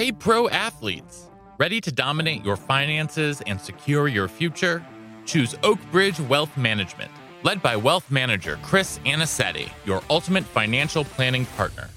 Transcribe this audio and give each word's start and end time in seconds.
Hey, 0.00 0.12
pro 0.12 0.48
athletes, 0.48 1.26
ready 1.58 1.78
to 1.82 1.92
dominate 1.92 2.42
your 2.42 2.56
finances 2.56 3.42
and 3.46 3.60
secure 3.60 4.08
your 4.08 4.28
future? 4.28 4.82
Choose 5.26 5.52
Oakbridge 5.56 6.26
Wealth 6.26 6.56
Management, 6.56 7.10
led 7.42 7.60
by 7.60 7.76
wealth 7.76 8.10
manager 8.10 8.58
Chris 8.62 8.98
Anicetti, 9.04 9.70
your 9.84 10.00
ultimate 10.08 10.44
financial 10.44 11.04
planning 11.04 11.44
partner. 11.44 11.90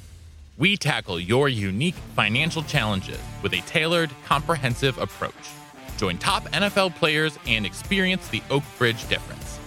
We 0.58 0.76
tackle 0.76 1.18
your 1.18 1.47
unique 1.47 1.96
financial 2.13 2.62
challenges 2.64 3.21
with 3.42 3.54
a 3.54 3.62
tailored, 3.62 4.12
comprehensive 4.26 4.98
approach. 4.98 5.52
Join 5.96 6.18
top 6.18 6.44
NFL 6.50 6.98
players 6.98 7.40
and 7.48 7.66
experience 7.66 8.28
the 8.28 8.42
Oakbridge 8.50 9.08
difference. 9.08 9.60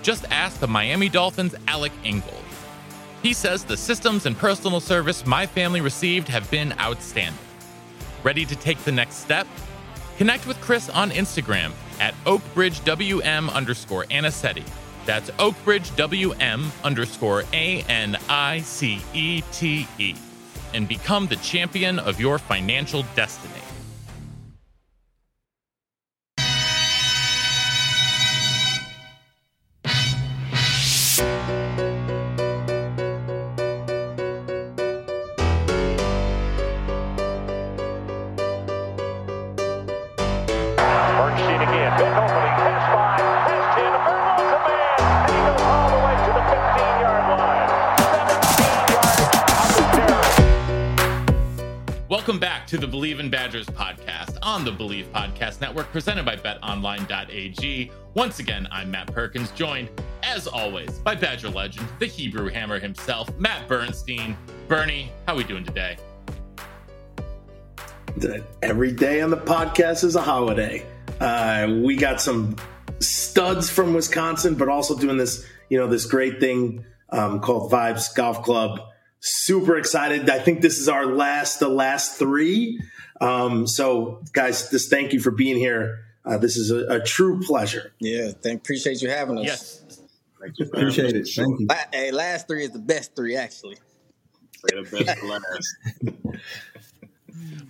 Just 0.00 0.24
ask 0.30 0.60
the 0.60 0.66
Miami 0.66 1.10
Dolphins' 1.10 1.54
Alec 1.68 1.92
Ingold. 2.04 2.42
He 3.22 3.34
says 3.34 3.64
the 3.64 3.76
systems 3.76 4.24
and 4.24 4.34
personal 4.34 4.80
service 4.80 5.26
my 5.26 5.44
family 5.44 5.82
received 5.82 6.26
have 6.28 6.50
been 6.50 6.72
outstanding. 6.80 7.36
Ready 8.22 8.44
to 8.44 8.56
take 8.56 8.78
the 8.84 8.92
next 8.92 9.16
step? 9.16 9.46
Connect 10.18 10.46
with 10.46 10.60
Chris 10.60 10.90
on 10.90 11.10
Instagram 11.10 11.72
at 12.00 12.14
oakbridgewm 12.24 13.50
underscore 13.50 14.04
Anicetti. 14.10 14.64
That's 15.06 15.30
oakbridgewm 15.30 16.70
underscore 16.84 17.44
A 17.54 17.82
N 17.88 18.18
I 18.28 18.60
C 18.60 19.00
E 19.14 19.42
T 19.52 19.88
E. 19.98 20.14
And 20.74 20.86
become 20.86 21.28
the 21.28 21.36
champion 21.36 21.98
of 21.98 22.20
your 22.20 22.38
financial 22.38 23.04
destiny. 23.16 23.62
On 54.50 54.64
the 54.64 54.72
Bleav 54.72 55.04
Podcast 55.12 55.60
Network, 55.60 55.92
presented 55.92 56.24
by 56.24 56.34
betonline.ag. 56.34 57.92
Once 58.14 58.40
again, 58.40 58.66
I'm 58.72 58.90
Matt 58.90 59.06
Perkins, 59.14 59.52
joined, 59.52 59.88
as 60.24 60.48
always, 60.48 60.98
by 60.98 61.14
Badger 61.14 61.50
legend, 61.50 61.86
the 62.00 62.06
Hebrew 62.06 62.48
Hammer 62.48 62.80
himself, 62.80 63.30
Matt 63.38 63.68
Bernstein. 63.68 64.36
Bernie, 64.66 65.12
how 65.24 65.34
are 65.34 65.36
we 65.36 65.44
doing 65.44 65.62
today? 65.62 65.96
Every 68.60 68.90
day 68.90 69.20
on 69.20 69.30
the 69.30 69.36
podcast 69.36 70.02
is 70.02 70.16
a 70.16 70.20
holiday. 70.20 70.84
Uh, 71.20 71.78
we 71.84 71.94
got 71.94 72.20
some 72.20 72.56
studs 72.98 73.70
from 73.70 73.94
Wisconsin, 73.94 74.56
but 74.56 74.68
also 74.68 74.98
doing 74.98 75.16
this, 75.16 75.46
you 75.68 75.78
know, 75.78 75.86
this 75.86 76.06
great 76.06 76.40
thing 76.40 76.84
um, 77.10 77.38
called 77.38 77.70
Vibez 77.70 78.08
Golf 78.16 78.42
Club. 78.42 78.80
Super 79.20 79.76
excited. 79.76 80.28
I 80.28 80.40
think 80.40 80.60
this 80.60 80.80
is 80.80 80.88
our 80.88 81.06
last, 81.06 81.60
the 81.60 81.68
last 81.68 82.18
three. 82.18 82.80
Um, 83.20 83.66
so, 83.66 84.22
guys, 84.32 84.70
just 84.70 84.90
thank 84.90 85.12
you 85.12 85.20
for 85.20 85.30
being 85.30 85.56
here. 85.56 86.04
Uh, 86.24 86.38
this 86.38 86.56
is 86.56 86.70
a, 86.70 86.86
a 86.96 87.00
true 87.00 87.40
pleasure. 87.40 87.92
Yeah, 87.98 88.30
thank, 88.42 88.60
appreciate 88.60 89.02
you 89.02 89.10
having 89.10 89.38
us. 89.38 89.44
Yes. 89.44 90.00
Appreciate 90.60 91.14
it. 91.16 91.28
Thank 91.34 91.60
you. 91.60 91.66
La- 91.66 91.76
hey, 91.92 92.10
last 92.12 92.48
three 92.48 92.64
is 92.64 92.70
the 92.70 92.78
best 92.78 93.14
three, 93.14 93.36
actually. 93.36 93.76
the 94.64 94.82
best 95.04 95.18
for 95.18 95.26
last. 95.26 95.76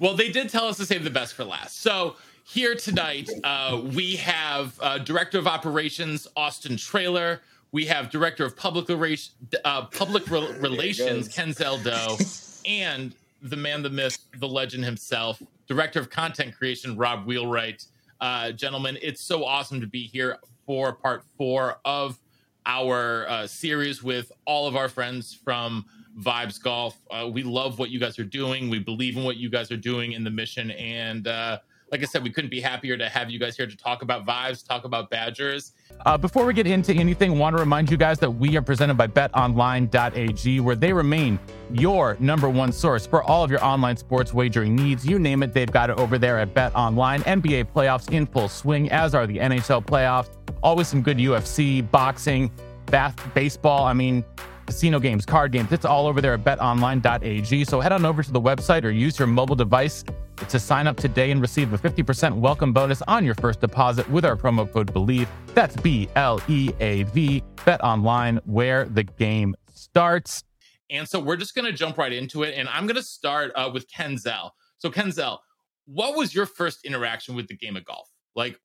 Well, 0.01 0.15
they 0.15 0.31
did 0.31 0.49
tell 0.49 0.65
us 0.65 0.79
to 0.79 0.87
save 0.87 1.05
the 1.05 1.11
best 1.11 1.35
for 1.35 1.45
last. 1.45 1.83
So 1.83 2.17
here 2.45 2.75
tonight, 2.75 3.29
uh, 3.45 3.81
we 3.95 4.17
have 4.17 4.75
uh, 4.81 4.99
Director 4.99 5.39
of 5.39 5.47
Operations 5.47 6.27
Austin 6.37 6.77
Traylor. 6.77 7.41
We 7.71 7.85
have 7.87 8.11
Director 8.11 8.45
of 8.45 8.57
Public, 8.57 8.87
Rela- 8.87 9.31
uh, 9.65 9.85
Public 9.87 10.29
Rel- 10.31 10.53
Relations 10.55 11.29
goes. 11.29 11.37
Kenzel 11.37 11.85
Doe, 11.85 12.17
and 12.69 13.15
the 13.43 13.57
man, 13.57 13.83
the 13.83 13.91
myth, 13.91 14.19
the 14.39 14.49
legend 14.49 14.85
himself, 14.85 15.43
Director 15.67 16.01
of 16.01 16.11
Content 16.11 16.57
Creation 16.57 16.97
Rob 16.97 17.27
Wheelwright. 17.27 17.85
Uh, 18.21 18.53
gentlemen, 18.53 18.99
it's 19.01 19.23
so 19.23 19.45
awesome 19.45 19.81
to 19.81 19.87
be 19.87 20.07
here 20.07 20.39
for 20.67 20.93
part 20.93 21.25
four 21.37 21.79
of 21.85 22.19
our 22.67 23.29
uh, 23.29 23.47
series 23.47 24.03
with 24.03 24.31
all 24.47 24.67
of 24.67 24.77
our 24.77 24.89
friends 24.89 25.33
from 25.33 25.85
Vibez 26.17 26.59
Golf. 26.59 26.99
Uh, 27.11 27.29
we 27.33 27.43
love 27.43 27.79
what 27.79 27.91
you 27.91 27.99
guys 27.99 28.19
are 28.19 28.25
doing. 28.25 28.69
We 28.69 28.79
believe 28.79 29.17
in 29.17 29.25
what 29.25 29.37
you 29.37 29.49
guys 29.49 29.73
are 29.73 29.77
doing 29.77 30.13
in 30.13 30.23
the 30.23 30.31
mission. 30.31 30.71
And 30.73 31.27
uh, 31.27 31.59
like 31.91 32.03
I 32.03 32.05
said, 32.05 32.23
we 32.23 32.31
couldn't 32.31 32.51
be 32.51 32.61
happier 32.61 32.97
to 32.97 33.09
have 33.09 33.31
you 33.31 33.39
guys 33.39 33.57
here 33.57 33.67
to 33.67 33.77
talk 33.77 34.03
about 34.03 34.25
Vibez, 34.25 34.67
talk 34.67 34.85
about 34.85 35.11
Badgers. 35.11 35.73
Uh, 36.07 36.17
before 36.17 36.45
we 36.45 36.55
get 36.55 36.67
into 36.67 36.95
anything, 36.95 37.39
want 37.39 37.57
to 37.57 37.61
remind 37.61 37.91
you 37.91 37.97
guys 37.97 38.19
that 38.21 38.31
we 38.31 38.57
are 38.57 38.63
presented 38.63 38.95
by 38.95 39.09
betonline.ag, 39.09 40.61
where 40.61 40.77
they 40.77 40.93
remain 40.93 41.39
your 41.73 42.17
number 42.21 42.49
one 42.49 42.71
source 42.73 43.07
for 43.07 43.25
all 43.25 43.43
of 43.43 43.51
your 43.51 43.63
online 43.65 43.97
sports 43.97 44.33
wagering 44.33 44.77
needs. 44.77 45.05
You 45.05 45.19
name 45.19 45.43
it, 45.43 45.53
they've 45.53 45.71
got 45.71 45.91
it 45.91 45.99
over 45.99 46.17
there 46.17 46.39
at 46.39 46.55
BetOnline. 46.55 47.21
NBA 47.23 47.73
playoffs 47.73 48.13
in 48.13 48.25
full 48.27 48.49
swing, 48.49 48.91
as 48.91 49.15
are 49.15 49.27
the 49.27 49.39
NHL 49.39 49.85
playoffs. 49.85 50.31
Always 50.63 50.87
some 50.87 51.03
good 51.03 51.19
UFC, 51.19 51.89
boxing, 51.91 52.53
bath, 52.87 53.17
baseball. 53.35 53.85
I 53.85 53.95
mean, 53.95 54.25
casino 54.67 55.01
games, 55.01 55.27
card 55.27 55.51
games. 55.51 55.73
It's 55.73 55.85
all 55.85 56.07
over 56.07 56.21
there 56.21 56.35
at 56.35 56.45
betonline.ag. 56.45 57.65
So 57.65 57.81
head 57.81 57.91
on 57.91 58.05
over 58.05 58.23
to 58.23 58.31
the 58.31 58.41
website 58.41 58.85
or 58.85 58.91
use 58.91 59.19
your 59.19 59.27
mobile 59.27 59.57
device 59.57 60.05
to 60.49 60.59
sign 60.59 60.87
up 60.87 60.97
today 60.97 61.31
and 61.31 61.41
receive 61.41 61.73
a 61.73 61.79
50% 61.79 62.35
welcome 62.35 62.73
bonus 62.73 63.03
on 63.03 63.25
your 63.25 63.35
first 63.35 63.61
deposit 63.61 64.09
with 64.11 64.25
our 64.25 64.37
promo 64.37 64.71
code 64.71 64.93
BLEAV. 64.93 65.27
That's 65.55 65.77
B 65.77 66.09
L 66.17 66.41
E 66.49 66.71
A 66.81 67.05
V. 67.05 67.43
Bet 67.65 67.83
online 67.83 68.41
where 68.45 68.87
the 68.87 69.05
game 69.05 69.55
starts. 69.75 70.45
And 70.91 71.09
so 71.09 71.21
we're 71.21 71.37
just 71.37 71.55
going 71.55 71.67
to 71.67 71.73
jump 71.73 71.99
right 71.99 72.13
into 72.13 72.43
it. 72.43 72.55
And 72.57 72.69
I'm 72.69 72.87
going 72.87 72.97
to 72.97 73.03
start 73.03 73.53
uh, 73.55 73.71
with 73.73 73.87
Kenzel. 73.91 74.51
So, 74.79 74.91
Kenzel, 74.91 75.39
what 75.87 76.17
was 76.17 76.35
your 76.35 76.47
first 76.47 76.85
interaction 76.85 77.35
with 77.35 77.49
the 77.49 77.57
game 77.57 77.77
of 77.77 77.85
golf? 77.85 78.09
Like, 78.35 78.59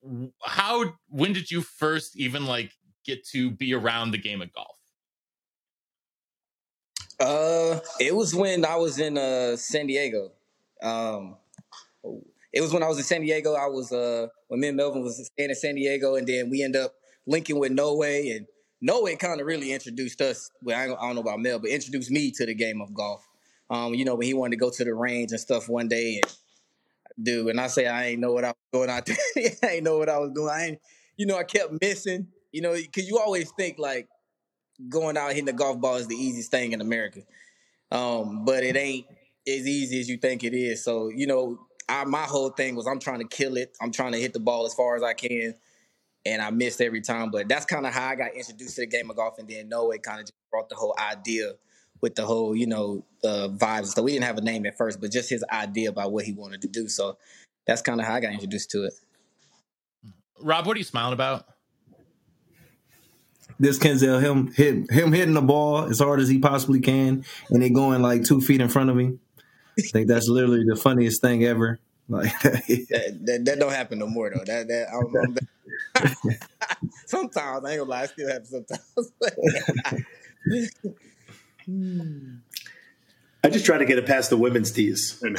how, 0.44 0.94
when 1.10 1.34
did 1.34 1.52
you 1.52 1.62
first 1.62 2.18
even 2.18 2.46
like 2.46 2.72
get 3.06 3.26
to 3.28 3.52
be 3.52 3.74
around 3.74 4.12
the 4.12 4.18
game 4.18 4.42
of 4.42 4.52
golf? 4.54 4.76
Uh, 7.20 7.80
it 8.00 8.16
was 8.16 8.36
when 8.36 8.66
I 8.66 8.76
was 8.76 9.00
in 9.00 9.18
uh 9.18 9.56
San 9.56 9.88
Diego. 9.88 10.32
Um, 10.82 11.38
it 12.54 12.62
was 12.62 12.74
when 12.74 12.84
I 12.84 12.88
was 12.88 12.98
in 12.98 13.04
San 13.04 13.22
Diego. 13.22 13.54
I 13.54 13.68
was 13.68 13.92
uh 13.92 14.28
when 14.48 14.60
me 14.60 14.70
and 14.70 14.78
Melvin 14.78 15.04
was 15.04 15.24
staying 15.26 15.50
in 15.50 15.56
San 15.56 15.76
Diego, 15.76 16.16
and 16.16 16.28
then 16.28 16.50
we 16.50 16.64
end 16.64 16.76
up 16.76 16.94
linking 17.28 17.60
with 17.60 17.72
No 17.72 17.96
Way, 17.96 18.30
and 18.30 18.48
No 18.82 19.02
Way 19.02 19.16
kind 19.16 19.42
of 19.42 19.48
really 19.48 19.74
introduced 19.74 20.22
us. 20.22 20.50
Well, 20.62 20.80
I 20.80 20.88
don't, 20.88 20.98
I 20.98 21.08
don't 21.08 21.16
know 21.16 21.22
about 21.22 21.40
Mel, 21.40 21.60
but 21.60 21.70
introduced 21.70 22.12
me 22.12 22.32
to 22.32 22.46
the 22.46 22.54
game 22.54 22.82
of 22.82 22.94
golf. 22.94 23.28
Um, 23.70 23.94
you 23.94 24.06
know 24.06 24.16
when 24.16 24.28
he 24.28 24.34
wanted 24.34 24.52
to 24.52 24.60
go 24.60 24.70
to 24.70 24.84
the 24.84 24.94
range 24.94 25.32
and 25.32 25.40
stuff 25.40 25.68
one 25.68 25.88
day, 25.88 26.22
and 26.24 26.38
dude, 27.22 27.48
and 27.48 27.60
I 27.60 27.68
say 27.68 27.88
I 27.88 28.08
ain't 28.08 28.22
know 28.22 28.32
what 28.32 28.46
I 28.46 28.50
was 28.50 28.56
doing 28.72 28.90
out 28.90 29.06
there. 29.36 29.52
I 29.64 29.68
ain't 29.76 29.84
know 29.84 29.98
what 29.98 30.10
I 30.10 30.20
was 30.20 30.32
doing. 30.32 30.50
I 30.50 30.66
ain't, 30.68 30.80
you 31.18 31.26
know, 31.26 31.38
I 31.38 31.44
kept 31.44 31.82
missing. 31.82 32.28
You 32.52 32.62
know, 32.62 32.74
because 32.74 33.06
you 33.06 33.20
always 33.20 33.52
think 33.52 33.78
like 33.80 34.08
going 34.88 35.18
out 35.18 35.30
hitting 35.30 35.46
the 35.46 35.54
golf 35.54 35.80
ball 35.82 35.96
is 35.96 36.08
the 36.08 36.16
easiest 36.16 36.52
thing 36.52 36.72
in 36.72 36.80
America. 36.80 37.22
Um, 37.92 38.46
but 38.46 38.64
it 38.64 38.76
ain't 38.76 39.06
as 39.48 39.68
easy 39.68 40.00
as 40.00 40.10
you 40.10 40.18
think 40.18 40.44
it 40.44 40.54
is. 40.54 40.84
So, 40.84 41.10
you 41.10 41.28
know, 41.28 41.60
I, 41.88 42.04
my 42.06 42.24
whole 42.24 42.50
thing 42.50 42.76
was 42.76 42.88
I'm 42.88 43.00
trying 43.00 43.20
to 43.20 43.28
kill 43.28 43.58
it. 43.58 43.76
I'm 43.82 43.92
trying 43.92 44.14
to 44.14 44.20
hit 44.20 44.34
the 44.34 44.40
ball 44.40 44.66
as 44.66 44.74
far 44.74 44.96
as 44.96 45.04
I 45.04 45.14
can. 45.14 45.56
And 46.26 46.42
I 46.42 46.50
missed 46.50 46.82
every 46.82 47.02
time. 47.02 47.30
But 47.30 47.48
that's 47.48 47.66
kind 47.66 47.86
of 47.86 47.94
how 47.94 48.08
I 48.08 48.16
got 48.16 48.34
introduced 48.34 48.76
to 48.76 48.82
the 48.82 48.88
game 48.88 49.10
of 49.10 49.16
golf. 49.16 49.38
And 49.38 49.48
then 49.48 49.70
no, 49.70 49.84
Noah 49.84 50.00
kind 50.00 50.20
of 50.20 50.26
just 50.26 50.34
brought 50.52 50.70
the 50.70 50.76
whole 50.76 50.96
idea 51.00 51.54
with 52.02 52.16
the 52.16 52.26
whole, 52.26 52.56
you 52.56 52.68
know, 52.68 53.06
the 53.22 53.50
vibes. 53.50 53.88
So 53.88 54.04
we 54.04 54.14
didn't 54.14 54.26
have 54.26 54.38
a 54.38 54.42
name 54.42 54.66
at 54.66 54.78
first, 54.78 55.00
but 55.00 55.12
just 55.12 55.30
his 55.30 55.46
idea 55.52 55.90
about 55.90 56.12
what 56.12 56.26
he 56.26 56.34
wanted 56.34 56.62
to 56.64 56.68
do. 56.68 56.88
So 56.88 57.18
that's 57.68 57.82
kind 57.82 58.00
of 58.00 58.08
how 58.08 58.16
I 58.16 58.20
got 58.20 58.34
introduced 58.34 58.72
to 58.72 58.86
it. 58.86 58.94
Rob, 60.42 60.66
what 60.66 60.76
are 60.76 60.80
you 60.80 60.84
smiling 60.84 61.14
about? 61.14 61.46
This 63.58 63.80
Kenzel, 63.80 64.22
him 64.22 64.52
hit 64.52 64.92
him 64.92 65.14
hitting 65.14 65.34
the 65.34 65.42
ball 65.42 65.84
as 65.84 66.00
hard 66.00 66.20
as 66.20 66.28
he 66.28 66.40
possibly 66.40 66.82
can, 66.82 67.24
and 67.50 67.64
it 67.64 67.70
going 67.70 68.02
like 68.02 68.26
two 68.26 68.42
feet 68.42 68.60
in 68.60 68.68
front 68.68 68.90
of 68.90 68.98
me. 68.98 69.18
I 69.78 69.82
think 69.82 70.08
that's 70.08 70.28
literally 70.28 70.64
the 70.66 70.76
funniest 70.76 71.22
thing 71.22 71.44
ever. 71.44 71.80
Like 72.08 72.32
That, 72.42 73.20
that, 73.26 73.46
that 73.46 73.60
don't 73.60 73.72
happen 73.72 74.00
no 74.00 74.08
more 74.08 74.30
though. 74.30 74.44
That 74.46 74.68
that 74.68 74.88
I 74.90 75.02
don't 75.02 75.14
know. 75.14 75.26
sometimes 77.06 77.66
I 77.66 77.72
ain't 77.72 77.80
gonna 77.80 77.90
lie, 77.90 78.04
it 78.04 78.10
still 78.12 78.30
happens 78.30 78.50
sometimes. 78.50 79.12
I 83.44 83.50
just 83.50 83.66
try 83.66 83.78
to 83.78 83.86
get 83.86 83.98
it 83.98 84.06
past 84.06 84.30
the 84.30 84.38
women's 84.38 84.72
tees. 84.72 85.22
I 85.24 85.30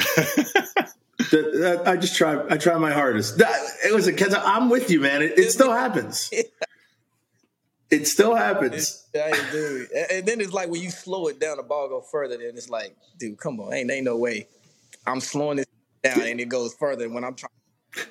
just 1.97 2.15
try. 2.15 2.43
I 2.49 2.57
try 2.57 2.77
my 2.77 2.91
hardest. 2.91 3.37
That, 3.37 3.55
it 3.85 3.93
was 3.93 4.07
a 4.07 4.13
Kenzo. 4.13 4.41
I'm 4.43 4.69
with 4.69 4.89
you, 4.89 5.01
man. 5.01 5.21
It, 5.21 5.37
it 5.37 5.51
still 5.51 5.71
happens. 5.71 6.31
It 7.89 8.05
still 8.05 8.35
happens. 8.35 9.07
Hey, 9.13 9.31
dude. 9.51 9.89
And- 9.91 10.11
And 10.11 10.25
then 10.27 10.41
it's 10.41 10.51
like 10.53 10.69
when 10.69 10.81
you 10.81 10.89
slow 10.91 11.27
it 11.27 11.39
down, 11.39 11.57
the 11.57 11.63
ball 11.63 11.87
go 11.87 12.01
further. 12.01 12.37
Then 12.37 12.51
it's 12.55 12.69
like, 12.69 12.95
dude, 13.17 13.37
come 13.37 13.59
on, 13.59 13.73
ain't 13.73 13.89
ain't 13.91 14.05
no 14.05 14.17
way. 14.17 14.47
I'm 15.05 15.21
slowing 15.21 15.57
this 15.57 15.65
down 16.03 16.21
and 16.21 16.39
it 16.39 16.49
goes 16.49 16.73
further 16.73 17.09
when 17.09 17.23
I'm 17.23 17.35
trying 17.35 17.51
to 17.93 18.01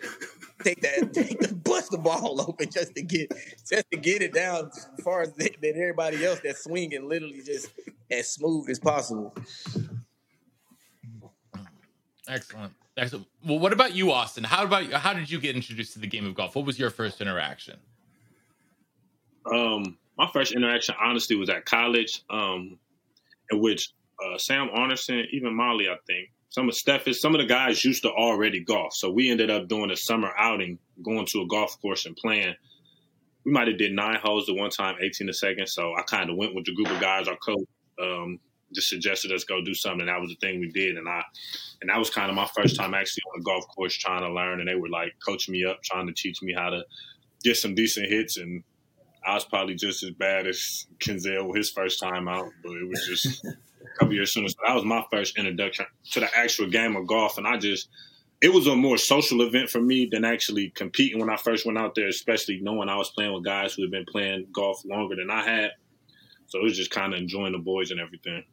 take 0.65 0.81
that 0.81 1.13
take 1.15 1.39
the 1.41 1.55
bust 1.55 1.91
the 1.91 1.99
ball 1.99 2.41
open 2.49 2.71
just 2.71 2.95
to 2.95 3.03
get 3.03 3.31
just 3.69 3.85
to 3.93 3.99
get 3.99 4.23
it 4.23 4.33
down 4.33 4.71
as 4.75 4.89
far 5.05 5.23
as 5.23 5.33
than 5.35 5.49
everybody 5.63 6.25
else 6.25 6.41
that's 6.43 6.65
swinging 6.65 7.07
literally 7.09 7.43
just 7.45 7.69
as 8.11 8.29
smooth 8.33 8.69
as 8.71 8.79
possible. 8.79 9.35
Excellent. 12.29 12.73
Excellent. 12.97 13.27
Well, 13.45 13.59
what 13.59 13.73
about 13.73 13.95
you, 13.95 14.11
Austin? 14.11 14.43
How 14.43 14.65
about 14.65 14.91
how 14.91 15.13
did 15.13 15.31
you 15.31 15.39
get 15.39 15.55
introduced 15.55 15.93
to 15.93 15.99
the 15.99 16.07
game 16.07 16.27
of 16.27 16.35
golf? 16.35 16.57
What 16.57 16.65
was 16.65 16.79
your 16.79 16.91
first 16.91 17.21
interaction? 17.21 17.77
Um, 19.53 19.99
my 20.19 20.29
first 20.33 20.53
interaction, 20.53 20.95
honestly, 21.01 21.37
was 21.37 21.51
at 21.51 21.65
college, 21.65 22.23
um, 22.31 22.79
in 23.51 23.61
which 23.61 23.91
uh, 24.25 24.39
Sam 24.39 24.69
Arneson, 24.69 25.25
even 25.33 25.55
Molly, 25.55 25.89
I 25.89 25.97
think, 26.07 26.31
some 26.49 26.69
of 26.69 26.75
Steph, 26.75 27.07
some 27.13 27.35
of 27.35 27.41
the 27.41 27.47
guys 27.47 27.85
used 27.85 28.03
to 28.03 28.11
already 28.11 28.61
golf. 28.61 28.95
So 28.95 29.11
we 29.11 29.31
ended 29.31 29.51
up 29.51 29.69
doing 29.69 29.91
a 29.91 29.97
summer 29.97 30.33
outing, 30.39 30.79
going 31.03 31.27
to 31.27 31.43
a 31.43 31.47
golf 31.47 31.79
course 31.81 32.07
and 32.07 32.17
playing. 32.17 32.55
We 33.45 33.53
might 33.53 33.69
have 33.69 33.79
did 33.79 33.93
nine 33.93 34.19
holes 34.23 34.49
at 34.49 34.57
one 34.57 34.71
time, 34.71 34.97
18 35.01 35.29
a 35.29 35.35
second. 35.35 35.69
So 35.69 35.93
I 35.97 36.03
kind 36.03 36.31
of 36.31 36.37
went 36.37 36.55
with 36.55 36.65
the 36.65 36.75
group 36.75 36.91
of 36.91 37.01
guys. 37.01 37.29
Our 37.29 37.37
coach 37.37 37.67
um, 38.03 38.41
just 38.75 38.89
suggested 38.89 39.33
us 39.33 39.45
go 39.45 39.63
do 39.63 39.75
something. 39.75 40.07
That 40.07 40.21
was 40.21 40.31
the 40.31 40.37
thing 40.47 40.61
we 40.61 40.71
did, 40.71 40.97
and 40.97 41.09
I, 41.09 41.23
and 41.81 41.91
that 41.91 41.99
was 41.99 42.11
kind 42.11 42.31
of 42.31 42.35
my 42.35 42.49
first 42.57 42.77
time 42.77 42.95
actually 42.95 43.23
on 43.35 43.41
a 43.41 43.45
golf 43.45 43.65
course 43.69 43.95
trying 43.95 44.23
to 44.23 44.33
learn. 44.33 44.61
And 44.61 44.69
they 44.69 44.75
were 44.75 44.89
like 44.89 45.13
coaching 45.25 45.53
me 45.53 45.65
up, 45.65 45.83
trying 45.85 46.07
to 46.07 46.15
teach 46.15 46.43
me 46.43 46.55
how 46.57 46.71
to 46.71 46.83
get 47.45 47.57
some 47.57 47.75
decent 47.75 48.09
hits 48.09 48.39
and 48.39 48.65
I 49.27 49.35
was 49.35 49.45
probably 49.45 49.75
just 49.75 50.03
as 50.05 50.11
bad 50.11 50.47
as 50.47 50.87
Kenzel 50.99 51.55
his 51.57 51.71
first 51.71 51.99
time 52.01 52.29
out, 52.29 52.49
but 52.63 52.73
it 52.73 52.89
was 52.89 53.05
just 53.09 53.45
a 53.45 53.99
couple 53.99 54.15
years 54.15 54.33
sooner. 54.33 54.49
So 54.49 54.57
that 54.67 54.75
was 54.75 54.85
my 54.85 55.05
first 55.11 55.37
introduction 55.37 55.87
to 56.13 56.21
the 56.21 56.29
actual 56.39 56.69
game 56.69 56.95
of 56.95 57.07
golf, 57.07 57.37
and 57.37 57.47
I 57.47 57.57
just 57.57 57.89
it 58.41 58.53
was 58.53 58.67
a 58.67 58.77
more 58.77 58.99
social 58.99 59.43
event 59.43 59.71
for 59.71 59.81
me 59.81 60.09
than 60.11 60.25
actually 60.25 60.71
competing 60.71 61.19
when 61.19 61.31
I 61.31 61.37
first 61.37 61.67
went 61.67 61.79
out 61.79 61.95
there, 61.95 62.07
especially 62.07 62.61
knowing 62.63 62.89
I 62.89 62.97
was 62.97 63.11
playing 63.11 63.33
with 63.33 63.45
guys 63.45 63.75
who 63.75 63.83
had 63.83 63.91
been 63.91 64.05
playing 64.11 64.47
golf 64.53 64.85
longer 64.85 65.17
than 65.17 65.31
I 65.31 65.43
had. 65.43 65.71
So 66.47 66.61
it 66.61 66.63
was 66.63 66.77
just 66.77 66.91
kind 66.91 67.13
of 67.13 67.19
enjoying 67.19 67.53
the 67.53 67.59
boys 67.59 67.91
and 67.91 67.99
everything. 67.99 68.45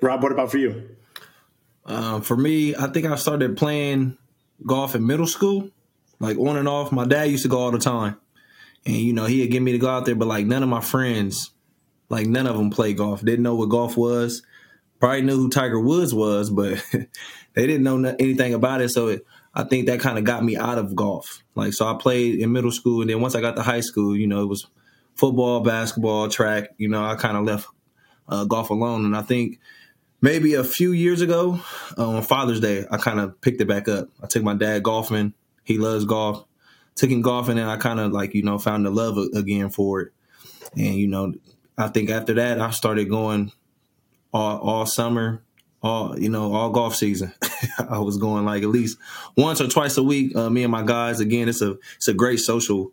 Rob, 0.00 0.22
what 0.22 0.32
about 0.32 0.50
for 0.50 0.58
you? 0.58 0.96
Um, 1.84 2.22
for 2.22 2.36
me, 2.36 2.74
I 2.74 2.86
think 2.86 3.06
I 3.06 3.16
started 3.16 3.56
playing 3.56 4.16
golf 4.64 4.94
in 4.94 5.06
middle 5.06 5.26
school, 5.26 5.70
like 6.18 6.38
on 6.38 6.56
and 6.56 6.68
off. 6.68 6.92
My 6.92 7.04
dad 7.04 7.24
used 7.24 7.42
to 7.42 7.48
go 7.48 7.58
all 7.58 7.70
the 7.70 7.78
time, 7.78 8.18
and 8.84 8.96
you 8.96 9.12
know 9.12 9.26
he'd 9.26 9.48
get 9.48 9.62
me 9.62 9.72
to 9.72 9.78
go 9.78 9.88
out 9.88 10.04
there, 10.04 10.14
but 10.14 10.28
like 10.28 10.46
none 10.46 10.62
of 10.62 10.68
my 10.68 10.80
friends, 10.80 11.50
like 12.08 12.26
none 12.26 12.46
of 12.46 12.56
them 12.56 12.70
play 12.70 12.92
golf. 12.94 13.24
Didn't 13.24 13.42
know 13.42 13.54
what 13.54 13.68
golf 13.68 13.96
was. 13.96 14.42
Probably 14.98 15.22
knew 15.22 15.36
who 15.36 15.50
Tiger 15.50 15.78
Woods 15.78 16.14
was, 16.14 16.48
but 16.48 16.82
they 17.54 17.66
didn't 17.66 17.82
know 17.82 18.14
anything 18.18 18.54
about 18.54 18.80
it. 18.80 18.88
So 18.88 19.08
it, 19.08 19.26
I 19.54 19.64
think 19.64 19.86
that 19.86 20.00
kind 20.00 20.16
of 20.16 20.24
got 20.24 20.42
me 20.42 20.56
out 20.56 20.78
of 20.78 20.96
golf. 20.96 21.42
Like 21.54 21.72
so, 21.72 21.86
I 21.86 21.98
played 21.98 22.40
in 22.40 22.52
middle 22.52 22.72
school, 22.72 23.00
and 23.02 23.10
then 23.10 23.20
once 23.20 23.34
I 23.34 23.40
got 23.40 23.56
to 23.56 23.62
high 23.62 23.80
school, 23.80 24.16
you 24.16 24.26
know, 24.26 24.42
it 24.42 24.46
was 24.46 24.66
football, 25.14 25.60
basketball, 25.60 26.28
track. 26.28 26.70
You 26.78 26.88
know, 26.88 27.04
I 27.04 27.16
kind 27.16 27.36
of 27.36 27.44
left 27.44 27.68
uh, 28.28 28.44
golf 28.44 28.70
alone, 28.70 29.04
and 29.04 29.16
I 29.16 29.22
think 29.22 29.58
maybe 30.20 30.54
a 30.54 30.64
few 30.64 30.92
years 30.92 31.20
ago 31.20 31.60
uh, 31.96 32.08
on 32.08 32.22
Father's 32.22 32.60
Day, 32.60 32.84
I 32.90 32.96
kind 32.96 33.20
of 33.20 33.40
picked 33.40 33.60
it 33.60 33.68
back 33.68 33.88
up. 33.88 34.08
I 34.22 34.26
took 34.26 34.42
my 34.42 34.54
dad 34.54 34.82
golfing. 34.82 35.34
He 35.64 35.78
loves 35.78 36.04
golf. 36.04 36.44
Took 36.94 37.10
him 37.10 37.20
golfing, 37.20 37.58
and 37.58 37.70
I 37.70 37.76
kind 37.76 38.00
of 38.00 38.12
like 38.12 38.34
you 38.34 38.42
know 38.42 38.58
found 38.58 38.86
the 38.86 38.90
love 38.90 39.18
again 39.34 39.68
for 39.68 40.00
it. 40.00 40.12
And 40.74 40.94
you 40.94 41.08
know, 41.08 41.34
I 41.76 41.88
think 41.88 42.08
after 42.08 42.34
that, 42.34 42.60
I 42.60 42.70
started 42.70 43.10
going 43.10 43.52
all 44.32 44.58
all 44.58 44.86
summer, 44.86 45.42
all 45.82 46.18
you 46.18 46.30
know, 46.30 46.54
all 46.54 46.70
golf 46.70 46.96
season. 46.96 47.34
I 47.78 47.98
was 47.98 48.16
going 48.16 48.46
like 48.46 48.62
at 48.62 48.70
least 48.70 48.98
once 49.36 49.60
or 49.60 49.68
twice 49.68 49.98
a 49.98 50.02
week. 50.02 50.34
Uh, 50.34 50.48
me 50.48 50.62
and 50.62 50.72
my 50.72 50.82
guys. 50.82 51.20
Again, 51.20 51.50
it's 51.50 51.60
a 51.60 51.76
it's 51.96 52.08
a 52.08 52.14
great 52.14 52.40
social 52.40 52.92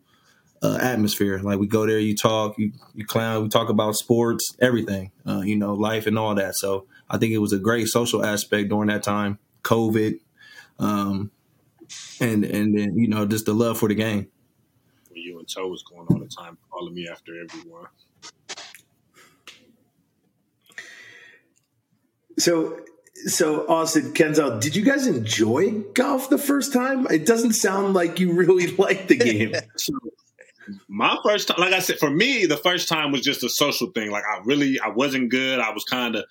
uh, 0.62 0.78
atmosphere. 0.82 1.40
Like 1.40 1.60
we 1.60 1.68
go 1.68 1.86
there, 1.86 2.00
you 2.00 2.16
talk, 2.16 2.58
you 2.58 2.74
you 2.94 3.06
clown, 3.06 3.44
we 3.44 3.50
talk 3.50 3.70
about 3.70 3.96
sports, 3.96 4.56
everything, 4.60 5.12
uh, 5.26 5.42
you 5.42 5.56
know, 5.56 5.74
life 5.74 6.08
and 6.08 6.18
all 6.18 6.36
that. 6.36 6.56
So 6.56 6.88
I 7.14 7.18
think 7.20 7.32
it 7.32 7.38
was 7.38 7.54
a 7.54 7.60
great 7.60 7.88
social 7.90 8.26
aspect 8.26 8.70
during 8.70 8.88
that 8.88 9.04
time, 9.04 9.38
COVID, 9.64 10.20
um, 10.80 11.30
and 12.20 12.44
and 12.44 12.76
then 12.76 12.98
you 12.98 13.08
know 13.08 13.28
just 13.28 13.46
the 13.46 13.54
love 13.54 13.78
for 13.78 13.88
the 13.88 13.94
game. 13.94 14.28
When 15.10 15.22
you 15.22 15.38
and 15.38 15.48
Toe 15.48 15.68
was 15.68 15.84
going 15.84 16.08
all 16.10 16.18
the 16.18 16.26
time, 16.26 16.58
calling 16.72 16.96
me 16.96 17.08
after 17.08 17.34
everyone. 17.40 17.86
So, 22.40 22.80
so 23.28 23.68
Austin 23.68 24.14
Kenzel, 24.14 24.60
did 24.60 24.76
you 24.76 24.84
guys 24.84 25.06
enjoy 25.06 25.82
golf 25.94 26.32
the 26.32 26.40
first 26.40 26.74
time? 26.74 27.06
It 27.12 27.28
doesn't 27.28 27.54
sound 27.54 27.94
like 27.94 28.20
you 28.20 28.34
really 28.34 28.68
liked 28.78 29.08
the 29.08 29.18
game. 29.18 29.54
so, 29.78 29.94
my 30.88 31.16
first 31.24 31.50
time, 31.50 31.60
like 31.60 31.74
I 31.74 31.80
said, 31.80 32.00
for 32.00 32.10
me, 32.10 32.48
the 32.48 32.58
first 32.58 32.90
time 32.90 33.12
was 33.12 33.22
just 33.22 33.44
a 33.44 33.50
social 33.50 33.92
thing. 33.92 34.10
Like 34.10 34.24
I 34.24 34.42
really, 34.46 34.80
I 34.80 34.90
wasn't 34.90 35.30
good. 35.30 35.60
I 35.60 35.70
was 35.74 35.84
kind 35.84 36.16
of 36.16 36.26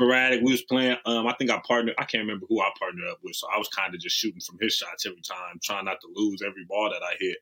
sporadic. 0.00 0.40
We 0.42 0.52
was 0.52 0.62
playing. 0.62 0.96
Um, 1.04 1.26
I 1.26 1.34
think 1.34 1.50
I 1.50 1.60
partnered. 1.66 1.94
I 1.98 2.04
can't 2.04 2.22
remember 2.22 2.46
who 2.48 2.60
I 2.60 2.70
partnered 2.78 3.08
up 3.10 3.18
with. 3.22 3.36
So 3.36 3.46
I 3.54 3.58
was 3.58 3.68
kind 3.68 3.94
of 3.94 4.00
just 4.00 4.16
shooting 4.16 4.40
from 4.40 4.58
his 4.60 4.74
shots 4.74 5.06
every 5.06 5.20
time, 5.20 5.58
trying 5.62 5.84
not 5.84 6.00
to 6.00 6.08
lose 6.14 6.42
every 6.42 6.64
ball 6.68 6.90
that 6.90 7.02
I 7.02 7.14
hit. 7.18 7.36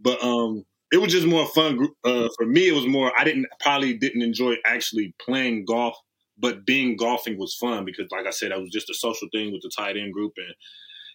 But 0.00 0.22
um, 0.24 0.64
it 0.90 0.98
was 0.98 1.12
just 1.12 1.26
more 1.26 1.46
fun. 1.48 1.88
Uh, 2.04 2.28
for 2.36 2.46
me, 2.46 2.68
it 2.68 2.74
was 2.74 2.86
more. 2.86 3.12
I 3.16 3.24
didn't 3.24 3.46
probably 3.60 3.94
didn't 3.94 4.22
enjoy 4.22 4.54
actually 4.64 5.14
playing 5.24 5.66
golf, 5.66 5.96
but 6.38 6.64
being 6.64 6.96
golfing 6.96 7.38
was 7.38 7.54
fun 7.54 7.84
because, 7.84 8.06
like 8.10 8.26
I 8.26 8.30
said, 8.30 8.52
I 8.52 8.58
was 8.58 8.70
just 8.70 8.90
a 8.90 8.94
social 8.94 9.28
thing 9.32 9.52
with 9.52 9.62
the 9.62 9.70
tight 9.74 9.96
end 9.96 10.12
group, 10.12 10.32
and 10.38 10.54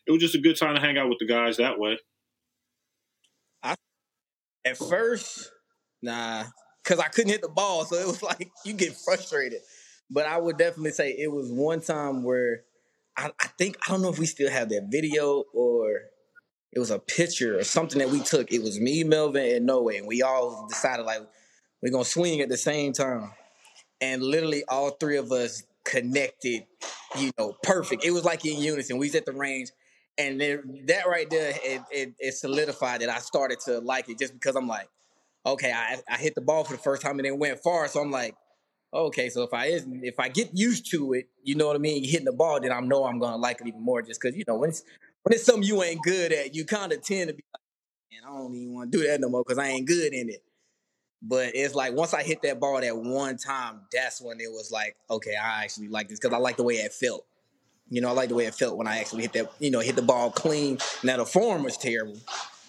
it 0.06 0.12
was 0.12 0.22
just 0.22 0.36
a 0.36 0.40
good 0.40 0.58
time 0.58 0.76
to 0.76 0.82
hang 0.82 0.98
out 0.98 1.10
with 1.10 1.20
the 1.20 1.28
guys 1.28 1.58
that 1.58 1.80
way. 1.80 1.98
I 3.64 3.76
at 4.64 4.78
first, 4.78 5.52
nah, 6.02 6.46
because 6.84 7.00
I 7.00 7.08
couldn't 7.08 7.32
hit 7.32 7.42
the 7.42 7.50
ball, 7.50 7.86
so 7.86 7.96
it 7.96 8.08
was 8.08 8.22
like 8.24 8.50
you 8.64 8.74
get 8.74 8.96
frustrated. 8.96 9.62
But 10.10 10.26
I 10.26 10.38
would 10.38 10.58
definitely 10.58 10.92
say 10.92 11.12
it 11.12 11.32
was 11.32 11.52
one 11.52 11.82
time 11.82 12.24
where 12.24 12.62
I, 13.18 13.32
I 13.42 13.48
think 13.58 13.78
I 13.88 13.92
don't 13.92 14.02
know 14.02 14.10
if 14.10 14.20
we 14.20 14.26
still 14.26 14.50
have 14.50 14.70
that 14.70 14.88
video 14.90 15.44
or 15.54 16.02
it 16.72 16.80
was 16.80 16.92
a 16.92 17.00
picture 17.00 17.58
or 17.58 17.64
something 17.64 18.00
that 18.00 18.10
we 18.10 18.22
took. 18.22 18.52
It 18.52 18.62
was 18.62 18.80
me, 18.80 19.04
Melvin, 19.04 19.56
and 19.56 19.66
Noe, 19.66 19.90
and 19.90 20.08
we 20.08 20.22
all 20.22 20.68
decided 20.70 21.06
like 21.06 21.22
we're 21.82 21.92
gonna 21.92 22.06
swing 22.06 22.42
at 22.42 22.50
the 22.50 22.58
same 22.58 22.94
time. 22.94 23.32
And 24.00 24.22
literally 24.22 24.64
all 24.68 24.92
three 24.92 25.18
of 25.18 25.32
us 25.32 25.64
connected, 25.84 26.66
you 27.18 27.32
know, 27.38 27.56
perfect. 27.64 28.06
It 28.06 28.12
was 28.12 28.26
like 28.26 28.46
in 28.46 28.62
unison. 28.62 28.98
We 28.98 29.08
was 29.08 29.16
at 29.16 29.26
the 29.26 29.34
range. 29.34 29.70
And 30.20 30.40
then 30.40 30.84
that 30.88 31.08
right 31.08 31.30
there, 31.30 31.54
it, 31.64 31.82
it, 31.92 32.14
it 32.20 32.34
solidified 32.34 33.02
that 33.02 33.10
I 33.10 33.20
started 33.20 33.60
to 33.66 33.80
like 33.80 34.10
it 34.10 34.20
just 34.20 34.34
because 34.34 34.56
I'm 34.56 34.68
like, 34.68 34.90
okay, 35.46 35.72
I, 35.72 36.00
I 36.10 36.18
hit 36.18 36.36
the 36.36 36.42
ball 36.42 36.64
for 36.64 36.74
the 36.74 36.80
first 36.80 37.02
time 37.02 37.20
and 37.20 37.28
it 37.28 37.38
went 37.38 37.60
far. 37.64 37.88
So 37.88 38.02
I'm 38.02 38.12
like, 38.12 38.36
okay, 38.94 39.30
so 39.30 39.44
if 39.44 39.54
I 39.54 39.68
isn't, 39.68 40.04
if 40.04 40.20
I 40.20 40.30
get 40.30 40.50
used 40.54 40.90
to 40.92 41.14
it, 41.14 41.28
you 41.44 41.56
know 41.56 41.68
what 41.68 41.76
I 41.76 41.80
mean, 41.80 42.04
hitting 42.04 42.26
the 42.26 42.32
ball, 42.32 42.60
then 42.60 42.72
I 42.72 42.80
know 42.80 43.06
I'm 43.06 43.20
gonna 43.20 43.38
like 43.38 43.62
it 43.62 43.68
even 43.68 43.82
more. 43.82 44.02
Just 44.02 44.22
because 44.22 44.38
you 44.38 44.44
know 44.48 44.58
when 44.58 44.70
it's 44.70 44.84
when 45.24 45.34
it's 45.34 45.46
something 45.46 45.64
you 45.64 45.84
ain't 45.84 46.02
good 46.04 46.32
at, 46.32 46.56
you 46.56 46.66
kind 46.66 46.92
of 46.92 47.02
tend 47.02 47.30
to 47.30 47.36
be 47.36 47.44
like, 47.54 47.62
man, 48.12 48.32
I 48.32 48.38
don't 48.38 48.56
even 48.56 48.74
want 48.74 48.92
to 48.92 48.98
do 48.98 49.08
that 49.08 49.20
no 49.20 49.30
more 49.30 49.44
because 49.46 49.58
I 49.58 49.68
ain't 49.68 49.88
good 49.88 50.14
in 50.14 50.30
it. 50.30 50.44
But 51.22 51.56
it's 51.56 51.76
like 51.76 51.94
once 51.94 52.14
I 52.14 52.24
hit 52.24 52.42
that 52.44 52.60
ball 52.60 52.80
that 52.82 52.96
one 52.96 53.38
time, 53.38 53.82
that's 53.92 54.22
when 54.22 54.40
it 54.40 54.52
was 54.52 54.72
like, 54.72 54.96
okay, 55.10 55.36
I 55.36 55.64
actually 55.64 55.90
like 55.90 56.10
this 56.10 56.20
because 56.20 56.34
I 56.34 56.38
like 56.38 56.58
the 56.58 56.64
way 56.64 56.76
it 56.76 56.94
felt. 56.94 57.26
You 57.90 58.02
know, 58.02 58.10
I 58.10 58.12
like 58.12 58.30
the 58.30 58.36
way 58.36 58.46
it 58.46 58.54
felt 58.54 58.78
when 58.78 58.86
I 58.86 59.00
actually 59.00 59.24
hit 59.24 59.34
that, 59.34 59.52
you 59.60 59.72
know, 59.72 59.80
hit 59.80 59.96
the 59.96 60.02
ball 60.02 60.30
clean. 60.30 60.78
Now 61.04 61.18
the 61.18 61.26
form 61.26 61.64
was 61.64 61.78
terrible, 61.78 62.18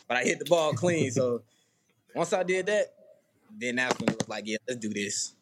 but 0.07 0.17
I 0.17 0.23
hit 0.23 0.39
the 0.39 0.45
ball 0.45 0.73
clean. 0.73 1.11
so 1.11 1.43
once 2.15 2.33
I 2.33 2.45
did 2.45 2.67
that, 2.67 2.95
then 3.59 3.77
that's 3.77 3.99
when 3.99 4.11
it 4.11 4.19
was 4.19 4.29
like, 4.29 4.47
yeah, 4.47 4.59
let's 4.67 4.81
do 4.81 4.91
this 4.91 5.35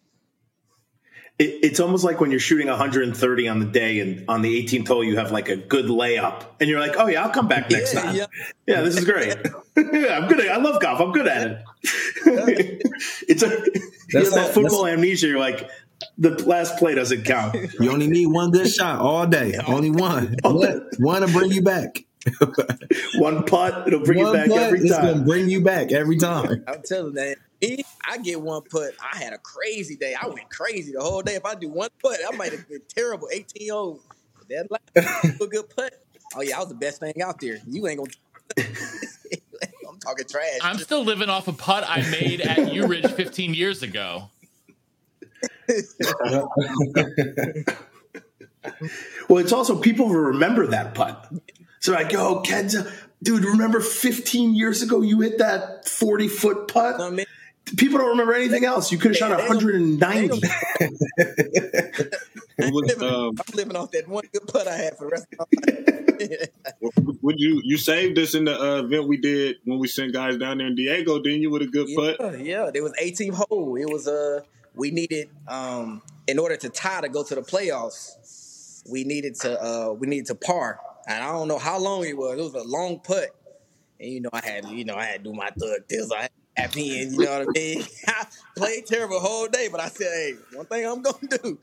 it, 1.38 1.60
it's 1.62 1.80
almost 1.80 2.04
like 2.04 2.20
when 2.20 2.30
you're 2.30 2.40
shooting 2.40 2.68
130 2.68 3.48
on 3.48 3.58
the 3.58 3.66
day 3.66 4.00
and 4.00 4.24
on 4.28 4.42
the 4.42 4.64
18th 4.64 4.88
hole 4.88 5.04
you 5.04 5.16
have 5.16 5.30
like 5.30 5.48
a 5.48 5.56
good 5.56 5.86
layup 5.86 6.44
and 6.60 6.68
you're 6.70 6.80
like 6.80 6.94
oh 6.96 7.06
yeah 7.06 7.22
i'll 7.22 7.30
come 7.30 7.48
back 7.48 7.70
next 7.70 7.94
yeah, 7.94 8.02
time. 8.02 8.16
yeah. 8.16 8.26
yeah. 8.66 8.80
this 8.80 8.96
is 8.96 9.04
great. 9.04 9.36
Yeah 9.76 10.16
i'm 10.16 10.28
good 10.28 10.40
at, 10.40 10.48
i 10.48 10.56
love 10.56 10.80
golf. 10.80 11.00
I'm 11.00 11.12
good 11.12 11.26
at 11.26 11.46
it. 11.46 12.82
It's 13.28 13.42
a 13.42 13.48
you 13.48 14.20
have 14.20 14.30
that 14.32 14.54
football 14.54 14.86
amnesia 14.86 15.26
you're 15.26 15.38
like 15.38 15.68
the 16.18 16.30
last 16.44 16.78
play 16.78 16.94
doesn't 16.94 17.24
count. 17.24 17.56
You 17.80 17.90
only 17.90 18.06
need 18.06 18.26
one 18.26 18.50
good 18.50 18.68
shot 18.68 19.00
all 19.00 19.26
day. 19.26 19.54
Only 19.66 19.90
one. 19.90 20.36
One 20.42 21.22
to 21.22 21.28
bring 21.28 21.50
you 21.50 21.62
back. 21.62 22.04
One 23.16 23.44
putt 23.44 23.86
it'll 23.86 24.00
bring 24.00 24.22
one 24.22 24.26
you 24.26 24.32
back 24.32 24.48
putt, 24.48 24.58
every 24.58 24.78
time 24.80 24.86
it's 24.86 25.12
gonna 25.12 25.24
bring 25.24 25.48
you 25.48 25.62
back 25.62 25.92
every 25.92 26.18
time. 26.18 26.64
I'm 26.66 26.82
telling 26.82 27.08
you 27.08 27.12
that 27.14 27.38
me, 27.38 27.45
I 27.62 28.18
get 28.18 28.40
one 28.40 28.62
putt. 28.62 28.92
I 29.00 29.16
had 29.18 29.32
a 29.32 29.38
crazy 29.38 29.96
day. 29.96 30.14
I 30.20 30.26
went 30.28 30.50
crazy 30.50 30.92
the 30.92 31.00
whole 31.00 31.22
day. 31.22 31.34
If 31.34 31.44
I 31.44 31.54
do 31.54 31.68
one 31.68 31.88
putt, 32.02 32.18
I 32.30 32.36
might 32.36 32.52
have 32.52 32.68
been 32.68 32.82
terrible. 32.88 33.28
18 33.32 33.70
old. 33.70 34.00
That 34.48 34.68
last 34.70 35.40
a 35.40 35.46
good 35.46 35.68
putt. 35.74 35.92
Oh 36.36 36.40
yeah, 36.40 36.56
I 36.56 36.60
was 36.60 36.68
the 36.68 36.76
best 36.76 37.00
thing 37.00 37.20
out 37.20 37.40
there. 37.40 37.58
You 37.66 37.88
ain't 37.88 37.98
gonna. 37.98 38.10
I'm 39.88 39.98
talking 39.98 40.24
trash. 40.28 40.58
I'm 40.62 40.78
still 40.78 41.02
living 41.04 41.28
off 41.28 41.48
a 41.48 41.52
putt 41.52 41.82
I 41.86 42.08
made 42.10 42.40
at 42.40 42.72
U 42.74 42.86
Ridge 42.86 43.10
15 43.10 43.54
years 43.54 43.82
ago. 43.82 44.30
Well, 49.28 49.38
it's 49.38 49.52
also 49.52 49.78
people 49.80 50.08
will 50.08 50.16
remember 50.16 50.66
that 50.68 50.94
putt. 50.94 51.32
So 51.80 51.92
like, 51.92 52.12
yo, 52.12 52.42
Kenza, 52.42 52.92
dude, 53.22 53.44
remember 53.44 53.80
15 53.80 54.54
years 54.54 54.82
ago 54.82 55.02
you 55.02 55.20
hit 55.20 55.38
that 55.38 55.88
40 55.88 56.28
foot 56.28 56.68
putt? 56.68 57.00
I 57.00 57.10
mean, 57.10 57.26
People 57.76 57.98
don't 57.98 58.10
remember 58.10 58.32
anything 58.34 58.64
else. 58.64 58.92
You 58.92 58.98
could 58.98 59.10
have 59.10 59.16
shot 59.16 59.36
They 59.36 59.48
don't- 59.48 60.00
190. 60.00 60.40
Was, 62.58 62.72
living, 62.88 63.02
um, 63.08 63.34
I'm 63.38 63.54
living 63.54 63.76
off 63.76 63.90
that 63.90 64.08
one 64.08 64.24
good 64.32 64.46
putt 64.46 64.66
I 64.68 64.76
had 64.76 64.96
for 64.96 65.04
the 65.06 65.10
rest 65.10 65.26
of 65.38 65.38
my 65.40 66.26
life. 66.86 67.18
would 67.22 67.38
you 67.38 67.60
you 67.64 67.76
saved 67.76 68.18
us 68.18 68.34
in 68.34 68.44
the 68.44 68.58
uh, 68.58 68.82
event 68.82 69.06
we 69.08 69.18
did 69.18 69.56
when 69.64 69.78
we 69.78 69.88
sent 69.88 70.12
guys 70.14 70.38
down 70.38 70.58
there 70.58 70.66
in 70.66 70.74
Diego? 70.74 71.20
Didn't 71.20 71.42
you 71.42 71.50
with 71.50 71.62
a 71.62 71.66
good 71.66 71.88
putt? 71.94 72.16
yeah, 72.20 72.36
yeah, 72.64 72.70
there 72.72 72.82
was 72.82 72.94
18 72.98 73.32
hole. 73.34 73.76
It 73.76 73.90
was 73.90 74.08
uh 74.08 74.40
we 74.74 74.90
needed 74.90 75.28
um 75.48 76.00
in 76.26 76.38
order 76.38 76.56
to 76.56 76.68
tie 76.70 77.00
to 77.02 77.08
go 77.10 77.22
to 77.24 77.34
the 77.34 77.42
playoffs, 77.42 78.82
we 78.90 79.04
needed 79.04 79.34
to 79.40 79.60
uh 79.62 79.92
we 79.92 80.06
needed 80.06 80.26
to 80.26 80.34
par. 80.34 80.80
And 81.06 81.22
I 81.22 81.32
don't 81.32 81.48
know 81.48 81.58
how 81.58 81.78
long 81.78 82.04
it 82.06 82.16
was. 82.16 82.38
It 82.38 82.42
was 82.42 82.54
a 82.54 82.66
long 82.66 83.00
putt. 83.00 83.30
And 84.00 84.10
you 84.10 84.20
know, 84.22 84.30
I 84.32 84.40
had 84.42 84.64
you 84.70 84.84
know, 84.86 84.94
I 84.94 85.04
had 85.04 85.24
to 85.24 85.30
do 85.30 85.36
my 85.36 85.50
thug 85.50 85.80
this. 85.88 86.10
I 86.10 86.22
had 86.22 86.30
tap 86.56 86.76
in, 86.76 87.14
you 87.14 87.24
know 87.24 87.38
what 87.38 87.48
I 87.48 87.50
mean? 87.52 87.84
I 88.06 88.26
played 88.56 88.86
terrible 88.86 89.20
whole 89.20 89.48
day, 89.48 89.68
but 89.70 89.80
I 89.80 89.88
said, 89.88 90.06
hey, 90.06 90.34
one 90.54 90.66
thing 90.66 90.86
I'm 90.86 91.02
gonna 91.02 91.18
do, 91.42 91.58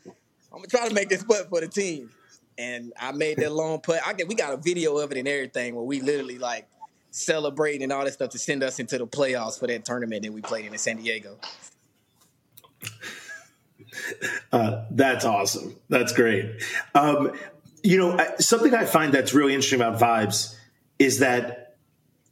I'm 0.51 0.57
gonna 0.57 0.67
try 0.67 0.87
to 0.87 0.93
make 0.93 1.09
this 1.09 1.23
putt 1.23 1.49
for 1.49 1.61
the 1.61 1.67
team. 1.67 2.09
And 2.57 2.93
I 2.99 3.11
made 3.11 3.37
that 3.37 3.51
long 3.51 3.81
putt. 3.81 4.01
I 4.05 4.13
get 4.13 4.27
we 4.27 4.35
got 4.35 4.53
a 4.53 4.57
video 4.57 4.97
of 4.97 5.11
it 5.11 5.17
and 5.17 5.27
everything 5.27 5.73
where 5.73 5.83
we 5.83 6.01
literally 6.01 6.37
like 6.37 6.67
celebrating 7.09 7.83
and 7.83 7.91
all 7.91 8.03
that 8.03 8.13
stuff 8.13 8.29
to 8.29 8.39
send 8.39 8.63
us 8.63 8.79
into 8.79 8.97
the 8.97 9.07
playoffs 9.07 9.59
for 9.59 9.67
that 9.67 9.85
tournament 9.85 10.23
that 10.23 10.31
we 10.31 10.41
played 10.41 10.65
in 10.65 10.73
in 10.73 10.77
San 10.77 10.97
Diego. 10.97 11.37
Uh, 14.51 14.85
that's 14.91 15.25
awesome. 15.25 15.75
That's 15.89 16.13
great. 16.13 16.61
Um, 16.95 17.31
you 17.83 17.97
know, 17.97 18.17
something 18.39 18.73
I 18.73 18.85
find 18.85 19.13
that's 19.13 19.33
really 19.33 19.53
interesting 19.53 19.81
about 19.81 19.99
Vibez 19.99 20.57
is 20.99 21.19
that, 21.19 21.62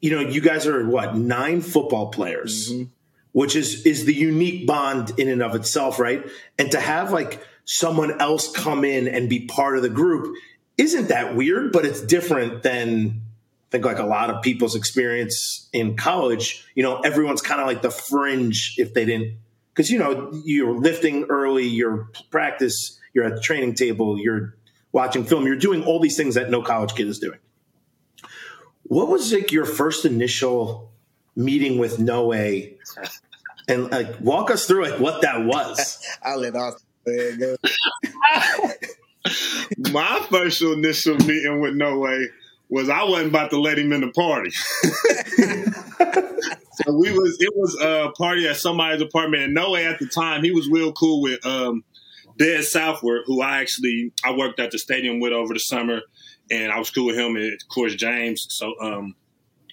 you 0.01 0.12
know, 0.12 0.20
you 0.20 0.41
guys 0.41 0.67
are 0.67 0.86
what 0.86 1.15
nine 1.15 1.62
football 1.62 2.10
players, 2.10 2.72
mm-hmm. 2.72 2.89
which 3.31 3.55
is 3.55 3.86
is 3.86 4.05
the 4.05 4.13
unique 4.13 4.67
bond 4.67 5.13
in 5.17 5.29
and 5.29 5.41
of 5.41 5.55
itself, 5.55 6.00
right? 6.00 6.25
And 6.58 6.72
to 6.72 6.79
have 6.79 7.12
like 7.12 7.46
someone 7.65 8.20
else 8.20 8.51
come 8.51 8.84
in 8.84 9.08
and 9.08 9.29
be 9.29 9.46
part 9.46 9.77
of 9.77 9.84
the 9.84 9.89
group 9.89 10.36
isn't 10.77 11.10
that 11.10 11.36
weird, 11.36 11.72
but 11.72 11.86
it's 11.86 12.01
different 12.01 12.63
than 12.63 13.22
I 13.70 13.72
think 13.72 13.86
like 13.86 14.00
a 14.00 14.05
lot 14.05 14.29
of 14.29 14.41
people's 14.41 14.75
experience 14.75 15.70
in 15.72 15.96
college. 15.96 16.67
You 16.75 16.84
know, 16.84 17.00
everyone's 17.00 17.41
kind 17.41 17.62
of 17.62 17.67
like 17.67 17.81
the 17.81 17.91
fringe 17.91 18.75
if 18.77 18.93
they 18.93 19.05
didn't 19.05 19.38
because 19.74 19.91
you 19.91 20.00
know 20.00 20.31
you're 20.43 20.77
lifting 20.77 21.25
early, 21.29 21.67
you're 21.67 22.10
practice, 22.31 23.00
you're 23.13 23.25
at 23.25 23.36
the 23.36 23.41
training 23.41 23.75
table, 23.75 24.20
you're 24.20 24.55
watching 24.91 25.24
film, 25.24 25.46
you're 25.46 25.55
doing 25.55 25.84
all 25.84 26.00
these 26.00 26.17
things 26.17 26.36
that 26.36 26.50
no 26.50 26.62
college 26.62 26.96
kid 26.96 27.08
is 27.08 27.20
doing. 27.20 27.39
What 28.92 29.08
was 29.08 29.32
like 29.32 29.54
your 29.54 29.64
first 29.64 30.04
initial 30.04 30.92
meeting 31.34 31.78
with 31.78 31.98
Noe, 31.98 32.34
and 32.34 33.90
like 33.90 34.20
walk 34.20 34.52
us 34.52 34.66
through 34.66 34.84
like 34.84 35.00
what 35.00 35.22
that 35.22 35.46
was? 35.46 36.06
I'll 36.22 36.40
let 36.40 36.58
Austin 36.58 36.86
go 37.06 37.14
ahead 37.14 37.30
and 37.30 37.40
go. 37.40 37.56
My 39.94 40.28
first 40.30 40.62
initial 40.62 41.16
meeting 41.20 41.62
with 41.62 41.74
No 41.76 42.00
Way 42.00 42.28
was 42.68 42.90
I 42.90 43.06
wasn't 43.06 43.30
about 43.30 43.52
to 43.52 43.62
let 43.62 43.80
him 43.80 43.94
in 43.94 44.02
the 44.02 44.12
party. 44.12 44.52
so 46.84 46.94
we 46.94 47.14
was 47.14 47.38
it 47.40 47.56
was 47.56 47.78
a 47.80 48.12
party 48.18 48.46
at 48.46 48.58
somebody's 48.58 49.02
apartment, 49.02 49.44
and 49.44 49.54
No 49.54 49.72
Way 49.72 49.88
at 49.88 50.00
the 50.00 50.08
time 50.08 50.44
he 50.44 50.52
was 50.52 50.68
real 50.68 50.92
cool 50.92 51.22
with 51.22 51.46
um, 51.46 51.86
Dez 52.38 52.64
Southward, 52.64 53.22
who 53.26 53.42
I 53.42 53.62
actually 53.62 54.12
I 54.26 54.36
worked 54.36 54.60
at 54.60 54.72
the 54.72 54.80
stadium 54.80 55.22
with 55.22 55.32
over 55.32 55.54
the 55.54 55.62
summer, 55.62 56.02
and 56.51 56.72
I 56.72 56.77
was 56.77 56.89
cool 56.89 57.08
with 57.08 57.17
him 57.17 57.36
and 57.36 57.53
of 57.53 57.67
course 57.70 57.96
James. 57.96 58.46
So 58.50 58.74
um, 58.81 59.15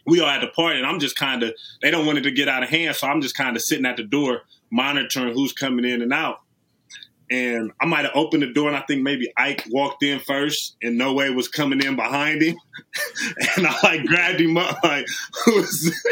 we 0.07 0.21
all 0.21 0.29
at 0.29 0.41
the 0.41 0.49
party, 0.49 0.79
and 0.79 0.87
I'm 0.87 1.01
just 1.01 1.17
kind 1.17 1.43
of 1.43 1.55
they 1.83 1.91
don't 1.91 2.07
want 2.07 2.19
it 2.19 2.23
to 2.23 2.31
get 2.31 2.49
out 2.49 2.63
of 2.63 2.69
hand, 2.69 2.97
so 2.97 3.07
I'm 3.07 3.21
just 3.21 3.37
kind 3.37 3.57
of 3.57 3.63
sitting 3.63 3.87
at 3.87 3.97
the 3.97 4.05
door 4.05 4.43
monitoring 4.71 5.35
who's 5.35 5.53
coming 5.53 5.85
in 5.85 6.03
and 6.03 6.13
out 6.13 6.41
and 7.31 7.73
I 7.81 7.87
might 7.87 8.05
have 8.05 8.15
opened 8.15 8.43
the 8.43 8.53
door, 8.53 8.69
and 8.69 8.77
I 8.77 8.83
think 8.83 9.03
maybe 9.03 9.31
Ike 9.37 9.65
walked 9.71 10.03
in 10.03 10.19
first, 10.21 10.77
and 10.83 10.97
No 10.97 11.13
Way 11.13 11.31
was 11.31 11.49
coming 11.49 11.83
in 11.83 11.97
behind 11.97 12.43
him, 12.43 12.57
and 13.57 13.67
I 13.67 13.77
like 13.83 14.05
grabbed 14.05 14.41
him 14.41 14.57
up, 14.57 14.79
like, 14.83 15.07
"Who 15.45 15.59
is? 15.59 16.05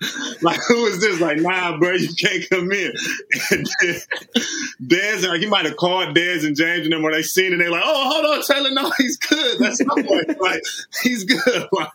like, 0.42 0.58
who 0.66 0.86
is 0.86 1.00
this? 1.00 1.20
Like, 1.20 1.38
nah, 1.38 1.78
bro, 1.78 1.92
you 1.92 2.08
can't 2.18 2.48
come 2.48 2.72
in." 2.72 2.92
And 3.50 3.66
then 3.82 3.94
Dez, 4.82 5.28
like, 5.28 5.40
he 5.40 5.46
might 5.46 5.66
have 5.66 5.76
called 5.76 6.16
Dez 6.16 6.46
and 6.46 6.56
James, 6.56 6.84
and 6.84 6.92
then 6.92 7.02
when 7.02 7.12
they 7.12 7.22
seen 7.22 7.52
it, 7.52 7.58
they're 7.58 7.70
like, 7.70 7.82
"Oh, 7.84 8.10
hold 8.10 8.24
on, 8.38 8.42
Taylor, 8.42 8.70
no, 8.70 8.90
he's 8.96 9.18
good. 9.18 9.58
That's 9.58 9.80
No 9.80 9.94
Way. 9.96 10.24
Like, 10.40 10.62
he's 11.02 11.24
good." 11.24 11.68
Like, 11.72 11.90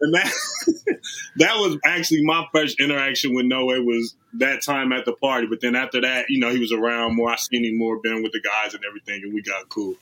and 0.00 0.14
that 0.14 0.32
that 1.36 1.56
was 1.56 1.78
actually 1.84 2.24
my 2.24 2.46
first 2.54 2.80
interaction 2.80 3.34
with 3.34 3.46
No 3.46 3.64
Way 3.66 3.80
was 3.80 4.14
that 4.34 4.62
time 4.62 4.92
at 4.92 5.04
the 5.04 5.12
party. 5.14 5.46
But 5.48 5.60
then 5.60 5.74
after 5.74 6.00
that, 6.00 6.26
you 6.28 6.38
know, 6.38 6.50
he 6.50 6.58
was 6.60 6.72
around 6.72 7.16
more. 7.16 7.30
I 7.30 7.36
seen 7.36 7.64
him 7.64 7.76
more, 7.78 7.98
been 8.00 8.22
with 8.22 8.32
the 8.32 8.40
guys 8.40 8.74
and 8.74 8.84
everything, 8.84 9.22
and 9.24 9.34
we 9.34 9.42
got 9.42 9.68
cool. 9.68 9.94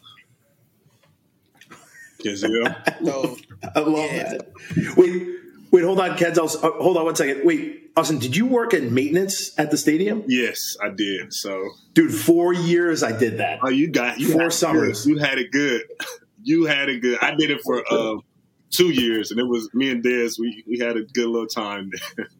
Kizil. 2.23 2.75
So 3.05 3.37
I 3.75 3.79
love 3.81 4.11
Yeah. 4.13 4.33
that. 4.35 4.95
Wait, 4.97 5.29
wait, 5.73 5.83
hold 5.85 5.99
on, 5.99 6.17
Keds. 6.17 6.38
I'll, 6.38 6.64
uh, 6.64 6.83
hold 6.83 6.97
on 6.97 7.05
one 7.05 7.17
second. 7.17 7.45
Wait, 7.45 7.91
Austin, 7.97 8.19
did 8.21 8.37
you 8.37 8.47
work 8.47 8.73
in 8.75 8.95
maintenance 8.95 9.59
at 9.59 9.71
the 9.73 9.76
stadium? 9.76 10.23
yes, 10.29 10.76
I 10.83 10.91
did. 10.91 11.35
So, 11.35 11.71
Dude, 11.95 12.14
four 12.14 12.52
years 12.52 13.02
I 13.02 13.11
did 13.19 13.38
that. 13.38 13.59
oh, 13.62 13.69
you 13.69 13.88
got 13.91 14.21
you 14.21 14.29
Four 14.33 14.50
summers. 14.50 15.05
You 15.07 15.19
had 15.19 15.38
it 15.38 15.50
good. 15.50 15.83
You 16.45 16.64
had 16.67 16.88
it 16.88 17.00
good. 17.02 17.19
I 17.23 17.37
did 17.37 17.50
it 17.52 17.61
for 17.62 17.85
uh, 17.88 18.17
two 18.71 18.91
years, 18.91 19.31
and 19.31 19.38
it 19.38 19.45
was 19.47 19.71
me 19.75 19.91
and 19.93 20.02
Dez. 20.02 20.41
We 20.41 20.64
we 20.67 20.79
had 20.81 20.97
a 20.97 21.02
good 21.05 21.29
little 21.29 21.47
time 21.47 21.93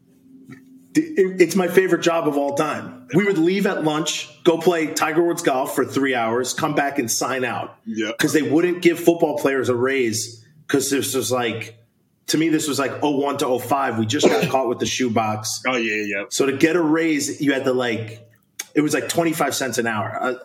It's 0.95 1.55
my 1.55 1.67
favorite 1.67 2.01
job 2.01 2.27
of 2.27 2.37
all 2.37 2.53
time. 2.55 3.07
We 3.15 3.23
would 3.25 3.39
leave 3.39 3.65
at 3.65 3.83
lunch, 3.83 4.29
go 4.43 4.59
play 4.59 4.87
Tiger 4.93 5.23
Woods 5.23 5.41
golf 5.41 5.73
for 5.73 5.85
three 5.85 6.13
hours, 6.13 6.53
come 6.53 6.75
back 6.75 6.99
and 6.99 7.09
sign 7.09 7.43
out 7.43 7.77
Yep. 7.85 8.15
because 8.17 8.33
they 8.33 8.43
wouldn't 8.43 8.83
give 8.83 8.99
football 8.99 9.37
players 9.39 9.69
a 9.69 9.75
raise 9.75 10.45
because 10.67 10.91
this 10.91 11.15
was 11.15 11.31
like, 11.31 11.77
to 12.27 12.37
me, 12.37 12.49
this 12.49 12.67
was 12.67 12.79
like 12.79 13.01
01 13.01 13.37
to 13.39 13.59
05. 13.59 13.99
We 13.99 14.05
just 14.05 14.27
got 14.27 14.49
caught 14.49 14.67
with 14.67 14.79
the 14.79 14.85
shoebox. 14.85 15.61
Oh 15.67 15.75
yeah, 15.75 16.03
yeah. 16.05 16.23
So 16.29 16.45
to 16.45 16.55
get 16.55 16.75
a 16.75 16.81
raise, 16.81 17.41
you 17.41 17.53
had 17.53 17.63
to 17.65 17.73
like, 17.73 18.27
it 18.75 18.81
was 18.81 18.93
like 18.93 19.07
25 19.07 19.55
cents 19.55 19.77
an 19.77 19.87
hour. 19.87 20.17
I, 20.19 20.29
I 20.29 20.35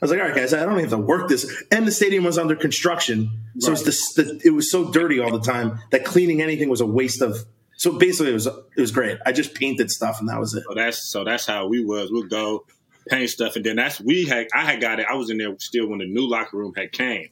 was 0.00 0.10
like, 0.10 0.20
all 0.20 0.26
right, 0.26 0.34
guys, 0.34 0.54
I 0.54 0.64
don't 0.64 0.72
even 0.78 0.90
have 0.90 0.90
to 0.90 0.98
work 0.98 1.28
this. 1.28 1.64
And 1.70 1.86
the 1.86 1.92
stadium 1.92 2.24
was 2.24 2.38
under 2.38 2.54
construction. 2.54 3.30
So 3.58 3.72
it's 3.72 3.82
the, 4.14 4.22
the, 4.22 4.40
it 4.44 4.50
was 4.50 4.70
so 4.70 4.90
dirty 4.90 5.20
all 5.20 5.30
the 5.30 5.40
time 5.40 5.80
that 5.90 6.04
cleaning 6.04 6.40
anything 6.42 6.68
was 6.68 6.80
a 6.80 6.86
waste 6.86 7.22
of. 7.22 7.36
So 7.76 7.98
basically, 7.98 8.30
it 8.30 8.34
was 8.34 8.46
it 8.46 8.80
was 8.80 8.92
great. 8.92 9.18
I 9.26 9.32
just 9.32 9.54
painted 9.54 9.90
stuff 9.90 10.20
and 10.20 10.28
that 10.28 10.38
was 10.38 10.54
it. 10.54 10.64
So 10.68 10.74
that's 10.74 11.10
so 11.10 11.24
that's 11.24 11.46
how 11.46 11.66
we 11.66 11.84
was. 11.84 12.10
We'd 12.10 12.30
go 12.30 12.64
paint 13.08 13.30
stuff, 13.30 13.56
and 13.56 13.64
then 13.64 13.76
that's 13.76 14.00
we 14.00 14.24
had. 14.24 14.48
I 14.54 14.64
had 14.64 14.80
got 14.80 15.00
it. 15.00 15.06
I 15.08 15.14
was 15.14 15.30
in 15.30 15.38
there 15.38 15.54
still 15.58 15.88
when 15.88 15.98
the 15.98 16.06
new 16.06 16.28
locker 16.28 16.56
room 16.56 16.72
had 16.76 16.92
came. 16.92 17.28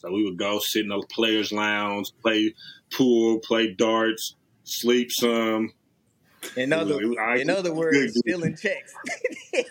So 0.00 0.10
we 0.10 0.24
would 0.24 0.38
go 0.38 0.58
sit 0.60 0.82
in 0.82 0.88
the 0.88 1.04
players' 1.10 1.52
lounge, 1.52 2.10
play 2.22 2.54
pool, 2.90 3.38
play 3.40 3.72
darts, 3.72 4.34
sleep 4.64 5.12
some. 5.12 5.72
In 6.56 6.72
other 6.72 7.00
It 7.00 7.06
was- 7.08 7.18
I- 7.18 7.36
in 7.36 7.50
other 7.50 7.72
words, 7.72 7.96
good, 7.96 8.06
good. 8.12 8.18
stealing 8.18 8.56
checks. 8.56 8.94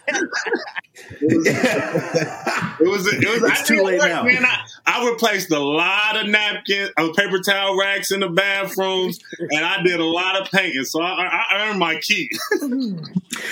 It 1.21 2.87
was. 2.87 3.07
It 3.07 3.27
was. 3.27 3.51
It's 3.51 3.61
I 3.61 3.63
too 3.65 3.83
late 3.83 3.99
work, 3.99 4.09
now. 4.09 4.23
Man, 4.23 4.45
I, 4.45 4.65
I 4.85 5.09
replaced 5.09 5.51
a 5.51 5.59
lot 5.59 6.17
of 6.17 6.27
napkins, 6.27 6.91
uh, 6.97 7.09
paper 7.13 7.39
towel 7.39 7.77
racks 7.79 8.11
in 8.11 8.19
the 8.21 8.29
bathrooms, 8.29 9.19
and 9.39 9.65
I 9.65 9.81
did 9.83 9.99
a 9.99 10.05
lot 10.05 10.41
of 10.41 10.49
painting. 10.51 10.83
So 10.85 11.01
I, 11.01 11.43
I 11.51 11.69
earned 11.69 11.79
my 11.79 11.99
keep. 12.01 12.31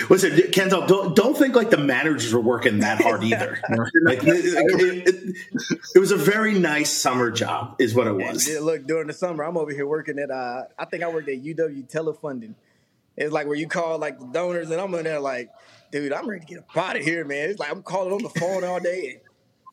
Listen, 0.09 0.31
Kenzel, 0.51 0.87
don't 0.87 1.15
don't 1.15 1.37
think 1.37 1.55
like 1.55 1.69
the 1.69 1.77
managers 1.77 2.33
were 2.33 2.39
working 2.41 2.79
that 2.79 3.01
hard 3.01 3.23
either. 3.25 3.59
like, 4.03 4.23
it, 4.23 4.27
it- 4.27 5.07
it- 5.07 5.35
it 5.95 5.99
was 5.99 6.11
a 6.11 6.17
very 6.17 6.53
nice 6.57 6.91
summer 6.91 7.31
job, 7.31 7.75
is 7.79 7.93
what 7.93 8.07
it 8.07 8.13
was. 8.13 8.47
Yeah, 8.47 8.59
look, 8.59 8.85
during 8.87 9.07
the 9.07 9.13
summer, 9.13 9.43
I'm 9.43 9.57
over 9.57 9.71
here 9.71 9.87
working 9.87 10.19
at 10.19 10.29
uh 10.31 10.63
I 10.77 10.85
think 10.85 11.03
I 11.03 11.07
worked 11.09 11.29
at 11.29 11.41
UW 11.43 11.89
Telefunding. 11.91 12.53
It's 13.17 13.33
like 13.33 13.47
where 13.47 13.55
you 13.55 13.67
call 13.67 13.97
like 13.97 14.19
the 14.19 14.27
donors, 14.27 14.69
and 14.69 14.79
I'm 14.79 14.93
in 14.93 15.03
there 15.03 15.19
like, 15.19 15.49
dude, 15.91 16.13
I'm 16.13 16.29
ready 16.29 16.41
to 16.41 16.45
get 16.45 16.59
up 16.59 16.77
out 16.77 16.95
of 16.95 17.03
here, 17.03 17.25
man. 17.25 17.49
It's 17.49 17.59
like 17.59 17.71
I'm 17.71 17.81
calling 17.81 18.13
on 18.13 18.21
the 18.21 18.29
phone 18.29 18.63
all 18.63 18.79
day, 18.79 19.19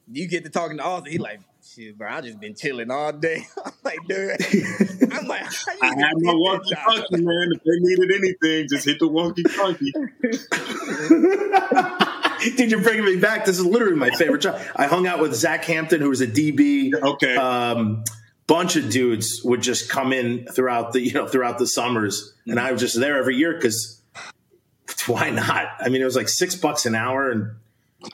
and 0.07 0.17
you 0.17 0.27
get 0.27 0.45
to 0.45 0.51
talking 0.51 0.79
to 0.79 0.83
Austin. 0.83 1.13
He 1.13 1.19
like, 1.19 1.41
shit, 1.63 1.99
bro, 1.99 2.09
I 2.09 2.23
just 2.23 2.41
been 2.41 2.55
chilling 2.55 2.91
all 2.91 3.13
day. 3.13 3.47
I'm 3.65 3.73
like, 3.85 3.99
dude, 4.09 4.31
I'm 5.13 5.27
like, 5.27 5.43
how 5.43 5.73
I 5.83 5.87
even 5.87 5.99
had 5.99 6.13
my 6.17 6.33
get 6.33 6.39
walkie 6.39 6.75
talkie, 6.75 7.23
man. 7.23 7.49
If 7.53 7.63
they 7.65 7.79
needed 7.81 8.11
anything, 8.17 8.69
just 8.69 8.87
hit 8.87 8.99
the 8.99 9.09
walkie 9.09 9.43
talkie. 9.43 9.93
Dude, 12.57 12.71
you're 12.71 12.83
bringing 12.83 13.07
me 13.07 13.17
back. 13.17 13.47
This 13.47 13.59
is 13.59 13.65
literally 13.65 13.97
my 13.97 14.11
favorite 14.11 14.43
job. 14.43 14.61
I 14.77 14.87
hung 14.87 15.07
out 15.07 15.19
with 15.19 15.35
Zach 15.35 15.65
Hampton, 15.65 16.03
who 16.03 16.11
was 16.11 16.21
a 16.21 16.27
DB. 16.27 16.93
Okay. 16.95 17.37
Um, 17.37 18.05
bunch 18.47 18.77
of 18.77 18.91
dudes 18.91 19.41
would 19.45 19.63
just 19.63 19.89
come 19.89 20.13
in 20.13 20.47
throughout 20.47 20.93
the 20.93 21.01
you 21.01 21.13
know 21.13 21.27
throughout 21.27 21.59
the 21.59 21.67
summers, 21.67 22.35
and 22.47 22.59
I 22.59 22.73
was 22.73 22.81
just 22.81 22.99
there 22.99 23.19
every 23.19 23.37
year 23.37 23.55
because 23.55 24.01
why 25.07 25.31
not? 25.31 25.69
I 25.81 25.89
mean, 25.89 26.03
it 26.03 26.05
was 26.05 26.17
like 26.17 26.29
six 26.29 26.55
bucks 26.55 26.87
an 26.87 26.95
hour, 26.95 27.31
and 27.31 27.51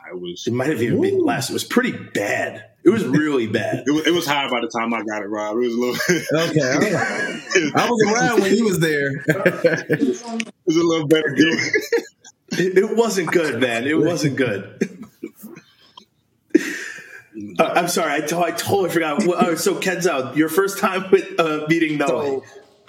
I 0.09 0.15
was. 0.15 0.45
It 0.47 0.53
might 0.53 0.69
have 0.69 0.83
even 0.83 1.01
been 1.01 1.25
less. 1.25 1.51
It 1.51 1.53
was 1.53 1.65
pretty 1.65 1.93
bad. 1.93 2.67
It 2.83 2.91
was 2.91 3.05
really 3.05 3.47
bad. 3.47 3.85
It 3.87 3.91
was, 3.91 4.07
it 4.07 4.13
was 4.13 4.27
high 4.27 4.49
by 4.49 4.61
the 4.61 4.69
time 4.69 4.95
I 4.95 5.03
got 5.03 5.23
it, 5.23 5.27
Rob. 5.27 5.57
It 5.57 5.61
was 5.61 5.75
a 5.75 5.79
little. 5.79 5.97
Okay, 6.51 6.95
I, 6.95 7.85
I 7.85 7.91
was 7.91 8.13
around 8.13 8.41
when 8.43 8.55
you 8.55 8.65
was 8.65 8.79
there. 8.79 9.23
it 9.27 10.55
was 10.67 10.77
a 10.77 10.83
little 10.83 11.07
better. 11.07 11.35
It, 12.53 12.79
it 12.79 12.97
wasn't 12.97 13.31
good, 13.31 13.61
man. 13.61 13.87
It 13.87 13.99
wasn't 13.99 14.37
good. 14.37 14.90
Uh, 17.61 17.73
I'm 17.77 17.89
sorry. 17.89 18.15
I, 18.15 18.21
totally 18.23 18.89
forgot. 18.89 19.27
Well, 19.27 19.37
uh, 19.37 19.55
so 19.55 19.75
Kenzo, 19.75 20.35
your 20.35 20.49
first 20.49 20.79
time 20.79 21.11
with 21.11 21.39
uh, 21.39 21.67
meeting 21.69 21.99
Noah. 21.99 22.09
So 22.09 22.45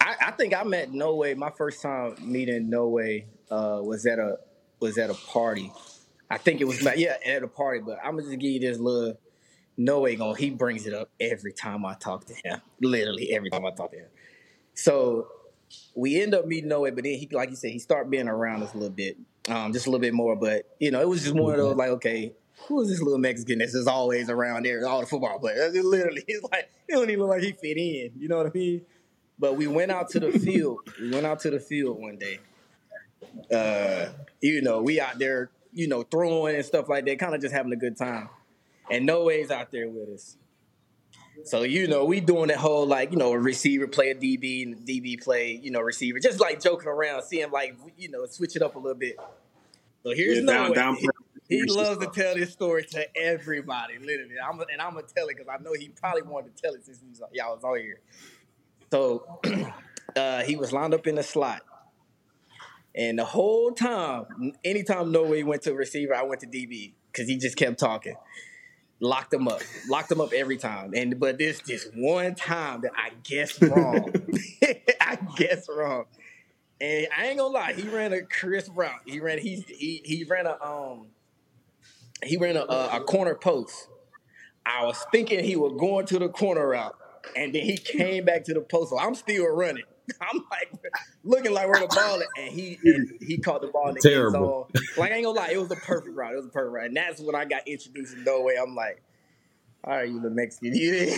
I, 0.00 0.16
I 0.20 0.30
think 0.32 0.52
I 0.52 0.64
met 0.64 0.92
No 0.92 1.14
Way. 1.14 1.34
My 1.34 1.50
first 1.50 1.80
time 1.80 2.16
meeting 2.20 2.68
No 2.68 2.88
Way 2.88 3.26
uh, 3.52 3.78
was 3.80 4.04
at 4.04 4.18
a 4.18 4.38
was 4.80 4.98
at 4.98 5.10
a 5.10 5.14
party. 5.14 5.72
I 6.28 6.38
think 6.38 6.60
it 6.60 6.64
was 6.64 6.82
yeah 6.96 7.16
at 7.24 7.44
a 7.44 7.48
party. 7.48 7.80
But 7.86 7.98
I'm 8.02 8.16
gonna 8.16 8.22
just 8.22 8.40
give 8.40 8.50
you 8.50 8.58
this 8.58 8.78
little 8.80 9.16
No 9.76 10.00
Way 10.00 10.16
going. 10.16 10.34
He 10.36 10.50
brings 10.50 10.88
it 10.88 10.92
up 10.92 11.10
every 11.20 11.52
time 11.52 11.86
I 11.86 11.94
talk 11.94 12.24
to 12.26 12.34
him. 12.34 12.60
Literally 12.80 13.32
every 13.32 13.50
time 13.50 13.64
I 13.64 13.70
talk 13.70 13.92
to 13.92 13.98
him. 13.98 14.08
So 14.74 15.28
we 15.94 16.20
end 16.20 16.34
up 16.34 16.46
meeting 16.46 16.68
No 16.68 16.80
Way, 16.80 16.90
but 16.90 17.04
then 17.04 17.14
he 17.14 17.28
like 17.30 17.50
you 17.50 17.56
said 17.56 17.70
he 17.70 17.78
started 17.78 18.10
being 18.10 18.26
around 18.26 18.64
us 18.64 18.74
a 18.74 18.76
little 18.76 18.90
bit, 18.90 19.18
um, 19.48 19.72
just 19.72 19.86
a 19.86 19.90
little 19.90 20.00
bit 20.00 20.14
more. 20.14 20.34
But 20.34 20.64
you 20.80 20.90
know 20.90 21.00
it 21.00 21.08
was 21.08 21.22
just 21.22 21.34
one 21.36 21.52
of 21.52 21.58
those 21.58 21.76
like 21.76 21.90
okay. 21.90 22.32
Who 22.68 22.80
is 22.82 22.88
this 22.88 23.00
little 23.00 23.18
Mexican 23.18 23.58
that's 23.58 23.72
just 23.72 23.88
always 23.88 24.28
around 24.30 24.64
there? 24.66 24.86
All 24.86 25.00
the 25.00 25.06
football 25.06 25.38
players. 25.38 25.74
It's 25.74 25.84
literally, 25.84 26.24
it's 26.28 26.42
like 26.50 26.70
he 26.88 26.94
don't 26.94 27.08
even 27.10 27.20
look 27.20 27.30
like 27.30 27.42
he 27.42 27.52
fit 27.52 27.76
in. 27.76 28.12
You 28.18 28.28
know 28.28 28.38
what 28.38 28.46
I 28.46 28.50
mean? 28.54 28.82
But 29.38 29.56
we 29.56 29.66
went 29.66 29.90
out 29.90 30.08
to 30.10 30.20
the 30.20 30.30
field. 30.38 30.80
We 31.00 31.10
went 31.10 31.26
out 31.26 31.40
to 31.40 31.50
the 31.50 31.58
field 31.60 32.00
one 32.00 32.16
day. 32.18 32.38
Uh, 33.52 34.10
you 34.40 34.62
know, 34.62 34.82
we 34.82 35.00
out 35.00 35.18
there, 35.18 35.50
you 35.72 35.88
know, 35.88 36.02
throwing 36.02 36.54
and 36.54 36.64
stuff 36.64 36.88
like 36.88 37.04
that, 37.06 37.18
kind 37.18 37.34
of 37.34 37.40
just 37.40 37.54
having 37.54 37.72
a 37.72 37.76
good 37.76 37.96
time. 37.96 38.28
And 38.90 39.06
No 39.06 39.24
Way's 39.24 39.50
out 39.50 39.70
there 39.70 39.88
with 39.88 40.08
us. 40.10 40.36
So, 41.44 41.62
you 41.62 41.88
know, 41.88 42.04
we 42.04 42.20
doing 42.20 42.48
that 42.48 42.58
whole 42.58 42.86
like, 42.86 43.10
you 43.10 43.16
know, 43.16 43.32
receiver 43.32 43.88
play 43.88 44.10
a 44.10 44.14
DB 44.14 44.62
and 44.64 44.76
DB 44.86 45.20
play, 45.20 45.58
you 45.62 45.70
know, 45.70 45.80
receiver, 45.80 46.18
just 46.20 46.40
like 46.40 46.60
joking 46.62 46.88
around, 46.88 47.22
seeing 47.22 47.50
like, 47.50 47.74
you 47.96 48.10
know, 48.10 48.26
switch 48.26 48.54
it 48.54 48.62
up 48.62 48.76
a 48.76 48.78
little 48.78 48.98
bit. 48.98 49.16
So 50.04 50.10
here's 50.14 50.38
Yeah, 50.38 50.44
No 50.44 50.52
down- 50.52 50.70
Way. 50.70 50.74
down- 50.74 50.96
He, 51.52 51.64
loves 51.64 51.98
to 52.04 52.10
tell 52.10 52.34
this 52.34 52.52
story 52.52 52.84
to 52.84 53.16
everybody, 53.16 53.98
literally. 53.98 54.34
I'm, 54.44 54.60
and 54.60 54.80
I'm 54.80 54.94
gonna 54.94 55.06
tell 55.14 55.28
it 55.28 55.36
because 55.36 55.48
I 55.48 55.62
know 55.62 55.72
he 55.72 55.88
probably 55.88 56.22
wanted 56.22 56.56
to 56.56 56.62
tell 56.62 56.74
it 56.74 56.84
since 56.84 57.00
he 57.00 57.08
was, 57.08 57.22
y'all 57.32 57.54
was 57.54 57.64
on 57.64 57.78
here. 57.78 58.00
So 58.90 59.40
uh, 60.16 60.42
he 60.42 60.56
was 60.56 60.72
lined 60.72 60.94
up 60.94 61.06
in 61.06 61.14
the 61.14 61.22
slot. 61.22 61.62
And 62.94 63.18
the 63.18 63.24
whole 63.24 63.72
time, 63.72 64.52
anytime 64.64 65.12
No 65.12 65.22
Way 65.22 65.44
went 65.44 65.62
to 65.62 65.74
receiver, 65.74 66.14
I 66.14 66.24
went 66.24 66.42
to 66.42 66.46
DB 66.46 66.92
because 67.10 67.26
he 67.26 67.38
just 67.38 67.56
kept 67.56 67.78
talking. 67.78 68.16
Locked 69.00 69.32
him 69.32 69.48
up. 69.48 69.62
Locked 69.88 70.12
him 70.12 70.20
up 70.20 70.32
every 70.32 70.58
time. 70.58 70.92
And 70.94 71.18
but 71.18 71.38
this 71.38 71.60
just 71.60 71.88
one 71.94 72.34
time 72.34 72.82
that 72.82 72.92
I 72.96 73.10
guess 73.24 73.60
wrong. 73.62 74.12
I 75.00 75.18
guess 75.36 75.66
wrong. 75.68 76.04
And 76.80 77.08
I 77.16 77.26
ain't 77.26 77.38
gonna 77.38 77.52
lie, 77.52 77.72
he 77.72 77.88
ran 77.88 78.12
a 78.12 78.22
crisp 78.22 78.72
route. 78.74 79.00
He 79.06 79.20
ran 79.20 79.38
he 79.38 79.64
he 79.68 80.02
he 80.04 80.24
ran 80.24 80.46
a 80.46 80.62
um 80.62 81.06
he 82.22 82.36
ran 82.36 82.56
a, 82.56 82.60
a, 82.60 82.96
a 82.98 83.00
corner 83.04 83.34
post. 83.34 83.88
I 84.64 84.84
was 84.84 85.04
thinking 85.10 85.44
he 85.44 85.56
was 85.56 85.72
going 85.78 86.06
to 86.06 86.18
the 86.18 86.28
corner 86.28 86.68
route, 86.68 86.96
and 87.36 87.54
then 87.54 87.62
he 87.64 87.76
came 87.76 88.24
back 88.24 88.44
to 88.44 88.54
the 88.54 88.60
post. 88.60 88.90
So 88.90 88.98
I'm 88.98 89.14
still 89.14 89.46
running. 89.48 89.84
I'm 90.20 90.44
like 90.50 90.72
looking 91.24 91.52
like 91.52 91.68
where 91.68 91.80
the 91.80 91.86
ball 91.86 92.20
and 92.36 92.52
he 92.52 92.78
and 92.84 93.08
he 93.20 93.38
caught 93.38 93.62
the 93.62 93.68
ball 93.68 93.88
in 93.88 93.94
the 93.94 94.00
Terrible. 94.00 94.66
end 94.66 94.74
zone. 94.74 94.88
Like 94.96 95.12
I 95.12 95.16
ain't 95.16 95.24
gonna 95.24 95.38
lie, 95.38 95.50
it 95.52 95.60
was 95.60 95.70
a 95.70 95.76
perfect 95.76 96.16
route. 96.16 96.32
It 96.32 96.36
was 96.36 96.46
a 96.46 96.50
perfect 96.50 96.72
route, 96.72 96.86
and 96.86 96.96
that's 96.96 97.20
when 97.20 97.34
I 97.34 97.44
got 97.44 97.66
introduced 97.66 98.14
to 98.14 98.22
No 98.22 98.40
Way. 98.42 98.56
I'm 98.60 98.74
like, 98.74 99.02
all 99.84 99.96
right, 99.96 100.08
you 100.08 100.20
the 100.20 100.30
Mexican, 100.30 100.74
you, 100.74 101.16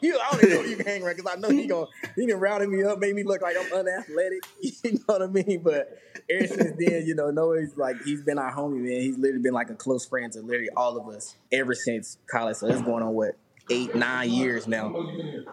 you 0.00 0.18
I 0.18 0.30
don't 0.30 0.44
even 0.44 0.56
know 0.56 0.62
if 0.62 0.70
you 0.70 0.76
can 0.76 0.86
hang 0.86 1.02
around 1.02 1.16
because 1.16 1.32
I 1.32 1.38
know 1.38 1.50
he 1.50 1.66
gonna 1.66 1.86
he 2.16 2.26
done 2.26 2.40
rounded 2.40 2.70
me 2.70 2.82
up, 2.82 2.98
made 2.98 3.14
me 3.14 3.22
look 3.22 3.42
like 3.42 3.56
I'm 3.58 3.72
unathletic. 3.72 4.44
You 4.82 4.92
know 4.92 5.00
what 5.06 5.22
I 5.22 5.26
mean? 5.26 5.60
But 5.62 5.98
ever 6.30 6.46
since 6.46 6.72
then, 6.78 7.06
you 7.06 7.14
know, 7.14 7.30
Noah's 7.30 7.76
like 7.76 8.00
he's 8.02 8.22
been 8.22 8.38
our 8.38 8.52
homie, 8.54 8.80
man. 8.80 9.00
He's 9.02 9.18
literally 9.18 9.42
been 9.42 9.52
like 9.52 9.68
a 9.68 9.74
close 9.74 10.06
friend 10.06 10.32
to 10.32 10.40
literally 10.40 10.70
all 10.76 10.96
of 10.96 11.14
us 11.14 11.36
ever 11.52 11.74
since 11.74 12.16
college. 12.30 12.56
So 12.56 12.66
it's 12.66 12.80
going 12.80 13.02
on 13.02 13.12
what 13.12 13.36
eight, 13.68 13.94
nine 13.94 14.30
years 14.30 14.66
now. 14.66 14.94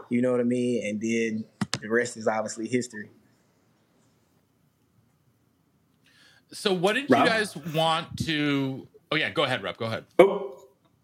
You 0.10 0.21
know 0.21 0.31
what 0.31 0.39
I 0.39 0.43
mean? 0.43 0.86
And 0.86 1.01
then 1.01 1.45
the 1.81 1.89
rest 1.89 2.17
is 2.17 2.27
obviously 2.27 2.67
history. 2.67 3.10
So, 6.51 6.73
what 6.73 6.93
did 6.93 7.10
Rob? 7.10 7.23
you 7.23 7.29
guys 7.29 7.55
want 7.55 8.17
to? 8.25 8.88
Oh 9.12 9.15
yeah, 9.15 9.29
go 9.29 9.43
ahead, 9.43 9.63
Rob. 9.63 9.77
Go 9.77 9.86
ahead. 9.86 10.05
Oh, 10.17 10.57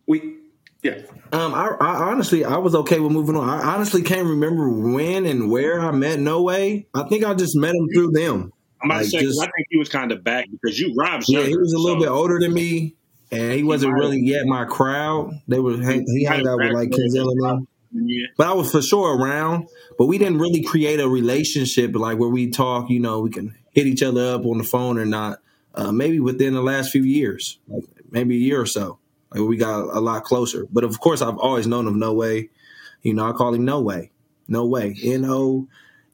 we, 0.08 0.38
yeah. 0.84 1.02
Um, 1.32 1.54
I, 1.54 1.76
I 1.82 1.96
honestly, 2.12 2.46
I 2.46 2.58
was 2.58 2.76
okay 2.76 3.00
with 3.00 3.12
moving 3.12 3.36
on. 3.36 3.50
I 3.50 3.74
honestly 3.74 4.04
can't 4.04 4.28
remember 4.28 4.70
when 4.70 5.26
and 5.26 5.50
where 5.50 5.80
I 5.82 5.92
met 5.92 6.20
No 6.20 6.44
Way. 6.44 6.88
I 6.94 7.04
think 7.04 7.24
I 7.24 7.34
just 7.34 7.56
met 7.56 7.74
him 7.74 7.88
through 7.94 8.12
them. 8.12 8.52
I'm 8.82 8.92
about 8.92 8.98
Like, 8.98 9.06
to 9.06 9.10
say 9.12 9.22
just- 9.22 9.42
I 9.42 9.46
think 9.46 9.68
he 9.70 9.78
was 9.80 9.90
kind 9.90 10.12
of 10.12 10.24
back 10.24 10.46
because 10.52 10.80
you 10.80 10.94
Rob's 10.96 11.28
Yeah, 11.30 11.44
he 11.44 11.56
was 11.56 11.74
a 11.74 11.80
little 11.80 11.98
so 11.98 12.02
bit 12.06 12.10
older 12.12 12.38
than 12.40 12.54
me, 12.54 12.96
and 13.32 13.54
he 13.54 13.64
wasn't 13.64 13.94
have- 13.94 14.00
really 14.00 14.20
yet 14.20 14.46
my 14.46 14.66
crowd. 14.66 15.32
They 15.48 15.60
were 15.60 15.78
he 15.78 16.26
might 16.26 16.28
hung 16.28 16.48
out 16.48 16.58
with 16.60 16.74
like 16.74 16.90
Kenzel 16.90 17.32
and. 17.32 17.68
Yeah. 17.96 18.26
But 18.38 18.48
I 18.48 18.54
was 18.54 18.72
for 18.72 18.82
sure 18.82 19.16
around. 19.18 19.68
But 20.00 20.08
we 20.08 20.18
didn't 20.18 20.40
really 20.40 20.64
create 20.64 21.00
a 21.00 21.08
relationship 21.08 21.96
like 21.96 22.18
where 22.18 22.28
we 22.30 22.50
talk. 22.50 22.90
You 22.90 23.00
know, 23.00 23.20
we 23.22 23.30
can 23.30 23.56
hit 23.72 23.86
each 23.86 24.02
other 24.02 24.34
up 24.34 24.46
on 24.46 24.58
the 24.58 24.64
phone 24.64 24.98
or 24.98 25.06
not. 25.06 25.40
Uh, 25.76 25.92
maybe 25.92 26.20
within 26.20 26.54
the 26.56 26.62
last 26.62 26.92
few 26.92 27.04
years, 27.04 27.60
like 27.68 27.84
maybe 28.12 28.36
a 28.36 28.40
year 28.40 28.60
or 28.60 28.66
so, 28.66 28.98
we 29.34 29.58
got 29.58 29.96
a 29.96 30.00
lot 30.00 30.24
closer. 30.24 30.68
But 30.72 30.84
of 30.84 31.00
course, 31.00 31.22
I've 31.22 31.38
always 31.38 31.68
known 31.68 31.88
of 31.88 31.96
No 31.96 32.14
Way. 32.14 32.50
You 33.02 33.14
know, 33.14 33.28
I 33.28 33.34
call 33.34 33.54
him 33.54 33.66
No 33.66 33.82
Way, 33.82 34.12
No 34.48 34.66
Way, 34.66 34.96
N 35.04 35.26
O 35.26 35.68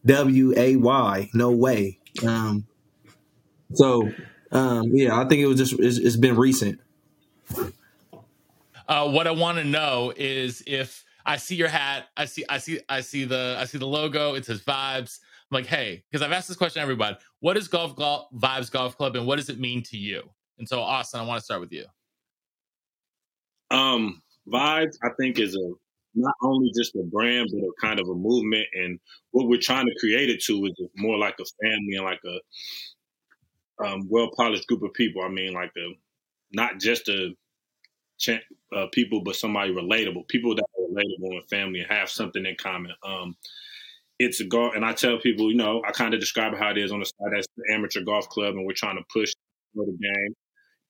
W 0.06 0.54
A 0.58 0.76
Y, 0.76 1.30
No 1.34 1.52
Way. 1.52 2.00
Um, 2.26 2.66
so 3.74 4.12
um, 4.52 4.90
yeah, 4.94 5.20
I 5.20 5.26
think 5.26 5.42
it 5.42 5.48
was 5.48 5.58
just 5.58 5.74
it's, 5.80 5.98
it's 5.98 6.16
been 6.16 6.36
recent. 6.36 6.80
Uh, 8.88 9.10
what 9.10 9.28
I 9.28 9.32
want 9.32 9.60
to 9.60 9.64
know 9.64 10.12
is 10.18 10.64
if 10.66 11.06
I 11.26 11.38
see 11.38 11.56
your 11.56 11.68
hat, 11.68 12.08
I 12.18 12.26
see, 12.26 12.44
I 12.50 12.58
see, 12.58 12.80
I 12.90 13.02
see 13.02 13.24
the, 13.26 13.56
I 13.60 13.66
see 13.66 13.78
the 13.78 13.86
logo. 13.86 14.34
It 14.34 14.46
says 14.46 14.62
Vibez. 14.62 15.20
I'm 15.52 15.56
like, 15.56 15.68
hey, 15.68 16.04
because 16.10 16.26
I've 16.26 16.32
asked 16.32 16.48
this 16.48 16.58
question 16.58 16.80
to 16.80 16.84
everybody. 16.84 17.18
What 17.40 17.58
is 17.58 17.68
Golf 17.68 17.96
Golf 17.96 18.28
Vibez 18.34 18.72
Golf 18.72 18.98
Club, 18.98 19.16
and 19.16 19.28
what 19.28 19.36
does 19.36 19.50
it 19.50 19.60
mean 19.60 19.84
to 19.84 19.98
you? 19.98 20.28
And 20.58 20.68
so, 20.68 20.80
Austin, 20.80 21.20
I 21.20 21.24
want 21.24 21.40
to 21.40 21.46
start 21.46 21.62
with 21.62 21.72
you. 21.72 21.86
Um, 23.72 24.22
Vibez, 24.48 24.98
I 25.04 25.10
think, 25.20 25.40
is 25.40 25.56
a 25.56 25.72
not 26.16 26.36
only 26.42 26.72
just 26.76 26.96
a 26.96 27.04
brand, 27.04 27.50
but 27.52 27.60
a 27.60 27.72
kind 27.80 28.00
of 28.00 28.10
a 28.10 28.16
movement. 28.16 28.68
And 28.74 29.00
what 29.32 29.48
we're 29.48 29.60
trying 29.60 29.86
to 29.86 29.96
create 30.00 30.30
it 30.30 30.44
to 30.46 30.66
is 30.66 30.74
more 30.96 31.18
like 31.18 31.36
a 31.40 31.46
family 31.62 31.96
and 31.96 32.06
like 32.06 32.22
a 32.26 33.86
um, 33.86 34.08
well 34.10 34.30
polished 34.36 34.68
group 34.68 34.84
of 34.84 34.94
people. 34.94 35.22
I 35.22 35.30
mean, 35.30 35.54
like 35.54 35.72
a 35.78 35.96
not 36.52 36.80
just 36.80 37.08
a 37.10 37.36
uh, 38.76 38.88
people, 38.92 39.22
but 39.24 39.36
somebody 39.36 39.74
relatable, 39.74 40.28
people 40.28 40.56
that 40.56 40.64
are 40.64 40.94
relatable 40.94 41.40
and 41.40 41.50
family 41.50 41.80
and 41.82 41.92
have 41.92 42.10
something 42.10 42.46
in 42.46 42.56
common. 42.56 42.92
Um, 43.04 43.36
it's 44.18 44.42
a 44.42 44.46
golf, 44.46 44.76
and 44.76 44.84
I 44.84 44.92
tell 44.92 45.18
people, 45.20 45.50
you 45.50 45.56
know, 45.56 45.82
I 45.88 45.92
kind 45.92 46.14
of 46.14 46.20
describe 46.20 46.54
how 46.58 46.72
it 46.72 46.78
is 46.78 46.92
on 46.92 47.00
the 47.00 47.06
side 47.06 47.38
as 47.38 47.48
the 47.56 47.74
amateur 47.74 48.02
golf 48.02 48.28
club, 48.28 48.56
and 48.56 48.66
we're 48.66 48.74
trying 48.74 48.98
to 48.98 49.04
push 49.14 49.32
the 49.76 49.86
game 49.86 50.36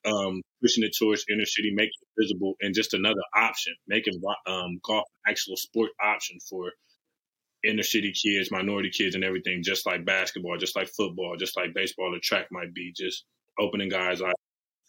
um, 0.06 0.42
pushing 0.62 0.84
it 0.84 0.96
towards 0.98 1.26
inner 1.32 1.46
city, 1.46 1.72
making 1.74 1.92
it 2.02 2.22
visible, 2.22 2.56
and 2.62 2.74
just 2.74 2.94
another 2.94 3.22
option, 3.36 3.74
making 3.88 4.14
um, 4.48 4.80
golf 4.84 5.04
an 5.26 5.32
actual 5.32 5.56
sport 5.58 5.92
option 6.04 6.38
for 6.50 6.72
inner 7.64 7.84
city 7.84 8.14
kids, 8.14 8.52
minority 8.52 8.90
kids, 8.90 9.16
and 9.16 9.24
everything. 9.24 9.62
Just 9.64 9.86
like 9.86 10.06
basketball, 10.06 10.58
just 10.58 10.76
like 10.76 10.90
football, 10.90 11.36
just 11.38 11.58
like 11.58 11.74
baseball 11.74 12.12
the 12.12 12.20
track 12.20 12.48
might 12.52 12.74
be, 12.74 12.94
just 12.96 13.26
opening 13.60 13.90
guys' 13.90 14.22
eyes 14.22 14.34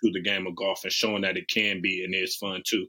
to 0.05 0.11
the 0.13 0.23
game 0.23 0.47
of 0.47 0.57
golf 0.57 0.81
and 0.85 0.93
showing 0.93 1.23
that 1.23 1.37
it 1.37 1.49
can 1.49 1.81
be 1.83 2.03
and 2.05 2.15
it's 2.15 2.37
fun 2.37 2.63
too. 2.67 2.87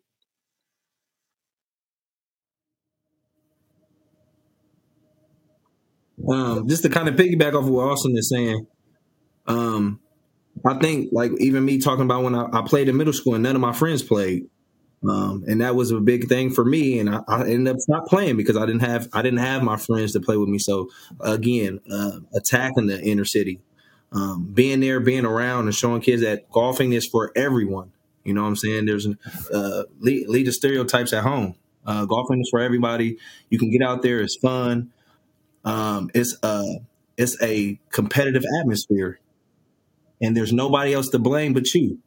Um, 6.29 6.67
just 6.67 6.83
to 6.83 6.89
kind 6.89 7.07
of 7.07 7.15
piggyback 7.15 7.55
off 7.55 7.63
of 7.63 7.69
what 7.69 7.89
Austin 7.89 8.15
is 8.15 8.29
saying, 8.29 8.67
um, 9.47 9.99
I 10.65 10.75
think 10.79 11.09
like 11.11 11.31
even 11.39 11.65
me 11.65 11.79
talking 11.79 12.05
about 12.05 12.23
when 12.23 12.35
I, 12.35 12.47
I 12.51 12.61
played 12.61 12.89
in 12.89 12.97
middle 12.97 13.13
school 13.13 13.35
and 13.35 13.43
none 13.43 13.55
of 13.55 13.61
my 13.61 13.73
friends 13.73 14.03
played, 14.03 14.47
um, 15.07 15.43
and 15.47 15.61
that 15.61 15.75
was 15.75 15.91
a 15.91 15.99
big 15.99 16.27
thing 16.27 16.51
for 16.51 16.63
me. 16.63 16.99
And 16.99 17.09
I, 17.09 17.21
I 17.27 17.47
ended 17.47 17.75
up 17.75 17.81
not 17.87 18.07
playing 18.07 18.37
because 18.37 18.57
I 18.57 18.65
didn't 18.65 18.81
have 18.81 19.09
I 19.13 19.21
didn't 19.21 19.39
have 19.39 19.63
my 19.63 19.77
friends 19.77 20.13
to 20.13 20.19
play 20.19 20.37
with 20.37 20.49
me. 20.49 20.59
So 20.59 20.89
again, 21.19 21.79
uh, 21.91 22.19
attacking 22.35 22.87
the 22.87 23.01
inner 23.01 23.25
city, 23.25 23.59
um, 24.11 24.51
being 24.53 24.79
there, 24.79 24.99
being 24.99 25.25
around, 25.25 25.65
and 25.65 25.75
showing 25.75 26.01
kids 26.01 26.21
that 26.21 26.49
golfing 26.51 26.93
is 26.93 27.07
for 27.07 27.31
everyone. 27.35 27.91
You 28.23 28.33
know 28.33 28.43
what 28.43 28.49
I'm 28.49 28.55
saying? 28.55 28.85
There's 28.85 29.07
uh, 29.51 29.83
lead, 29.99 30.27
lead 30.27 30.47
the 30.47 30.51
stereotypes 30.51 31.13
at 31.13 31.23
home. 31.23 31.55
Uh, 31.85 32.05
golfing 32.05 32.39
is 32.39 32.49
for 32.51 32.59
everybody. 32.59 33.17
You 33.49 33.57
can 33.57 33.71
get 33.71 33.81
out 33.81 34.03
there. 34.03 34.19
It's 34.19 34.35
fun. 34.35 34.91
Um, 35.65 36.11
it's 36.13 36.37
a 36.43 36.81
it's 37.17 37.41
a 37.41 37.79
competitive 37.91 38.43
atmosphere, 38.59 39.19
and 40.21 40.35
there's 40.35 40.53
nobody 40.53 40.93
else 40.93 41.09
to 41.09 41.19
blame 41.19 41.53
but 41.53 41.73
you. 41.73 41.99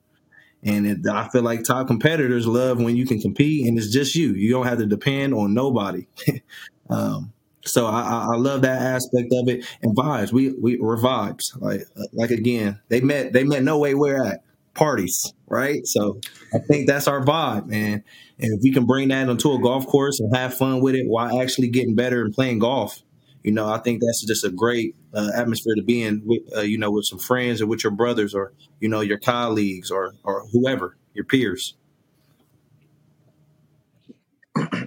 And 0.62 0.86
it, 0.86 1.06
I 1.06 1.28
feel 1.28 1.42
like 1.42 1.62
top 1.62 1.86
competitors 1.86 2.46
love 2.46 2.80
when 2.80 2.96
you 2.96 3.06
can 3.06 3.20
compete 3.20 3.66
and 3.66 3.76
it's 3.76 3.90
just 3.90 4.14
you. 4.14 4.32
You 4.32 4.50
don't 4.50 4.66
have 4.66 4.78
to 4.78 4.86
depend 4.86 5.34
on 5.34 5.52
nobody. 5.52 6.06
um, 6.90 7.32
so 7.66 7.86
I, 7.86 8.28
I 8.32 8.36
love 8.36 8.62
that 8.62 8.80
aspect 8.80 9.32
of 9.32 9.48
it. 9.48 9.66
And 9.82 9.96
vibes, 9.96 10.32
we 10.32 10.52
we 10.52 10.78
were 10.78 10.98
vibes. 10.98 11.60
Like 11.60 11.86
like 12.12 12.30
again, 12.30 12.80
they 12.88 13.00
met 13.00 13.32
they 13.32 13.44
met 13.44 13.62
no 13.62 13.78
way 13.78 13.94
we're 13.94 14.24
at 14.24 14.42
parties, 14.74 15.32
right? 15.46 15.86
So 15.86 16.20
I 16.52 16.58
think 16.58 16.86
that's 16.86 17.08
our 17.08 17.24
vibe, 17.24 17.66
man. 17.66 18.04
And 18.38 18.52
if 18.52 18.60
we 18.62 18.72
can 18.72 18.86
bring 18.86 19.08
that 19.08 19.28
onto 19.28 19.52
a 19.52 19.60
golf 19.60 19.86
course 19.86 20.20
and 20.20 20.34
have 20.36 20.56
fun 20.56 20.80
with 20.80 20.94
it 20.94 21.06
while 21.06 21.40
actually 21.40 21.68
getting 21.68 21.94
better 21.94 22.22
and 22.22 22.34
playing 22.34 22.58
golf, 22.58 23.02
you 23.44 23.52
know, 23.52 23.68
I 23.68 23.78
think 23.78 24.00
that's 24.00 24.24
just 24.24 24.42
a 24.42 24.50
great 24.50 24.96
uh, 25.12 25.30
atmosphere 25.36 25.74
to 25.76 25.82
be 25.82 26.02
in, 26.02 26.22
with, 26.24 26.42
uh, 26.56 26.62
you 26.62 26.78
know, 26.78 26.90
with 26.90 27.04
some 27.04 27.18
friends 27.18 27.60
or 27.60 27.66
with 27.66 27.84
your 27.84 27.92
brothers 27.92 28.34
or 28.34 28.54
you 28.80 28.88
know 28.88 29.02
your 29.02 29.18
colleagues 29.18 29.90
or 29.90 30.14
or 30.24 30.46
whoever 30.52 30.96
your 31.12 31.26
peers. 31.26 31.74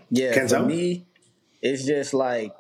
Yeah, 0.10 0.34
Kenzo? 0.34 0.62
for 0.62 0.66
me, 0.66 1.06
it's 1.62 1.86
just 1.86 2.14
like 2.14 2.54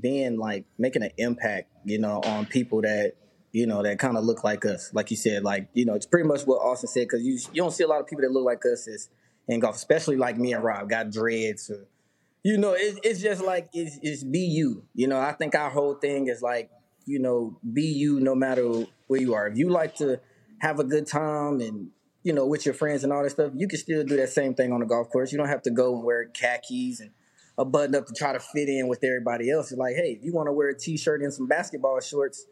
being 0.00 0.38
like 0.38 0.64
making 0.78 1.02
an 1.02 1.10
impact, 1.18 1.68
you 1.84 1.98
know, 1.98 2.20
on 2.24 2.46
people 2.46 2.80
that 2.82 3.14
you 3.52 3.66
know 3.66 3.82
that 3.82 3.98
kind 3.98 4.16
of 4.16 4.24
look 4.24 4.44
like 4.44 4.64
us. 4.64 4.94
Like 4.94 5.10
you 5.10 5.16
said, 5.16 5.44
like 5.44 5.68
you 5.74 5.84
know, 5.84 5.94
it's 5.94 6.06
pretty 6.06 6.26
much 6.26 6.42
what 6.42 6.56
Austin 6.56 6.88
said 6.88 7.06
because 7.08 7.22
you 7.22 7.38
you 7.52 7.60
don't 7.60 7.72
see 7.72 7.84
a 7.84 7.88
lot 7.88 8.00
of 8.00 8.06
people 8.06 8.22
that 8.22 8.32
look 8.32 8.44
like 8.44 8.64
us 8.64 8.88
as 8.88 9.10
in 9.46 9.60
golf, 9.60 9.76
especially 9.76 10.16
like 10.16 10.38
me 10.38 10.54
and 10.54 10.64
Rob 10.64 10.88
got 10.88 11.10
dreads. 11.10 11.68
Or, 11.68 11.86
you 12.44 12.58
know, 12.58 12.74
it, 12.74 13.00
it's 13.02 13.20
just 13.20 13.42
like 13.42 13.68
it's, 13.72 13.98
it's 14.02 14.22
be 14.22 14.40
you. 14.40 14.84
You 14.94 15.08
know, 15.08 15.18
I 15.18 15.32
think 15.32 15.56
our 15.56 15.70
whole 15.70 15.94
thing 15.94 16.28
is 16.28 16.42
like 16.42 16.70
you 17.06 17.18
know, 17.18 17.58
be 17.72 17.82
you 17.82 18.20
no 18.20 18.34
matter 18.34 18.86
where 19.06 19.20
you 19.20 19.34
are. 19.34 19.48
If 19.48 19.58
you 19.58 19.68
like 19.70 19.96
to 19.96 20.20
have 20.58 20.78
a 20.78 20.84
good 20.84 21.06
time 21.06 21.60
and 21.60 21.90
you 22.22 22.32
know 22.32 22.46
with 22.46 22.64
your 22.64 22.74
friends 22.74 23.04
and 23.04 23.12
all 23.12 23.22
that 23.22 23.30
stuff, 23.30 23.52
you 23.56 23.66
can 23.66 23.78
still 23.78 24.04
do 24.04 24.16
that 24.16 24.28
same 24.28 24.54
thing 24.54 24.72
on 24.72 24.80
the 24.80 24.86
golf 24.86 25.10
course. 25.10 25.32
You 25.32 25.38
don't 25.38 25.48
have 25.48 25.62
to 25.62 25.70
go 25.70 25.94
and 25.96 26.04
wear 26.04 26.26
khakis 26.26 27.00
and 27.00 27.10
a 27.56 27.64
button 27.64 27.94
up 27.94 28.06
to 28.06 28.12
try 28.12 28.32
to 28.32 28.40
fit 28.40 28.68
in 28.68 28.88
with 28.88 29.02
everybody 29.04 29.50
else. 29.50 29.70
It's 29.70 29.78
like, 29.78 29.94
hey, 29.94 30.16
if 30.18 30.24
you 30.24 30.32
want 30.32 30.48
to 30.48 30.52
wear 30.52 30.68
a 30.68 30.78
t-shirt 30.78 31.22
and 31.22 31.32
some 31.32 31.46
basketball 31.46 32.00
shorts 32.00 32.46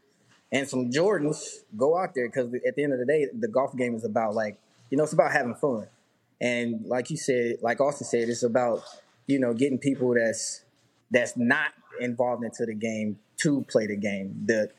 and 0.52 0.68
some 0.68 0.90
Jordans, 0.90 1.64
go 1.76 1.98
out 1.98 2.14
there 2.14 2.28
because 2.28 2.54
at 2.66 2.76
the 2.76 2.84
end 2.84 2.92
of 2.92 3.00
the 3.00 3.06
day, 3.06 3.26
the 3.36 3.48
golf 3.48 3.76
game 3.76 3.94
is 3.94 4.04
about 4.04 4.34
like, 4.34 4.58
you 4.90 4.96
know, 4.96 5.04
it's 5.04 5.12
about 5.12 5.32
having 5.32 5.54
fun. 5.54 5.88
And 6.40 6.86
like 6.86 7.10
you 7.10 7.16
said, 7.16 7.56
like 7.62 7.80
Austin 7.80 8.06
said, 8.06 8.28
it's 8.28 8.42
about 8.42 8.82
you 9.26 9.38
know 9.38 9.54
getting 9.54 9.78
people 9.78 10.14
that's 10.14 10.64
that's 11.10 11.36
not 11.36 11.72
involved 12.00 12.44
into 12.44 12.64
the 12.66 12.74
game 12.74 13.18
to 13.42 13.64
play 13.68 13.86
the 13.86 13.96
game. 13.96 14.44
The 14.46 14.70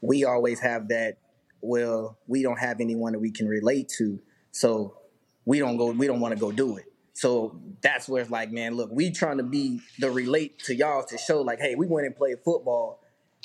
we 0.00 0.24
always 0.24 0.60
have 0.60 0.88
that. 0.88 1.18
Well, 1.60 2.18
we 2.26 2.42
don't 2.42 2.58
have 2.58 2.80
anyone 2.80 3.12
that 3.12 3.20
we 3.20 3.30
can 3.30 3.46
relate 3.46 3.88
to, 3.98 4.18
so 4.50 4.96
we 5.44 5.58
don't 5.58 5.76
go. 5.76 5.90
We 5.90 6.06
don't 6.06 6.20
want 6.20 6.34
to 6.34 6.40
go 6.40 6.50
do 6.52 6.76
it. 6.76 6.86
So 7.14 7.60
that's 7.82 8.08
where 8.08 8.22
it's 8.22 8.30
like, 8.30 8.50
man, 8.50 8.74
look, 8.74 8.90
we 8.90 9.10
trying 9.10 9.36
to 9.36 9.44
be 9.44 9.80
the 9.98 10.10
relate 10.10 10.58
to 10.64 10.74
y'all 10.74 11.04
to 11.04 11.18
show 11.18 11.42
like, 11.42 11.60
hey, 11.60 11.74
we 11.74 11.86
went 11.86 12.06
and 12.06 12.16
played 12.16 12.38
football, 12.44 13.00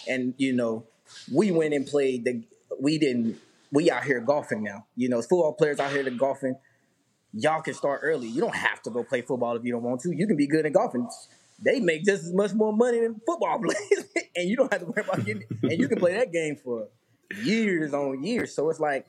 and 0.07 0.33
you 0.37 0.53
know, 0.53 0.85
we 1.31 1.51
went 1.51 1.73
and 1.73 1.85
played 1.85 2.25
the. 2.25 2.43
We 2.79 2.97
didn't. 2.97 3.37
We 3.71 3.91
out 3.91 4.05
here 4.05 4.19
golfing 4.21 4.63
now. 4.63 4.85
You 4.95 5.09
know, 5.09 5.21
football 5.21 5.53
players 5.53 5.79
out 5.79 5.91
here 5.91 6.03
to 6.03 6.11
golfing. 6.11 6.55
Y'all 7.39 7.61
can 7.61 7.73
start 7.73 8.01
early. 8.03 8.27
You 8.27 8.41
don't 8.41 8.55
have 8.55 8.81
to 8.83 8.89
go 8.89 9.03
play 9.03 9.21
football 9.21 9.55
if 9.55 9.63
you 9.63 9.71
don't 9.71 9.83
want 9.83 10.01
to. 10.01 10.15
You 10.15 10.25
can 10.25 10.35
be 10.35 10.47
good 10.47 10.65
at 10.65 10.73
golfing. 10.73 11.07
They 11.63 11.79
make 11.79 12.03
just 12.03 12.23
as 12.23 12.33
much 12.33 12.53
more 12.53 12.73
money 12.73 12.99
than 12.99 13.21
football 13.25 13.59
players, 13.63 14.05
and 14.35 14.49
you 14.49 14.55
don't 14.55 14.71
have 14.71 14.81
to 14.81 14.87
worry 14.87 15.03
about 15.07 15.25
getting. 15.25 15.43
And 15.63 15.73
you 15.73 15.87
can 15.87 15.99
play 15.99 16.13
that 16.15 16.31
game 16.31 16.55
for 16.55 16.87
years 17.43 17.93
on 17.93 18.23
years. 18.23 18.55
So 18.55 18.69
it's 18.69 18.79
like 18.79 19.05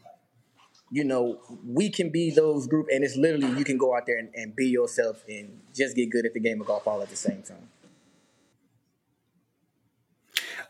you 0.90 1.04
know, 1.04 1.38
we 1.66 1.90
can 1.90 2.10
be 2.10 2.30
those 2.30 2.66
group, 2.66 2.86
and 2.90 3.04
it's 3.04 3.16
literally 3.16 3.58
you 3.58 3.64
can 3.64 3.76
go 3.76 3.94
out 3.94 4.06
there 4.06 4.18
and, 4.18 4.30
and 4.34 4.56
be 4.56 4.68
yourself 4.68 5.22
and 5.28 5.60
just 5.74 5.94
get 5.94 6.10
good 6.10 6.24
at 6.24 6.34
the 6.34 6.40
game 6.40 6.60
of 6.60 6.66
golf 6.66 6.86
all 6.86 7.02
at 7.02 7.10
the 7.10 7.16
same 7.16 7.42
time. 7.42 7.68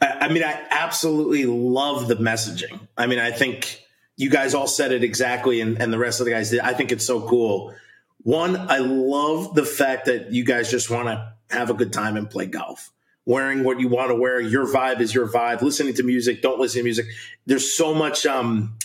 I, 0.00 0.26
I 0.26 0.28
mean, 0.28 0.42
I 0.42 0.66
absolutely 0.70 1.46
love 1.46 2.08
the 2.08 2.16
messaging. 2.16 2.80
I 2.96 3.06
mean, 3.06 3.18
I 3.18 3.30
think 3.30 3.82
you 4.18 4.30
guys 4.30 4.52
all 4.52 4.66
said 4.66 4.90
it 4.90 5.04
exactly, 5.04 5.60
and, 5.60 5.80
and 5.80 5.92
the 5.92 5.98
rest 5.98 6.20
of 6.20 6.26
the 6.26 6.32
guys 6.32 6.50
did. 6.50 6.58
I 6.58 6.74
think 6.74 6.90
it's 6.90 7.06
so 7.06 7.20
cool. 7.20 7.72
One, 8.24 8.56
I 8.56 8.78
love 8.78 9.54
the 9.54 9.64
fact 9.64 10.06
that 10.06 10.32
you 10.32 10.44
guys 10.44 10.70
just 10.70 10.90
want 10.90 11.06
to 11.06 11.32
have 11.50 11.70
a 11.70 11.74
good 11.74 11.92
time 11.92 12.16
and 12.16 12.28
play 12.28 12.46
golf. 12.46 12.90
Wearing 13.24 13.62
what 13.62 13.78
you 13.78 13.88
want 13.88 14.10
to 14.10 14.16
wear, 14.16 14.40
your 14.40 14.66
vibe 14.66 15.00
is 15.00 15.14
your 15.14 15.28
vibe. 15.28 15.62
Listening 15.62 15.94
to 15.94 16.02
music, 16.02 16.42
don't 16.42 16.58
listen 16.58 16.80
to 16.80 16.84
music. 16.84 17.06
There's 17.46 17.76
so 17.76 17.94
much, 17.94 18.26
um, 18.26 18.76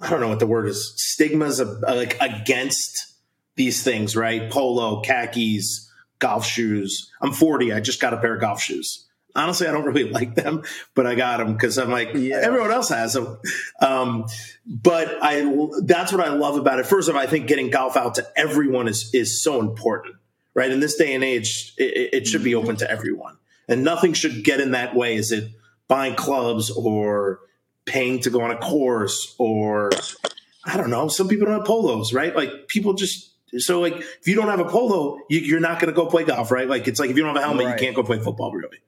I 0.00 0.08
don't 0.08 0.20
know 0.20 0.28
what 0.28 0.38
the 0.38 0.46
word 0.46 0.68
is, 0.68 0.94
stigmas 0.96 1.58
of, 1.58 1.82
uh, 1.82 1.96
like 1.96 2.16
against 2.20 3.14
these 3.56 3.82
things, 3.82 4.14
right? 4.14 4.50
Polo, 4.52 5.02
khakis, 5.02 5.90
golf 6.20 6.46
shoes. 6.46 7.10
I'm 7.20 7.32
40. 7.32 7.72
I 7.72 7.80
just 7.80 8.00
got 8.00 8.14
a 8.14 8.18
pair 8.18 8.36
of 8.36 8.40
golf 8.40 8.62
shoes. 8.62 9.06
Honestly, 9.36 9.66
I 9.66 9.72
don't 9.72 9.84
really 9.84 10.10
like 10.10 10.34
them, 10.34 10.62
but 10.94 11.06
I 11.06 11.14
got 11.14 11.38
them 11.38 11.52
because 11.54 11.78
I'm 11.78 11.90
like 11.90 12.10
Yeah. 12.14 12.40
everyone 12.42 12.70
else 12.70 12.88
has 12.90 13.12
them. 13.14 13.38
Um, 13.80 14.26
but 14.66 15.18
I 15.22 15.68
that's 15.84 16.12
what 16.12 16.24
I 16.26 16.30
love 16.34 16.56
about 16.56 16.78
it. 16.80 16.86
First 16.86 17.08
of 17.08 17.16
all, 17.16 17.20
I 17.22 17.26
think 17.26 17.46
getting 17.46 17.70
golf 17.70 17.96
out 17.96 18.16
to 18.16 18.26
everyone 18.36 18.88
is 18.88 19.10
is 19.14 19.42
so 19.42 19.60
important, 19.60 20.16
right? 20.54 20.70
In 20.70 20.80
this 20.80 20.96
day 20.96 21.14
and 21.14 21.24
age, 21.24 21.74
it, 21.78 22.10
it 22.12 22.26
should 22.26 22.44
be 22.44 22.54
open 22.54 22.76
to 22.76 22.90
everyone, 22.90 23.36
and 23.68 23.84
nothing 23.84 24.12
should 24.12 24.44
get 24.44 24.60
in 24.60 24.72
that 24.72 24.94
way. 24.94 25.14
Is 25.16 25.32
it 25.32 25.50
buying 25.88 26.14
clubs 26.14 26.70
or 26.70 27.40
paying 27.86 28.20
to 28.20 28.30
go 28.30 28.42
on 28.42 28.50
a 28.52 28.56
course 28.58 29.34
or 29.38 29.90
I 30.64 30.76
don't 30.76 30.90
know. 30.90 31.08
Some 31.08 31.26
people 31.26 31.46
don't 31.46 31.56
have 31.58 31.66
polos, 31.66 32.12
right? 32.12 32.36
Like 32.36 32.68
people 32.68 32.92
just 32.94 33.32
so 33.58 33.80
like 33.80 33.94
if 33.96 34.28
you 34.28 34.36
don't 34.36 34.46
have 34.48 34.60
a 34.60 34.64
polo, 34.66 35.18
you, 35.28 35.40
you're 35.40 35.58
not 35.58 35.80
going 35.80 35.92
to 35.92 35.96
go 35.96 36.06
play 36.06 36.22
golf, 36.22 36.52
right? 36.52 36.68
Like 36.68 36.86
it's 36.86 37.00
like 37.00 37.10
if 37.10 37.16
you 37.16 37.24
don't 37.24 37.34
have 37.34 37.42
a 37.42 37.46
helmet, 37.46 37.66
Right. 37.66 37.80
you 37.80 37.84
can't 37.86 37.96
go 37.96 38.04
play 38.04 38.20
football, 38.20 38.52
really. 38.52 38.78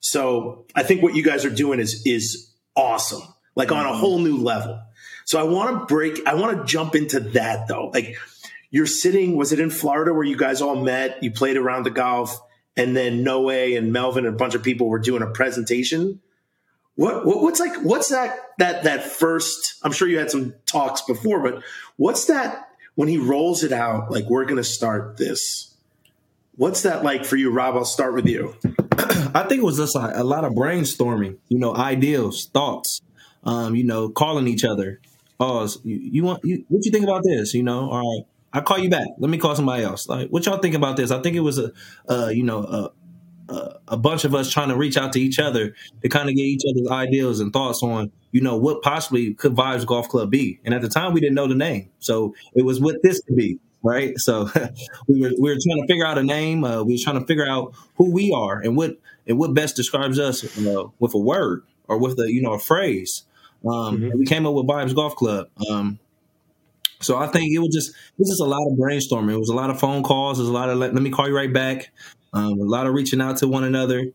So 0.00 0.66
I 0.74 0.82
think 0.82 1.02
what 1.02 1.14
you 1.14 1.22
guys 1.22 1.44
are 1.44 1.50
doing 1.50 1.80
is 1.80 2.02
is 2.04 2.52
awesome, 2.74 3.22
like 3.54 3.72
on 3.72 3.86
a 3.86 3.90
mm-hmm. 3.90 3.98
whole 3.98 4.18
new 4.18 4.36
level. 4.36 4.80
So 5.24 5.40
I 5.40 5.42
want 5.42 5.80
to 5.80 5.86
break. 5.86 6.26
I 6.26 6.34
want 6.34 6.58
to 6.58 6.64
jump 6.64 6.94
into 6.94 7.20
that 7.20 7.68
though. 7.68 7.90
Like 7.92 8.16
you're 8.70 8.86
sitting. 8.86 9.36
Was 9.36 9.52
it 9.52 9.60
in 9.60 9.70
Florida 9.70 10.12
where 10.12 10.24
you 10.24 10.36
guys 10.36 10.62
all 10.62 10.76
met? 10.76 11.22
You 11.22 11.30
played 11.30 11.56
around 11.56 11.84
the 11.84 11.90
golf, 11.90 12.38
and 12.76 12.96
then 12.96 13.22
Noe 13.22 13.48
and 13.48 13.92
Melvin 13.92 14.26
and 14.26 14.34
a 14.34 14.38
bunch 14.38 14.54
of 14.54 14.62
people 14.62 14.88
were 14.88 14.98
doing 14.98 15.22
a 15.22 15.26
presentation. 15.26 16.20
What, 16.94 17.26
what 17.26 17.42
what's 17.42 17.60
like? 17.60 17.76
What's 17.82 18.08
that 18.08 18.38
that 18.58 18.84
that 18.84 19.04
first? 19.04 19.74
I'm 19.82 19.92
sure 19.92 20.08
you 20.08 20.18
had 20.18 20.30
some 20.30 20.54
talks 20.64 21.02
before, 21.02 21.40
but 21.42 21.62
what's 21.96 22.26
that 22.26 22.68
when 22.94 23.08
he 23.08 23.18
rolls 23.18 23.64
it 23.64 23.72
out? 23.72 24.10
Like 24.10 24.24
we're 24.30 24.44
going 24.44 24.56
to 24.56 24.64
start 24.64 25.16
this. 25.16 25.74
What's 26.54 26.82
that 26.82 27.04
like 27.04 27.26
for 27.26 27.36
you, 27.36 27.50
Rob? 27.50 27.74
I'll 27.74 27.84
start 27.84 28.14
with 28.14 28.26
you. 28.26 28.56
I 29.34 29.44
think 29.48 29.60
it 29.60 29.64
was 29.64 29.76
just 29.76 29.94
like 29.94 30.14
a 30.14 30.24
lot 30.24 30.44
of 30.44 30.52
brainstorming, 30.52 31.38
you 31.48 31.58
know, 31.58 31.74
ideals, 31.74 32.46
thoughts, 32.46 33.02
um, 33.44 33.74
you 33.74 33.84
know, 33.84 34.08
calling 34.08 34.46
each 34.46 34.64
other. 34.64 35.00
Oh, 35.38 35.68
you, 35.84 35.96
you 35.96 36.24
want 36.24 36.40
you, 36.44 36.64
what 36.68 36.84
you 36.84 36.90
think 36.90 37.04
about 37.04 37.22
this? 37.24 37.52
You 37.52 37.62
know, 37.62 37.90
all 37.90 37.98
right, 37.98 38.26
I'll 38.52 38.62
call 38.62 38.78
you 38.78 38.88
back. 38.88 39.06
Let 39.18 39.30
me 39.30 39.38
call 39.38 39.54
somebody 39.54 39.82
else. 39.82 40.08
Like, 40.08 40.30
what 40.30 40.46
y'all 40.46 40.58
think 40.58 40.74
about 40.74 40.96
this? 40.96 41.10
I 41.10 41.20
think 41.20 41.36
it 41.36 41.40
was 41.40 41.58
a, 41.58 41.72
uh, 42.08 42.28
you 42.28 42.42
know, 42.42 42.62
a, 42.62 43.52
a, 43.52 43.74
a 43.88 43.96
bunch 43.96 44.24
of 44.24 44.34
us 44.34 44.50
trying 44.50 44.68
to 44.68 44.76
reach 44.76 44.96
out 44.96 45.12
to 45.12 45.20
each 45.20 45.38
other 45.38 45.74
to 46.02 46.08
kind 46.08 46.28
of 46.28 46.34
get 46.34 46.42
each 46.42 46.62
other's 46.68 46.90
ideas 46.90 47.40
and 47.40 47.52
thoughts 47.52 47.82
on, 47.82 48.10
you 48.32 48.40
know, 48.40 48.56
what 48.56 48.82
possibly 48.82 49.34
could 49.34 49.54
Vibez 49.54 49.84
Golf 49.84 50.08
Club 50.08 50.30
be. 50.30 50.58
And 50.64 50.74
at 50.74 50.80
the 50.80 50.88
time, 50.88 51.12
we 51.12 51.20
didn't 51.20 51.34
know 51.34 51.46
the 51.46 51.54
name, 51.54 51.90
so 51.98 52.34
it 52.54 52.64
was 52.64 52.80
what 52.80 52.96
this 53.02 53.20
could 53.20 53.36
be. 53.36 53.58
Right, 53.86 54.14
so 54.16 54.50
we 55.06 55.20
were 55.20 55.30
we 55.38 55.48
were 55.50 55.58
trying 55.62 55.80
to 55.80 55.86
figure 55.86 56.04
out 56.04 56.18
a 56.18 56.24
name. 56.24 56.64
Uh, 56.64 56.82
we 56.82 56.94
were 56.94 56.98
trying 57.00 57.20
to 57.20 57.26
figure 57.26 57.46
out 57.46 57.72
who 57.96 58.10
we 58.10 58.32
are 58.32 58.60
and 58.60 58.76
what 58.76 58.98
and 59.28 59.38
what 59.38 59.54
best 59.54 59.76
describes 59.76 60.18
us 60.18 60.42
uh, 60.66 60.88
with 60.98 61.14
a 61.14 61.18
word 61.18 61.62
or 61.86 61.96
with 61.96 62.18
a 62.18 62.32
you 62.32 62.42
know 62.42 62.54
a 62.54 62.58
phrase. 62.58 63.22
Um, 63.64 64.02
and 64.02 64.18
we 64.18 64.26
came 64.26 64.44
up 64.44 64.54
with 64.54 64.66
Vibez 64.66 64.92
Golf 64.92 65.14
Club. 65.14 65.46
Um, 65.70 66.00
so 67.00 67.16
I 67.16 67.28
think 67.28 67.52
it 67.54 67.60
was 67.60 67.72
just 67.72 67.90
it 67.90 68.18
was 68.18 68.30
just 68.30 68.40
a 68.40 68.44
lot 68.44 68.66
of 68.66 68.76
brainstorming. 68.76 69.34
It 69.34 69.38
was 69.38 69.50
a 69.50 69.54
lot 69.54 69.70
of 69.70 69.78
phone 69.78 70.02
calls. 70.02 70.38
There's 70.38 70.48
a 70.48 70.52
lot 70.52 70.68
of 70.68 70.78
let, 70.78 70.92
let 70.92 71.02
me 71.02 71.10
call 71.10 71.28
you 71.28 71.36
right 71.36 71.52
back. 71.52 71.92
Um, 72.32 72.58
a 72.58 72.64
lot 72.64 72.88
of 72.88 72.92
reaching 72.92 73.20
out 73.20 73.36
to 73.36 73.46
one 73.46 73.62
another. 73.62 74.06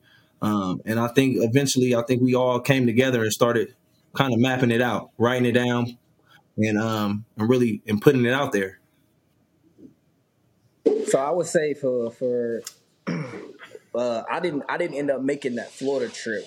Um, 0.42 0.82
and 0.86 1.00
I 1.00 1.08
think 1.08 1.38
eventually, 1.40 1.96
I 1.96 2.02
think 2.02 2.22
we 2.22 2.36
all 2.36 2.60
came 2.60 2.86
together 2.86 3.22
and 3.22 3.32
started 3.32 3.74
kind 4.16 4.34
of 4.34 4.40
mapping 4.42 4.72
it 4.72 4.82
out, 4.82 5.12
writing 5.18 5.46
it 5.46 5.54
down, 5.54 5.98
and 6.58 6.78
um, 6.78 7.24
and 7.38 7.50
really 7.50 7.82
and 7.88 8.02
putting 8.02 8.26
it 8.26 8.34
out 8.34 8.52
there. 8.52 8.81
So 11.08 11.20
I 11.20 11.30
would 11.32 11.48
say 11.48 11.74
for 11.74 12.12
for 12.12 12.62
uh, 13.96 14.24
I 14.30 14.40
didn't 14.40 14.64
I 14.70 14.78
didn't 14.78 14.98
end 14.98 15.12
up 15.12 15.22
making 15.22 15.56
that 15.56 15.72
Florida 15.72 16.12
trip, 16.12 16.46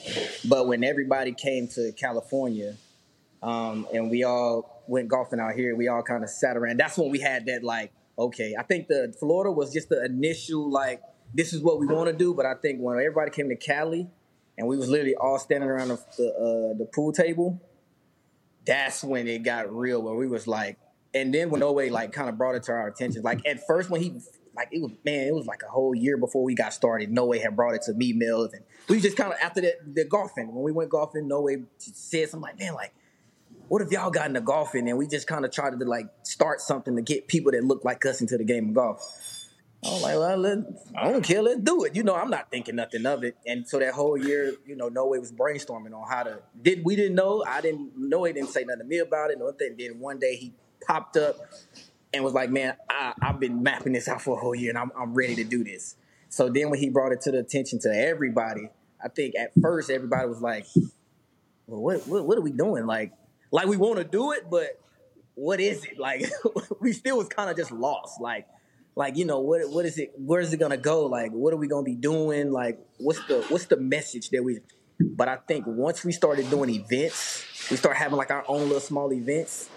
but 0.48 0.66
when 0.66 0.82
everybody 0.82 1.32
came 1.32 1.68
to 1.68 1.92
California, 1.92 2.76
um, 3.42 3.86
and 3.92 4.10
we 4.10 4.24
all 4.24 4.82
went 4.86 5.08
golfing 5.08 5.40
out 5.40 5.54
here, 5.54 5.76
we 5.76 5.88
all 5.88 6.02
kind 6.02 6.24
of 6.24 6.30
sat 6.30 6.56
around. 6.56 6.78
That's 6.78 6.96
when 6.96 7.10
we 7.10 7.20
had 7.20 7.46
that 7.46 7.62
like, 7.62 7.92
okay, 8.18 8.54
I 8.58 8.62
think 8.62 8.88
the 8.88 9.14
Florida 9.18 9.52
was 9.52 9.72
just 9.72 9.88
the 9.88 10.04
initial 10.04 10.70
like, 10.70 11.02
this 11.32 11.52
is 11.52 11.60
what 11.60 11.78
we 11.78 11.86
want 11.86 12.08
to 12.08 12.16
do. 12.16 12.34
But 12.34 12.46
I 12.46 12.54
think 12.54 12.80
when 12.80 12.96
everybody 12.98 13.30
came 13.30 13.48
to 13.48 13.56
Cali, 13.56 14.08
and 14.56 14.66
we 14.68 14.76
was 14.76 14.88
literally 14.88 15.16
all 15.16 15.38
standing 15.38 15.68
around 15.68 15.88
the 15.88 15.98
the, 16.16 16.28
uh, 16.28 16.78
the 16.78 16.88
pool 16.92 17.12
table, 17.12 17.60
that's 18.66 19.04
when 19.04 19.28
it 19.28 19.42
got 19.42 19.74
real. 19.74 20.02
Where 20.02 20.14
we 20.14 20.26
was 20.26 20.46
like, 20.46 20.78
and 21.14 21.32
then 21.32 21.50
when 21.50 21.60
No 21.60 21.72
Way 21.72 21.90
like 21.90 22.12
kind 22.12 22.28
of 22.28 22.36
brought 22.36 22.54
it 22.56 22.64
to 22.64 22.72
our 22.72 22.88
attention, 22.88 23.22
like 23.22 23.46
at 23.46 23.66
first 23.66 23.90
when 23.90 24.02
he 24.02 24.20
like 24.56 24.68
it 24.72 24.82
was 24.82 24.92
man, 25.04 25.28
it 25.28 25.34
was 25.34 25.46
like 25.46 25.62
a 25.66 25.70
whole 25.70 25.94
year 25.94 26.16
before 26.16 26.42
we 26.42 26.54
got 26.54 26.72
started. 26.72 27.10
No 27.10 27.26
Way 27.26 27.38
had 27.38 27.56
brought 27.56 27.74
it 27.74 27.82
to 27.82 27.94
me, 27.94 28.12
Mills, 28.12 28.52
and 28.52 28.64
we 28.88 29.00
just 29.00 29.16
kind 29.16 29.32
of 29.32 29.38
after 29.40 29.60
that 29.60 29.84
the, 29.84 30.02
the 30.02 30.08
golfing 30.08 30.52
when 30.54 30.64
we 30.64 30.72
went 30.72 30.90
golfing, 30.90 31.28
No 31.28 31.40
Way 31.42 31.62
said 31.78 32.28
something 32.28 32.42
like, 32.42 32.58
man, 32.58 32.74
like 32.74 32.92
what 33.68 33.80
if 33.82 33.90
y'all 33.90 34.10
got 34.10 34.26
into 34.26 34.40
golfing 34.40 34.88
and 34.88 34.98
we 34.98 35.06
just 35.06 35.26
kind 35.26 35.44
of 35.44 35.50
tried 35.50 35.78
to 35.78 35.84
like 35.84 36.06
start 36.22 36.60
something 36.60 36.96
to 36.96 37.02
get 37.02 37.28
people 37.28 37.52
that 37.52 37.64
look 37.64 37.84
like 37.84 38.04
us 38.04 38.20
into 38.20 38.36
the 38.36 38.44
game 38.44 38.70
of 38.70 38.74
golf? 38.74 39.20
I 39.84 39.92
was 39.92 40.02
like, 40.02 40.16
well, 40.16 40.36
let, 40.38 40.58
I 40.96 41.12
don't 41.12 41.22
care, 41.22 41.42
let's 41.42 41.60
do 41.60 41.84
it. 41.84 41.94
You 41.94 42.04
know, 42.04 42.14
I'm 42.14 42.30
not 42.30 42.50
thinking 42.50 42.76
nothing 42.76 43.04
of 43.04 43.22
it. 43.22 43.36
And 43.46 43.68
so 43.68 43.78
that 43.80 43.92
whole 43.92 44.16
year, 44.16 44.54
you 44.66 44.76
know, 44.76 44.88
No 44.88 45.06
Way 45.06 45.18
was 45.18 45.30
brainstorming 45.30 45.92
on 45.92 46.08
how 46.08 46.22
to. 46.22 46.40
Did 46.60 46.84
we 46.84 46.96
didn't 46.96 47.16
know? 47.16 47.44
I 47.46 47.60
didn't. 47.60 47.92
No 47.96 48.20
Way 48.20 48.32
didn't 48.32 48.48
say 48.48 48.64
nothing 48.64 48.80
to 48.80 48.84
me 48.84 48.98
about 48.98 49.30
it. 49.30 49.38
No 49.38 49.52
thing. 49.52 49.76
Then 49.78 49.98
one 49.98 50.18
day 50.18 50.36
he 50.36 50.54
popped 50.86 51.16
up 51.16 51.36
and 52.12 52.22
was 52.24 52.32
like, 52.32 52.50
man, 52.50 52.76
I, 52.88 53.12
I've 53.20 53.40
been 53.40 53.62
mapping 53.62 53.92
this 53.92 54.08
out 54.08 54.22
for 54.22 54.36
a 54.36 54.40
whole 54.40 54.54
year 54.54 54.70
and 54.70 54.78
I'm, 54.78 54.92
I'm 54.96 55.14
ready 55.14 55.34
to 55.36 55.44
do 55.44 55.64
this. 55.64 55.96
So 56.28 56.48
then 56.48 56.70
when 56.70 56.80
he 56.80 56.88
brought 56.88 57.12
it 57.12 57.20
to 57.22 57.30
the 57.30 57.38
attention 57.38 57.78
to 57.80 57.88
everybody, 57.88 58.68
I 59.02 59.08
think 59.08 59.34
at 59.36 59.52
first 59.60 59.90
everybody 59.90 60.28
was 60.28 60.40
like, 60.40 60.66
well, 61.66 61.80
what 61.80 62.06
what, 62.06 62.26
what 62.26 62.38
are 62.38 62.42
we 62.42 62.52
doing? 62.52 62.86
Like, 62.86 63.12
like 63.50 63.66
we 63.66 63.76
want 63.76 63.98
to 63.98 64.04
do 64.04 64.32
it, 64.32 64.50
but 64.50 64.80
what 65.34 65.60
is 65.60 65.84
it? 65.84 65.92
Like, 65.98 66.30
we 66.80 66.92
still 66.92 67.18
was 67.18 67.28
kind 67.28 67.50
of 67.50 67.56
just 67.56 67.70
lost. 67.70 68.20
Like, 68.20 68.46
like 68.96 69.16
you 69.16 69.24
know 69.24 69.40
what 69.40 69.68
what 69.70 69.84
is 69.84 69.98
it? 69.98 70.12
Where 70.16 70.40
is 70.40 70.52
it 70.52 70.58
gonna 70.58 70.76
go? 70.76 71.06
Like, 71.06 71.32
what 71.32 71.52
are 71.52 71.56
we 71.56 71.68
gonna 71.68 71.84
be 71.84 71.94
doing? 71.94 72.52
Like, 72.52 72.78
what's 72.98 73.24
the 73.26 73.44
what's 73.48 73.66
the 73.66 73.76
message 73.76 74.30
that 74.30 74.42
we? 74.42 74.60
But 75.00 75.28
I 75.28 75.36
think 75.36 75.66
once 75.66 76.04
we 76.04 76.12
started 76.12 76.48
doing 76.50 76.70
events, 76.70 77.44
we 77.70 77.76
start 77.76 77.96
having 77.96 78.16
like 78.16 78.30
our 78.30 78.44
own 78.46 78.62
little 78.62 78.80
small 78.80 79.12
events. 79.12 79.68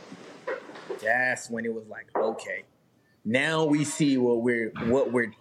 That's 1.02 1.50
when 1.50 1.66
it 1.66 1.74
was 1.74 1.88
like, 1.88 2.08
okay, 2.16 2.64
now 3.26 3.66
we 3.66 3.84
see 3.84 4.18
what 4.18 4.42
we're 4.42 4.72
what 4.86 5.12
we're 5.12 5.34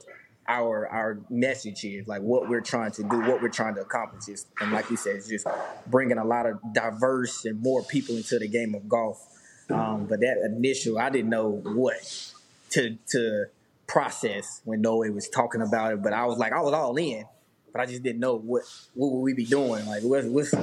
our 0.48 0.88
our 0.88 1.18
message 1.28 1.84
is 1.84 2.06
like 2.06 2.22
what 2.22 2.48
we're 2.48 2.60
trying 2.60 2.92
to 2.92 3.02
do, 3.02 3.20
what 3.20 3.42
we're 3.42 3.48
trying 3.48 3.74
to 3.74 3.80
accomplish 3.80 4.28
is, 4.28 4.46
and 4.60 4.72
like 4.72 4.90
you 4.90 4.96
said, 4.96 5.16
it's 5.16 5.28
just 5.28 5.46
bringing 5.86 6.18
a 6.18 6.24
lot 6.24 6.46
of 6.46 6.58
diverse 6.72 7.44
and 7.44 7.60
more 7.62 7.82
people 7.82 8.16
into 8.16 8.38
the 8.38 8.48
game 8.48 8.74
of 8.74 8.88
golf. 8.88 9.24
Um, 9.68 10.06
but 10.06 10.20
that 10.20 10.36
initial, 10.44 10.98
I 10.98 11.10
didn't 11.10 11.30
know 11.30 11.48
what 11.50 12.32
to 12.70 12.96
to 13.08 13.46
process 13.86 14.60
when 14.64 14.80
No 14.80 14.96
Way 14.96 15.10
was 15.10 15.28
talking 15.28 15.62
about 15.62 15.92
it. 15.92 16.02
But 16.02 16.12
I 16.12 16.26
was 16.26 16.38
like, 16.38 16.52
I 16.52 16.60
was 16.60 16.72
all 16.72 16.96
in, 16.96 17.24
but 17.72 17.80
I 17.80 17.86
just 17.86 18.02
didn't 18.02 18.20
know 18.20 18.36
what 18.36 18.62
what 18.94 19.12
would 19.12 19.20
we 19.20 19.32
be 19.32 19.44
doing. 19.44 19.86
Like, 19.86 20.02
what's, 20.02 20.26
what's 20.26 20.54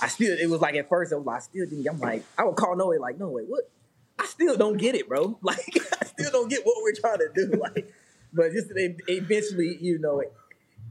I 0.00 0.08
still 0.08 0.36
it 0.38 0.48
was 0.48 0.60
like 0.60 0.74
at 0.76 0.88
first 0.88 1.12
I 1.12 1.16
was 1.16 1.26
I 1.26 1.38
still 1.40 1.66
didn't. 1.66 1.88
I'm 1.88 1.98
like, 1.98 2.24
I 2.38 2.44
would 2.44 2.56
call 2.56 2.76
No 2.76 2.88
Way 2.88 2.98
like, 2.98 3.18
No 3.18 3.28
Way, 3.28 3.42
what? 3.42 3.70
I 4.18 4.26
still 4.26 4.56
don't 4.56 4.76
get 4.76 4.94
it, 4.94 5.08
bro. 5.08 5.38
Like, 5.42 5.76
I 6.00 6.04
still 6.06 6.30
don't 6.30 6.48
get 6.48 6.60
what 6.64 6.76
we're 6.82 6.94
trying 6.94 7.18
to 7.18 7.28
do. 7.34 7.52
Like, 7.60 7.92
but 8.32 8.52
just 8.52 8.68
eventually, 8.74 9.78
you 9.80 9.98
know, 9.98 10.22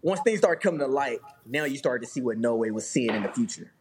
once 0.01 0.19
things 0.21 0.39
start 0.39 0.61
coming 0.61 0.79
to 0.79 0.87
light, 0.87 1.19
now 1.45 1.65
you 1.65 1.77
start 1.77 2.01
to 2.01 2.07
see 2.07 2.21
what 2.21 2.37
No 2.37 2.55
Way 2.55 2.71
was 2.71 2.89
seeing 2.89 3.13
in 3.13 3.23
the 3.23 3.29
future. 3.29 3.71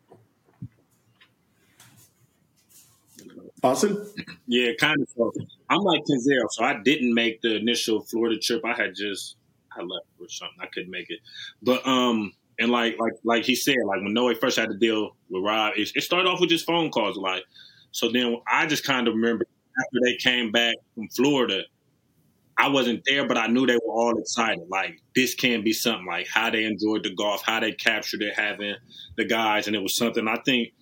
Austin? 3.62 4.06
Yeah, 4.46 4.72
kind 4.78 5.00
of. 5.00 5.08
So 5.16 5.32
I'm 5.70 5.80
like 5.80 6.02
Kenzel, 6.04 6.50
so 6.50 6.64
I 6.64 6.80
didn't 6.82 7.14
make 7.14 7.40
the 7.40 7.56
initial 7.56 8.02
Florida 8.02 8.38
trip. 8.38 8.62
I 8.64 8.74
had 8.74 8.94
just 8.94 9.36
I 9.74 9.80
left 9.80 10.06
or 10.20 10.28
something. 10.28 10.58
I 10.60 10.66
couldn't 10.66 10.90
make 10.90 11.08
it, 11.08 11.20
but 11.62 11.86
um, 11.86 12.32
and 12.58 12.70
like 12.70 12.98
like 12.98 13.14
like 13.24 13.44
he 13.44 13.54
said, 13.54 13.76
like 13.86 14.02
when 14.02 14.12
Noe 14.12 14.34
first 14.34 14.58
had 14.58 14.68
to 14.68 14.76
deal 14.76 15.16
with 15.30 15.42
Rob, 15.42 15.72
it, 15.76 15.90
it 15.94 16.02
started 16.02 16.28
off 16.28 16.40
with 16.40 16.50
just 16.50 16.66
phone 16.66 16.90
calls. 16.90 17.16
Like 17.16 17.44
so, 17.94 18.10
then 18.10 18.36
I 18.50 18.66
just 18.66 18.84
kind 18.84 19.06
of 19.06 19.14
remember 19.14 19.46
after 19.78 19.98
they 20.04 20.16
came 20.16 20.50
back 20.50 20.74
from 20.94 21.08
Florida. 21.08 21.62
I 22.56 22.68
wasn't 22.68 23.02
there, 23.06 23.26
but 23.26 23.36
I 23.36 23.46
knew 23.48 23.66
they 23.66 23.76
were 23.76 23.92
all 23.92 24.18
excited. 24.18 24.64
Like 24.68 25.00
this 25.16 25.34
can 25.34 25.64
be 25.64 25.72
something. 25.72 26.06
Like 26.06 26.28
how 26.28 26.50
they 26.50 26.64
enjoyed 26.64 27.04
the 27.04 27.14
golf, 27.14 27.42
how 27.44 27.60
they 27.60 27.72
captured 27.72 28.22
it, 28.22 28.34
having 28.34 28.74
the 29.16 29.24
guys, 29.24 29.66
and 29.66 29.74
it 29.74 29.82
was 29.82 29.96
something. 29.96 30.28
I 30.28 30.38
think 30.44 30.72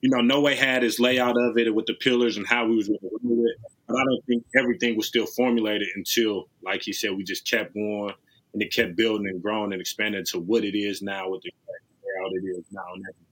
you 0.00 0.10
know, 0.10 0.20
No 0.20 0.40
Way 0.40 0.54
had 0.54 0.82
his 0.82 1.00
layout 1.00 1.36
of 1.36 1.58
it 1.58 1.74
with 1.74 1.86
the 1.86 1.94
pillars 1.94 2.36
and 2.36 2.46
how 2.46 2.66
we 2.66 2.76
was 2.76 2.88
going 2.88 3.00
it. 3.02 3.56
But 3.88 3.96
I 3.96 4.04
don't 4.04 4.24
think 4.26 4.44
everything 4.56 4.96
was 4.96 5.06
still 5.06 5.26
formulated 5.26 5.88
until, 5.96 6.48
like 6.62 6.82
he 6.82 6.92
said, 6.92 7.10
we 7.12 7.24
just 7.24 7.48
kept 7.48 7.74
going 7.74 8.12
and 8.52 8.62
it 8.62 8.72
kept 8.72 8.96
building 8.96 9.26
and 9.28 9.42
growing 9.42 9.72
and 9.72 9.80
expanding 9.80 10.24
to 10.32 10.40
what 10.40 10.64
it 10.64 10.76
is 10.76 11.02
now 11.02 11.30
with 11.30 11.42
the 11.42 11.50
layout 11.72 12.32
it 12.32 12.46
is 12.46 12.64
now 12.70 12.82
and 12.94 13.04
everything. 13.04 13.25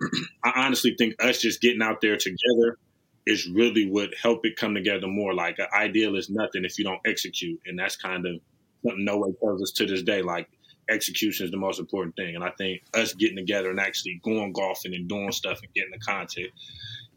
I 0.44 0.52
honestly 0.56 0.94
think 0.96 1.22
us 1.22 1.40
just 1.40 1.60
getting 1.60 1.82
out 1.82 2.00
there 2.00 2.16
together 2.16 2.78
is 3.26 3.48
really 3.48 3.90
what 3.90 4.10
helped 4.20 4.46
it 4.46 4.56
come 4.56 4.74
together 4.74 5.06
more. 5.06 5.34
Like 5.34 5.58
an 5.58 5.66
ideal 5.74 6.16
is 6.16 6.30
nothing 6.30 6.64
if 6.64 6.78
you 6.78 6.84
don't 6.84 7.00
execute, 7.06 7.60
and 7.66 7.78
that's 7.78 7.96
kind 7.96 8.26
of 8.26 8.40
something 8.84 9.04
No 9.04 9.18
Way 9.18 9.32
tells 9.42 9.62
us 9.62 9.72
to 9.72 9.86
this 9.86 10.02
day. 10.02 10.22
Like 10.22 10.48
execution 10.88 11.44
is 11.44 11.50
the 11.50 11.58
most 11.58 11.78
important 11.78 12.16
thing. 12.16 12.34
And 12.34 12.44
I 12.44 12.50
think 12.58 12.82
us 12.94 13.14
getting 13.14 13.36
together 13.36 13.70
and 13.70 13.80
actually 13.80 14.20
going 14.22 14.52
golfing 14.52 14.94
and 14.94 15.08
doing 15.08 15.32
stuff 15.32 15.60
and 15.62 15.72
getting 15.74 15.92
the 15.92 15.98
content 15.98 16.50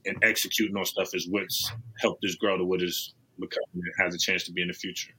and 0.06 0.18
executing 0.24 0.76
on 0.76 0.86
stuff 0.86 1.10
is 1.14 1.28
what's 1.30 1.72
helped 2.00 2.24
us 2.26 2.36
grow 2.36 2.58
to 2.58 2.66
what 2.66 2.82
is 2.82 3.14
becoming 3.40 3.66
and 3.74 3.94
has 4.00 4.16
a 4.16 4.18
chance 4.18 4.44
to 4.46 4.52
be 4.52 4.62
in 4.62 4.68
the 4.68 4.74
future. 4.74 5.12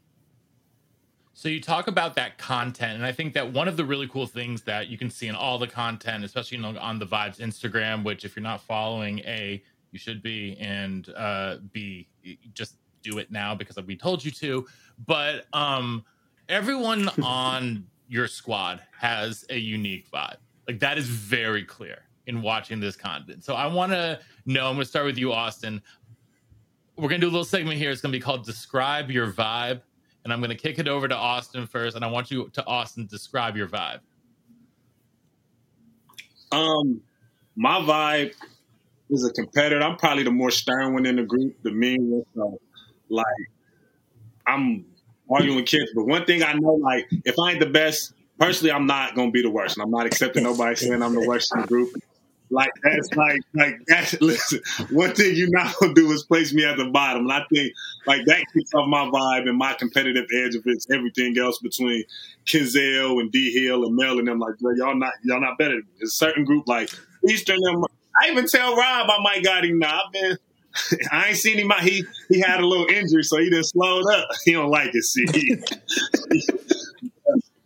So 1.35 1.49
you 1.49 1.61
talk 1.61 1.88
about 1.88 2.14
that 2.16 2.37
content, 2.37 2.95
and 2.95 3.07
I 3.07 3.12
think 3.12 3.33
that 3.35 3.53
one 3.53 3.66
of 3.66 3.77
the 3.77 3.85
really 3.85 4.07
cool 4.07 4.27
things 4.27 4.62
that 4.62 4.88
you 4.88 4.99
can 4.99 5.09
see 5.09 5.29
in 5.29 5.35
all 5.35 5.59
the 5.59 5.66
content, 5.66 6.25
especially 6.25 6.59
you 6.59 6.62
know, 6.62 6.79
on 6.79 6.99
the 6.99 7.07
Vibez 7.07 7.38
Instagram, 7.38 8.05
which 8.05 8.25
if 8.25 8.37
you're 8.37 8.42
not 8.42 8.61
following, 8.61 9.21
a 9.21 9.62
you 9.92 9.99
should 9.99 10.23
be, 10.23 10.57
and 10.59 11.09
uh, 11.16 11.57
b 11.73 12.09
just 12.55 12.77
do 13.03 13.18
it 13.18 13.31
now 13.31 13.55
because 13.55 13.77
we 13.85 13.97
told 13.97 14.25
you 14.25 14.31
to. 14.31 14.66
But 15.07 15.47
um, 15.53 16.05
everyone 16.49 17.09
on 17.23 17.87
your 18.09 18.27
squad 18.27 18.83
has 18.99 19.45
a 19.51 19.59
unique 19.59 20.11
vibe. 20.11 20.37
Like 20.68 20.79
that 20.81 20.99
is 20.99 21.09
very 21.09 21.64
clear 21.64 21.99
in 22.27 22.42
watching 22.42 22.79
this 22.79 22.95
content. 22.95 23.42
So 23.42 23.55
I 23.55 23.66
want 23.66 23.92
to 23.92 24.21
know. 24.47 24.66
I'm 24.66 24.75
going 24.75 24.85
to 24.85 24.88
start 24.88 25.07
with 25.07 25.18
you, 25.18 25.33
Austin. 25.33 25.83
We're 26.97 27.09
going 27.09 27.21
to 27.21 27.27
do 27.27 27.31
a 27.31 27.33
little 27.33 27.45
segment 27.45 27.79
here. 27.79 27.90
It's 27.90 28.01
going 28.01 28.12
to 28.12 28.18
be 28.18 28.23
called 28.23 28.45
"Describe 28.45 29.11
Your 29.11 29.33
Vibe," 29.33 29.81
and 30.24 30.32
I'm 30.32 30.40
going 30.40 30.50
to 30.50 30.56
kick 30.56 30.78
it 30.78 30.88
over 30.88 31.08
to 31.08 31.16
Austin 31.16 31.66
first. 31.66 31.96
And 31.96 32.04
I 32.04 32.08
want 32.08 32.30
you 32.30 32.48
to 32.52 32.64
Austin 32.66 33.06
describe 33.06 33.56
your 33.56 33.68
vibe. 33.68 34.00
Um, 36.52 37.00
my 37.56 37.80
vibe 37.80 38.35
is 39.11 39.24
a 39.24 39.32
competitor. 39.32 39.82
I'm 39.82 39.96
probably 39.96 40.22
the 40.22 40.30
more 40.30 40.50
stern 40.50 40.94
one 40.94 41.06
in 41.06 41.16
the 41.16 41.22
group, 41.22 41.56
the 41.62 41.70
mean 41.70 42.11
one. 42.11 42.24
So, 42.35 42.61
like, 43.08 43.24
I'm 44.46 44.85
arguing 45.30 45.64
kids. 45.64 45.90
But 45.94 46.06
one 46.06 46.24
thing 46.24 46.42
I 46.42 46.52
know, 46.54 46.74
like, 46.74 47.08
if 47.24 47.35
I 47.38 47.52
ain't 47.52 47.61
the 47.61 47.66
best, 47.66 48.12
personally, 48.38 48.72
I'm 48.72 48.87
not 48.87 49.14
gonna 49.14 49.30
be 49.30 49.42
the 49.42 49.50
worst, 49.50 49.76
and 49.76 49.85
I'm 49.85 49.90
not 49.90 50.06
accepting 50.06 50.42
nobody 50.42 50.76
saying 50.76 51.02
I'm 51.02 51.14
the 51.14 51.26
worst 51.26 51.52
in 51.54 51.62
the 51.62 51.68
group. 51.68 51.90
Like 52.53 52.71
that's 52.83 53.12
like 53.15 53.41
like 53.55 53.79
that's 53.87 54.12
listen. 54.21 54.61
One 54.91 55.15
thing 55.15 55.35
you're 55.35 55.49
not 55.51 55.75
gonna 55.81 55.95
do 55.95 56.12
is 56.12 56.23
place 56.25 56.53
me 56.53 56.65
at 56.65 56.77
the 56.77 56.91
bottom, 56.91 57.23
and 57.23 57.33
I 57.33 57.45
think 57.53 57.73
like 58.07 58.25
that 58.27 58.45
keeps 58.53 58.75
off 58.75 58.88
my 58.88 59.07
vibe 59.07 59.49
and 59.49 59.57
my 59.57 59.73
competitive 59.75 60.27
edge 60.35 60.55
if 60.55 60.62
it's 60.67 60.87
everything 60.91 61.37
else 61.38 61.59
between 61.59 62.05
Kenzel 62.47 63.21
and 63.21 63.33
D 63.33 63.53
Hill 63.53 63.85
and 63.85 63.97
Mel 63.97 64.19
and 64.19 64.29
them. 64.29 64.38
Like 64.38 64.55
y'all 64.77 64.95
not 64.95 65.12
y'all 65.25 65.41
not 65.41 65.59
better. 65.59 65.77
Than 65.77 65.81
me. 65.81 65.93
There's 65.99 66.11
a 66.11 66.15
certain 66.15 66.45
group 66.45 66.69
like 66.69 66.91
Eastern. 67.29 67.59
Them, 67.62 67.85
I 68.23 68.31
even 68.31 68.47
tell 68.47 68.77
Rob 68.77 69.11
I 69.11 69.23
might 69.23 69.43
got 69.43 69.65
him 69.65 69.79
now. 69.79 70.03
I've 70.05 70.12
been 70.12 70.38
I 71.11 71.29
ain't 71.29 71.37
seen 71.37 71.59
him. 71.59 71.71
He 71.81 72.05
he 72.29 72.41
had 72.41 72.61
a 72.61 72.67
little 72.67 72.87
injury, 72.87 73.23
so 73.23 73.38
he 73.38 73.51
just 73.51 73.71
slowed 73.73 74.05
up. 74.12 74.29
He 74.45 74.53
don't 74.53 74.71
like 74.71 74.91
it. 74.95 75.05
See, 75.05 75.25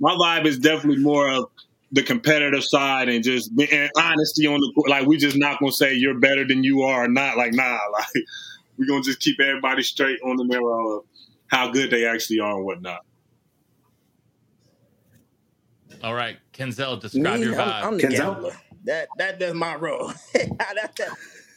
my 0.01 0.15
vibe 0.15 0.47
is 0.47 0.59
definitely 0.59 1.03
more 1.03 1.31
of 1.33 1.51
the 1.97 2.03
competitive 2.03 2.63
side 2.63 3.09
and 3.09 3.25
just 3.25 3.51
and 3.51 3.91
honesty 3.97 4.47
on 4.47 4.61
the 4.61 4.85
like. 4.89 5.07
We 5.07 5.17
just 5.17 5.37
not 5.37 5.59
gonna 5.59 5.73
say 5.73 5.95
you're 5.95 6.19
better 6.19 6.47
than 6.47 6.63
you 6.63 6.83
are 6.83 7.05
or 7.05 7.09
not. 7.09 7.37
Like 7.37 7.55
nah, 7.55 7.79
like 7.93 8.25
we're 8.79 8.87
gonna 8.87 9.03
just 9.03 9.21
keep 9.21 9.41
everybody 9.41 9.83
straight 9.83 10.21
on 10.25 10.37
the 10.37 10.45
mirror 10.45 10.99
of 10.99 11.05
how 11.49 11.71
good 11.71 11.91
they 11.91 12.07
actually 12.07 12.41
are 12.41 12.57
and 12.57 12.65
whatnot. 12.65 13.01
All 16.05 16.15
right, 16.15 16.37
Kenzel, 16.53 17.01
describe 17.01 17.41
Me, 17.41 17.47
your 17.47 17.55
vibe. 17.55 17.59
I'm, 17.59 17.85
I'm 17.85 17.97
the 17.97 18.03
Kenzel? 18.05 18.17
gambler. 18.35 18.53
That 18.85 19.09
that 19.19 19.39
that's 19.41 19.55
my 19.55 19.75
role. 19.77 20.13
That- 20.33 20.93
that- 20.97 21.09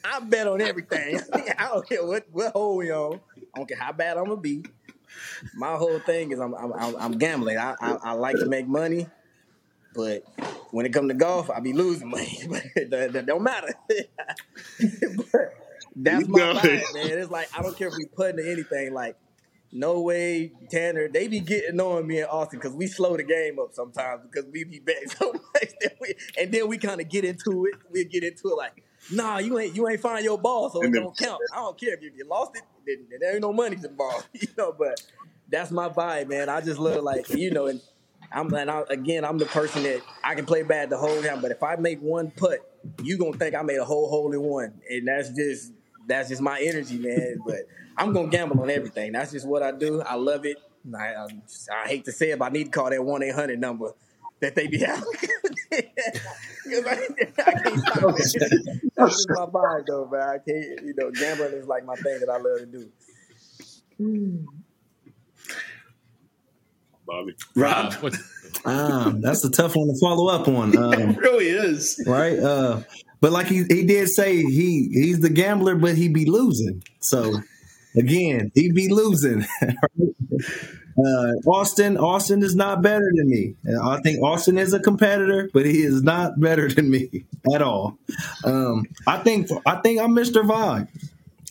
I 0.02 0.22
bet 0.22 0.48
on 0.48 0.62
everything. 0.62 1.20
I 1.60 1.68
don't 1.68 1.88
care 1.88 2.06
what 2.06 2.26
what 2.32 2.54
hole 2.54 2.78
we 2.78 2.90
on. 2.90 3.20
I 3.54 3.58
don't 3.58 3.68
care 3.68 3.78
how 3.78 3.92
bad 3.92 4.16
I'm 4.16 4.24
gonna 4.26 4.38
be. 4.38 4.64
My 5.54 5.76
whole 5.76 6.00
thing 6.00 6.32
is 6.32 6.40
I'm 6.40 6.54
I'm, 6.56 6.72
I'm, 6.74 6.96
I'm 6.96 7.12
gambling. 7.18 7.58
I, 7.58 7.76
I 7.82 7.98
I 8.02 8.12
like 8.14 8.38
to 8.38 8.46
make 8.46 8.66
money, 8.66 9.08
but 10.00 10.24
when 10.72 10.86
it 10.86 10.94
comes 10.94 11.10
to 11.10 11.14
golf, 11.14 11.50
I 11.50 11.60
be 11.60 11.74
losing 11.74 12.10
money. 12.18 12.40
But 12.48 12.64
that, 12.90 13.14
that 13.14 13.26
don't 13.26 13.44
matter. 13.44 13.74
but 13.90 15.54
that's 15.96 16.28
my 16.28 16.40
vibe, 16.40 16.94
man. 16.94 17.20
It's 17.20 17.32
like 17.32 17.50
I 17.58 17.62
don't 17.62 17.78
care 17.78 17.90
if 17.90 17.96
we 17.98 18.06
put 18.06 18.32
into 18.32 18.50
anything. 18.50 18.94
Like 18.94 19.18
no 19.72 20.00
way, 20.00 20.54
Tanner. 20.72 21.10
They 21.10 21.28
be 21.28 21.42
getting 21.42 21.80
on 21.82 22.08
me 22.08 22.20
and 22.20 22.30
Austin 22.30 22.60
because 22.60 22.74
we 22.74 22.88
slow 22.88 23.18
the 23.18 23.24
game 23.24 23.60
up 23.60 23.74
sometimes 23.74 24.22
because 24.24 24.50
we 24.52 24.64
be 24.64 24.80
betting 24.80 25.10
so 25.20 25.34
much 25.34 25.72
that 25.82 25.98
we, 26.00 26.16
and 26.40 26.52
then 26.52 26.68
we 26.70 26.78
kind 26.78 27.02
of 27.02 27.10
get 27.10 27.26
into 27.26 27.66
it. 27.66 27.76
We 27.92 28.06
get 28.06 28.24
into 28.24 28.48
it 28.48 28.56
like, 28.56 28.84
nah, 29.12 29.40
you 29.40 29.60
ain't 29.60 29.76
you 29.76 29.88
ain't 29.90 30.00
find 30.00 30.24
your 30.24 30.38
ball, 30.38 30.70
so 30.70 30.82
it 30.82 30.94
don't 30.94 31.18
count. 31.18 31.42
I 31.54 31.58
don't 31.58 31.78
care 31.78 31.94
if 31.94 32.02
you, 32.02 32.12
you 32.16 32.26
lost 32.26 32.56
it, 32.56 32.64
then, 32.86 33.20
there 33.20 33.34
ain't 33.34 33.42
no 33.42 33.52
money 33.52 33.76
involved, 33.76 34.30
you 34.34 34.48
know. 34.58 34.74
But 34.78 35.02
that's 35.50 35.72
my 35.72 35.90
vibe, 35.90 36.30
man. 36.30 36.48
I 36.48 36.62
just 36.62 36.80
love 36.80 37.04
like 37.04 37.28
you 37.30 37.52
know, 37.52 37.68
and 37.68 37.82
I'm 38.32 38.54
and 38.54 38.70
I, 38.70 38.84
again, 38.90 39.26
I'm 39.26 39.38
the 39.38 39.46
person 39.46 39.84
that 39.84 40.02
I 40.24 40.36
can 40.36 40.46
play 40.46 40.64
bad 40.64 40.90
the 40.90 40.98
whole 40.98 41.22
time, 41.22 41.42
but 41.42 41.52
if 41.52 41.64
I 41.64 41.76
make 41.76 42.00
one 42.02 42.32
putt, 42.32 42.60
you 43.02 43.18
gonna 43.18 43.38
think 43.38 43.56
I 43.56 43.62
made 43.64 43.78
a 43.78 43.86
whole 43.86 44.10
hole 44.10 44.32
in 44.34 44.42
one, 44.42 44.82
and 44.90 45.08
that's 45.08 45.30
just 45.30 45.74
that's 46.08 46.30
just 46.30 46.42
my 46.42 46.60
energy, 46.62 46.98
man. 46.98 47.42
But 47.46 47.68
I'm 47.98 48.14
gonna 48.14 48.30
gamble 48.30 48.62
on 48.62 48.70
everything. 48.70 49.12
That's 49.14 49.32
just 49.32 49.48
what 49.48 49.64
I 49.64 49.72
do. 49.72 50.02
I 50.02 50.16
love 50.16 50.46
it. 50.46 50.58
I, 50.98 51.14
I, 51.14 51.28
I 51.84 51.88
hate 51.88 52.06
to 52.06 52.12
say 52.12 52.32
it, 52.32 52.40
but 52.40 52.46
I 52.46 52.50
need 52.50 52.66
to 52.66 52.70
call 52.72 52.90
that 52.90 53.04
one 53.04 53.24
eight 53.24 53.36
hundred 53.36 53.60
number 53.60 53.92
that 54.42 54.56
they 54.56 54.68
be. 54.68 54.80
'Cause 56.70 56.86
I, 56.86 56.92
I 57.48 57.54
can't 57.64 57.80
stop 57.80 58.06
it. 58.16 58.32
That's 58.96 59.16
just 59.16 59.30
my 59.32 59.46
vibe, 59.46 59.86
though, 59.88 60.08
man. 60.12 60.22
I 60.22 60.38
can't, 60.38 60.86
you 60.86 60.94
know, 60.96 61.12
gambling 61.12 61.54
is 61.54 61.68
like 61.68 61.86
my 61.86 61.96
thing 61.96 62.20
that 62.20 62.30
I 62.30 62.38
love 62.38 62.60
to 62.60 62.66
do. 62.66 62.92
Hmm. 63.98 64.46
Bobby. 67.10 67.36
Rob, 67.56 67.94
What's, 68.02 68.20
Um, 68.66 69.22
that's 69.22 69.44
a 69.44 69.50
tough 69.50 69.76
one 69.76 69.88
to 69.88 70.00
follow 70.00 70.28
up 70.28 70.48
on. 70.48 70.78
Um, 70.78 70.94
it 70.94 71.18
really 71.18 71.50
is. 71.50 72.04
right? 72.06 72.38
Uh, 72.38 72.82
but 73.22 73.32
like 73.32 73.48
he, 73.48 73.64
he 73.64 73.86
did 73.86 74.10
say, 74.10 74.38
he 74.38 74.90
he's 74.94 75.20
the 75.20 75.30
gambler, 75.30 75.76
but 75.76 75.96
he 75.96 76.08
be 76.08 76.26
losing. 76.26 76.84
So 77.02 77.42
again, 77.96 78.52
he 78.56 78.72
be 78.72 78.90
losing. 78.90 79.46
uh, 79.62 81.32
Austin, 81.48 81.98
Austin 81.98 82.44
is 82.44 82.56
not 82.56 82.82
better 82.82 83.12
than 83.16 83.30
me. 83.30 83.56
And 83.66 83.80
I 83.82 84.00
think 84.02 84.24
Austin 84.24 84.58
is 84.58 84.74
a 84.74 84.80
competitor, 84.80 85.50
but 85.54 85.66
he 85.66 85.82
is 85.82 86.02
not 86.02 86.40
better 86.40 86.70
than 86.70 86.90
me 86.90 87.26
at 87.54 87.62
all. 87.62 87.98
Um, 88.46 88.86
I 89.08 89.18
think 89.18 89.50
I 89.66 89.78
think 89.78 90.00
I'm 90.00 90.12
Mr. 90.12 90.44
Vibes. 90.44 90.88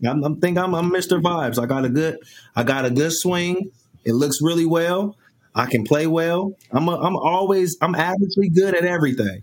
I'm, 0.06 0.22
I'm 0.22 0.40
think 0.40 0.56
I'm, 0.58 0.74
I'm 0.74 0.90
Mr. 0.90 1.20
Vibes. 1.20 1.60
I 1.62 1.66
got 1.66 1.84
a 1.84 1.88
good 1.88 2.18
I 2.54 2.62
got 2.62 2.84
a 2.84 2.90
good 2.90 3.12
swing. 3.12 3.72
It 4.04 4.14
looks 4.14 4.38
really 4.40 4.66
well. 4.66 5.16
I 5.58 5.66
can 5.66 5.84
play 5.84 6.06
well. 6.06 6.54
I'm 6.70 6.88
a, 6.88 6.96
I'm 6.98 7.16
always 7.16 7.76
I'm 7.82 7.94
averagely 7.94 8.54
good 8.54 8.74
at 8.74 8.84
everything 8.84 9.42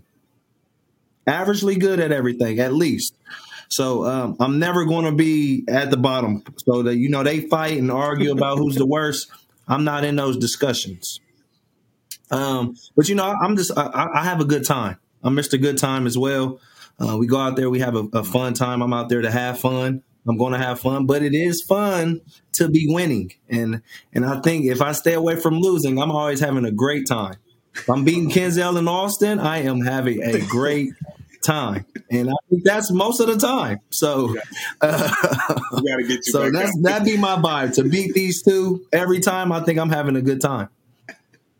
averagely 1.26 1.78
good 1.78 2.00
at 2.00 2.12
everything, 2.12 2.60
at 2.60 2.72
least. 2.72 3.16
So 3.68 4.06
um, 4.06 4.36
I'm 4.38 4.58
never 4.58 4.84
going 4.84 5.06
to 5.06 5.12
be 5.12 5.64
at 5.68 5.90
the 5.90 5.96
bottom. 5.96 6.42
So 6.58 6.82
that 6.84 6.96
you 6.96 7.08
know 7.08 7.22
they 7.22 7.40
fight 7.40 7.78
and 7.78 7.90
argue 7.90 8.32
about 8.32 8.58
who's 8.58 8.76
the 8.76 8.86
worst. 8.86 9.30
I'm 9.66 9.84
not 9.84 10.04
in 10.04 10.16
those 10.16 10.36
discussions. 10.36 11.20
Um, 12.30 12.76
but 12.96 13.08
you 13.08 13.16
know, 13.16 13.24
I'm 13.24 13.56
just 13.56 13.76
I, 13.76 14.08
I 14.14 14.24
have 14.24 14.40
a 14.40 14.44
good 14.44 14.64
time. 14.64 14.98
I'm 15.22 15.34
Mr. 15.34 15.60
Good 15.60 15.78
Time 15.78 16.06
as 16.06 16.16
well. 16.16 16.60
Uh, 16.98 17.16
we 17.18 17.26
go 17.26 17.38
out 17.38 17.56
there, 17.56 17.68
we 17.68 17.80
have 17.80 17.96
a, 17.96 18.06
a 18.12 18.24
fun 18.24 18.54
time. 18.54 18.80
I'm 18.82 18.92
out 18.92 19.08
there 19.08 19.22
to 19.22 19.30
have 19.30 19.58
fun. 19.58 20.02
I'm 20.28 20.36
going 20.36 20.52
to 20.52 20.58
have 20.58 20.80
fun, 20.80 21.06
but 21.06 21.22
it 21.22 21.34
is 21.34 21.62
fun 21.62 22.20
to 22.52 22.68
be 22.68 22.86
winning, 22.88 23.32
and 23.48 23.82
and 24.12 24.24
I 24.24 24.40
think 24.40 24.64
if 24.66 24.80
I 24.82 24.92
stay 24.92 25.12
away 25.14 25.36
from 25.36 25.58
losing, 25.60 25.98
I'm 26.00 26.10
always 26.10 26.40
having 26.40 26.64
a 26.64 26.70
great 26.72 27.06
time. 27.06 27.36
If 27.74 27.88
I'm 27.90 28.04
beating 28.04 28.30
Kenzel 28.30 28.78
in 28.78 28.88
Austin, 28.88 29.38
I 29.38 29.58
am 29.58 29.82
having 29.82 30.22
a 30.22 30.40
great 30.46 30.92
time, 31.44 31.84
and 32.10 32.30
I 32.30 32.32
think 32.48 32.64
that's 32.64 32.90
most 32.90 33.20
of 33.20 33.26
the 33.26 33.36
time. 33.36 33.80
So, 33.90 34.34
uh, 34.80 35.08
got 35.14 35.96
to 35.96 36.02
get 36.02 36.26
you 36.26 36.32
so 36.32 36.44
back 36.44 36.52
that's 36.54 36.78
that'd 36.82 37.04
be 37.06 37.16
my 37.18 37.36
vibe 37.36 37.74
to 37.74 37.84
beat 37.84 38.14
these 38.14 38.42
two 38.42 38.84
every 38.92 39.20
time. 39.20 39.52
I 39.52 39.60
think 39.60 39.78
I'm 39.78 39.90
having 39.90 40.16
a 40.16 40.22
good 40.22 40.40
time. 40.40 40.68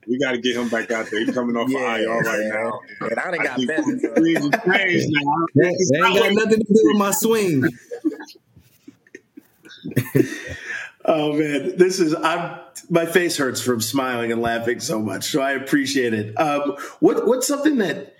We 0.08 0.20
got 0.20 0.30
to 0.32 0.38
get 0.38 0.54
him 0.56 0.68
back 0.68 0.88
out 0.92 1.10
there. 1.10 1.18
He's 1.18 1.34
coming 1.34 1.56
off 1.56 1.68
Yeah, 1.68 1.96
of 1.96 2.00
IR 2.00 2.08
right 2.20 2.38
man. 2.38 2.48
now. 2.48 2.80
And 3.10 3.18
I 3.18 3.30
done 3.32 3.42
got 3.44 3.66
better. 3.66 3.82
so- 3.82 4.14
things 4.14 4.50
now. 4.54 5.46
That, 5.56 5.88
that 5.90 6.06
ain't 6.06 6.36
got 6.36 6.44
nothing 6.44 6.60
to 6.60 6.64
do 6.72 6.80
with 6.84 6.96
my 6.96 7.10
swing. 7.10 7.64
Oh 11.08 11.34
man, 11.34 11.76
this 11.76 12.00
is 12.00 12.14
I'm 12.16 12.58
my 12.90 13.06
face 13.06 13.36
hurts 13.36 13.60
from 13.60 13.80
smiling 13.80 14.32
and 14.32 14.42
laughing 14.42 14.80
so 14.80 15.00
much. 15.00 15.30
So 15.30 15.40
I 15.40 15.52
appreciate 15.52 16.12
it. 16.12 16.34
Um, 16.38 16.76
what 16.98 17.26
what's 17.28 17.46
something 17.46 17.78
that 17.78 18.16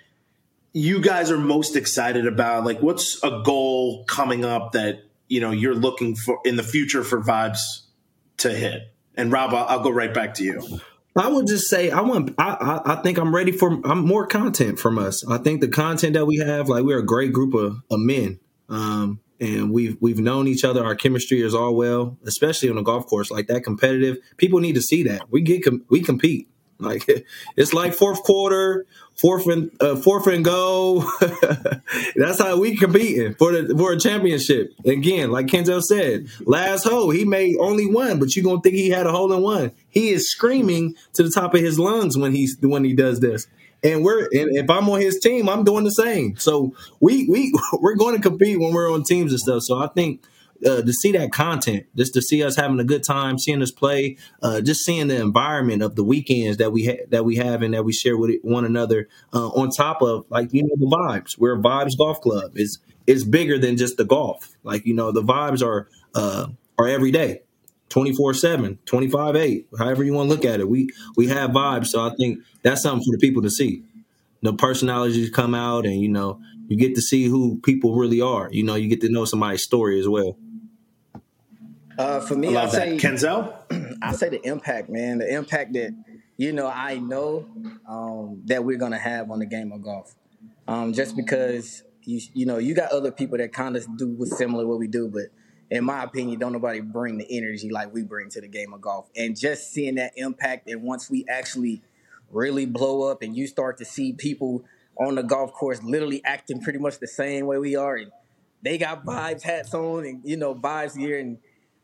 you 0.71 1.01
guys 1.01 1.29
are 1.29 1.37
most 1.37 1.75
excited 1.75 2.25
about? 2.25 2.63
Like, 2.63 2.81
what's 2.81 3.21
a 3.23 3.41
goal 3.43 4.05
coming 4.05 4.45
up 4.45 4.71
that 4.71 5.03
you 5.27 5.41
know 5.41 5.51
you're 5.51 5.75
looking 5.75 6.15
for 6.15 6.39
in 6.45 6.55
the 6.55 6.63
future 6.63 7.03
for 7.03 7.19
Vibez 7.19 7.83
to 8.37 8.51
hit? 8.51 8.93
And 9.15 9.33
Rob, 9.33 9.53
I'll, 9.53 9.65
I'll 9.65 9.83
go 9.83 9.89
right 9.89 10.13
back 10.13 10.35
to 10.35 10.45
you. 10.45 10.79
I 11.13 11.27
would 11.27 11.47
just 11.47 11.67
say 11.67 11.91
I 11.91 12.01
want. 12.01 12.35
I, 12.37 12.81
I 12.85 12.93
I 12.93 13.01
think 13.01 13.17
I'm 13.17 13.35
ready 13.35 13.51
for. 13.51 13.81
I'm 13.83 14.05
more 14.05 14.27
content 14.27 14.79
from 14.79 14.97
us. 14.97 15.27
I 15.27 15.39
think 15.39 15.59
the 15.59 15.67
content 15.67 16.13
that 16.13 16.25
we 16.25 16.37
have, 16.37 16.69
like 16.69 16.85
we're 16.85 16.99
a 16.99 17.05
great 17.05 17.33
group 17.33 17.53
of, 17.53 17.81
of 17.91 17.99
men, 17.99 18.39
um, 18.69 19.19
and 19.39 19.71
we've 19.71 19.97
we've 19.99 20.19
known 20.19 20.47
each 20.47 20.63
other. 20.63 20.83
Our 20.83 20.95
chemistry 20.95 21.41
is 21.41 21.53
all 21.53 21.75
well, 21.75 22.17
especially 22.25 22.69
on 22.69 22.75
the 22.75 22.81
golf 22.81 23.05
course. 23.07 23.31
Like 23.31 23.47
that 23.47 23.63
competitive, 23.63 24.17
people 24.37 24.59
need 24.59 24.75
to 24.75 24.81
see 24.81 25.03
that 25.03 25.29
we 25.31 25.41
get 25.41 25.63
com- 25.63 25.85
we 25.89 26.01
compete. 26.01 26.49
Like 26.79 27.07
it's 27.55 27.73
like 27.73 27.93
fourth 27.93 28.23
quarter, 28.23 28.85
fourth 29.19 29.47
and 29.47 29.71
uh, 29.79 29.95
fourth 29.95 30.27
and 30.27 30.43
go. 30.43 31.09
That's 32.15 32.39
how 32.39 32.59
we 32.59 32.75
competing 32.77 33.35
for 33.35 33.51
the 33.51 33.75
for 33.75 33.93
a 33.93 33.99
championship. 33.99 34.73
Again, 34.85 35.31
like 35.31 35.47
Kenzel 35.47 35.81
said, 35.81 36.27
last 36.41 36.83
hole 36.83 37.09
he 37.09 37.25
made 37.25 37.57
only 37.59 37.85
one, 37.85 38.19
but 38.19 38.35
you 38.35 38.43
gonna 38.43 38.61
think 38.61 38.75
he 38.75 38.89
had 38.89 39.07
a 39.07 39.11
hole 39.11 39.31
in 39.33 39.41
one. 39.41 39.71
He 39.89 40.09
is 40.09 40.31
screaming 40.31 40.95
to 41.13 41.23
the 41.23 41.31
top 41.31 41.53
of 41.53 41.61
his 41.61 41.79
lungs 41.79 42.17
when 42.17 42.33
he's 42.33 42.57
when 42.61 42.83
he 42.83 42.93
does 42.93 43.19
this. 43.19 43.47
And 43.87 44.03
we're 44.03 44.23
and 44.23 44.55
if 44.55 44.69
I'm 44.69 44.89
on 44.89 45.01
his 45.01 45.19
team, 45.19 45.47
I'm 45.47 45.63
doing 45.63 45.85
the 45.85 45.91
same. 45.91 46.35
So 46.37 46.75
we 46.99 47.27
we 47.29 47.53
we're 47.73 47.95
going 47.95 48.15
to 48.15 48.21
compete 48.21 48.59
when 48.59 48.73
we're 48.73 48.91
on 48.91 49.03
teams 49.03 49.31
and 49.31 49.39
stuff. 49.39 49.63
So 49.63 49.77
I 49.77 49.87
think 49.87 50.23
uh, 50.65 50.81
to 50.81 50.91
see 50.91 51.11
that 51.11 51.31
content, 51.31 51.85
just 51.95 52.13
to 52.15 52.21
see 52.21 52.43
us 52.43 52.55
having 52.55 52.79
a 52.79 52.83
good 52.83 53.03
time, 53.03 53.37
seeing 53.37 53.61
us 53.61 53.71
play, 53.71 54.17
uh, 54.41 54.61
just 54.61 54.83
seeing 54.83 55.07
the 55.07 55.21
environment 55.21 55.81
of 55.81 55.95
the 55.95 56.03
weekends 56.03 56.57
that 56.57 56.71
we 56.71 56.85
ha- 56.85 57.05
that 57.09 57.23
we 57.25 57.35
have 57.37 57.61
and 57.61 57.73
that 57.73 57.85
we 57.85 57.93
share 57.93 58.17
with 58.17 58.35
one 58.41 58.65
another. 58.65 59.07
Uh, 59.33 59.47
on 59.49 59.69
top 59.69 60.01
of 60.01 60.25
like 60.29 60.53
you 60.53 60.63
know 60.63 60.75
the 60.75 60.85
vibes, 60.85 61.37
we're 61.37 61.57
a 61.57 61.61
Vibez 61.61 61.95
Golf 61.95 62.19
Club. 62.21 62.51
is 62.55 62.79
is 63.05 63.23
bigger 63.23 63.57
than 63.57 63.77
just 63.77 63.97
the 63.97 64.05
golf. 64.05 64.55
Like 64.63 64.85
you 64.85 64.93
know 64.93 65.11
the 65.11 65.23
vibes 65.23 65.63
are 65.63 65.87
uh, 66.13 66.47
are 66.77 66.87
every 66.87 67.11
day. 67.11 67.41
24 67.89 68.33
7 68.33 68.79
25 68.85 69.35
8 69.35 69.67
however 69.79 70.03
you 70.03 70.13
want 70.13 70.29
to 70.29 70.35
look 70.35 70.45
at 70.45 70.59
it 70.59 70.69
we 70.69 70.89
we 71.15 71.27
have 71.27 71.51
vibes 71.51 71.87
so 71.87 72.01
i 72.01 72.13
think 72.15 72.39
that's 72.61 72.81
something 72.81 73.03
for 73.05 73.11
the 73.11 73.19
people 73.19 73.41
to 73.41 73.49
see 73.49 73.83
the 74.41 74.53
personalities 74.53 75.29
come 75.29 75.55
out 75.55 75.85
and 75.85 76.01
you 76.01 76.09
know 76.09 76.39
you 76.67 76.77
get 76.77 76.95
to 76.95 77.01
see 77.01 77.25
who 77.25 77.59
people 77.61 77.95
really 77.95 78.21
are 78.21 78.49
you 78.51 78.63
know 78.63 78.75
you 78.75 78.87
get 78.89 79.01
to 79.01 79.09
know 79.09 79.25
somebody's 79.25 79.63
story 79.63 79.99
as 79.99 80.07
well 80.07 80.37
Uh, 81.97 82.19
for 82.19 82.35
me, 82.35 82.49
I 82.49 82.51
love 82.51 82.71
that. 82.73 82.77
say 82.77 82.97
Kenzel, 82.97 83.55
I 84.03 84.13
say 84.13 84.29
the 84.29 84.45
impact, 84.47 84.89
man. 84.89 85.17
The 85.17 85.33
impact 85.33 85.73
that 85.73 85.95
you 86.37 86.51
know 86.53 86.67
I 86.67 86.99
know 86.99 87.47
um, 87.89 88.41
that 88.45 88.63
we're 88.63 88.77
gonna 88.77 88.99
have 88.99 89.31
on 89.31 89.39
the 89.39 89.47
game 89.47 89.71
of 89.71 89.81
golf. 89.81 90.13
Um, 90.67 90.93
just 90.93 91.15
because 91.15 91.83
you 92.03 92.21
you 92.33 92.45
know 92.45 92.57
you 92.59 92.75
got 92.75 92.91
other 92.91 93.11
people 93.11 93.37
that 93.39 93.51
kind 93.51 93.75
of 93.75 93.87
do 93.97 94.09
what's 94.09 94.37
similar 94.37 94.67
what 94.67 94.77
we 94.77 94.87
do, 94.87 95.07
but 95.07 95.23
in 95.69 95.83
my 95.83 96.03
opinion, 96.03 96.39
don't 96.39 96.53
nobody 96.53 96.79
bring 96.79 97.17
the 97.17 97.27
energy 97.29 97.69
like 97.69 97.93
we 97.93 98.03
bring 98.03 98.29
to 98.29 98.41
the 98.41 98.47
game 98.47 98.73
of 98.73 98.81
golf. 98.81 99.09
And 99.15 99.37
just 99.37 99.71
seeing 99.71 99.95
that 99.95 100.13
impact, 100.15 100.69
and 100.69 100.83
once 100.83 101.09
we 101.09 101.25
actually 101.29 101.81
really 102.31 102.65
blow 102.65 103.09
up, 103.09 103.21
and 103.21 103.35
you 103.35 103.47
start 103.47 103.77
to 103.79 103.85
see 103.85 104.13
people 104.13 104.63
on 104.97 105.15
the 105.15 105.23
golf 105.23 105.53
course 105.53 105.81
literally 105.83 106.23
acting 106.23 106.61
pretty 106.61 106.79
much 106.79 106.99
the 106.99 107.07
same 107.07 107.45
way 107.45 107.57
we 107.57 107.75
are, 107.75 107.95
and 107.95 108.11
they 108.63 108.77
got 108.77 109.03
Vibez 109.03 109.43
hats 109.43 109.73
on, 109.73 110.05
and 110.05 110.21
you 110.23 110.37
know 110.37 110.53
Vibez 110.53 110.95
gear, 110.95 111.19
and 111.19 111.37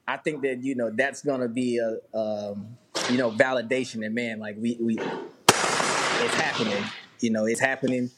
I 0.08 0.18
think 0.18 0.42
that 0.44 0.64
you 0.64 0.76
know 0.76 0.90
that's 0.90 1.22
gonna 1.22 1.50
be 1.50 1.78
a 1.78 2.18
um, 2.18 2.78
you 3.10 3.18
know 3.18 3.32
validation 3.32 4.06
and 4.06 4.16
man, 4.16 4.40
like 4.40 4.56
we 4.58 4.78
we 4.80 4.98
it's 6.24 6.36
happening. 6.36 6.84
You 7.20 7.32
know, 7.32 7.46
it's 7.46 7.60
happening. 7.60 8.12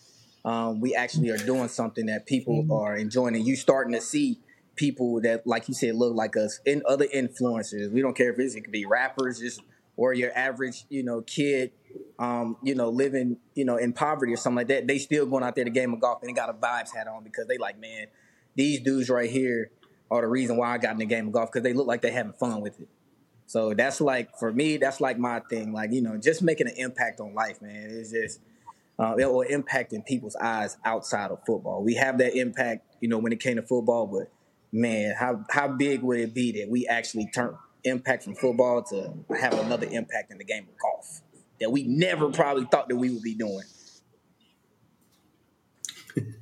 Um, 0.43 0.79
we 0.79 0.93
actually 0.93 1.29
are 1.31 1.37
doing 1.37 1.67
something 1.67 2.05
that 2.05 2.27
people 2.27 2.67
are 2.71 2.95
enjoying, 2.95 3.35
and 3.35 3.45
you 3.45 3.55
starting 3.55 3.93
to 3.93 4.01
see 4.01 4.39
people 4.75 5.21
that, 5.21 5.45
like 5.45 5.67
you 5.67 5.73
said, 5.73 5.95
look 5.95 6.15
like 6.15 6.35
us 6.37 6.59
in 6.65 6.83
other 6.87 7.07
influencers. 7.07 7.91
We 7.91 8.01
don't 8.01 8.15
care 8.15 8.31
if 8.31 8.39
it's, 8.39 8.55
it 8.55 8.61
could 8.61 8.71
be 8.71 8.85
rappers, 8.85 9.39
just 9.39 9.61
or 9.97 10.13
your 10.13 10.31
average 10.37 10.85
you 10.89 11.03
know 11.03 11.21
kid, 11.21 11.71
um, 12.19 12.57
you 12.63 12.75
know 12.75 12.89
living 12.89 13.37
you 13.53 13.65
know 13.65 13.77
in 13.77 13.93
poverty 13.93 14.33
or 14.33 14.37
something 14.37 14.57
like 14.57 14.67
that. 14.67 14.87
They 14.87 14.97
still 14.97 15.25
going 15.25 15.43
out 15.43 15.55
there 15.55 15.65
to 15.65 15.71
game 15.71 15.93
of 15.93 15.99
golf 15.99 16.21
and 16.21 16.29
they 16.29 16.33
got 16.33 16.49
a 16.49 16.53
Vibez 16.53 16.91
hat 16.93 17.07
on 17.07 17.23
because 17.23 17.47
they 17.47 17.57
like 17.57 17.79
man, 17.79 18.07
these 18.55 18.79
dudes 18.81 19.09
right 19.09 19.29
here 19.29 19.71
are 20.11 20.21
the 20.21 20.27
reason 20.27 20.57
why 20.57 20.73
I 20.73 20.77
got 20.77 20.91
in 20.91 20.99
the 20.99 21.05
game 21.05 21.27
of 21.27 21.33
golf 21.33 21.51
because 21.51 21.63
they 21.63 21.73
look 21.73 21.87
like 21.87 22.01
they're 22.01 22.11
having 22.11 22.33
fun 22.33 22.61
with 22.61 22.79
it. 22.79 22.87
So 23.47 23.73
that's 23.73 24.01
like 24.01 24.37
for 24.37 24.51
me, 24.51 24.77
that's 24.77 24.99
like 24.99 25.17
my 25.17 25.39
thing. 25.49 25.71
Like 25.71 25.91
you 25.91 26.01
know, 26.01 26.17
just 26.17 26.41
making 26.41 26.67
an 26.67 26.75
impact 26.77 27.19
on 27.19 27.33
life, 27.33 27.61
man. 27.61 27.89
It's 27.89 28.11
just 28.11 28.39
uh, 28.97 29.15
it 29.17 29.31
will 29.31 29.41
impact 29.41 29.93
in 29.93 30.01
people's 30.01 30.35
eyes 30.37 30.77
outside 30.85 31.31
of 31.31 31.39
football. 31.45 31.83
We 31.83 31.95
have 31.95 32.17
that 32.19 32.35
impact, 32.35 32.95
you 33.01 33.09
know, 33.09 33.17
when 33.17 33.33
it 33.33 33.39
came 33.39 33.57
to 33.57 33.61
football, 33.61 34.07
but 34.07 34.31
man, 34.75 35.15
how 35.17 35.43
how 35.49 35.67
big 35.67 36.01
would 36.03 36.19
it 36.19 36.33
be 36.33 36.51
that 36.59 36.69
we 36.69 36.85
actually 36.87 37.29
turn 37.33 37.57
impact 37.85 38.23
from 38.23 38.35
football 38.35 38.83
to 38.83 39.13
have 39.39 39.53
another 39.53 39.87
impact 39.89 40.31
in 40.31 40.37
the 40.37 40.43
game 40.43 40.63
of 40.63 40.77
golf 40.77 41.21
that 41.61 41.71
we 41.71 41.83
never 41.83 42.29
probably 42.29 42.65
thought 42.65 42.89
that 42.89 42.95
we 42.95 43.09
would 43.09 43.23
be 43.23 43.35
doing. 43.35 43.63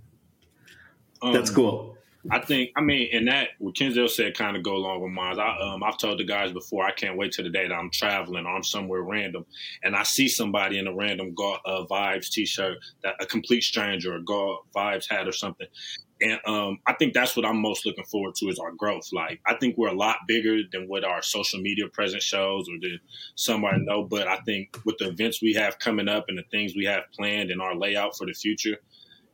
Um, 1.22 1.32
that's 1.32 1.52
cool. 1.52 1.96
I 2.32 2.40
think, 2.40 2.72
I 2.76 2.82
mean, 2.82 3.08
and 3.14 3.30
that 3.30 3.52
what 3.60 3.76
Kenzel 3.76 4.10
said 4.10 4.38
kind 4.38 4.58
of 4.58 4.64
go 4.64 4.76
along 4.76 5.02
with 5.02 5.12
mine. 5.12 5.40
I, 5.40 5.58
um, 5.60 5.82
I've 5.82 5.98
told 5.98 6.20
the 6.20 6.26
guys 6.26 6.52
before, 6.52 6.86
I 6.86 6.92
can't 6.92 7.18
wait 7.18 7.32
till 7.32 7.46
the 7.46 7.50
day 7.50 7.66
that 7.66 7.74
I'm 7.74 7.90
traveling 7.92 8.46
or 8.46 8.56
I'm 8.56 8.64
somewhere 8.64 9.02
random 9.02 9.46
and 9.84 9.96
I 9.96 10.04
see 10.04 10.28
somebody 10.28 10.80
in 10.80 10.88
a 10.88 10.94
random 10.94 11.34
golf, 11.34 11.60
uh, 11.66 11.86
Vibez 11.86 12.30
t-shirt, 12.30 12.78
that 13.04 13.16
a 13.22 13.26
complete 13.26 13.64
stranger, 13.64 14.16
a 14.16 14.22
golf 14.22 14.66
Vibez 14.74 15.08
hat 15.10 15.30
or 15.30 15.32
something. 15.32 15.68
And 16.24 16.40
um, 16.48 16.80
I 16.88 16.94
think 16.94 17.14
that's 17.14 17.36
what 17.36 17.46
I'm 17.46 17.62
most 17.62 17.86
looking 17.86 18.06
forward 18.06 18.36
to 18.36 18.46
is 18.48 18.58
our 18.58 18.72
growth. 18.72 19.10
Like, 19.12 19.42
I 19.46 19.56
think 19.56 19.78
we're 19.78 19.90
a 19.90 19.96
lot 19.96 20.18
bigger 20.28 20.60
than 20.72 20.88
what 20.88 21.04
our 21.04 21.22
social 21.22 21.60
media 21.60 21.88
presence 21.90 22.24
shows 22.24 22.68
or 22.70 22.80
than 22.82 23.00
somebody 23.36 23.84
know. 23.84 24.06
But 24.06 24.28
I 24.28 24.38
think 24.38 24.80
with 24.86 24.98
the 24.98 25.10
events 25.10 25.42
we 25.42 25.54
have 25.54 25.80
coming 25.80 26.08
up 26.08 26.26
and 26.30 26.38
the 26.38 26.44
things 26.50 26.74
we 26.76 26.86
have 26.86 27.04
planned 27.14 27.52
and 27.52 27.62
our 27.62 27.76
layout 27.76 28.18
for 28.18 28.26
the 28.26 28.34
future– 28.34 28.78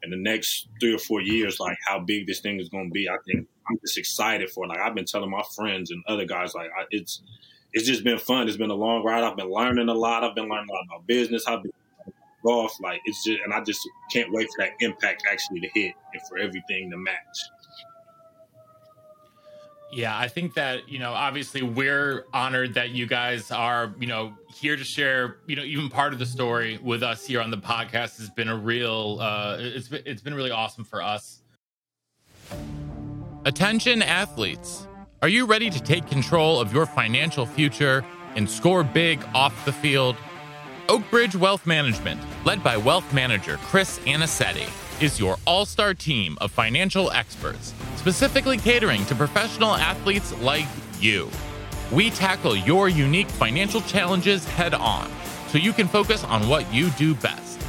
in 0.03 0.09
the 0.09 0.17
next 0.17 0.67
three 0.79 0.93
or 0.93 0.99
four 0.99 1.21
years, 1.21 1.59
like 1.59 1.77
how 1.85 1.99
big 1.99 2.27
this 2.27 2.39
thing 2.39 2.59
is 2.59 2.69
going 2.69 2.89
to 2.89 2.91
be. 2.91 3.09
I 3.09 3.17
think 3.25 3.47
I'm 3.69 3.77
just 3.85 3.97
excited 3.97 4.49
for. 4.49 4.65
It. 4.65 4.69
Like 4.69 4.79
I've 4.79 4.95
been 4.95 5.05
telling 5.05 5.29
my 5.29 5.43
friends 5.55 5.91
and 5.91 6.03
other 6.07 6.25
guys, 6.25 6.53
like 6.55 6.69
I, 6.77 6.85
it's 6.91 7.21
it's 7.73 7.85
just 7.85 8.03
been 8.03 8.17
fun. 8.17 8.47
It's 8.47 8.57
been 8.57 8.71
a 8.71 8.75
long 8.75 9.03
ride. 9.03 9.23
I've 9.23 9.37
been 9.37 9.51
learning 9.51 9.89
a 9.89 9.93
lot. 9.93 10.23
I've 10.23 10.35
been 10.35 10.49
learning 10.49 10.69
a 10.69 10.73
lot 10.73 10.85
about 10.87 11.07
business. 11.07 11.45
I've 11.47 11.63
been 11.63 11.71
golf. 12.43 12.79
Like 12.81 13.01
it's 13.05 13.23
just, 13.23 13.39
and 13.43 13.53
I 13.53 13.61
just 13.61 13.87
can't 14.11 14.31
wait 14.31 14.47
for 14.55 14.63
that 14.63 14.71
impact 14.79 15.23
actually 15.29 15.61
to 15.61 15.69
hit 15.73 15.93
and 16.13 16.21
for 16.27 16.37
everything 16.37 16.89
to 16.91 16.97
match. 16.97 17.15
Yeah, 19.91 20.15
I 20.15 20.27
think 20.27 20.53
that, 20.53 20.87
you 20.87 20.99
know, 20.99 21.13
obviously 21.13 21.63
we're 21.63 22.25
honored 22.31 22.75
that 22.75 22.91
you 22.91 23.07
guys 23.07 23.49
are, 23.49 23.91
you 23.99 24.05
know, 24.05 24.35
here 24.47 24.75
to 24.75 24.83
share, 24.83 25.37
you 25.47 25.55
know, 25.55 25.63
even 25.63 25.89
part 25.89 26.13
of 26.13 26.19
the 26.19 26.27
story 26.27 26.79
with 26.83 27.01
us 27.01 27.25
here 27.25 27.41
on 27.41 27.49
the 27.49 27.57
podcast 27.57 28.19
has 28.19 28.29
been 28.29 28.49
a 28.49 28.55
real 28.55 29.17
uh 29.19 29.57
it's 29.59 29.87
been, 29.87 30.03
it's 30.05 30.21
been 30.21 30.35
really 30.35 30.51
awesome 30.51 30.83
for 30.83 31.01
us. 31.01 31.41
Attention 33.45 34.03
athletes. 34.03 34.85
Are 35.23 35.27
you 35.27 35.45
ready 35.45 35.71
to 35.71 35.81
take 35.81 36.07
control 36.07 36.61
of 36.61 36.71
your 36.71 36.85
financial 36.85 37.45
future 37.47 38.05
and 38.35 38.47
score 38.47 38.83
big 38.83 39.19
off 39.33 39.65
the 39.65 39.73
field? 39.73 40.15
Oakbridge 40.89 41.35
Wealth 41.35 41.67
Management, 41.67 42.19
led 42.45 42.63
by 42.63 42.75
wealth 42.75 43.13
manager 43.13 43.57
Chris 43.57 43.99
Anicetti, 44.07 44.67
is 44.99 45.19
your 45.19 45.37
all-star 45.45 45.93
team 45.93 46.35
of 46.41 46.51
financial 46.51 47.11
experts 47.11 47.75
specifically 47.95 48.57
catering 48.57 49.05
to 49.05 49.13
professional 49.13 49.75
athletes 49.75 50.35
like 50.39 50.65
you. 50.99 51.29
We 51.91 52.09
tackle 52.09 52.55
your 52.55 52.89
unique 52.89 53.29
financial 53.29 53.81
challenges 53.81 54.43
head 54.45 54.73
on 54.73 55.11
so 55.49 55.59
you 55.59 55.73
can 55.73 55.87
focus 55.87 56.23
on 56.23 56.49
what 56.49 56.73
you 56.73 56.89
do 56.91 57.13
best. 57.13 57.61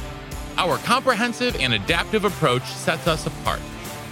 Our 0.57 0.79
comprehensive 0.79 1.55
and 1.57 1.73
adaptive 1.73 2.25
approach 2.25 2.63
sets 2.63 3.05
us 3.05 3.27
apart. 3.27 3.61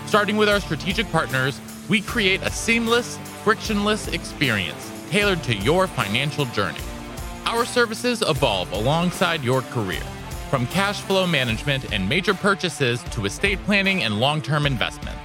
Starting 0.06 0.38
with 0.38 0.50
our 0.50 0.60
strategic 0.60 1.12
partners, 1.12 1.60
we 1.90 2.02
create 2.02 2.44
a 2.44 2.52
seamless, 2.52 3.18
frictionless 3.44 4.08
experience 4.10 4.92
tailored 5.10 5.42
to 5.46 5.56
your 5.56 5.88
financial 5.88 6.46
journey. 6.46 6.78
Our 7.50 7.66
services 7.66 8.22
evolve 8.22 8.72
alongside 8.74 9.44
your 9.44 9.64
career, 9.64 10.04
from 10.52 10.68
cash 10.68 11.02
flow 11.02 11.26
management 11.26 11.92
and 11.92 12.08
major 12.08 12.36
purchases 12.36 13.02
to 13.06 13.26
estate 13.26 13.58
planning 13.66 14.04
and 14.04 14.20
long 14.20 14.40
term 14.40 14.68
investments. 14.68 15.20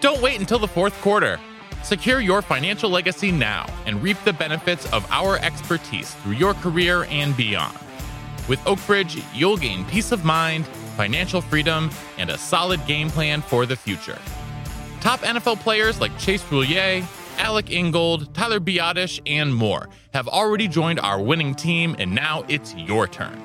Don't 0.00 0.22
wait 0.22 0.40
until 0.40 0.58
the 0.58 0.66
fourth 0.66 0.98
quarter. 1.02 1.38
Secure 1.82 2.20
your 2.20 2.40
financial 2.40 2.88
legacy 2.88 3.30
now 3.30 3.66
and 3.84 4.02
reap 4.02 4.16
the 4.24 4.32
benefits 4.32 4.90
of 4.90 5.06
our 5.10 5.36
expertise 5.40 6.14
through 6.14 6.32
your 6.32 6.54
career 6.54 7.04
and 7.10 7.36
beyond. 7.36 7.76
With 8.48 8.60
Oakbridge, 8.60 9.22
you'll 9.34 9.58
gain 9.58 9.84
peace 9.84 10.12
of 10.12 10.24
mind, 10.24 10.66
financial 10.96 11.42
freedom, 11.42 11.90
and 12.16 12.30
a 12.30 12.38
solid 12.38 12.80
game 12.86 13.10
plan 13.10 13.42
for 13.42 13.66
the 13.66 13.76
future. 13.76 14.18
Top 15.02 15.20
NFL 15.20 15.60
players 15.60 16.00
like 16.00 16.18
Chase 16.18 16.42
Roullier, 16.44 17.02
Alec 17.38 17.70
Ingold, 17.70 18.34
Tyler 18.34 18.60
Biadasz, 18.60 19.20
and 19.26 19.54
more 19.54 19.88
have 20.12 20.28
already 20.28 20.68
joined 20.68 21.00
our 21.00 21.20
winning 21.20 21.54
team, 21.54 21.96
and 21.98 22.14
now 22.14 22.44
it's 22.48 22.74
your 22.74 23.06
turn. 23.06 23.40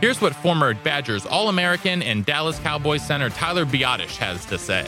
Here's 0.00 0.20
what 0.20 0.34
former 0.34 0.74
Badgers 0.74 1.24
All 1.24 1.48
American 1.48 2.02
and 2.02 2.26
Dallas 2.26 2.58
Cowboys 2.58 3.06
center 3.06 3.30
Tyler 3.30 3.64
Biadasz 3.64 4.16
has 4.16 4.44
to 4.46 4.58
say. 4.58 4.84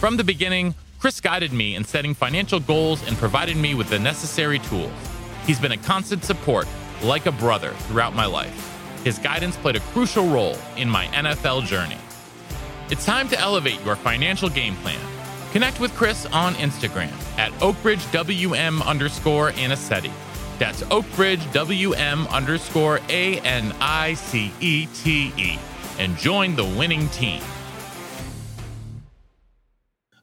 From 0.00 0.16
the 0.16 0.24
beginning, 0.24 0.74
Chris 0.98 1.20
guided 1.20 1.52
me 1.52 1.74
in 1.74 1.84
setting 1.84 2.14
financial 2.14 2.60
goals 2.60 3.06
and 3.06 3.16
provided 3.16 3.56
me 3.56 3.74
with 3.74 3.90
the 3.90 3.98
necessary 3.98 4.58
tools. 4.58 4.90
He's 5.46 5.60
been 5.60 5.72
a 5.72 5.76
constant 5.76 6.24
support, 6.24 6.66
like 7.02 7.26
a 7.26 7.32
brother, 7.32 7.70
throughout 7.88 8.14
my 8.14 8.26
life. 8.26 8.70
His 9.04 9.18
guidance 9.18 9.56
played 9.56 9.76
a 9.76 9.80
crucial 9.80 10.26
role 10.26 10.56
in 10.76 10.88
my 10.88 11.06
NFL 11.08 11.66
journey. 11.66 11.98
It's 12.90 13.04
time 13.04 13.28
to 13.28 13.38
elevate 13.38 13.84
your 13.84 13.96
financial 13.96 14.48
game 14.48 14.76
plan. 14.76 15.13
Connect 15.54 15.78
with 15.78 15.94
Chris 15.94 16.26
on 16.32 16.54
Instagram 16.54 17.12
at 17.38 17.52
OakbridgeWM 17.60 18.84
underscore 18.84 19.52
Anicetti. 19.52 20.10
That's 20.58 20.82
OakbridgeWM 20.82 22.28
underscore 22.28 22.98
A 23.08 23.38
N 23.38 23.72
I 23.78 24.14
C 24.14 24.52
E 24.58 24.86
T 24.86 25.32
E. 25.36 25.56
And 26.00 26.16
join 26.16 26.56
the 26.56 26.64
winning 26.64 27.06
team. 27.10 27.40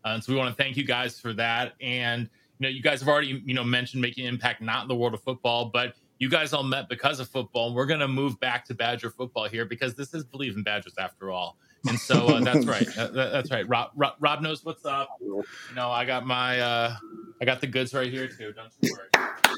Uh, 0.04 0.20
so 0.20 0.34
we 0.34 0.38
want 0.38 0.50
to 0.50 0.62
thank 0.62 0.76
you 0.76 0.84
guys 0.84 1.18
for 1.18 1.32
that. 1.32 1.76
And 1.80 2.30
you 2.60 2.64
know, 2.64 2.68
you 2.68 2.82
guys 2.82 3.00
have 3.00 3.08
already 3.08 3.42
you 3.46 3.54
know 3.54 3.64
mentioned 3.64 4.02
making 4.02 4.26
impact 4.26 4.62
not 4.62 4.82
in 4.82 4.90
the 4.90 4.96
world 4.96 5.14
of 5.14 5.24
football, 5.24 5.64
but 5.64 5.96
you 6.20 6.28
guys 6.28 6.52
all 6.52 6.64
met 6.64 6.90
because 6.90 7.22
of 7.22 7.30
football. 7.30 7.74
We're 7.74 7.86
going 7.86 8.02
to 8.02 8.10
move 8.10 8.38
back 8.42 8.66
to 8.66 8.74
Badger 8.74 9.10
football 9.10 9.48
here 9.48 9.64
because 9.64 9.96
this 9.96 10.14
is 10.14 10.26
Bleav 10.26 10.58
in 10.58 10.64
Badgers 10.64 10.96
after 11.00 11.32
all. 11.32 11.58
And 11.88 12.00
so 12.00 12.28
uh, 12.28 12.40
that's 12.42 12.66
right. 12.66 12.88
That, 12.96 13.14
that's 13.14 13.52
right. 13.52 13.68
Rob, 13.68 13.92
Rob, 13.96 14.14
Rob 14.20 14.42
knows 14.42 14.64
what's 14.64 14.86
up. 14.86 15.10
You 15.20 15.44
know, 15.76 15.90
I 15.90 16.06
got 16.06 16.26
my 16.26 16.60
uh, 16.60 16.96
I 17.42 17.46
got 17.46 17.62
the 17.62 17.68
goods 17.68 17.94
right 17.94 18.12
here 18.12 18.28
too. 18.28 18.54
Don't 18.54 18.72
you 18.82 18.96
worry. 18.96 19.08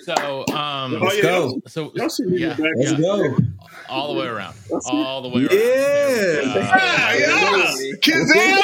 So 0.03 0.45
um, 0.53 0.99
let's 0.99 1.21
go. 1.21 1.61
So 1.67 1.91
yeah, 1.95 2.03
let's 2.03 2.19
yeah. 2.91 2.97
go. 2.97 3.38
All 3.89 4.13
the 4.13 4.19
way 4.19 4.28
around. 4.28 4.55
All 4.86 5.21
the 5.21 5.30
way 5.30 5.45
around. 5.45 5.51
Yeah. 5.51 6.41
Yeah, 6.55 7.13
yeah. 7.13 7.74
Is 7.74 8.28
that 8.34 8.63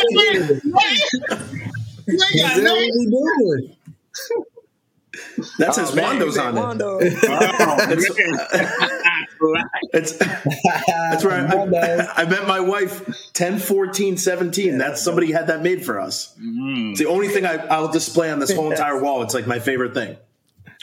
what 2.64 2.78
we 2.94 3.06
doing? 3.06 3.76
That 5.58 5.74
says 5.74 5.92
Oh, 5.92 5.96
Wando's 5.96 6.38
on 6.38 6.56
say 6.56 6.60
it. 6.60 6.64
Wando. 6.64 7.00
Oh, 7.62 7.78
it's, 9.94 10.18
that's 10.18 11.24
where 11.24 11.34
I, 11.34 12.22
I, 12.24 12.26
met 12.26 12.48
my 12.48 12.60
wife 12.60 13.32
10, 13.34 13.60
14, 13.60 14.18
17. 14.18 14.78
That's 14.78 15.02
somebody 15.02 15.32
had 15.32 15.48
that 15.48 15.62
made 15.62 15.86
for 15.86 16.00
us. 16.00 16.36
Mm. 16.40 16.92
It's 16.92 17.00
the 17.00 17.08
only 17.08 17.30
thing 17.30 17.46
I, 17.46 17.56
I'll 17.68 17.92
display 17.92 18.32
on 18.32 18.40
this 18.40 18.54
whole 18.54 18.72
entire 18.72 19.02
wall. 19.02 19.24
It's 19.24 19.34
like 19.34 19.48
my 19.48 19.60
favorite 19.60 19.94
thing. 19.94 20.18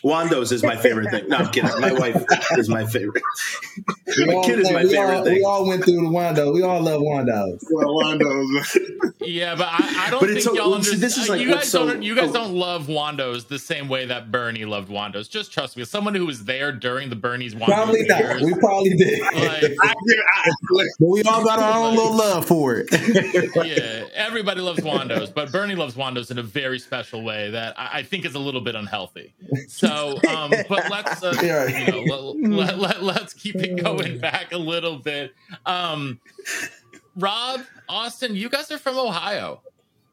Wando's 0.06 0.52
is 0.52 0.62
my 0.62 0.76
favorite 0.76 1.10
thing. 1.10 1.28
No, 1.28 1.36
I'm 1.38 1.48
kidding. 1.50 1.70
My 1.80 1.92
wife 1.98 2.24
is 2.52 2.68
my 2.68 2.86
favorite. 2.86 3.22
We 4.16 4.26
My 4.26 4.34
all, 4.34 4.44
kid 4.44 4.60
is 4.60 4.70
my 4.70 4.84
we 4.84 4.90
favorite 4.90 5.16
all, 5.16 5.24
thing. 5.24 5.34
we 5.34 5.44
all 5.44 5.66
went 5.66 5.84
through 5.84 5.96
the 5.96 6.02
Wando. 6.08 6.54
We 6.54 6.62
all 6.62 6.80
love 6.80 7.00
Wandos. 7.00 7.60
Yeah, 9.20 9.54
but 9.56 9.66
I, 9.68 10.06
I 10.06 10.10
don't 10.10 10.20
But 10.20 10.26
think 10.26 10.36
it's 10.36 10.44
so- 10.44 10.54
y'all 10.54 10.74
understand. 10.74 11.02
this 11.02 11.16
is 11.18 11.28
like 11.28 11.40
you 11.40 11.50
guys 11.52 11.68
so- 11.70 11.86
don't. 11.86 12.02
You 12.02 12.14
guys 12.14 12.30
oh. 12.30 12.32
don't 12.34 12.54
love 12.54 12.86
Wandos 12.86 13.48
the 13.48 13.58
same 13.58 13.88
way 13.88 14.06
that 14.06 14.30
Bernie 14.30 14.64
loved 14.64 14.88
Wandos. 14.88 15.28
Just 15.28 15.52
trust 15.52 15.76
me. 15.76 15.82
As 15.82 15.90
someone 15.90 16.14
who 16.14 16.24
was 16.26 16.44
there 16.44 16.70
during 16.72 17.10
the 17.10 17.16
Bernie's 17.16 17.54
Wandos 17.54 17.66
Probably 17.66 18.04
not. 18.04 18.18
years, 18.20 18.42
We 18.42 18.54
probably 18.54 18.90
did. 18.90 19.20
like, 19.20 19.62
but 21.00 21.08
we 21.08 21.22
all 21.24 21.42
got 21.44 21.58
our 21.58 21.84
own 21.84 21.96
little 21.96 22.14
love 22.16 22.46
for 22.46 22.76
it. 22.78 22.86
yeah, 23.66 24.04
everybody 24.14 24.60
loves 24.60 24.80
Wandos, 24.80 25.34
but 25.34 25.50
Bernie 25.50 25.74
loves 25.74 25.94
Wandos 25.94 26.30
in 26.30 26.38
a 26.38 26.42
very 26.42 26.78
special 26.78 27.22
way 27.22 27.50
that 27.50 27.78
I, 27.78 27.98
I 27.98 28.02
think 28.02 28.24
is 28.24 28.34
a 28.34 28.38
little 28.38 28.60
bit 28.60 28.74
unhealthy. 28.76 29.34
So, 29.68 29.88
um, 30.28 30.50
but 30.68 30.90
let's 30.90 31.22
uh, 31.22 31.34
Yeah. 31.42 31.66
you 31.66 32.06
know, 32.06 32.32
let, 32.56 32.78
let, 32.78 33.02
let, 33.02 33.22
us 33.22 33.34
keep 33.34 33.56
it 33.56 33.82
going 33.82 34.18
back 34.18 34.52
a 34.52 34.58
little 34.58 34.96
bit. 34.98 35.34
Um, 35.64 36.20
Rob, 37.16 37.62
Austin, 37.88 38.34
you 38.36 38.48
guys 38.48 38.70
are 38.70 38.78
from 38.78 38.98
Ohio. 38.98 39.62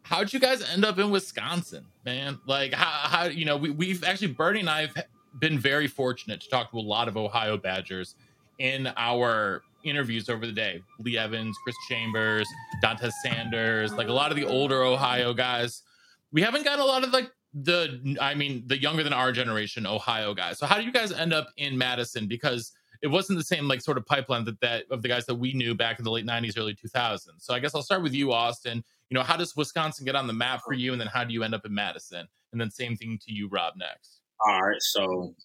How'd 0.03 0.33
you 0.33 0.39
guys 0.39 0.61
end 0.71 0.85
up 0.85 0.99
in 0.99 1.11
Wisconsin, 1.11 1.85
man? 2.05 2.39
Like, 2.45 2.73
how, 2.73 3.09
how 3.09 3.23
you 3.25 3.45
know, 3.45 3.57
we, 3.57 3.69
we've 3.69 4.03
actually, 4.03 4.33
Bernie 4.33 4.59
and 4.59 4.69
I 4.69 4.81
have 4.81 5.05
been 5.39 5.59
very 5.59 5.87
fortunate 5.87 6.41
to 6.41 6.49
talk 6.49 6.71
to 6.71 6.77
a 6.77 6.79
lot 6.79 7.07
of 7.07 7.17
Ohio 7.17 7.57
Badgers 7.57 8.15
in 8.59 8.91
our 8.97 9.61
interviews 9.83 10.29
over 10.29 10.45
the 10.45 10.51
day. 10.51 10.81
Lee 10.99 11.17
Evans, 11.17 11.57
Chris 11.63 11.75
Chambers, 11.89 12.47
Dante 12.81 13.09
Sanders, 13.23 13.93
like 13.93 14.07
a 14.07 14.13
lot 14.13 14.31
of 14.31 14.37
the 14.37 14.45
older 14.45 14.83
Ohio 14.83 15.33
guys. 15.33 15.83
We 16.31 16.41
haven't 16.41 16.63
gotten 16.63 16.79
a 16.79 16.85
lot 16.85 17.03
of 17.03 17.11
like 17.11 17.31
the, 17.53 18.17
I 18.19 18.33
mean, 18.33 18.63
the 18.67 18.79
younger 18.79 19.03
than 19.03 19.13
our 19.13 19.31
generation 19.31 19.85
Ohio 19.85 20.33
guys. 20.33 20.57
So 20.57 20.65
how 20.65 20.77
do 20.77 20.83
you 20.83 20.91
guys 20.91 21.11
end 21.11 21.33
up 21.33 21.49
in 21.57 21.77
Madison? 21.77 22.27
Because 22.27 22.71
it 23.01 23.07
wasn't 23.07 23.37
the 23.37 23.43
same 23.43 23.67
like 23.67 23.81
sort 23.81 23.97
of 23.97 24.05
pipeline 24.05 24.45
that 24.45 24.59
that 24.61 24.85
of 24.89 25.01
the 25.01 25.07
guys 25.07 25.25
that 25.25 25.35
we 25.35 25.53
knew 25.53 25.75
back 25.75 25.99
in 25.99 26.05
the 26.05 26.09
late 26.09 26.25
90s 26.25 26.57
early 26.57 26.73
2000s 26.73 27.19
so 27.37 27.53
i 27.53 27.59
guess 27.59 27.75
i'll 27.75 27.83
start 27.83 28.01
with 28.01 28.13
you 28.13 28.31
austin 28.31 28.81
you 29.09 29.15
know 29.15 29.21
how 29.21 29.35
does 29.35 29.57
wisconsin 29.57 30.05
get 30.05 30.15
on 30.15 30.25
the 30.25 30.31
map 30.31 30.61
for 30.65 30.73
you 30.73 30.93
and 30.93 31.01
then 31.01 31.09
how 31.09 31.21
do 31.23 31.33
you 31.33 31.43
end 31.43 31.53
up 31.53 31.65
in 31.65 31.73
madison 31.73 32.25
and 32.53 32.61
then 32.61 32.71
same 32.71 32.95
thing 32.95 33.19
to 33.21 33.33
you 33.33 33.49
rob 33.49 33.73
next 33.77 34.21
All 34.47 34.61
right, 34.61 34.81
so 34.81 35.35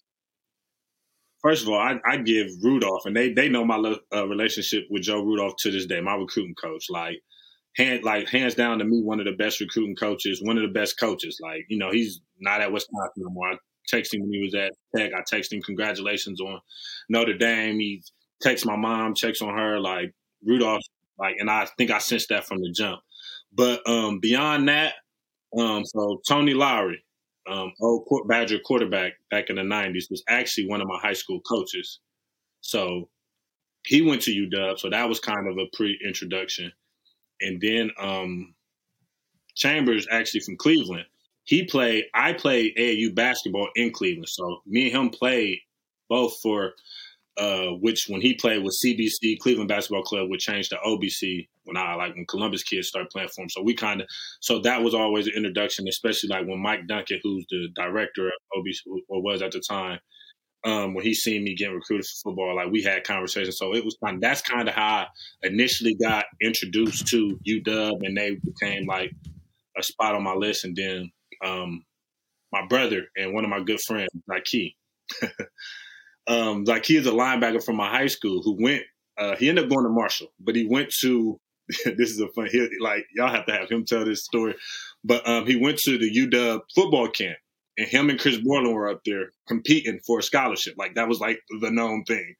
first 1.41 1.63
of 1.63 1.69
all, 1.69 1.79
I, 1.79 1.99
I 2.05 2.17
give 2.17 2.47
Rudolph, 2.61 3.05
and 3.05 3.15
they 3.15 3.33
they 3.33 3.49
know 3.49 3.65
my 3.65 3.95
uh, 4.13 4.27
relationship 4.27 4.85
with 4.89 5.03
Joe 5.03 5.23
Rudolph 5.23 5.55
to 5.59 5.71
this 5.71 5.85
day, 5.85 6.01
my 6.01 6.15
recruiting 6.15 6.55
coach. 6.55 6.87
Like 6.89 7.21
hand 7.79 8.03
like 8.03 8.27
hands 8.27 8.55
down 8.55 8.79
to 8.79 8.85
me 8.85 9.01
one 9.01 9.19
of 9.19 9.25
the 9.25 9.31
best 9.31 9.59
recruiting 9.61 9.95
coaches, 9.95 10.41
one 10.43 10.57
of 10.57 10.63
the 10.63 10.79
best 10.79 10.99
coaches. 10.99 11.39
Like 11.41 11.65
you 11.69 11.77
know, 11.77 11.91
he's 11.91 12.19
not 12.39 12.61
at 12.61 12.71
Wisconsin 12.71 13.23
no 13.23 13.29
more. 13.29 13.51
I 13.51 13.55
texted 13.91 14.15
him 14.15 14.21
when 14.21 14.33
he 14.33 14.41
was 14.41 14.53
at 14.53 14.73
Tech. 14.95 15.11
I 15.13 15.21
texted 15.21 15.53
him 15.53 15.61
congratulations 15.61 16.41
on 16.41 16.59
Notre 17.09 17.37
Dame. 17.37 17.79
He 17.79 18.03
texts 18.41 18.65
my 18.65 18.75
mom, 18.75 19.15
checks 19.15 19.41
on 19.41 19.57
her. 19.57 19.79
Like 19.79 20.13
Rudolph, 20.45 20.83
like, 21.17 21.35
and 21.39 21.49
I 21.49 21.67
think 21.77 21.89
I 21.89 21.99
sensed 21.99 22.29
that 22.29 22.45
from 22.45 22.59
the 22.59 22.71
jump. 22.71 22.99
But 23.53 23.87
um, 23.89 24.19
beyond 24.19 24.67
that, 24.67 24.95
um, 25.57 25.83
so 25.85 26.21
Tony 26.27 26.53
Lowery, 26.53 27.03
um, 27.49 27.71
old 27.81 28.05
Badger 28.27 28.59
quarterback 28.59 29.13
back 29.31 29.49
in 29.49 29.55
the 29.55 29.63
'90s, 29.63 30.11
was 30.11 30.23
actually 30.27 30.67
one 30.67 30.81
of 30.81 30.87
my 30.87 30.99
high 31.01 31.13
school 31.13 31.39
coaches. 31.41 31.99
So 32.61 33.09
he 33.85 34.01
went 34.01 34.21
to 34.23 34.31
UW, 34.31 34.77
so 34.77 34.89
that 34.89 35.07
was 35.07 35.21
kind 35.21 35.47
of 35.47 35.57
a 35.57 35.65
pre-introduction. 35.75 36.73
And 37.41 37.61
then 37.61 37.91
um, 37.99 38.53
Chambers, 39.55 40.07
actually 40.09 40.41
from 40.41 40.57
Cleveland, 40.57 41.05
he 41.43 41.65
played. 41.65 42.05
I 42.13 42.33
played 42.33 42.75
AAU 42.77 43.15
basketball 43.15 43.69
in 43.75 43.91
Cleveland, 43.91 44.29
so 44.29 44.61
me 44.67 44.91
and 44.91 44.95
him 44.95 45.09
played 45.09 45.59
both 46.09 46.39
for 46.41 46.73
uh, 47.39 47.67
which 47.79 48.07
when 48.09 48.19
he 48.19 48.33
played 48.33 48.63
with 48.63 48.77
CBC 48.83 49.39
Cleveland 49.39 49.69
Basketball 49.69 50.03
Club 50.03 50.29
would 50.29 50.41
change 50.41 50.69
to 50.69 50.77
OBC 50.85 51.47
when 51.63 51.77
I 51.77 51.95
like 51.95 52.13
when 52.13 52.25
Columbus 52.25 52.63
kids 52.63 52.89
started 52.89 53.09
playing 53.09 53.29
for 53.29 53.43
him. 53.43 53.49
So 53.49 53.61
we 53.61 53.73
kind 53.73 54.01
of 54.01 54.07
so 54.41 54.59
that 54.59 54.83
was 54.83 54.93
always 54.93 55.27
an 55.27 55.33
introduction, 55.35 55.87
especially 55.87 56.29
like 56.29 56.45
when 56.45 56.61
Mike 56.61 56.87
Duncan, 56.87 57.21
who's 57.23 57.45
the 57.49 57.69
director 57.75 58.27
of 58.27 58.33
OBC 58.57 58.79
or 59.07 59.21
was 59.21 59.41
at 59.41 59.53
the 59.53 59.61
time, 59.61 59.99
um, 60.65 60.93
when 60.93 61.05
he 61.05 61.13
seen 61.13 61.43
me 61.43 61.55
getting 61.55 61.75
recruited 61.75 62.05
for 62.05 62.29
football, 62.29 62.55
like 62.55 62.71
we 62.71 62.83
had 62.83 63.03
conversations. 63.03 63.57
So 63.57 63.73
it 63.73 63.85
was 63.85 63.97
kind 64.03 64.15
of, 64.15 64.21
that's 64.21 64.41
kind 64.41 64.67
of 64.67 64.75
how 64.75 65.05
I 65.05 65.07
initially 65.43 65.95
got 65.95 66.25
introduced 66.41 67.07
to 67.07 67.39
UW, 67.47 67.99
and 68.01 68.17
they 68.17 68.35
became 68.43 68.85
like 68.85 69.11
a 69.77 69.83
spot 69.83 70.15
on 70.15 70.23
my 70.23 70.33
list. 70.33 70.65
And 70.65 70.75
then 70.75 71.11
um, 71.45 71.85
my 72.51 72.65
brother 72.67 73.03
and 73.17 73.33
one 73.33 73.43
of 73.43 73.49
my 73.49 73.61
good 73.61 73.79
friends, 73.81 74.09
he. 74.47 74.75
um, 76.27 76.65
he 76.83 76.97
is 76.97 77.07
a 77.07 77.11
linebacker 77.11 77.63
from 77.63 77.77
my 77.77 77.89
high 77.89 78.07
school 78.07 78.41
who 78.43 78.61
went. 78.61 78.83
Uh, 79.17 79.35
he 79.35 79.49
ended 79.49 79.65
up 79.65 79.69
going 79.69 79.83
to 79.83 79.89
Marshall, 79.89 80.27
but 80.39 80.55
he 80.55 80.65
went 80.65 80.93
to. 81.01 81.39
this 81.85 82.09
is 82.09 82.19
a 82.19 82.27
fun. 82.29 82.49
Like 82.79 83.05
y'all 83.15 83.29
have 83.29 83.45
to 83.45 83.53
have 83.53 83.69
him 83.69 83.85
tell 83.85 84.03
this 84.03 84.23
story, 84.23 84.55
but 85.03 85.27
um, 85.27 85.45
he 85.45 85.55
went 85.55 85.77
to 85.79 85.97
the 85.97 86.09
UW 86.11 86.61
football 86.73 87.07
camp, 87.09 87.37
and 87.79 87.87
him 87.87 88.09
and 88.09 88.19
Chris 88.19 88.37
Borland 88.37 88.75
were 88.75 88.89
up 88.89 89.01
there 89.05 89.31
competing 89.47 89.99
for 90.05 90.19
a 90.19 90.23
scholarship. 90.23 90.75
Like 90.77 90.95
that 90.95 91.07
was 91.07 91.21
like 91.21 91.39
the 91.61 91.71
known 91.71 92.03
thing. 92.03 92.35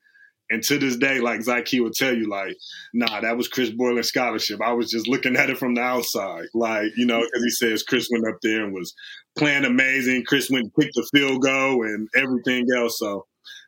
And 0.51 0.61
to 0.63 0.77
this 0.77 0.97
day, 0.97 1.19
like 1.19 1.43
Zaki 1.43 1.79
would 1.79 1.93
tell 1.93 2.13
you, 2.13 2.27
like, 2.27 2.57
nah, 2.93 3.21
that 3.21 3.37
was 3.37 3.47
Chris 3.47 3.69
Borland's 3.69 4.09
scholarship. 4.09 4.59
I 4.61 4.73
was 4.73 4.89
just 4.89 5.07
looking 5.07 5.35
at 5.35 5.49
it 5.49 5.57
from 5.57 5.75
the 5.75 5.81
outside, 5.81 6.47
like, 6.53 6.91
you 6.97 7.05
know, 7.05 7.21
because 7.21 7.43
he 7.43 7.49
says 7.51 7.83
Chris 7.83 8.09
went 8.11 8.27
up 8.27 8.39
there 8.41 8.65
and 8.65 8.73
was 8.73 8.93
playing 9.37 9.63
amazing. 9.63 10.25
Chris 10.25 10.49
went 10.49 10.63
and 10.63 10.73
picked 10.73 10.95
the 10.95 11.07
field 11.13 11.41
goal 11.41 11.83
and 11.83 12.09
everything 12.17 12.65
else. 12.75 12.97
So 12.99 13.25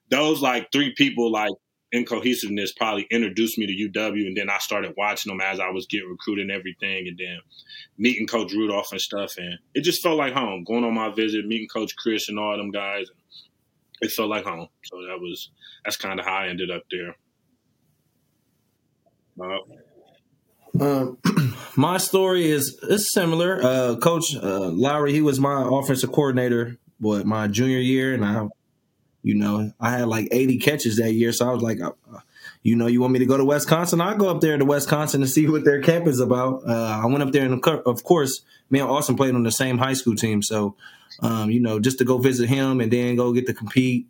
those 0.10 0.42
like 0.42 0.68
three 0.74 0.94
people 0.98 1.32
like 1.32 1.54
in 1.92 2.06
cohesiveness 2.06 2.72
probably 2.72 3.06
introduced 3.12 3.58
me 3.58 3.68
to 3.68 3.90
UW, 3.90 4.28
and 4.28 4.38
then 4.38 4.50
I 4.50 4.60
started 4.60 4.94
watching 4.98 5.32
them 5.32 5.42
as 5.42 5.60
I 5.60 5.70
was 5.70 5.86
getting 5.88 6.10
recruited 6.10 6.44
and 6.44 6.52
everything, 6.52 7.08
and 7.08 7.18
then 7.18 7.40
meeting 7.98 8.28
Coach 8.28 8.54
Rudolph 8.54 8.92
and 8.92 9.02
stuff, 9.02 9.38
and 9.38 9.60
it 9.74 9.82
just 9.82 10.02
felt 10.02 10.18
like 10.18 10.34
home. 10.34 10.64
Going 10.64 10.84
on 10.84 10.94
my 10.94 11.10
visit, 11.10 11.46
meeting 11.46 11.68
Coach 11.68 11.96
Chris 11.96 12.30
and 12.30 12.40
all 12.40 12.56
them 12.58 12.72
guys, 12.72 13.08
it 14.02 14.12
felt 14.12 14.30
like 14.30 14.46
home. 14.46 14.68
So 14.86 14.98
that 15.08 15.20
was 15.20 15.52
that's 15.84 15.98
kind 15.98 16.20
of 16.20 16.26
how 16.26 16.38
I 16.38 16.48
ended 16.48 16.72
up 16.72 16.84
there. 16.90 17.16
Um, 20.80 21.18
my 21.76 21.98
story 21.98 22.50
is 22.50 22.80
is 22.84 23.12
similar. 23.12 23.62
Uh, 23.62 23.96
Coach 23.98 24.36
uh, 24.36 24.70
Lowery, 24.70 25.12
he 25.12 25.22
was 25.22 25.40
my 25.40 25.68
offensive 25.70 26.12
coordinator, 26.12 26.78
what 27.00 27.26
my 27.26 27.48
junior 27.48 27.80
year, 27.80 28.14
and 28.14 28.24
I 28.24 28.48
you 29.24 29.36
know, 29.36 29.72
I 29.80 29.92
had 29.92 30.08
like 30.08 30.28
80 30.32 30.58
catches 30.58 30.98
that 30.98 31.14
year, 31.14 31.32
so 31.32 31.50
I 31.50 31.54
was 31.54 31.62
like, 31.62 31.80
uh, 31.82 31.92
you 32.64 32.76
know, 32.76 32.88
you 32.88 33.02
want 33.02 33.14
me 33.14 33.20
to 33.20 33.26
go 33.26 33.38
to 33.38 33.46
Wisconsin? 33.46 34.02
I'll 34.02 34.18
go 34.18 34.30
up 34.30 34.42
there 34.42 34.58
to 34.58 34.66
Wisconsin 34.66 35.22
to 35.22 35.28
see 35.28 35.48
what 35.48 35.64
their 35.64 35.82
camp 35.82 36.08
is 36.08 36.20
about. 36.20 36.64
Uh, 36.68 37.02
I 37.04 37.06
went 37.08 37.24
up 37.24 37.32
there, 37.32 37.46
and 37.46 37.64
of 37.66 38.04
course, 38.04 38.42
me 38.70 38.80
and 38.80 38.90
Austin 38.90 39.16
played 39.16 39.36
on 39.36 39.44
the 39.44 39.52
same 39.52 39.78
high 39.78 39.94
school 39.94 40.16
team, 40.16 40.42
so 40.42 40.76
um, 41.22 41.52
you 41.52 41.60
know, 41.60 41.80
just 41.80 41.98
to 42.00 42.06
go 42.06 42.18
visit 42.18 42.48
him 42.50 42.82
and 42.82 42.92
then 42.92 43.16
go 43.16 43.34
get 43.34 43.46
to 43.48 43.54
compete, 43.54 44.08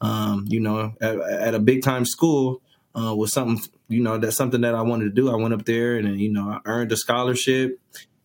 um, 0.00 0.44
you 0.48 0.60
know, 0.60 0.94
at, 1.00 1.18
at, 1.20 1.54
a 1.54 1.58
big 1.58 1.82
time 1.82 2.04
school 2.04 2.62
uh, 2.94 3.14
was 3.14 3.32
something, 3.32 3.62
you 3.88 4.02
know, 4.02 4.18
that's 4.18 4.36
something 4.36 4.60
that 4.60 4.74
I 4.74 4.82
wanted 4.82 5.04
to 5.04 5.10
do. 5.10 5.30
I 5.30 5.36
went 5.36 5.54
up 5.54 5.64
there 5.64 5.96
and 5.96 6.20
you 6.20 6.32
know, 6.32 6.48
I 6.48 6.60
earned 6.64 6.92
a 6.92 6.96
scholarship, 6.96 7.78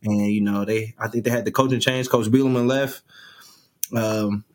and 0.04 0.28
you 0.28 0.42
know, 0.42 0.66
they, 0.66 0.96
I 1.00 1.08
think 1.08 1.24
they 1.26 1.32
had 1.32 1.46
the 1.46 1.52
coaching 1.52 1.80
change. 1.80 2.10
Coach 2.10 2.28
Bielema 2.28 2.66
left. 2.66 3.02
Um, 3.94 4.46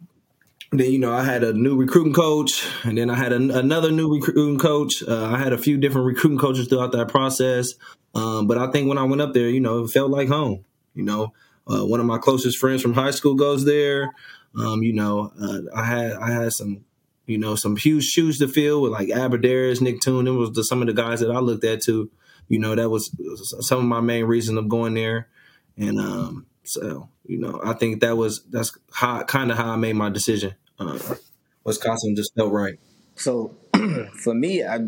then 0.73 0.91
you 0.91 0.99
know 0.99 1.13
I 1.13 1.23
had 1.23 1.45
a 1.45 1.53
new 1.53 1.77
recruiting 1.77 2.13
coach, 2.13 2.67
and 2.85 2.99
then 2.99 3.11
I 3.11 3.15
had 3.15 3.33
an, 3.33 3.51
another 3.51 3.91
new 3.91 4.13
recruiting 4.13 4.59
coach. 4.59 5.03
Uh, 5.07 5.27
I 5.27 5.39
had 5.39 5.53
a 5.53 5.59
few 5.59 5.79
different 5.79 6.07
recruiting 6.07 6.39
coaches 6.39 6.69
throughout 6.69 6.93
that 6.93 7.09
process, 7.09 7.75
um, 8.15 8.47
but 8.47 8.59
I 8.59 8.71
think 8.71 8.89
when 8.89 8.99
I 8.99 9.05
went 9.05 9.23
up 9.23 9.35
there, 9.35 9.49
you 9.49 9.61
know, 9.61 9.85
it 9.85 9.91
felt 9.91 10.11
like 10.11 10.29
home. 10.29 10.65
You 10.95 11.05
know, 11.05 11.33
uh, 11.71 11.85
one 11.85 12.01
of 12.01 12.07
my 12.07 12.19
closest 12.19 12.59
friends 12.59 12.83
from 12.83 12.95
high 12.95 13.11
school 13.11 13.35
goes 13.35 13.65
there. 13.65 14.13
Um, 14.59 14.83
you 14.83 14.93
know, 14.93 15.33
uh, 15.41 15.61
I 15.75 15.85
had 15.85 16.13
I 16.15 16.31
had 16.31 16.53
some, 16.53 16.85
you 17.27 17.39
know, 17.39 17.55
some 17.55 17.77
huge 17.77 18.05
shoes 18.05 18.39
to 18.39 18.49
fill 18.49 18.83
with 18.83 18.93
like 18.93 19.09
Abbrederis, 19.09 19.81
Nick 19.81 20.01
Toon. 20.01 20.27
It 20.27 20.31
was 20.31 20.53
the, 20.53 20.65
some 20.65 20.81
of 20.81 20.87
the 20.87 20.95
guys 20.95 21.21
that 21.21 21.31
I 21.31 21.39
looked 21.39 21.65
at 21.65 21.83
too. 21.83 22.11
You 22.49 22.59
know, 22.59 22.75
that 22.75 22.89
was 22.89 23.11
some 23.61 23.81
of 23.81 23.85
my 23.85 24.01
main 24.01 24.25
reason 24.25 24.57
of 24.57 24.69
going 24.69 24.95
there, 24.95 25.29
and 25.77 25.99
um, 25.99 26.47
so 26.67 27.09
you 27.25 27.39
know, 27.39 27.61
I 27.65 27.73
think 27.73 28.01
that 28.01 28.17
was 28.17 28.45
that's 28.45 28.77
how 28.93 29.23
kind 29.25 29.51
of 29.51 29.57
how 29.57 29.71
I 29.71 29.77
made 29.77 29.95
my 29.95 30.11
decision. 30.11 30.55
Uh, 30.79 30.99
Wisconsin 31.65 32.15
just 32.15 32.35
felt 32.35 32.53
right. 32.53 32.79
So 33.17 33.57
for 34.23 34.35
me, 34.35 34.63
I 34.63 34.79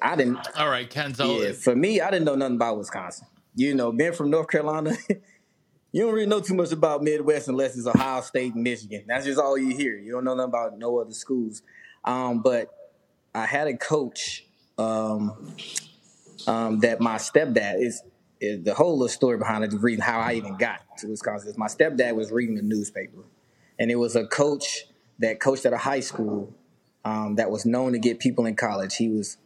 I 0.00 0.16
didn't. 0.16 0.38
All 0.56 0.68
right, 0.68 0.88
Kenzel. 0.88 1.44
Yeah, 1.44 1.52
for 1.52 1.74
me, 1.74 2.00
I 2.00 2.10
didn't 2.10 2.24
know 2.24 2.36
nothing 2.36 2.56
about 2.56 2.78
Wisconsin. 2.78 3.26
You 3.54 3.74
know, 3.74 3.92
being 3.92 4.12
from 4.12 4.30
North 4.30 4.48
Carolina, 4.48 4.96
you 5.92 6.02
don't 6.02 6.14
really 6.14 6.26
know 6.26 6.40
too 6.40 6.54
much 6.54 6.72
about 6.72 7.02
Midwest 7.02 7.48
unless 7.48 7.76
it's 7.76 7.86
Ohio 7.86 8.20
State 8.22 8.54
and 8.54 8.62
Michigan. 8.62 9.04
That's 9.06 9.24
just 9.24 9.38
all 9.40 9.58
you 9.58 9.76
hear. 9.76 9.96
You 9.96 10.12
don't 10.12 10.24
know 10.24 10.34
nothing 10.34 10.50
about 10.50 10.78
no 10.78 10.98
other 10.98 11.12
schools. 11.12 11.62
Um, 12.04 12.42
but 12.42 12.68
I 13.34 13.46
had 13.46 13.68
a 13.68 13.76
coach 13.76 14.44
um, 14.78 15.54
um, 16.46 16.80
that 16.80 17.00
my 17.00 17.16
stepdad 17.16 17.80
is 17.80 18.02
the 18.62 18.74
whole 18.74 18.92
little 18.92 19.08
story 19.08 19.38
behind 19.38 19.64
it, 19.64 19.70
the 19.70 19.78
reason 19.78 20.02
how 20.02 20.18
I 20.20 20.34
even 20.34 20.56
got 20.56 20.80
to 20.98 21.08
Wisconsin 21.08 21.50
is 21.50 21.58
my 21.58 21.66
stepdad 21.66 22.14
was 22.14 22.30
reading 22.30 22.56
the 22.56 22.62
newspaper, 22.62 23.24
and 23.78 23.90
it 23.90 23.96
was 23.96 24.16
a 24.16 24.26
coach 24.26 24.86
that 25.18 25.40
coached 25.40 25.64
at 25.66 25.72
a 25.72 25.78
high 25.78 26.00
school 26.00 26.52
um, 27.04 27.36
that 27.36 27.50
was 27.50 27.64
known 27.66 27.92
to 27.92 27.98
get 27.98 28.18
people 28.18 28.46
in 28.46 28.56
college. 28.56 28.96
He 28.96 29.08
was 29.08 29.36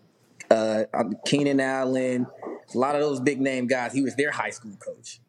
uh, 0.51 0.85
Keenan 1.27 1.61
Allen, 1.61 2.27
a 2.75 2.79
lot 2.79 2.95
of 2.95 3.01
those 3.01 3.21
big 3.21 3.41
name 3.41 3.67
guys. 3.67 3.93
He 3.93 4.03
was 4.03 4.17
their 4.17 4.31
high 4.31 4.51
school 4.51 4.77
coach. 4.79 5.21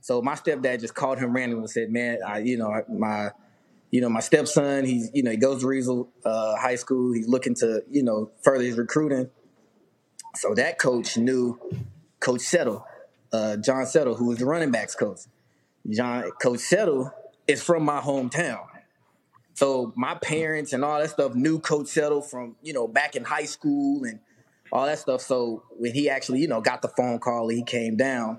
So 0.00 0.20
my 0.20 0.34
stepdad 0.34 0.80
just 0.80 0.94
called 0.94 1.18
him 1.18 1.32
randomly 1.32 1.62
and 1.62 1.70
said, 1.70 1.90
"Man, 1.90 2.18
I, 2.26 2.38
you 2.38 2.56
know 2.58 2.82
my." 2.88 3.30
You 3.90 4.00
know, 4.00 4.08
my 4.08 4.18
stepson, 4.18 4.84
he's, 4.84 5.08
you 5.14 5.22
know, 5.22 5.30
he 5.30 5.36
goes 5.36 5.60
to 5.60 5.68
Reidsville 5.68 6.08
uh, 6.24 6.56
High 6.56 6.74
School. 6.74 7.12
He's 7.12 7.28
looking 7.28 7.54
to, 7.56 7.84
you 7.88 8.02
know, 8.02 8.32
further 8.42 8.64
his 8.64 8.76
recruiting. 8.76 9.30
So 10.34 10.52
that 10.54 10.80
coach 10.80 11.16
knew 11.16 11.60
Coach 12.18 12.40
Settle, 12.40 12.84
uh, 13.34 13.56
John 13.56 13.84
Settle, 13.86 14.14
who 14.14 14.26
was 14.26 14.38
the 14.38 14.46
running 14.46 14.70
backs 14.70 14.94
coach. 14.94 15.20
John 15.90 16.30
Coach 16.40 16.60
Settle 16.60 17.12
is 17.46 17.62
from 17.62 17.84
my 17.84 18.00
hometown. 18.00 18.66
So 19.54 19.92
my 19.96 20.14
parents 20.14 20.72
and 20.72 20.84
all 20.84 21.00
that 21.00 21.10
stuff 21.10 21.34
knew 21.34 21.58
Coach 21.58 21.88
Settle 21.88 22.22
from, 22.22 22.56
you 22.62 22.72
know, 22.72 22.86
back 22.86 23.16
in 23.16 23.24
high 23.24 23.44
school 23.44 24.04
and 24.04 24.20
all 24.72 24.86
that 24.86 24.98
stuff. 24.98 25.20
So 25.20 25.64
when 25.78 25.92
he 25.92 26.08
actually, 26.08 26.40
you 26.40 26.48
know, 26.48 26.60
got 26.60 26.82
the 26.82 26.88
phone 26.88 27.18
call 27.18 27.48
he 27.48 27.62
came 27.62 27.96
down, 27.96 28.38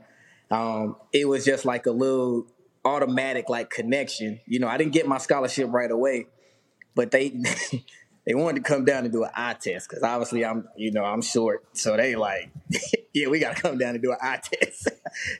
um, 0.50 0.96
it 1.12 1.28
was 1.28 1.46
just 1.46 1.66
like 1.66 1.86
a 1.86 1.92
little 1.92 2.48
automatic 2.84 3.50
like 3.50 3.70
connection. 3.70 4.40
You 4.46 4.60
know, 4.60 4.68
I 4.68 4.78
didn't 4.78 4.94
get 4.94 5.08
my 5.08 5.18
scholarship 5.18 5.70
right 5.72 5.92
away, 5.92 6.28
but 6.96 7.12
they 7.12 7.34
they 8.26 8.34
wanted 8.34 8.64
to 8.64 8.70
come 8.70 8.86
down 8.86 9.04
and 9.04 9.14
do 9.14 9.24
an 9.24 9.30
eye 9.36 9.54
test 9.54 9.88
because 9.88 10.04
obviously 10.04 10.44
I'm, 10.44 10.68
you 10.76 10.92
know, 10.92 11.04
I'm 11.04 11.22
short. 11.22 11.64
So 11.74 11.96
they 11.96 12.16
like, 12.16 12.50
yeah, 13.14 13.28
we 13.28 13.40
got 13.40 13.56
to 13.56 13.62
come 13.62 13.78
down 13.78 13.94
and 13.94 14.02
do 14.02 14.12
an 14.12 14.18
eye 14.22 14.40
test. 14.54 14.90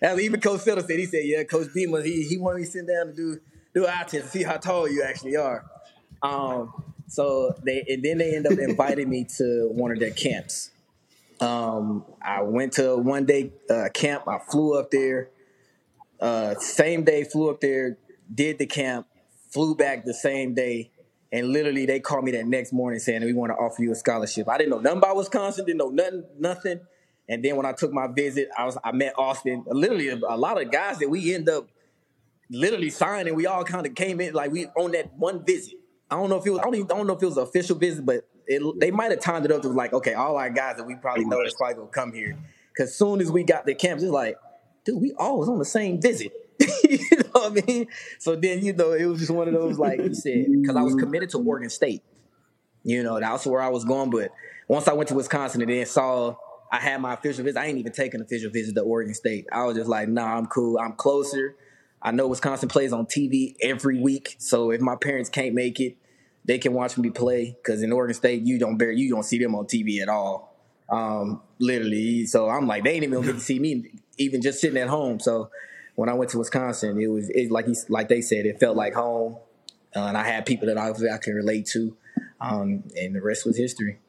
and 0.02 0.20
even 0.20 0.40
Coach 0.40 0.62
Settle 0.62 0.84
said, 0.84 1.00
he 1.00 1.06
said, 1.06 1.24
yeah, 1.24 1.44
Coach 1.44 1.70
Beamer, 1.74 2.04
he, 2.04 2.24
he 2.24 2.38
wanted 2.38 2.60
me 2.60 2.66
to 2.66 2.72
sit 2.72 2.88
down 2.88 3.08
and 3.08 3.16
do, 3.16 3.40
do 3.74 3.86
an 3.86 3.90
eye 3.92 4.04
test 4.04 4.26
to 4.26 4.28
see 4.28 4.44
how 4.44 4.58
tall 4.58 4.88
you 4.88 5.04
actually 5.04 5.36
are. 5.36 5.66
Um, 6.22 6.84
so 7.08 7.56
they, 7.64 7.84
and 7.88 8.04
then 8.04 8.20
they 8.20 8.36
end 8.36 8.46
up 8.46 8.58
inviting 8.60 9.10
me 9.10 9.26
to 9.38 9.70
one 9.72 9.92
of 9.92 10.00
their 10.00 10.12
camps. 10.12 10.72
Um, 11.40 12.06
I 12.22 12.44
went 12.44 12.74
to 12.74 12.96
one 12.98 13.26
day 13.26 13.52
uh, 13.70 13.90
camp. 13.94 14.28
I 14.28 14.40
flew 14.40 14.80
up 14.80 14.92
there. 14.92 15.30
Uh, 16.20 16.56
same 16.56 17.04
day, 17.04 17.24
flew 17.24 17.50
up 17.50 17.60
there, 17.60 17.98
did 18.34 18.58
the 18.58 18.66
camp, 18.66 19.06
flew 19.50 19.76
back 19.76 20.06
the 20.06 20.14
same 20.14 20.54
day 20.54 20.92
and 21.36 21.50
literally, 21.50 21.86
they 21.86 22.00
called 22.00 22.24
me 22.24 22.32
that 22.32 22.48
next 22.48 22.72
morning 22.72 22.98
saying 22.98 23.22
we 23.26 23.34
want 23.34 23.50
to 23.50 23.56
offer 23.56 23.84
you 23.84 23.92
a 23.92 23.96
scholarship. 23.96 24.48
I 24.48 24.58
didn't 24.58 24.70
know 24.70 24.80
nothing 24.80 25.00
about 25.00 25.18
Wisconsin, 25.18 25.66
didn't 25.66 25.80
know 25.80 25.90
nothing, 25.90 26.24
nothing. 26.40 26.80
And 27.28 27.44
then 27.44 27.58
when 27.58 27.66
I 27.66 27.74
took 27.74 27.92
my 27.92 28.08
visit, 28.08 28.48
I 28.58 28.64
was 28.64 28.78
I 28.82 28.94
met 28.94 29.16
Austin. 29.18 29.66
Literally, 29.68 30.08
a, 30.08 30.38
lot 30.38 30.62
of 30.62 30.72
guys 30.72 31.00
that 31.00 31.10
we 31.10 31.36
end 31.36 31.50
up 31.50 31.68
literally 32.50 32.90
signing. 32.90 33.36
We 33.36 33.48
all 33.48 33.66
kind 33.66 33.86
of 33.86 33.96
came 33.96 34.22
in 34.22 34.34
like 34.34 34.50
we 34.50 34.68
on 34.78 34.94
that 34.94 35.14
one 35.18 35.44
visit. 35.44 35.74
I 36.10 36.16
don't 36.16 36.30
know 36.30 36.38
if 36.38 36.46
it 36.46 36.52
was. 36.52 36.60
I 36.60 36.64
don't 36.64 36.76
even 36.76 36.88
don't 36.88 37.06
know 37.06 37.18
if 37.18 37.22
it 37.22 37.26
was 37.26 37.36
an 37.36 37.44
official 37.44 37.76
visit, 37.76 38.06
but 38.06 38.26
it, 38.48 38.80
they 38.80 38.92
might 38.92 39.12
have 39.12 39.20
timed 39.20 39.44
it 39.44 39.52
up 39.52 39.62
to 39.64 39.68
like, 39.68 39.92
okay, 39.92 40.14
all 40.14 40.38
our 40.38 40.50
guys 40.50 40.78
that 40.78 40.86
we 40.86 40.96
probably 40.96 41.26
know 41.26 41.42
is 41.42 41.54
probably 41.56 41.76
gonna 41.76 41.88
come 41.90 42.14
here. 42.14 42.38
Because 42.74 42.96
soon 42.96 43.20
as 43.20 43.30
we 43.30 43.44
got 43.44 43.66
the 43.66 43.76
campus, 43.76 44.04
it's 44.04 44.12
like, 44.14 44.38
dude, 44.86 45.02
we 45.02 45.12
all 45.18 45.40
was 45.40 45.50
on 45.50 45.60
the 45.60 45.66
same 45.66 46.00
visit. 46.00 46.32
you 46.90 47.18
know 47.18 47.30
what 47.32 47.52
I 47.52 47.66
mean? 47.66 47.88
So 48.20 48.36
then 48.36 48.64
you 48.64 48.74
know 48.74 48.94
it 48.94 49.06
was 49.06 49.20
just 49.20 49.32
one 49.32 49.48
of 49.48 49.54
those 49.54 49.78
like 49.78 50.00
you 50.00 50.14
said 50.14 50.46
because 50.50 50.76
I 50.76 50.82
was 50.82 50.96
committed 50.96 51.30
to 51.32 51.40
Oregon 51.40 51.70
State. 51.70 52.04
You 52.84 53.04
know 53.04 53.20
that's 53.20 53.46
where 53.46 53.62
I 53.62 53.70
was 53.70 53.84
going, 53.84 54.10
but 54.10 54.32
once 54.68 54.88
I 54.88 54.94
went 54.94 55.10
to 55.10 55.16
Wisconsin 55.16 55.62
and 55.62 55.70
then 55.70 55.86
saw 55.86 56.36
I 56.72 56.80
had 56.80 57.02
my 57.02 57.14
official 57.14 57.44
visit, 57.44 57.60
I 57.60 57.66
ain't 57.66 57.78
even 57.78 57.92
taken 57.92 58.22
official 58.22 58.52
visit 58.52 58.76
to 58.76 58.82
Oregon 58.82 59.14
State. 59.14 59.48
I 59.52 59.66
was 59.66 59.76
just 59.76 59.90
like, 59.90 60.10
nah, 60.10 60.38
I'm 60.38 60.48
cool. 60.48 60.78
I'm 60.78 60.94
closer. 60.94 61.56
I 62.02 62.12
know 62.12 62.28
Wisconsin 62.28 62.70
plays 62.70 62.94
on 62.94 63.06
TV 63.06 63.56
every 63.62 64.00
week, 64.00 64.36
so 64.38 64.72
if 64.72 64.82
my 64.82 64.96
parents 64.96 65.30
can't 65.30 65.56
make 65.56 65.80
it, 65.80 65.98
they 66.44 66.60
can 66.60 66.74
watch 66.74 66.98
me 66.98 67.10
play. 67.10 67.58
Because 67.58 67.82
in 67.82 67.92
Oregon 67.92 68.14
State, 68.14 68.44
you 68.44 68.60
don't 68.60 68.78
bear, 68.78 68.92
you 68.92 69.10
don't 69.10 69.24
see 69.24 69.40
them 69.40 69.56
on 69.56 69.66
TV 69.66 70.02
at 70.02 70.10
all, 70.10 70.56
um, 70.90 71.42
literally. 71.60 72.26
So 72.26 72.50
I'm 72.50 72.68
like, 72.68 72.84
they 72.84 72.92
ain't 72.92 73.04
even 73.04 73.16
gonna 73.16 73.28
get 73.28 73.36
to 73.36 73.42
see 73.42 73.60
me, 73.60 73.92
even 74.18 74.42
just 74.42 74.62
sitting 74.62 74.78
at 74.78 74.88
home. 74.88 75.20
So 75.20 75.50
when 75.96 76.10
I 76.10 76.14
went 76.14 76.32
to 76.32 76.38
Wisconsin, 76.40 77.00
it 77.02 77.08
was 77.08 77.30
it, 77.30 77.52
like 77.52 77.66
he, 77.68 77.76
like 77.90 78.08
they 78.10 78.22
said, 78.22 78.46
it 78.46 78.60
felt 78.60 78.76
like 78.78 78.94
home, 78.94 79.38
uh, 79.96 80.00
and 80.02 80.18
I 80.18 80.26
had 80.28 80.46
people 80.46 80.68
that 80.68 80.78
I, 80.78 80.90
I 80.90 81.18
can 81.18 81.34
relate 81.36 81.66
to, 81.68 81.96
um, 82.42 82.84
and 82.96 83.16
the 83.16 83.22
rest 83.22 83.46
was 83.46 83.58
history. 83.58 84.00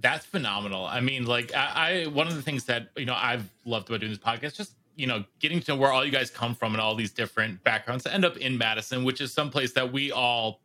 That's 0.00 0.26
phenomenal. 0.26 0.84
I 0.84 1.00
mean, 1.00 1.24
like 1.24 1.54
I, 1.54 2.02
I 2.04 2.06
one 2.08 2.26
of 2.26 2.34
the 2.36 2.42
things 2.42 2.64
that 2.64 2.88
you 2.96 3.06
know 3.06 3.14
I've 3.16 3.48
loved 3.64 3.88
about 3.88 4.00
doing 4.00 4.12
this 4.12 4.18
podcast, 4.18 4.54
just 4.56 4.72
you 4.96 5.06
know, 5.06 5.24
getting 5.40 5.60
to 5.60 5.72
know 5.72 5.76
where 5.78 5.90
all 5.92 6.04
you 6.04 6.12
guys 6.12 6.30
come 6.30 6.54
from 6.54 6.72
and 6.72 6.80
all 6.80 6.94
these 6.94 7.10
different 7.10 7.64
backgrounds 7.64 8.04
to 8.04 8.12
end 8.12 8.24
up 8.24 8.36
in 8.36 8.56
Madison, 8.58 9.02
which 9.02 9.20
is 9.20 9.32
someplace 9.32 9.72
that 9.72 9.92
we 9.92 10.12
all 10.12 10.60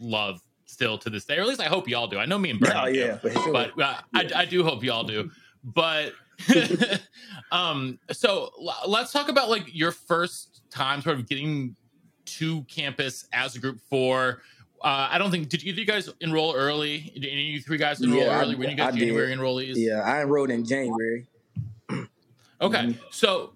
love 0.00 0.40
still 0.64 0.96
to 0.98 1.10
this 1.10 1.24
day, 1.24 1.36
or 1.38 1.42
at 1.42 1.46
least 1.46 1.60
I 1.60 1.66
hope 1.66 1.86
y'all 1.88 2.06
do. 2.08 2.18
I 2.18 2.26
know 2.26 2.38
me 2.38 2.50
and 2.50 2.58
Bernie 2.60 2.74
Oh, 2.76 2.86
do, 2.92 2.98
yeah, 2.98 3.18
for 3.18 3.30
sure. 3.30 3.52
but 3.52 3.80
uh, 3.80 4.00
I, 4.14 4.30
I 4.34 4.44
do 4.46 4.64
hope 4.64 4.82
y'all 4.82 5.04
do. 5.04 5.30
But 5.62 6.12
um, 7.52 7.98
so 8.12 8.50
let's 8.86 9.12
talk 9.12 9.28
about 9.28 9.48
like 9.48 9.64
your 9.74 9.92
first 9.92 10.62
time 10.70 11.02
sort 11.02 11.16
of 11.16 11.28
getting 11.28 11.76
to 12.26 12.62
campus 12.64 13.26
as 13.32 13.56
a 13.56 13.58
group 13.58 13.80
for. 13.88 14.42
Uh, 14.80 15.08
I 15.10 15.18
don't 15.18 15.32
think 15.32 15.48
did 15.48 15.64
either 15.64 15.72
of 15.72 15.78
you 15.78 15.84
guys 15.84 16.08
enroll 16.20 16.54
early? 16.54 17.10
Did 17.14 17.24
any 17.24 17.48
of 17.48 17.54
you 17.54 17.60
three 17.60 17.78
guys 17.78 18.00
enroll 18.00 18.20
Yeah, 18.20 18.40
early? 18.40 18.54
Were 18.54 18.64
you 18.64 18.76
guys 18.76 18.88
I 18.88 18.90
did. 18.92 19.00
January 19.00 19.34
enrollees? 19.34 19.74
Yeah, 19.74 20.02
I 20.02 20.22
enrolled 20.22 20.50
in 20.50 20.64
January. 20.64 21.26
Okay, 22.60 22.98
so 23.12 23.52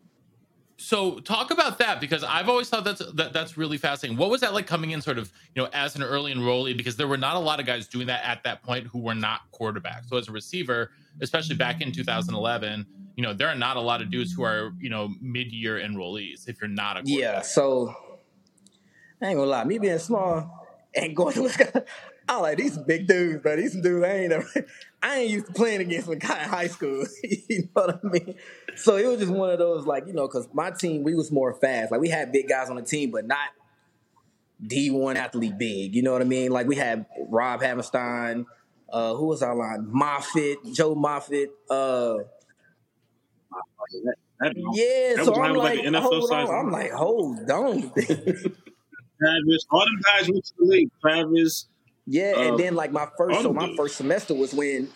so 0.77 1.19
talk 1.21 1.51
about 1.51 1.79
that 1.79 2.01
because 2.01 2.25
I've 2.25 2.49
always 2.49 2.69
thought 2.69 2.85
that's 2.85 3.03
that, 3.15 3.33
that's 3.33 3.57
really 3.57 3.79
fascinating. 3.79 4.19
What 4.19 4.31
was 4.31 4.41
that 4.41 4.53
like 4.53 4.67
coming 4.67 4.91
in, 4.91 5.01
sort 5.01 5.19
of, 5.19 5.33
you 5.55 5.63
know, 5.63 5.69
as 5.73 5.95
an 5.97 6.03
early 6.03 6.35
enrollee? 6.35 6.77
Because 6.77 6.97
there 6.97 7.09
were 7.09 7.17
not 7.17 7.37
a 7.37 7.39
lot 7.39 7.61
of 7.61 7.67
guys 7.67 7.87
doing 7.87 8.07
that 8.09 8.25
at 8.25 8.43
that 8.45 8.63
point 8.63 8.87
who 8.87 9.01
were 9.01 9.15
not 9.15 9.41
quarterbacks. 9.53 10.09
So 10.09 10.17
as 10.17 10.29
a 10.29 10.33
receiver, 10.33 10.91
especially 11.21 11.57
back 11.57 11.81
in 11.81 11.93
2011, 11.93 12.87
you 13.17 13.23
know, 13.23 13.35
there 13.35 13.49
are 13.49 13.55
not 13.55 13.77
a 13.77 13.81
lot 13.81 14.01
of 14.01 14.11
dudes 14.11 14.33
who 14.33 14.43
are 14.43 14.73
you 14.81 14.91
know 14.91 15.11
mid-year 15.21 15.79
enrollees 15.79 16.49
if 16.49 16.61
you're 16.61 16.69
not 16.69 16.97
a. 16.97 17.03
Yeah, 17.05 17.43
so 17.43 17.95
I 19.21 19.27
ain't 19.27 19.37
gonna 19.37 19.51
lie, 19.51 19.65
me 19.65 19.79
being 19.79 19.99
small 19.99 20.67
and 20.95 21.15
going 21.15 21.35
to 21.35 21.43
Wisconsin, 21.45 21.85
I 22.29 22.39
like 22.39 22.59
these 22.59 22.79
big 22.79 23.07
dudes, 23.07 23.41
but 23.43 23.57
these 23.57 23.75
dudes 23.75 24.05
I 24.05 24.13
ain't 24.13 24.33
I 25.03 25.19
ain't 25.19 25.31
used 25.31 25.47
to 25.47 25.53
playing 25.53 25.81
against 25.81 26.09
when 26.09 26.19
guy 26.19 26.43
in 26.43 26.49
high 26.49 26.69
school. 26.69 27.05
you 27.23 27.69
know 27.75 27.83
what 27.83 28.01
I 28.03 28.09
mean? 28.09 28.35
So 28.77 28.97
it 28.97 29.07
was 29.07 29.19
just 29.19 29.33
one 29.33 29.51
of 29.51 29.59
those 29.59 29.87
like 29.87 30.07
you 30.07 30.13
know, 30.13 30.27
because 30.27 30.49
my 30.53 30.71
team 30.71 31.03
we 31.03 31.15
was 31.15 31.31
more 31.31 31.55
fast. 31.55 31.93
Like 31.93 32.01
we 32.01 32.09
had 32.09 32.33
big 32.33 32.49
guys 32.49 32.71
on 32.71 32.77
the 32.77 32.83
team, 32.83 33.11
but 33.11 33.27
not 33.27 33.49
D 34.65 34.91
one 34.91 35.17
athlete 35.17 35.59
big. 35.59 35.95
You 35.95 36.03
know 36.03 36.13
what 36.13 36.23
I 36.23 36.27
mean? 36.27 36.53
Like 36.53 36.67
we 36.67 36.77
had 36.77 37.07
Rob 37.29 37.61
Havenstein. 37.61 38.47
Uh, 38.93 39.15
who 39.15 39.27
was 39.27 39.43
our 39.43 39.55
line? 39.57 39.87
Moffitt, 39.91 40.59
Joe 40.73 40.95
Moffitt. 40.95 41.51
Uh, 41.71 42.19
yeah, 44.75 45.15
That 45.17 45.23
so 45.25 45.31
was 45.31 45.39
I'm 45.39 45.55
like, 45.55 45.83
like, 45.85 45.95
hold 46.03 46.29
size 46.29 46.49
on. 46.49 46.55
I'm 46.67 46.71
like, 46.73 46.91
hold 46.91 47.51
on. 47.51 47.83
Travis, 47.93 49.67
all 49.71 49.81
them 49.85 50.01
guys 50.05 50.29
went 50.31 50.45
to 50.45 50.53
the 50.59 50.65
league. 50.65 50.91
Travis, 51.01 51.67
Yeah, 52.07 52.39
and 52.39 52.51
Um, 52.53 52.57
then 52.59 52.75
like 52.75 52.91
my 52.93 53.07
first, 53.17 53.43
so 53.43 53.53
my 53.53 53.73
first 53.77 53.97
semester 53.97 54.35
was 54.35 54.53
when 54.53 54.89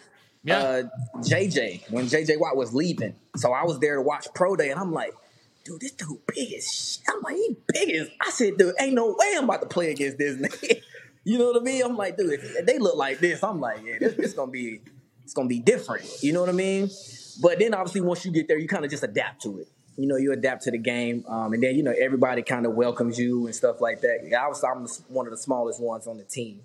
Yeah. 0.42 0.58
uh, 0.58 0.82
JJ, 1.18 1.90
when 1.90 2.06
JJ 2.06 2.38
Watt 2.40 2.56
was 2.56 2.74
leaving. 2.74 3.14
So 3.36 3.52
I 3.52 3.64
was 3.64 3.78
there 3.78 3.96
to 3.96 4.02
watch 4.02 4.26
pro 4.34 4.56
day, 4.56 4.70
and 4.70 4.80
I'm 4.80 4.92
like, 4.92 5.14
dude, 5.64 5.80
this 5.80 5.92
dude 5.92 6.18
big 6.34 6.52
as 6.54 6.72
shit. 6.72 7.04
I'm 7.08 7.22
like, 7.22 7.36
he 7.36 7.56
big 7.72 7.90
as. 7.94 8.08
I 8.20 8.30
said, 8.30 8.56
dude, 8.58 8.74
ain't 8.80 8.94
no 8.94 9.14
way 9.16 9.34
I'm 9.36 9.44
about 9.44 9.60
to 9.62 9.68
play 9.68 9.90
against 9.92 10.18
this 10.18 10.36
nigga. 10.40 10.82
You 11.26 11.38
know 11.38 11.46
what 11.46 11.60
I 11.60 11.64
mean? 11.64 11.82
I'm 11.82 11.96
like, 11.96 12.16
dude, 12.16 12.34
if 12.34 12.64
they 12.64 12.78
look 12.78 12.94
like 12.94 13.18
this, 13.18 13.42
I'm 13.42 13.58
like, 13.58 13.80
yeah, 13.84 13.96
this, 13.98 14.14
this 14.14 14.32
gonna 14.32 14.52
be, 14.52 14.80
it's 15.24 15.34
gonna 15.34 15.48
be 15.48 15.58
different. 15.58 16.08
You 16.22 16.32
know 16.32 16.38
what 16.38 16.48
I 16.48 16.52
mean? 16.52 16.88
But 17.42 17.58
then 17.58 17.74
obviously 17.74 18.00
once 18.00 18.24
you 18.24 18.30
get 18.30 18.46
there, 18.46 18.56
you 18.56 18.68
kind 18.68 18.84
of 18.84 18.92
just 18.92 19.02
adapt 19.02 19.42
to 19.42 19.58
it. 19.58 19.66
You 19.96 20.06
know, 20.06 20.16
you 20.16 20.32
adapt 20.32 20.62
to 20.64 20.70
the 20.70 20.78
game, 20.78 21.24
um, 21.26 21.52
and 21.52 21.60
then 21.60 21.74
you 21.74 21.82
know 21.82 21.92
everybody 21.98 22.42
kind 22.42 22.64
of 22.64 22.74
welcomes 22.74 23.18
you 23.18 23.46
and 23.46 23.54
stuff 23.54 23.80
like 23.80 24.02
that. 24.02 24.32
I 24.38 24.46
was 24.46 24.62
I'm 24.62 24.86
one 25.12 25.26
of 25.26 25.32
the 25.32 25.36
smallest 25.36 25.80
ones 25.80 26.06
on 26.06 26.16
the 26.16 26.24
team. 26.24 26.60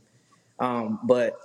Um, 0.59 0.99
but 1.01 1.39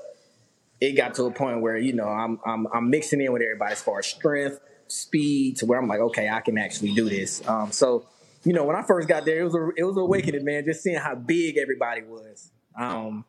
it 0.79 0.93
got 0.93 1.15
to 1.15 1.25
a 1.25 1.31
point 1.31 1.63
where 1.63 1.79
you 1.79 1.95
know 1.95 2.09
I'm 2.09 2.39
I'm 2.45 2.67
I'm 2.67 2.91
mixing 2.91 3.23
in 3.23 3.33
with 3.33 3.41
everybody 3.41 3.73
as 3.73 3.81
far 3.81 4.01
as 4.01 4.07
strength, 4.07 4.61
speed, 4.89 5.57
to 5.59 5.67
where 5.67 5.79
I'm 5.79 5.89
like, 5.89 6.01
okay, 6.01 6.29
I 6.29 6.41
can 6.41 6.59
actually 6.59 6.93
do 6.93 7.09
this. 7.09 7.47
Um, 7.49 7.73
so 7.73 8.05
you 8.45 8.53
know, 8.53 8.65
when 8.65 8.77
I 8.77 8.83
first 8.83 9.09
got 9.09 9.25
there, 9.25 9.41
it 9.41 9.45
was 9.45 9.55
a 9.55 9.71
it 9.75 9.85
was 9.85 9.97
an 9.97 10.03
awakening, 10.03 10.45
man. 10.45 10.67
Just 10.67 10.83
seeing 10.83 10.99
how 10.99 11.15
big 11.15 11.57
everybody 11.57 12.03
was. 12.03 12.51
Um, 12.77 13.25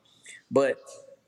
but 0.52 0.80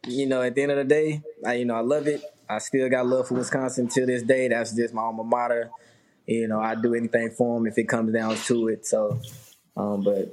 you 0.08 0.26
know, 0.26 0.42
at 0.42 0.56
the 0.56 0.64
end 0.64 0.72
of 0.72 0.78
the 0.78 0.84
day, 0.84 1.22
I 1.46 1.54
you 1.56 1.66
know 1.66 1.76
I 1.76 1.82
love 1.82 2.08
it. 2.08 2.24
I 2.50 2.58
still 2.60 2.90
got 2.90 3.06
love 3.06 3.28
for 3.28 3.36
Wisconsin 3.36 3.88
to 3.90 4.06
this 4.06 4.24
day. 4.24 4.48
That's 4.48 4.74
just 4.74 4.94
my 4.94 5.04
alma 5.04 5.24
mater. 5.24 5.70
You 6.26 6.48
know, 6.48 6.60
I 6.60 6.76
do 6.76 6.94
anything 6.94 7.32
for 7.32 7.58
them 7.58 7.68
if 7.68 7.78
it 7.78 7.86
comes 7.86 8.14
down 8.14 8.36
to 8.36 8.68
it. 8.68 8.86
So, 8.86 9.20
um, 9.76 10.02
but 10.02 10.32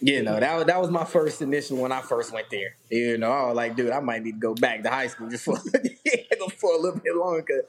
you 0.00 0.22
know, 0.22 0.38
that 0.38 0.56
was 0.56 0.66
that 0.66 0.80
was 0.80 0.90
my 0.90 1.04
first 1.04 1.40
initial 1.40 1.78
when 1.78 1.92
I 1.92 2.02
first 2.02 2.32
went 2.32 2.50
there. 2.50 2.76
You 2.90 3.18
know, 3.18 3.30
I 3.30 3.46
was 3.46 3.56
like, 3.56 3.76
dude, 3.76 3.90
I 3.90 4.00
might 4.00 4.22
need 4.22 4.32
to 4.32 4.38
go 4.38 4.54
back 4.54 4.82
to 4.82 4.90
high 4.90 5.06
school 5.06 5.28
just 5.28 5.44
for, 5.44 5.56
for 6.58 6.74
a 6.74 6.78
little 6.78 7.00
bit 7.00 7.16
longer. 7.16 7.64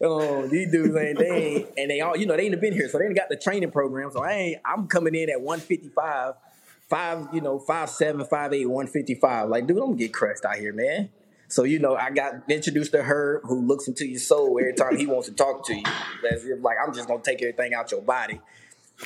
Oh, 0.00 0.46
these 0.46 0.70
dudes 0.70 0.96
ain't 0.96 1.18
they 1.18 1.30
ain't, 1.30 1.68
and 1.76 1.90
they 1.90 2.00
all 2.00 2.16
you 2.16 2.26
know 2.26 2.36
they 2.36 2.46
ain't 2.46 2.60
been 2.60 2.72
here, 2.72 2.88
so 2.88 2.98
they 2.98 3.06
ain't 3.06 3.16
got 3.16 3.28
the 3.28 3.36
training 3.36 3.70
program. 3.70 4.10
So 4.10 4.22
I 4.22 4.32
ain't 4.32 4.60
I'm 4.64 4.86
coming 4.86 5.14
in 5.14 5.30
at 5.30 5.40
155, 5.40 6.34
five 6.88 7.28
you 7.32 7.40
know 7.40 7.58
five 7.58 7.90
seven, 7.90 8.24
five 8.24 8.52
eight, 8.52 8.66
one 8.66 8.86
fifty 8.86 9.14
five. 9.14 9.48
Like, 9.48 9.66
dude, 9.66 9.78
I'm 9.78 9.84
gonna 9.86 9.96
get 9.96 10.12
crushed 10.12 10.44
out 10.44 10.56
here, 10.56 10.72
man. 10.72 11.10
So 11.48 11.64
you 11.64 11.78
know, 11.78 11.94
I 11.94 12.10
got 12.10 12.50
introduced 12.50 12.92
to 12.92 13.02
Herb, 13.02 13.42
who 13.44 13.60
looks 13.60 13.86
into 13.86 14.06
your 14.06 14.18
soul 14.18 14.58
every 14.58 14.74
time 14.74 14.96
he 14.96 15.06
wants 15.06 15.28
to 15.28 15.34
talk 15.34 15.64
to 15.66 15.74
you. 15.74 15.84
As 16.30 16.44
if 16.44 16.62
like 16.62 16.76
I'm 16.84 16.94
just 16.94 17.08
gonna 17.08 17.22
take 17.22 17.42
everything 17.42 17.74
out 17.74 17.90
your 17.90 18.02
body. 18.02 18.40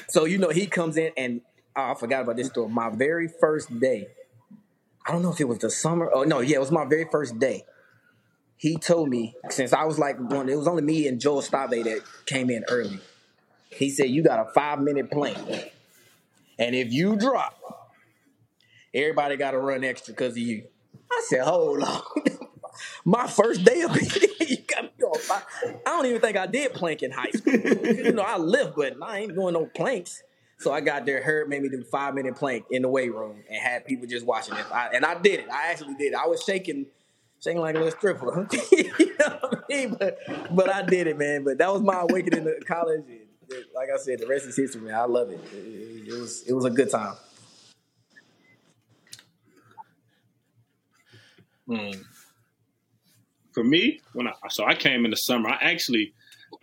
So 0.09 0.25
you 0.25 0.39
know, 0.39 0.51
he 0.51 0.67
comes 0.67 0.97
in 0.97 1.13
and 1.17 1.41
oh, 1.77 1.93
I 1.93 1.95
forgot 1.95 2.23
about 2.23 2.37
this 2.37 2.49
story. 2.49 2.69
My 2.69 2.91
very 2.91 3.29
first 3.29 3.79
day, 3.79 4.09
I 5.07 5.13
don't 5.13 5.23
know 5.23 5.33
if 5.33 5.41
it 5.41 5.49
was 5.49 5.59
the 5.59 5.71
summer. 5.71 6.11
Oh 6.13 6.23
no, 6.25 6.41
yeah, 6.41 6.57
it 6.57 6.61
was 6.61 6.71
my 6.71 6.85
very 6.85 7.07
first 7.11 7.39
day. 7.39 7.65
He 8.57 8.77
told 8.77 9.09
me 9.09 9.37
since 9.51 9.73
I 9.73 9.85
was 9.85 9.99
like 9.99 10.19
one, 10.19 10.49
it 10.49 10.57
was 10.57 10.67
only 10.67 10.83
me 10.83 11.07
and 11.07 11.21
Joel 11.21 11.43
Stave 11.43 11.71
that 11.85 12.03
came 12.27 12.51
in 12.51 12.65
early. 12.69 12.99
He 13.71 13.91
said, 13.91 14.11
"You 14.11 14.23
got 14.23 14.41
a 14.41 14.51
five 14.53 14.81
minute 14.81 15.11
plank, 15.11 15.73
and 16.59 16.75
if 16.75 16.93
you 16.93 17.17
drop, 17.17 17.57
everybody 18.95 19.37
got 19.37 19.53
to 19.53 19.59
run 19.59 19.85
extra 19.85 20.15
because 20.15 20.33
of 20.33 20.39
you." 20.39 20.65
I 21.11 21.25
said, 21.29 21.43
"Hold 21.43 21.83
on." 21.83 22.03
My 23.05 23.27
first 23.27 23.65
day 23.65 23.83
of 23.83 23.91
it, 23.97 24.41
you 24.49 24.59
got 24.59 24.85
me 24.85 25.05
on 25.05 25.19
five. 25.19 25.45
I 25.65 25.91
don't 25.91 26.07
even 26.07 26.21
think 26.21 26.37
I 26.37 26.47
did 26.47 26.75
plank 26.75 27.03
in 27.03 27.11
high 27.11 27.31
school. 27.31 27.55
you 27.55 28.13
know, 28.13 28.23
I 28.23 28.39
lift, 28.39 28.77
but 28.77 28.95
I 29.03 29.19
ain't 29.19 29.35
doing 29.35 29.55
no 29.55 29.67
planks. 29.67 30.23
So 30.59 30.73
I 30.73 30.81
got 30.81 31.07
there, 31.07 31.23
Herb 31.23 31.49
made 31.49 31.63
me 31.63 31.69
do 31.69 31.85
five 31.85 32.15
minute 32.15 32.35
plank 32.35 32.67
in 32.71 32.83
the 32.83 32.89
weight 32.89 33.15
room 33.15 33.43
and 33.49 33.59
had 33.59 33.87
people 33.87 34.07
just 34.09 34.27
watching 34.27 34.57
it. 34.57 34.67
I, 34.73 34.89
and 34.89 35.05
I 35.05 35.19
did 35.21 35.41
it. 35.41 35.49
I 35.51 35.71
actually 35.71 35.95
did 35.95 36.13
it. 36.13 36.17
I 36.17 36.27
was 36.27 36.43
shaking, 36.43 36.87
shaking 37.43 37.61
like 37.61 37.77
a 37.77 37.79
little 37.79 37.97
stripper. 37.97 38.49
you 38.73 39.17
know 39.21 39.39
what 39.41 39.65
I 39.71 39.73
mean? 39.73 39.97
But, 39.99 40.19
but 40.55 40.69
I 40.69 40.83
did 40.83 41.07
it, 41.07 41.17
man. 41.17 41.45
But 41.45 41.59
that 41.59 41.73
was 41.73 41.83
my 41.83 42.01
awakening 42.01 42.45
to 42.45 42.59
college. 42.65 43.05
Like 43.75 43.89
I 43.95 43.99
said, 43.99 44.19
the 44.21 44.27
rest 44.27 44.47
is 44.47 44.57
history, 44.57 44.83
man. 44.83 44.95
I 44.95 45.05
love 45.05 45.31
it. 45.31 45.41
It, 45.55 46.09
it- 46.09 46.21
was 46.21 46.43
it 46.49 46.53
was 46.55 46.65
a 46.65 46.71
good 46.71 46.91
time. 46.91 47.17
um, 51.71 51.91
for 53.53 53.65
me, 53.65 54.01
when 54.15 54.29
I 54.29 54.33
so 54.51 54.65
I 54.65 54.75
came 54.75 55.05
in 55.05 55.11
the 55.11 55.17
summer, 55.17 55.51
I 55.51 55.59
actually 55.73 56.15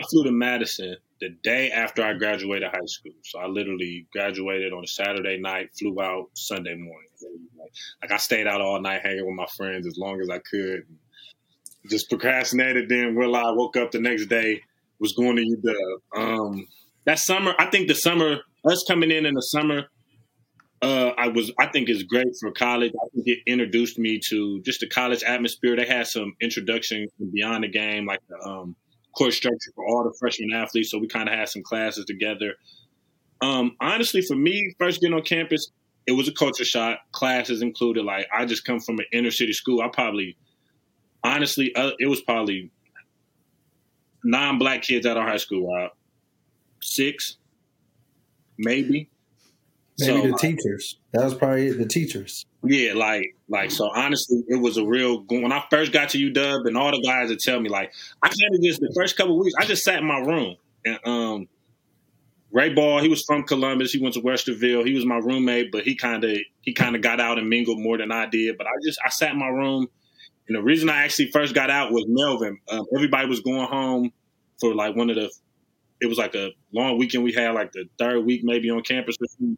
I 0.01 0.05
flew 0.09 0.23
to 0.25 0.31
Madison 0.31 0.95
the 1.21 1.29
day 1.43 1.71
after 1.71 2.03
I 2.03 2.13
graduated 2.13 2.69
high 2.69 2.85
school. 2.85 3.13
So 3.23 3.39
I 3.39 3.47
literally 3.47 4.07
graduated 4.11 4.73
on 4.73 4.83
a 4.83 4.87
Saturday 4.87 5.39
night, 5.39 5.69
flew 5.79 6.01
out 6.01 6.27
Sunday 6.35 6.75
morning. 6.75 7.09
Like, 8.01 8.11
I 8.11 8.17
stayed 8.17 8.47
out 8.47 8.61
all 8.61 8.81
night 8.81 9.01
hanging 9.03 9.25
with 9.25 9.35
my 9.35 9.47
friends 9.57 9.87
as 9.87 9.97
long 9.97 10.19
as 10.21 10.29
I 10.29 10.39
could. 10.39 10.83
just 11.89 12.09
procrastinated. 12.09 12.89
Then 12.89 13.15
Will 13.15 13.35
I 13.35 13.51
woke 13.51 13.77
up 13.77 13.91
the 13.91 13.99
next 13.99 14.27
day, 14.27 14.61
was 14.99 15.13
going 15.13 15.35
to 15.37 15.43
UW. 15.43 16.21
Um, 16.21 16.67
that 17.05 17.19
summer, 17.19 17.53
I 17.59 17.67
think 17.67 17.87
the 17.87 17.95
summer, 17.95 18.39
us 18.69 18.83
coming 18.87 19.11
in 19.11 19.25
in 19.25 19.33
the 19.35 19.41
summer, 19.41 19.85
uh, 20.81 21.11
I 21.17 21.29
was, 21.29 21.51
I 21.59 21.67
think 21.67 21.89
is 21.89 22.03
great 22.03 22.27
for 22.39 22.51
college. 22.51 22.91
I 22.93 23.07
think 23.13 23.27
it 23.27 23.39
introduced 23.47 23.97
me 23.97 24.19
to 24.29 24.61
just 24.61 24.81
the 24.81 24.89
college 24.89 25.23
atmosphere. 25.23 25.75
They 25.75 25.85
had 25.85 26.07
some 26.07 26.33
introduction 26.41 27.07
beyond 27.33 27.63
the 27.63 27.69
game, 27.69 28.05
like 28.05 28.19
the 28.27 28.37
um, 28.47 28.75
course 29.17 29.35
structure 29.35 29.71
for 29.75 29.85
all 29.85 30.03
the 30.03 30.15
freshman 30.19 30.53
athletes. 30.53 30.91
So 30.91 30.99
we 30.99 31.07
kind 31.07 31.29
of 31.29 31.35
had 31.35 31.49
some 31.49 31.63
classes 31.63 32.05
together. 32.05 32.55
Um, 33.41 33.75
honestly, 33.81 34.21
for 34.21 34.35
me, 34.35 34.73
first 34.79 35.01
getting 35.01 35.15
on 35.15 35.23
campus, 35.23 35.71
it 36.07 36.11
was 36.11 36.27
a 36.27 36.33
culture 36.33 36.65
shock. 36.65 36.99
Classes 37.11 37.61
included. 37.61 38.05
Like 38.05 38.27
I 38.35 38.45
just 38.45 38.65
come 38.65 38.79
from 38.79 38.99
an 38.99 39.05
inner 39.11 39.31
city 39.31 39.53
school. 39.53 39.81
I 39.81 39.87
probably, 39.87 40.37
honestly, 41.23 41.73
uh, 41.75 41.91
it 41.99 42.07
was 42.07 42.21
probably 42.21 42.71
non-black 44.25 44.81
kids 44.81 45.05
at 45.05 45.17
our 45.17 45.27
high 45.27 45.37
school. 45.37 45.73
Uh, 45.73 45.89
six, 46.81 47.37
maybe. 48.57 49.09
Maybe 49.97 50.21
So, 50.21 50.27
the 50.27 50.37
teachers. 50.37 50.99
That 51.13 51.23
was 51.23 51.35
probably 51.35 51.67
it, 51.67 51.77
the 51.77 51.85
teachers. 51.85 52.45
Yeah, 52.63 52.93
like 52.93 53.35
like 53.47 53.71
so. 53.71 53.89
Honestly, 53.93 54.43
it 54.47 54.59
was 54.59 54.77
a 54.77 54.85
real. 54.85 55.23
When 55.29 55.51
I 55.51 55.63
first 55.69 55.93
got 55.93 56.09
to 56.09 56.17
UW, 56.17 56.67
and 56.67 56.77
all 56.77 56.91
the 56.91 57.01
guys 57.01 57.29
would 57.29 57.39
tell 57.39 57.59
me, 57.59 57.69
like, 57.69 57.93
I 58.21 58.27
kind 58.27 58.55
of 58.55 58.61
just 58.61 58.81
the 58.81 58.91
first 58.95 59.15
couple 59.15 59.39
of 59.39 59.45
weeks, 59.45 59.55
I 59.57 59.65
just 59.65 59.83
sat 59.83 59.99
in 59.99 60.05
my 60.07 60.17
room, 60.17 60.55
and 60.83 60.99
um, 61.05 61.47
Ray 62.51 62.73
Ball, 62.73 63.01
he 63.01 63.07
was 63.07 63.23
from 63.23 63.43
Columbus. 63.43 63.91
He 63.91 64.01
went 64.01 64.15
to 64.15 64.21
Westerville. 64.21 64.85
He 64.85 64.93
was 64.93 65.05
my 65.05 65.17
roommate, 65.17 65.71
but 65.71 65.83
he 65.83 65.95
kind 65.95 66.23
of 66.23 66.37
he 66.61 66.73
kind 66.73 66.95
of 66.95 67.01
got 67.01 67.21
out 67.21 67.37
and 67.37 67.49
mingled 67.49 67.79
more 67.79 67.97
than 67.97 68.11
I 68.11 68.25
did. 68.25 68.57
But 68.57 68.67
I 68.67 68.71
just 68.83 68.99
I 69.05 69.09
sat 69.09 69.31
in 69.31 69.39
my 69.39 69.47
room, 69.47 69.87
and 70.47 70.57
the 70.57 70.61
reason 70.61 70.89
I 70.89 71.03
actually 71.03 71.31
first 71.31 71.55
got 71.55 71.69
out 71.69 71.91
was 71.91 72.05
Melvin. 72.07 72.59
Um, 72.69 72.85
everybody 72.95 73.27
was 73.27 73.39
going 73.39 73.67
home 73.67 74.11
for 74.59 74.73
like 74.75 74.95
one 74.95 75.09
of 75.09 75.15
the. 75.15 75.31
It 76.01 76.07
was 76.07 76.17
like 76.17 76.35
a 76.35 76.49
long 76.73 76.97
weekend 76.99 77.23
we 77.23 77.31
had, 77.31 77.51
like 77.51 77.71
the 77.71 77.85
third 77.97 78.25
week 78.25 78.41
maybe 78.43 78.69
on 78.69 78.81
campus. 78.83 79.15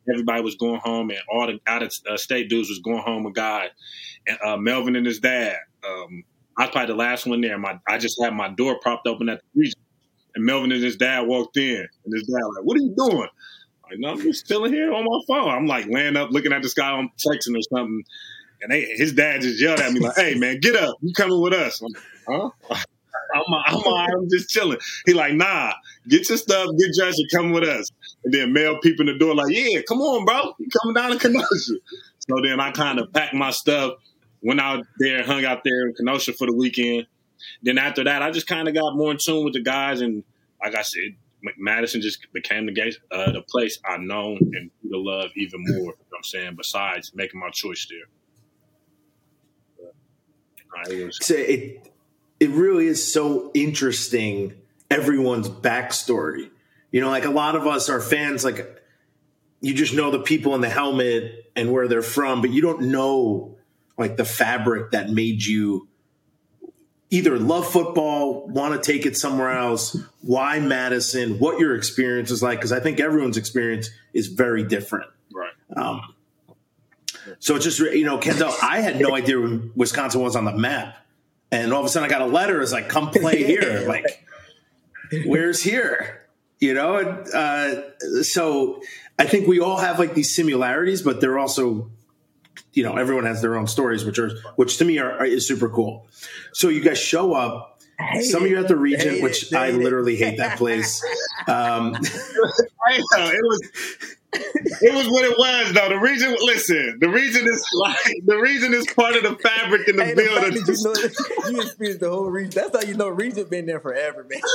Everybody 0.09 0.41
was 0.41 0.55
going 0.55 0.79
home, 0.79 1.09
and 1.09 1.19
all 1.31 1.47
the 1.47 1.59
out 1.65 1.83
of 1.83 1.91
uh, 2.09 2.15
state 2.15 2.47
dudes 2.49 2.69
was 2.69 2.79
going 2.79 3.01
home 3.01 3.23
with 3.23 3.33
guys. 3.33 3.69
And 4.27 4.37
uh, 4.45 4.57
Melvin 4.57 4.95
and 4.95 5.05
his 5.05 5.19
dad. 5.19 5.57
Um, 5.85 6.23
I 6.57 6.63
was 6.63 6.71
probably 6.71 6.93
the 6.93 6.97
last 6.97 7.25
one 7.25 7.41
there. 7.41 7.57
My 7.57 7.79
I 7.87 7.97
just 7.97 8.21
had 8.21 8.33
my 8.33 8.49
door 8.49 8.79
propped 8.79 9.07
open 9.07 9.29
at 9.29 9.39
the 9.39 9.61
Regent, 9.61 9.83
and 10.35 10.45
Melvin 10.45 10.71
and 10.71 10.83
his 10.83 10.95
dad 10.95 11.21
walked 11.27 11.57
in, 11.57 11.87
and 12.05 12.13
his 12.13 12.23
dad 12.23 12.45
like, 12.55 12.63
"What 12.63 12.77
are 12.77 12.81
you 12.81 12.95
doing?" 12.97 13.27
Like, 13.89 13.99
no, 13.99 14.09
I'm 14.09 14.21
just 14.21 14.47
chilling 14.47 14.73
here 14.73 14.93
on 14.93 15.05
my 15.05 15.19
phone. 15.27 15.49
I'm 15.49 15.65
like 15.65 15.87
laying 15.89 16.17
up, 16.17 16.31
looking 16.31 16.51
at 16.51 16.61
the 16.61 16.69
sky, 16.69 16.91
I'm 16.91 17.09
texting 17.09 17.55
or 17.57 17.61
something. 17.73 18.03
And 18.61 18.71
they, 18.71 18.85
his 18.85 19.13
dad 19.13 19.41
just 19.41 19.61
yelled 19.61 19.79
at 19.79 19.91
me 19.91 19.99
like, 19.99 20.15
"Hey 20.15 20.35
man, 20.35 20.59
get 20.59 20.75
up! 20.75 20.95
You 21.01 21.13
coming 21.13 21.39
with 21.39 21.53
us?" 21.53 21.81
I'm, 21.81 21.93
huh? 22.27 22.49
I'm, 23.35 23.43
I'm, 23.67 23.87
I'm 23.87 24.29
just 24.29 24.49
chilling. 24.49 24.79
He 25.05 25.13
like, 25.13 25.33
"Nah, 25.33 25.73
get 26.07 26.27
your 26.29 26.37
stuff, 26.37 26.67
get 26.77 26.91
dressed, 26.97 27.19
and 27.19 27.29
come 27.35 27.51
with 27.51 27.63
us." 27.63 27.89
And 28.23 28.33
then 28.33 28.53
Mel 28.53 28.79
peeping 28.81 29.05
the 29.05 29.17
door 29.17 29.35
like, 29.35 29.53
"Yeah, 29.53 29.81
come 29.87 29.99
on, 29.99 30.25
bro, 30.25 30.53
you 30.59 30.67
coming 30.81 30.95
down 30.95 31.11
to 31.11 31.19
Kenosha?" 31.19 31.73
So 32.19 32.35
then 32.43 32.59
I 32.59 32.71
kind 32.71 32.99
of 32.99 33.13
packed 33.13 33.33
my 33.33 33.51
stuff, 33.51 33.93
went 34.41 34.59
out 34.59 34.85
there, 34.99 35.23
hung 35.23 35.45
out 35.45 35.61
there 35.63 35.87
in 35.87 35.93
Kenosha 35.93 36.33
for 36.33 36.47
the 36.47 36.53
weekend. 36.53 37.07
Then 37.61 37.77
after 37.77 38.03
that, 38.03 38.21
I 38.21 38.31
just 38.31 38.47
kind 38.47 38.67
of 38.67 38.73
got 38.73 38.95
more 38.95 39.11
in 39.11 39.17
tune 39.23 39.45
with 39.45 39.53
the 39.53 39.61
guys, 39.61 40.01
and 40.01 40.23
like 40.63 40.75
I 40.75 40.81
said, 40.81 41.15
Madison 41.57 42.01
just 42.01 42.25
became 42.33 42.65
the 42.65 42.95
uh, 43.11 43.31
the 43.31 43.41
place 43.41 43.79
I 43.85 43.97
know 43.97 44.37
and 44.37 44.71
love 44.83 45.29
even 45.35 45.61
more. 45.61 45.77
You 45.77 45.85
know 45.85 45.93
what 46.09 46.17
I'm 46.17 46.23
saying? 46.23 46.55
Besides 46.57 47.11
making 47.13 47.39
my 47.39 47.49
choice 47.49 47.87
there. 47.89 48.07
Was- 50.87 51.17
So 51.21 51.35
it 51.35 51.91
it 52.39 52.49
really 52.49 52.87
is 52.87 53.11
so 53.11 53.51
interesting 53.53 54.53
everyone's 54.89 55.49
backstory. 55.49 56.49
You 56.91 57.01
know, 57.01 57.09
like 57.09 57.25
a 57.25 57.31
lot 57.31 57.55
of 57.55 57.67
us 57.67 57.89
are 57.89 57.99
fans, 57.99 58.43
like 58.45 58.81
you 59.59 59.73
just 59.73 59.93
know 59.93 60.11
the 60.11 60.19
people 60.19 60.55
in 60.55 60.61
the 60.61 60.69
helmet 60.69 61.51
and 61.55 61.71
where 61.71 61.87
they're 61.87 62.01
from, 62.01 62.41
but 62.41 62.51
you 62.51 62.61
don't 62.61 62.83
know 62.83 63.57
like 63.97 64.15
the 64.17 64.25
fabric 64.25 64.91
that 64.91 65.09
made 65.09 65.43
you 65.43 65.87
either 67.09 67.39
love 67.39 67.69
football, 67.71 68.47
want 68.47 68.81
to 68.81 68.91
take 68.91 69.05
it 69.05 69.17
somewhere 69.17 69.51
else, 69.51 69.97
why 70.21 70.59
Madison, 70.59 71.39
what 71.39 71.59
your 71.59 71.73
experience 71.75 72.31
is 72.31 72.43
like, 72.43 72.59
because 72.59 72.71
I 72.71 72.79
think 72.79 72.99
everyone's 72.99 73.37
experience 73.37 73.89
is 74.13 74.27
very 74.27 74.63
different. 74.63 75.09
right. 75.33 75.53
Um, 75.75 76.01
so 77.39 77.55
it's 77.55 77.65
just 77.65 77.79
you 77.79 78.05
know, 78.05 78.17
Kendall. 78.17 78.53
I 78.61 78.81
had 78.81 78.99
no 78.99 79.15
idea 79.15 79.39
when 79.39 79.71
Wisconsin 79.75 80.21
was 80.21 80.35
on 80.35 80.45
the 80.45 80.53
map, 80.53 80.97
and 81.51 81.73
all 81.73 81.79
of 81.79 81.85
a 81.85 81.89
sudden 81.89 82.09
I 82.09 82.11
got 82.11 82.21
a 82.21 82.25
letter. 82.31 82.61
It's 82.61 82.71
like, 82.71 82.89
"Come 82.89 83.11
play 83.11 83.43
here." 83.43 83.85
Like, 83.87 84.25
where's 85.25 85.61
here? 85.61 86.27
You 86.59 86.73
know. 86.73 86.97
And, 86.97 87.33
uh, 87.33 88.23
so 88.23 88.81
I 89.17 89.25
think 89.25 89.47
we 89.47 89.59
all 89.59 89.77
have 89.77 89.99
like 89.99 90.13
these 90.13 90.35
similarities, 90.35 91.01
but 91.01 91.21
they're 91.21 91.39
also, 91.39 91.89
you 92.73 92.83
know, 92.83 92.97
everyone 92.97 93.25
has 93.25 93.41
their 93.41 93.55
own 93.55 93.67
stories, 93.67 94.05
which 94.05 94.19
are 94.19 94.31
which 94.55 94.77
to 94.77 94.85
me 94.85 94.99
are, 94.99 95.11
are 95.11 95.25
is 95.25 95.47
super 95.47 95.69
cool. 95.69 96.07
So 96.53 96.69
you 96.69 96.81
guys 96.81 96.97
show 96.97 97.33
up. 97.33 97.73
Some 98.21 98.43
of 98.43 98.49
you 98.51 98.59
at 98.59 98.67
the 98.67 98.75
Regent, 98.75 99.23
which 99.23 99.51
I 99.51 99.71
literally 99.71 100.15
hate 100.17 100.37
that 100.37 100.57
place. 100.57 101.03
Um, 101.49 101.95
I 101.95 102.97
know, 102.97 103.31
it 103.31 103.41
was 103.41 104.16
it 104.81 104.93
was 104.95 105.07
what 105.07 105.25
it 105.25 105.37
was 105.37 105.73
though. 105.73 105.89
The 105.89 105.97
reason 105.99 106.35
listen, 106.41 106.97
the 106.99 107.09
reason 107.09 107.47
is 107.47 107.65
like 107.73 107.97
the 108.25 108.37
reason 108.37 108.73
is 108.73 108.85
part 108.93 109.15
of 109.15 109.23
the 109.23 109.35
fabric 109.35 109.87
in 109.87 109.95
the 109.95 110.05
Hey, 110.05 110.15
building. 110.15 110.53
that 110.53 110.67
you 110.67 110.83
know 110.83 111.49
you 111.49 111.61
experienced 111.61 111.99
the 112.01 112.09
whole 112.09 112.29
Regent. 112.29 112.55
That's 112.55 112.75
how 112.75 112.89
you 112.89 112.95
know 112.95 113.09
Regent 113.09 113.49
been 113.49 113.65
there 113.65 113.79
forever, 113.79 114.25
man. 114.29 114.41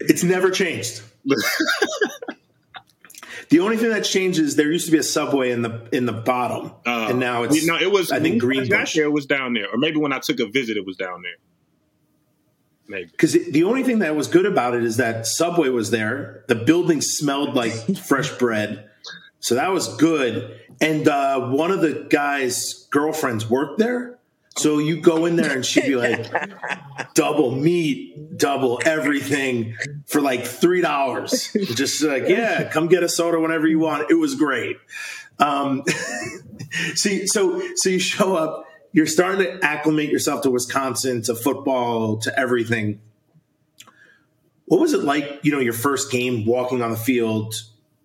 It's 0.00 0.24
never 0.24 0.50
changed. 0.50 1.00
the 3.50 3.60
only 3.60 3.76
thing 3.76 3.90
that 3.90 4.04
changes 4.04 4.56
there 4.56 4.70
used 4.70 4.86
to 4.86 4.92
be 4.92 4.98
a 4.98 5.02
subway 5.02 5.52
in 5.52 5.62
the 5.62 5.88
in 5.92 6.06
the 6.06 6.12
bottom, 6.12 6.72
Uh, 6.84 7.06
and 7.10 7.20
now 7.20 7.44
it's 7.44 7.64
no, 7.64 7.76
it 7.76 7.90
was 7.90 8.10
I 8.10 8.18
think 8.18 8.42
when 8.42 8.58
I 8.60 8.66
got 8.66 8.94
it 8.96 9.12
was 9.12 9.26
down 9.26 9.54
there, 9.54 9.68
or 9.72 9.78
maybe 9.78 9.98
when 9.98 10.12
I 10.12 10.18
took 10.18 10.40
a 10.40 10.46
visit, 10.46 10.76
it 10.76 10.84
was 10.84 10.96
down 10.96 11.22
there. 11.22 11.36
Maybe. 12.88 13.10
Because 13.10 13.32
the 13.32 13.64
only 13.64 13.84
thing 13.84 14.00
that 14.00 14.16
was 14.16 14.26
good 14.26 14.46
about 14.46 14.74
it 14.74 14.84
is 14.84 14.96
that 14.96 15.26
Subway 15.26 15.68
was 15.68 15.90
there. 15.90 16.44
The 16.48 16.54
building 16.54 17.00
smelled 17.00 17.54
like 17.54 17.72
fresh 17.96 18.30
bread, 18.38 18.88
so 19.40 19.54
that 19.54 19.70
was 19.72 19.96
good. 19.96 20.58
And 20.80 21.06
uh, 21.06 21.48
one 21.48 21.70
of 21.70 21.80
the 21.80 22.06
guy's 22.10 22.86
girlfriends 22.90 23.48
worked 23.48 23.78
there, 23.78 24.18
so 24.56 24.78
you 24.78 25.00
go 25.00 25.24
in 25.26 25.36
there 25.36 25.54
and 25.54 25.64
she'd 25.64 25.86
be 25.86 25.96
like, 25.96 26.30
double 27.14 27.52
meat, 27.52 28.36
double 28.36 28.80
everything 28.84 29.76
for 30.06 30.20
like 30.20 30.44
three 30.44 30.80
dollars. 30.80 31.52
Just 31.52 32.02
like, 32.02 32.28
yeah, 32.28 32.68
come 32.70 32.88
get 32.88 33.02
a 33.02 33.08
soda 33.08 33.40
whenever 33.40 33.66
you 33.66 33.78
want. 33.78 34.10
It 34.10 34.14
was 34.14 34.34
great. 34.34 34.76
Um, 35.38 35.84
see, 36.94 37.26
so 37.26 37.62
so 37.76 37.88
you 37.88 37.98
show 37.98 38.36
up, 38.36 38.64
you're 38.92 39.06
starting 39.06 39.44
to 39.44 39.64
acclimate 39.64 40.10
yourself 40.10 40.42
to 40.42 40.50
Wisconsin, 40.50 41.22
to 41.22 41.34
football, 41.34 42.18
to 42.18 42.38
everything. 42.38 43.00
What 44.66 44.80
was 44.80 44.92
it 44.92 45.02
like, 45.02 45.40
you 45.42 45.52
know, 45.52 45.58
your 45.58 45.72
first 45.72 46.10
game 46.10 46.44
walking 46.44 46.82
on 46.82 46.90
the 46.90 46.96
field, 46.96 47.54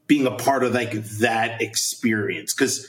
being 0.08 0.26
a 0.26 0.32
part 0.32 0.64
of 0.64 0.74
like 0.74 0.94
that 0.94 1.62
experience? 1.62 2.54
Because 2.54 2.88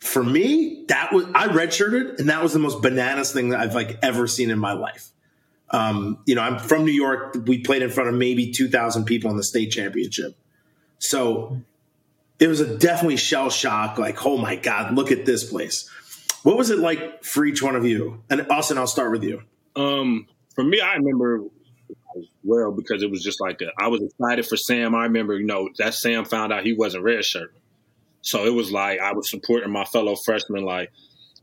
for 0.00 0.24
me, 0.24 0.84
that 0.88 1.12
was 1.12 1.26
I 1.34 1.48
redshirted, 1.48 2.18
and 2.18 2.28
that 2.28 2.42
was 2.42 2.52
the 2.52 2.58
most 2.58 2.82
bananas 2.82 3.32
thing 3.32 3.50
that 3.50 3.60
I've 3.60 3.74
like 3.74 3.98
ever 4.02 4.26
seen 4.26 4.50
in 4.50 4.58
my 4.58 4.72
life. 4.72 5.08
Um, 5.70 6.18
you 6.26 6.34
know, 6.34 6.42
I'm 6.42 6.58
from 6.58 6.84
New 6.84 6.92
York. 6.92 7.36
We 7.46 7.58
played 7.58 7.82
in 7.82 7.90
front 7.90 8.10
of 8.10 8.14
maybe 8.14 8.52
2,000 8.52 9.04
people 9.04 9.30
in 9.30 9.38
the 9.38 9.44
state 9.44 9.70
championship. 9.70 10.36
So 10.98 11.56
it 12.38 12.46
was 12.46 12.60
a 12.60 12.76
definitely 12.78 13.16
shell 13.16 13.48
shock. 13.48 13.96
Like, 13.98 14.26
oh 14.26 14.36
my 14.36 14.56
God, 14.56 14.94
look 14.94 15.10
at 15.10 15.24
this 15.24 15.48
place. 15.48 15.88
What 16.42 16.56
was 16.56 16.70
it 16.70 16.78
like 16.78 17.24
for 17.24 17.44
each 17.44 17.62
one 17.62 17.76
of 17.76 17.84
you? 17.84 18.22
And 18.28 18.46
Austin, 18.50 18.78
I'll 18.78 18.86
start 18.86 19.12
with 19.12 19.22
you. 19.22 19.42
Um, 19.76 20.26
for 20.54 20.64
me, 20.64 20.80
I 20.80 20.94
remember 20.94 21.44
well 22.42 22.72
because 22.72 23.02
it 23.02 23.10
was 23.10 23.22
just 23.22 23.40
like 23.40 23.60
a, 23.62 23.70
I 23.78 23.88
was 23.88 24.02
excited 24.02 24.46
for 24.46 24.56
Sam. 24.56 24.94
I 24.94 25.04
remember, 25.04 25.38
you 25.38 25.46
know, 25.46 25.68
that 25.78 25.94
Sam 25.94 26.24
found 26.24 26.52
out 26.52 26.64
he 26.64 26.72
wasn't 26.72 27.04
red 27.04 27.24
shirt, 27.24 27.54
so 28.20 28.44
it 28.44 28.54
was 28.54 28.72
like 28.72 29.00
I 29.00 29.12
was 29.12 29.30
supporting 29.30 29.72
my 29.72 29.84
fellow 29.84 30.16
freshmen. 30.16 30.64
Like, 30.64 30.90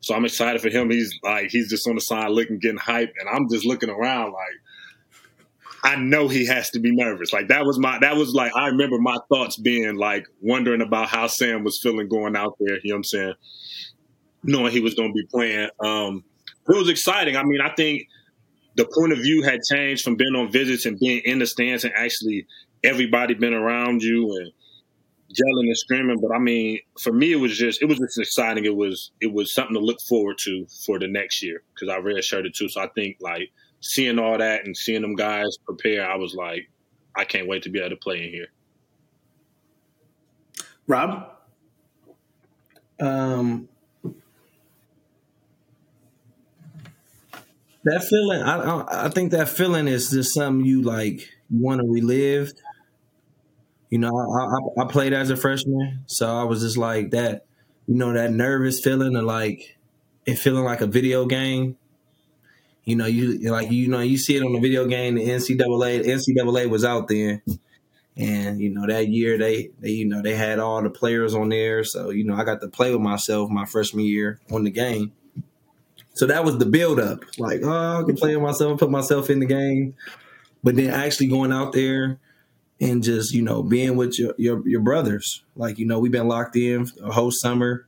so 0.02 0.16
I'm 0.16 0.26
excited 0.26 0.62
for 0.62 0.70
him. 0.70 0.90
He's 0.90 1.14
like 1.24 1.50
he's 1.50 1.70
just 1.70 1.88
on 1.88 1.96
the 1.96 2.02
side 2.02 2.32
looking, 2.32 2.60
getting 2.60 2.78
hype, 2.78 3.14
and 3.20 3.30
I'm 3.30 3.50
just 3.50 3.66
looking 3.66 3.90
around 3.90 4.34
like. 4.34 4.60
I 5.82 5.96
know 5.96 6.28
he 6.28 6.46
has 6.48 6.72
to 6.72 6.82
be 6.82 6.94
nervous. 6.94 7.32
Like 7.32 7.48
that 7.48 7.66
was 7.66 7.80
my 7.80 8.00
that 8.00 8.18
was 8.18 8.34
like 8.34 8.54
I 8.54 8.68
remember 8.68 8.98
my 9.00 9.16
thoughts 9.30 9.56
being 9.56 9.96
like 9.96 10.26
wondering 10.42 10.82
about 10.82 11.08
how 11.08 11.28
Sam 11.28 11.64
was 11.64 11.80
feeling 11.82 12.10
going 12.10 12.36
out 12.36 12.58
there, 12.60 12.80
you 12.84 12.90
know 12.90 12.96
what 12.96 12.98
I'm 12.98 13.04
saying? 13.06 13.34
Knowing 14.44 14.72
he 14.72 14.80
was 14.80 14.94
gonna 14.94 15.14
be 15.14 15.26
playing. 15.26 15.70
Um 15.84 16.24
it 16.68 16.78
was 16.78 16.90
exciting. 16.90 17.36
I 17.36 17.44
mean, 17.44 17.62
I 17.62 17.74
think 17.74 18.08
the 18.76 18.86
point 18.86 19.12
of 19.12 19.20
view 19.20 19.42
had 19.42 19.60
changed 19.70 20.04
from 20.04 20.16
being 20.16 20.36
on 20.36 20.52
visits 20.52 20.86
and 20.86 21.00
being 21.00 21.22
in 21.26 21.40
the 21.40 21.48
stands 21.48 21.84
and 21.84 21.94
actually 21.96 22.46
everybody 22.84 23.34
been 23.34 23.54
around 23.54 24.04
you 24.04 24.36
and 24.38 24.52
yelling 25.30 25.68
and 25.68 25.78
screaming. 25.78 26.20
But 26.22 26.34
I 26.34 26.40
mean, 26.40 26.80
for 27.00 27.12
me, 27.12 27.32
it 27.32 27.38
was 27.38 27.58
just 27.58 27.82
it 27.82 27.86
was 27.86 27.98
just 27.98 28.20
exciting. 28.20 28.66
It 28.66 28.76
was 28.76 29.12
it 29.22 29.34
was 29.34 29.54
something 29.54 29.74
to 29.74 29.80
look 29.80 30.00
forward 30.02 30.38
to 30.40 30.66
for 30.86 31.00
the 31.00 31.08
next 31.08 31.42
year 31.44 31.64
because 31.74 31.90
I 31.90 32.00
redshirted 32.00 32.54
too. 32.54 32.70
So 32.70 32.82
I 32.82 32.88
think 32.96 33.18
like 33.20 33.52
seeing 33.82 34.20
all 34.20 34.38
that 34.38 34.66
and 34.66 34.76
seeing 34.76 35.02
them 35.02 35.16
guys 35.16 35.58
prepare, 35.66 36.10
I 36.10 36.16
was 36.16 36.34
like, 36.34 36.70
I 37.16 37.26
can't 37.26 37.48
wait 37.48 37.64
to 37.64 37.70
be 37.70 37.80
able 37.80 37.90
to 37.92 37.96
play 37.96 38.24
in 38.24 38.30
here. 38.30 38.48
Rob, 40.88 41.32
Um, 43.00 43.70
that 47.86 48.04
feeling, 48.04 48.42
I, 48.42 48.58
I 48.58 49.06
I 49.06 49.10
think 49.10 49.32
that 49.32 49.50
feeling 49.50 49.88
is 49.88 50.12
just 50.12 50.34
something 50.34 50.66
you 50.66 50.82
like 50.82 51.30
want 51.50 51.82
to 51.82 51.88
relive. 51.88 52.52
You 53.90 54.00
know, 54.00 54.12
I, 54.16 54.82
I 54.82 54.86
I 54.86 54.92
played 54.92 55.14
as 55.14 55.30
a 55.30 55.38
freshman, 55.38 56.04
so 56.08 56.28
I 56.28 56.44
was 56.44 56.62
just 56.62 56.78
like 56.78 57.12
that. 57.12 57.46
You 57.88 57.96
know, 57.96 58.14
that 58.14 58.32
nervous 58.32 58.80
feeling 58.80 59.16
of 59.16 59.24
like 59.24 59.78
it 60.26 60.36
feeling 60.36 60.64
like 60.64 60.82
a 60.82 60.88
video 60.88 61.26
game. 61.26 61.78
You 62.86 62.96
know, 62.96 63.06
you 63.06 63.52
like 63.52 63.72
you 63.72 63.88
know 63.88 64.00
you 64.00 64.18
see 64.18 64.36
it 64.36 64.44
on 64.44 64.54
the 64.54 64.60
video 64.60 64.86
game. 64.86 65.16
The 65.16 65.28
NCAA, 65.28 66.04
the 66.04 66.12
NCAA 66.12 66.70
was 66.70 66.84
out 66.86 67.08
there, 67.08 67.44
and 68.18 68.60
you 68.60 68.70
know 68.70 68.86
that 68.88 69.08
year 69.10 69.38
they, 69.38 69.70
they 69.80 69.90
you 69.92 70.06
know 70.06 70.22
they 70.22 70.36
had 70.36 70.60
all 70.60 70.82
the 70.82 70.90
players 70.90 71.36
on 71.36 71.50
there. 71.50 71.84
So 71.84 72.10
you 72.10 72.24
know 72.24 72.36
I 72.36 72.44
got 72.44 72.62
to 72.62 72.68
play 72.68 72.92
with 72.92 73.02
myself 73.02 73.50
my 73.50 73.66
freshman 73.66 74.06
year 74.06 74.40
on 74.52 74.64
the 74.64 74.72
game. 74.72 75.14
So 76.20 76.26
that 76.26 76.44
was 76.44 76.58
the 76.58 76.66
build 76.66 77.00
up. 77.00 77.24
Like, 77.38 77.62
oh, 77.64 78.02
I 78.02 78.04
can 78.06 78.18
play 78.18 78.36
with 78.36 78.44
myself, 78.44 78.78
put 78.78 78.92
myself 78.92 79.30
in 79.30 79.40
the 79.40 79.46
game. 79.46 79.96
But 80.62 80.76
then 80.76 80.90
actually 80.90 81.28
going 81.28 81.54
out 81.54 81.72
there 81.72 82.20
and 82.82 83.02
just, 83.02 83.34
you 83.34 83.42
know, 83.42 83.64
being 83.64 83.96
with 83.96 84.20
your 84.20 84.34
your, 84.38 84.68
your 84.68 84.82
brothers. 84.82 85.46
Like, 85.56 85.80
you 85.80 85.86
know, 85.86 85.98
we've 85.98 86.12
been 86.12 86.28
locked 86.28 86.58
in 86.58 86.88
a 87.02 87.14
whole 87.14 87.32
summer. 87.32 87.88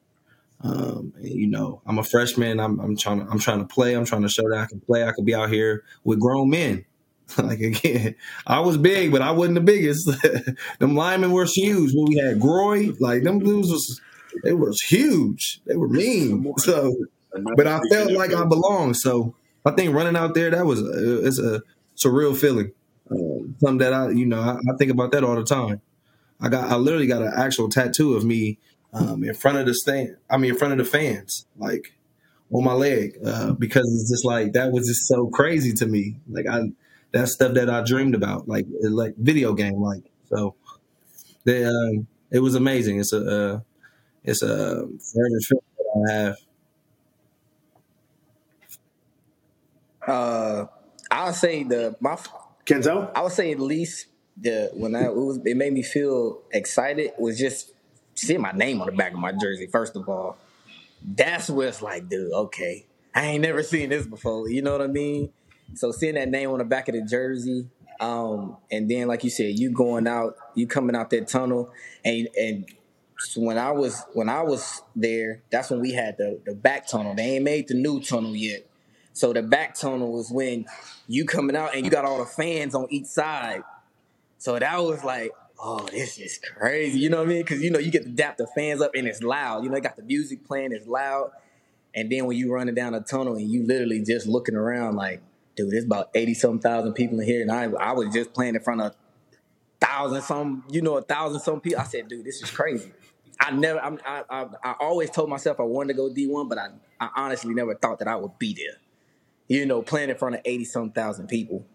Um, 0.61 1.11
and, 1.17 1.27
you 1.27 1.47
know, 1.47 1.81
I'm 1.85 1.99
a 1.99 2.05
freshman. 2.05 2.61
I'm, 2.61 2.79
I'm 2.79 2.95
trying 2.95 3.19
to 3.19 3.29
I'm 3.29 3.37
trying 3.37 3.59
to 3.59 3.65
play. 3.65 3.95
I'm 3.95 4.05
trying 4.05 4.21
to 4.21 4.29
show 4.29 4.47
that 4.49 4.59
I 4.59 4.65
can 4.65 4.79
play. 4.79 5.03
I 5.03 5.11
could 5.11 5.25
be 5.25 5.35
out 5.35 5.49
here 5.49 5.83
with 6.05 6.21
grown 6.21 6.49
men. 6.49 6.85
like 7.37 7.59
again, 7.59 8.15
I 8.47 8.61
was 8.61 8.77
big, 8.77 9.11
but 9.11 9.21
I 9.21 9.31
wasn't 9.31 9.55
the 9.55 9.61
biggest. 9.61 10.09
them 10.79 10.95
linemen 10.95 11.33
were 11.33 11.47
huge. 11.53 11.91
When 11.93 12.05
we 12.05 12.15
had 12.15 12.39
Groy, 12.39 12.97
like 13.01 13.23
them 13.23 13.39
dudes 13.39 13.69
was 13.69 13.99
they 14.45 14.53
was 14.53 14.79
huge. 14.83 15.59
They 15.65 15.75
were 15.75 15.89
mean. 15.89 16.53
So 16.59 16.95
but 17.55 17.67
I 17.67 17.79
felt 17.89 18.11
like 18.11 18.33
I 18.33 18.45
belonged. 18.45 18.97
So 18.97 19.35
I 19.65 19.71
think 19.71 19.93
running 19.93 20.15
out 20.15 20.33
there, 20.33 20.49
that 20.49 20.65
was 20.65 20.81
a, 20.81 21.25
it's 21.25 21.39
a 21.39 21.61
surreal 21.95 22.35
feeling. 22.35 22.71
Um, 23.09 23.55
something 23.59 23.79
that 23.79 23.93
I 23.93 24.09
you 24.11 24.25
know 24.25 24.39
I, 24.39 24.55
I 24.55 24.77
think 24.77 24.91
about 24.91 25.11
that 25.11 25.23
all 25.23 25.35
the 25.35 25.43
time. 25.43 25.81
I 26.39 26.49
got 26.49 26.71
I 26.71 26.75
literally 26.75 27.07
got 27.07 27.21
an 27.21 27.33
actual 27.35 27.69
tattoo 27.69 28.15
of 28.15 28.23
me 28.23 28.57
um, 28.93 29.23
in 29.23 29.33
front 29.33 29.57
of 29.57 29.65
the 29.65 29.73
stand. 29.73 30.17
I 30.29 30.37
mean, 30.37 30.51
in 30.51 30.57
front 30.57 30.73
of 30.73 30.77
the 30.77 30.85
fans, 30.85 31.45
like 31.57 31.93
on 32.51 32.63
my 32.63 32.73
leg, 32.73 33.17
uh, 33.25 33.53
because 33.53 33.85
it's 33.85 34.09
just 34.09 34.25
like 34.25 34.53
that 34.53 34.71
was 34.71 34.87
just 34.87 35.07
so 35.07 35.27
crazy 35.27 35.73
to 35.73 35.85
me. 35.85 36.17
Like 36.29 36.47
I 36.47 36.71
that's 37.11 37.33
stuff 37.33 37.53
that 37.55 37.69
I 37.69 37.83
dreamed 37.83 38.15
about, 38.15 38.47
like 38.47 38.65
like 38.81 39.15
video 39.17 39.53
game, 39.53 39.81
like 39.81 40.03
so. 40.29 40.55
They, 41.43 41.65
um, 41.65 42.07
it 42.29 42.39
was 42.39 42.55
amazing. 42.55 42.99
It's 42.99 43.13
a 43.13 43.19
uh, 43.55 43.59
it's 44.23 44.41
a 44.41 44.75
forever 44.75 45.39
feeling 45.47 45.63
that 45.77 46.07
I 46.07 46.13
have. 46.13 46.35
Uh, 50.05 50.65
I'll 51.09 51.33
say 51.33 51.63
the 51.63 51.95
my 51.99 52.17
Kenzel. 52.65 53.11
I 53.15 53.21
would 53.21 53.31
say 53.31 53.51
at 53.51 53.59
least 53.59 54.07
the 54.37 54.71
when 54.73 54.95
I 54.95 55.05
it 55.05 55.15
was 55.15 55.39
it 55.45 55.57
made 55.57 55.73
me 55.73 55.83
feel 55.83 56.41
excited 56.51 57.11
was 57.17 57.37
just 57.37 57.73
seeing 58.15 58.41
my 58.41 58.51
name 58.51 58.81
on 58.81 58.87
the 58.87 58.93
back 58.93 59.13
of 59.13 59.19
my 59.19 59.31
jersey. 59.31 59.67
First 59.67 59.95
of 59.95 60.07
all, 60.07 60.37
that's 61.03 61.49
where 61.49 61.67
it's 61.67 61.81
like, 61.81 62.09
dude, 62.09 62.31
okay, 62.31 62.85
I 63.13 63.27
ain't 63.27 63.41
never 63.41 63.63
seen 63.63 63.89
this 63.89 64.05
before. 64.05 64.49
You 64.49 64.61
know 64.61 64.71
what 64.71 64.81
I 64.81 64.87
mean? 64.87 65.31
So 65.75 65.91
seeing 65.91 66.15
that 66.15 66.29
name 66.29 66.49
on 66.51 66.59
the 66.59 66.65
back 66.65 66.87
of 66.89 66.95
the 66.95 67.01
jersey, 67.01 67.67
um, 67.99 68.57
and 68.71 68.89
then 68.89 69.07
like 69.07 69.23
you 69.23 69.29
said, 69.29 69.57
you 69.59 69.71
going 69.71 70.07
out, 70.07 70.35
you 70.55 70.67
coming 70.67 70.95
out 70.95 71.09
that 71.11 71.27
tunnel, 71.27 71.71
and 72.03 72.27
and 72.37 72.65
so 73.19 73.41
when 73.41 73.57
I 73.57 73.71
was 73.71 74.03
when 74.13 74.29
I 74.29 74.41
was 74.41 74.81
there, 74.95 75.43
that's 75.51 75.69
when 75.69 75.81
we 75.81 75.93
had 75.93 76.17
the 76.17 76.39
the 76.45 76.55
back 76.55 76.87
tunnel. 76.87 77.15
They 77.15 77.35
ain't 77.35 77.43
made 77.43 77.67
the 77.67 77.75
new 77.75 78.01
tunnel 78.01 78.35
yet. 78.35 78.65
So 79.13 79.33
the 79.33 79.41
back 79.41 79.75
tunnel 79.75 80.13
was 80.13 80.31
when 80.31 80.65
you 81.07 81.25
coming 81.25 81.55
out 81.55 81.75
and 81.75 81.83
you 81.85 81.91
got 81.91 82.05
all 82.05 82.19
the 82.19 82.25
fans 82.25 82.73
on 82.75 82.87
each 82.89 83.05
side. 83.05 83.63
So 84.37 84.57
that 84.57 84.81
was 84.81 85.03
like, 85.03 85.31
oh, 85.59 85.85
this 85.91 86.17
is 86.17 86.39
crazy. 86.39 86.99
You 86.99 87.09
know 87.09 87.17
what 87.17 87.27
I 87.27 87.29
mean? 87.29 87.41
Because 87.41 87.61
you 87.61 87.69
know 87.71 87.79
you 87.79 87.91
get 87.91 88.03
to 88.03 88.09
dap 88.09 88.37
the 88.37 88.47
fans 88.47 88.81
up 88.81 88.91
and 88.95 89.07
it's 89.07 89.21
loud. 89.21 89.63
You 89.63 89.69
know, 89.69 89.75
they 89.75 89.81
got 89.81 89.97
the 89.97 90.03
music 90.03 90.45
playing, 90.45 90.71
it's 90.71 90.87
loud. 90.87 91.31
And 91.93 92.09
then 92.09 92.25
when 92.25 92.37
you 92.37 92.51
running 92.51 92.73
down 92.73 92.93
a 92.93 93.01
tunnel 93.01 93.35
and 93.35 93.49
you 93.49 93.65
literally 93.65 94.01
just 94.01 94.25
looking 94.25 94.55
around 94.55 94.95
like, 94.95 95.21
dude, 95.55 95.71
there's 95.71 95.83
about 95.83 96.09
eighty 96.15 96.33
some 96.33 96.59
thousand 96.59 96.93
people 96.93 97.19
in 97.19 97.25
here, 97.25 97.41
and 97.41 97.51
I 97.51 97.65
I 97.65 97.91
was 97.91 98.13
just 98.13 98.33
playing 98.33 98.55
in 98.55 98.61
front 98.61 98.81
of 98.81 98.95
thousand 99.81 100.21
some, 100.21 100.63
you 100.69 100.81
know, 100.81 100.97
a 100.97 101.01
thousand 101.01 101.41
some 101.41 101.59
people. 101.59 101.81
I 101.81 101.83
said, 101.83 102.07
dude, 102.07 102.23
this 102.23 102.41
is 102.41 102.49
crazy. 102.49 102.93
I 103.39 103.49
never, 103.51 103.79
I'm, 103.79 103.99
I, 104.05 104.23
I, 104.29 104.47
I 104.63 104.75
always 104.79 105.09
told 105.09 105.27
myself 105.27 105.59
I 105.59 105.63
wanted 105.63 105.93
to 105.93 105.93
go 105.95 106.09
D1, 106.09 106.47
but 106.47 106.59
I, 106.59 106.67
I 106.99 107.09
honestly 107.15 107.55
never 107.55 107.73
thought 107.73 107.97
that 107.97 108.07
I 108.07 108.15
would 108.15 108.37
be 108.37 108.53
there 108.53 108.77
you 109.51 109.65
know, 109.65 109.81
playing 109.81 110.09
in 110.09 110.15
front 110.15 110.35
of 110.35 110.41
80 110.45 110.63
some 110.63 110.91
thousand 110.91 111.27
people 111.27 111.65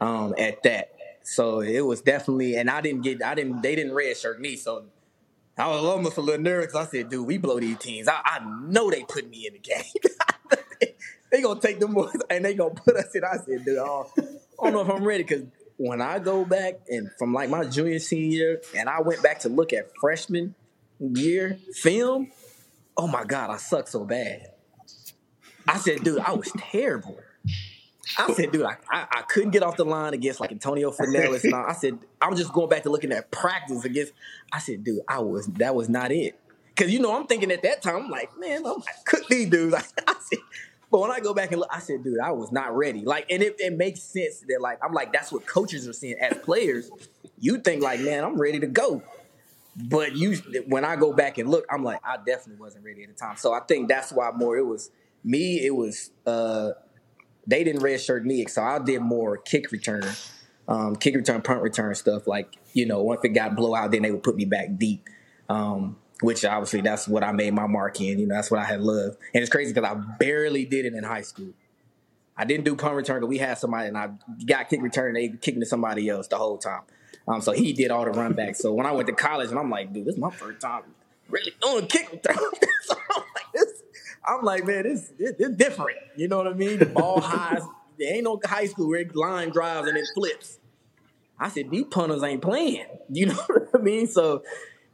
um, 0.00 0.34
at 0.36 0.64
that. 0.64 0.90
So 1.22 1.60
it 1.60 1.82
was 1.82 2.00
definitely, 2.00 2.56
and 2.56 2.68
I 2.68 2.80
didn't 2.80 3.02
get, 3.02 3.22
I 3.22 3.36
didn't, 3.36 3.62
they 3.62 3.76
didn't 3.76 3.94
red 3.94 4.16
shirt 4.16 4.40
me. 4.40 4.56
So 4.56 4.86
I 5.56 5.68
was 5.68 5.84
almost 5.84 6.16
a 6.16 6.22
little 6.22 6.42
nervous. 6.42 6.74
I 6.74 6.86
said, 6.86 7.08
dude, 7.08 7.24
we 7.24 7.38
blow 7.38 7.60
these 7.60 7.78
teams. 7.78 8.08
I, 8.08 8.20
I 8.24 8.40
know 8.64 8.90
they 8.90 9.04
put 9.04 9.30
me 9.30 9.46
in 9.46 9.52
the 9.52 9.60
game. 9.60 10.90
they 11.30 11.40
gonna 11.40 11.60
take 11.60 11.78
them 11.78 11.94
boys 11.94 12.16
and 12.28 12.44
they 12.44 12.54
gonna 12.54 12.74
put 12.74 12.96
us 12.96 13.14
in. 13.14 13.22
I 13.22 13.36
said, 13.36 13.64
dude, 13.64 13.78
oh, 13.78 14.10
I 14.18 14.64
don't 14.64 14.72
know 14.72 14.80
if 14.80 14.90
I'm 14.90 15.04
ready 15.04 15.22
because 15.22 15.44
when 15.76 16.00
I 16.00 16.18
go 16.18 16.44
back 16.44 16.80
and 16.88 17.10
from 17.16 17.32
like 17.32 17.48
my 17.48 17.64
junior 17.64 18.00
senior 18.00 18.26
year, 18.26 18.62
and 18.74 18.88
I 18.88 19.02
went 19.02 19.22
back 19.22 19.38
to 19.40 19.48
look 19.48 19.72
at 19.72 19.90
freshman 20.00 20.56
year 20.98 21.58
film, 21.74 22.32
oh 22.96 23.06
my 23.06 23.22
god, 23.22 23.50
I 23.50 23.58
suck 23.58 23.86
so 23.86 24.04
bad. 24.04 24.49
I 25.70 25.78
said, 25.78 26.02
dude, 26.02 26.18
I 26.18 26.32
was 26.32 26.50
terrible. 26.58 27.16
I 28.18 28.32
said, 28.32 28.50
dude, 28.50 28.64
I, 28.64 28.76
I, 28.90 29.06
I 29.10 29.22
couldn't 29.22 29.50
get 29.50 29.62
off 29.62 29.76
the 29.76 29.84
line 29.84 30.14
against 30.14 30.40
like 30.40 30.50
Antonio 30.50 30.90
Fenelus. 30.90 31.44
And. 31.44 31.54
I 31.54 31.72
said, 31.74 31.96
I'm 32.20 32.34
just 32.34 32.52
going 32.52 32.68
back 32.68 32.82
to 32.82 32.90
looking 32.90 33.12
at 33.12 33.30
practice 33.30 33.84
against. 33.84 34.12
I 34.52 34.58
said, 34.58 34.82
dude, 34.82 35.02
I 35.06 35.20
was 35.20 35.46
that 35.46 35.76
was 35.76 35.88
not 35.88 36.10
it. 36.10 36.36
Cause 36.74 36.90
you 36.90 36.98
know, 36.98 37.16
I'm 37.16 37.26
thinking 37.26 37.52
at 37.52 37.62
that 37.62 37.82
time, 37.82 38.04
I'm 38.04 38.10
like, 38.10 38.36
man, 38.38 38.66
I'm 38.66 38.78
like, 38.78 39.04
cook 39.04 39.28
these 39.28 39.48
dudes. 39.48 39.74
I, 40.08 40.14
said, 40.18 40.38
but 40.90 41.00
when 41.00 41.10
I 41.12 41.20
go 41.20 41.34
back 41.34 41.52
and 41.52 41.60
look, 41.60 41.70
I 41.72 41.78
said, 41.78 42.02
dude, 42.02 42.18
I 42.18 42.32
was 42.32 42.50
not 42.50 42.76
ready. 42.76 43.02
Like, 43.04 43.30
and 43.30 43.42
it, 43.42 43.56
it 43.58 43.76
makes 43.76 44.00
sense 44.02 44.44
that 44.48 44.60
like 44.60 44.78
I'm 44.82 44.92
like, 44.92 45.12
that's 45.12 45.30
what 45.30 45.46
coaches 45.46 45.86
are 45.86 45.92
seeing 45.92 46.18
as 46.18 46.36
players. 46.38 46.90
You 47.38 47.58
think 47.58 47.80
like, 47.82 48.00
man, 48.00 48.24
I'm 48.24 48.40
ready 48.40 48.58
to 48.58 48.66
go. 48.66 49.02
But 49.76 50.16
you, 50.16 50.36
when 50.66 50.84
I 50.84 50.96
go 50.96 51.12
back 51.12 51.38
and 51.38 51.48
look, 51.48 51.64
I'm 51.70 51.84
like, 51.84 52.00
I 52.02 52.16
definitely 52.16 52.60
wasn't 52.60 52.84
ready 52.84 53.04
at 53.04 53.08
the 53.08 53.14
time. 53.14 53.36
So 53.36 53.52
I 53.52 53.60
think 53.60 53.88
that's 53.88 54.10
why 54.10 54.32
more 54.32 54.58
it 54.58 54.66
was 54.66 54.90
me. 55.24 55.64
It 55.64 55.74
was 55.74 56.10
uh 56.26 56.70
they 57.46 57.64
didn't 57.64 57.82
redshirt 57.82 58.24
me, 58.24 58.46
so 58.46 58.62
I 58.62 58.78
did 58.78 59.00
more 59.00 59.36
kick 59.36 59.72
return, 59.72 60.04
um, 60.68 60.96
kick 60.96 61.14
return, 61.16 61.42
punt 61.42 61.62
return 61.62 61.94
stuff. 61.94 62.26
Like 62.26 62.56
you 62.72 62.86
know, 62.86 63.02
once 63.02 63.20
it 63.24 63.30
got 63.30 63.56
blowout, 63.56 63.90
then 63.90 64.02
they 64.02 64.10
would 64.10 64.22
put 64.22 64.36
me 64.36 64.44
back 64.44 64.76
deep. 64.76 65.08
Um, 65.48 65.96
which 66.20 66.44
obviously 66.44 66.82
that's 66.82 67.08
what 67.08 67.24
I 67.24 67.32
made 67.32 67.54
my 67.54 67.66
mark 67.66 68.00
in. 68.00 68.18
You 68.18 68.26
know, 68.26 68.34
that's 68.34 68.50
what 68.50 68.60
I 68.60 68.64
had 68.64 68.82
loved. 68.82 69.16
And 69.34 69.42
it's 69.42 69.50
crazy 69.50 69.72
because 69.72 69.90
I 69.90 69.94
barely 69.94 70.64
did 70.66 70.84
it 70.84 70.94
in 70.94 71.02
high 71.02 71.22
school. 71.22 71.54
I 72.36 72.44
didn't 72.44 72.64
do 72.64 72.76
punt 72.76 72.94
return, 72.94 73.20
but 73.20 73.26
we 73.26 73.38
had 73.38 73.58
somebody, 73.58 73.88
and 73.88 73.98
I 73.98 74.10
got 74.46 74.68
kick 74.68 74.82
return. 74.82 75.14
They 75.14 75.28
kicking 75.28 75.60
to 75.60 75.66
somebody 75.66 76.08
else 76.08 76.28
the 76.28 76.36
whole 76.36 76.58
time. 76.58 76.82
Um, 77.28 77.40
so 77.40 77.52
he 77.52 77.72
did 77.72 77.90
all 77.90 78.04
the 78.04 78.12
run 78.12 78.32
backs. 78.32 78.60
So 78.60 78.72
when 78.72 78.86
I 78.86 78.92
went 78.92 79.08
to 79.08 79.14
college, 79.14 79.50
and 79.50 79.58
I'm 79.58 79.70
like, 79.70 79.92
dude, 79.92 80.06
this 80.06 80.14
is 80.14 80.20
my 80.20 80.30
first 80.30 80.60
time 80.60 80.82
really 81.28 81.52
doing 81.60 81.86
kick 81.86 82.10
return. 82.10 82.36
so 82.82 82.96
I'm 83.16 83.22
like, 83.34 83.52
this. 83.52 83.79
I'm 84.24 84.42
like, 84.44 84.66
man, 84.66 84.84
this 84.84 85.12
it's 85.18 85.56
different. 85.56 85.98
You 86.16 86.28
know 86.28 86.38
what 86.38 86.46
I 86.48 86.52
mean? 86.54 86.78
The 86.78 86.86
ball 86.86 87.20
highs. 87.24 87.62
There 87.98 88.14
ain't 88.14 88.24
no 88.24 88.40
high 88.44 88.66
school 88.66 88.88
where 88.88 89.04
line 89.14 89.50
drives 89.50 89.88
and 89.88 89.96
it 89.96 90.06
flips. 90.14 90.58
I 91.38 91.48
said, 91.48 91.70
these 91.70 91.86
punters 91.86 92.22
ain't 92.22 92.42
playing. 92.42 92.86
You 93.12 93.26
know 93.26 93.34
what 93.34 93.68
I 93.74 93.78
mean? 93.78 94.06
So, 94.06 94.44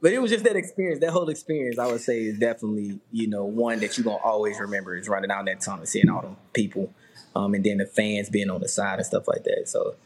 but 0.01 0.12
it 0.12 0.18
was 0.20 0.31
just 0.31 0.45
that 0.45 0.57
experience, 0.57 1.01
that 1.01 1.11
whole 1.11 1.29
experience, 1.29 1.79
I 1.79 1.87
would 1.87 2.01
say 2.01 2.22
is 2.22 2.39
definitely, 2.39 2.99
you 3.12 3.27
know, 3.27 3.45
one 3.45 3.81
that 3.81 3.99
you're 3.99 4.05
going 4.05 4.18
to 4.18 4.24
always 4.24 4.59
remember 4.59 4.97
is 4.97 5.07
running 5.07 5.29
down 5.29 5.45
that 5.47 5.61
tunnel 5.61 5.81
and 5.81 5.89
seeing 5.89 6.09
all 6.09 6.22
them 6.22 6.37
people. 6.55 6.93
Um, 7.35 7.53
and 7.53 7.62
then 7.62 7.77
the 7.79 7.87
fans 7.87 8.31
being 8.31 8.49
on 8.49 8.62
the 8.62 8.68
side 8.68 8.99
and 8.99 9.05
stuff 9.07 9.29
like 9.29 9.45
that. 9.45 9.64
So, 9.68 9.97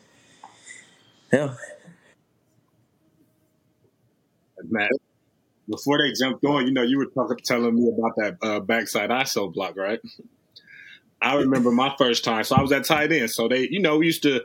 yeah. 1.33 1.55
Matt, 4.69 4.91
before 5.71 5.99
they 5.99 6.13
jumped 6.13 6.45
on, 6.45 6.67
you 6.67 6.73
know, 6.73 6.83
you 6.83 6.99
were 6.99 7.07
talking, 7.07 7.39
telling 7.45 7.75
me 7.75 7.89
about 7.89 8.17
that 8.17 8.37
uh, 8.43 8.61
backside 8.61 9.11
ISO 9.11 9.53
block, 9.53 9.77
right? 9.77 10.01
I 11.23 11.37
remember 11.37 11.71
my 11.71 11.95
first 11.99 12.25
time. 12.25 12.45
So 12.45 12.57
I 12.57 12.63
was 12.63 12.73
at 12.73 12.85
tight 12.85 13.13
end. 13.13 13.31
So 13.31 13.49
they, 13.49 13.69
you 13.71 13.81
know, 13.81 13.99
we 13.99 14.07
used 14.07 14.23
to, 14.23 14.43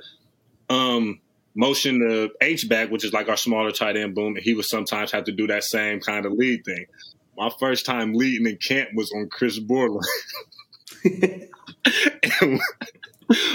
um, 0.70 1.20
motion 1.56 2.00
the 2.00 2.30
H 2.42 2.68
back, 2.68 2.92
which 2.92 3.06
is 3.06 3.14
like 3.14 3.30
our 3.30 3.38
smaller 3.38 3.72
tight 3.72 3.98
end 3.98 4.14
boom, 4.14 4.36
and 4.36 4.44
he 4.44 4.54
would 4.54 4.66
sometimes 4.66 5.12
have 5.12 5.24
to 5.24 5.32
do 5.32 5.48
that 5.48 5.64
same 5.64 6.02
kind 6.02 6.26
of 6.26 6.34
lead 6.34 6.66
thing. 6.66 6.86
My 7.38 7.50
first 7.60 7.86
time 7.86 8.14
leading 8.14 8.48
in 8.48 8.58
camp 8.58 8.90
was 8.94 9.12
on 9.14 9.30
Chris 9.30 9.58
Borland. 9.60 10.06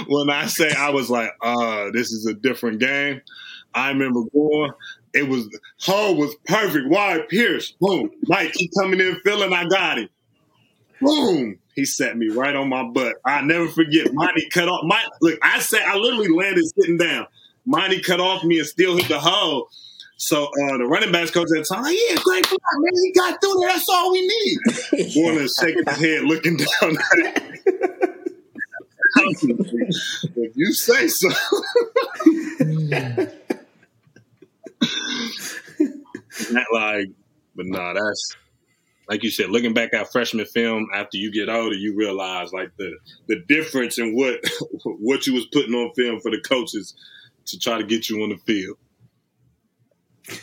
when 0.07 0.31
I 0.31 0.47
say 0.47 0.71
I 0.73 0.91
was 0.91 1.11
like, 1.11 1.31
uh, 1.43 1.91
this 1.93 2.11
is 2.13 2.27
a 2.27 2.35
different 2.35 2.81
game, 2.81 3.21
I 3.75 3.91
remember 3.91 4.23
going, 4.33 4.73
it 5.15 5.29
was 5.29 5.49
Hull 5.81 6.17
was 6.17 6.35
perfect. 6.47 6.89
Wide 6.89 7.29
Pierce, 7.29 7.73
boom. 7.81 8.11
Mike, 8.23 8.53
he 8.55 8.71
coming 8.79 9.01
in 9.01 9.17
feeling 9.25 9.53
I 9.53 9.67
got 9.67 9.99
him. 9.99 10.09
Boom. 11.01 11.59
He 11.75 11.85
set 11.85 12.17
me 12.17 12.29
right 12.29 12.55
on 12.55 12.69
my 12.69 12.85
butt. 12.85 13.17
I 13.25 13.41
never 13.43 13.69
forget. 13.69 14.13
Montee 14.13 14.51
cut 14.51 14.69
off 14.69 14.85
my 14.85 15.03
look, 15.21 15.39
I 15.43 15.61
said 15.61 15.83
I 15.83 15.97
literally 15.97 16.29
landed 16.29 16.65
sitting 16.77 16.99
down. 16.99 17.27
Montee 17.67 18.03
cut 18.03 18.21
off 18.21 18.45
me 18.45 18.59
and 18.59 18.67
still 18.67 18.97
hit 18.97 19.09
the 19.09 19.21
hole. 19.21 19.69
So 20.17 20.45
uh, 20.45 20.77
the 20.77 20.87
running 20.87 21.13
backs 21.13 21.31
coach 21.31 21.49
at 21.57 21.63
the 21.63 21.65
time, 21.65 21.83
like, 21.83 21.97
yeah, 21.97 22.17
great 22.23 22.47
block, 22.47 22.61
man. 22.75 22.93
He 23.03 23.13
got 23.13 23.41
through 23.41 23.55
there. 23.59 23.69
That's 23.71 23.89
all 23.89 24.13
we 24.13 24.21
need. 24.21 25.13
Warner 25.17 25.49
shaking 25.49 25.83
his 25.87 25.97
head, 25.97 26.25
looking 26.25 26.59
down 26.59 26.99
at 26.99 27.59
if 29.17 30.53
you 30.55 30.73
say 30.73 31.09
so. 31.09 31.29
Not 36.51 36.67
like, 36.73 37.09
but 37.55 37.67
nah, 37.67 37.93
that's 37.93 38.37
like 39.09 39.23
you 39.23 39.31
said. 39.31 39.51
Looking 39.51 39.75
back 39.75 39.93
at 39.93 40.11
freshman 40.11 40.47
film, 40.47 40.87
after 40.95 41.19
you 41.19 41.33
get 41.33 41.49
older, 41.49 41.75
you 41.77 41.95
realize 41.95 42.53
like 42.53 42.71
the 42.77 42.97
the 43.27 43.41
difference 43.49 43.99
in 43.99 44.15
what 44.15 44.41
what 44.85 45.27
you 45.27 45.35
was 45.35 45.47
putting 45.47 45.75
on 45.75 45.93
film 45.95 46.21
for 46.21 46.31
the 46.31 46.41
coaches 46.41 46.95
to 47.47 47.59
try 47.59 47.79
to 47.79 47.85
get 47.85 48.09
you 48.09 48.23
on 48.23 48.31
the 48.31 48.39
field. 48.39 48.79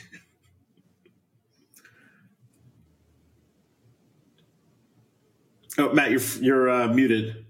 Oh, 5.80 5.94
Matt, 5.94 6.10
you're 6.10 6.22
you're 6.42 6.70
uh, 6.70 6.88
muted. 6.88 7.46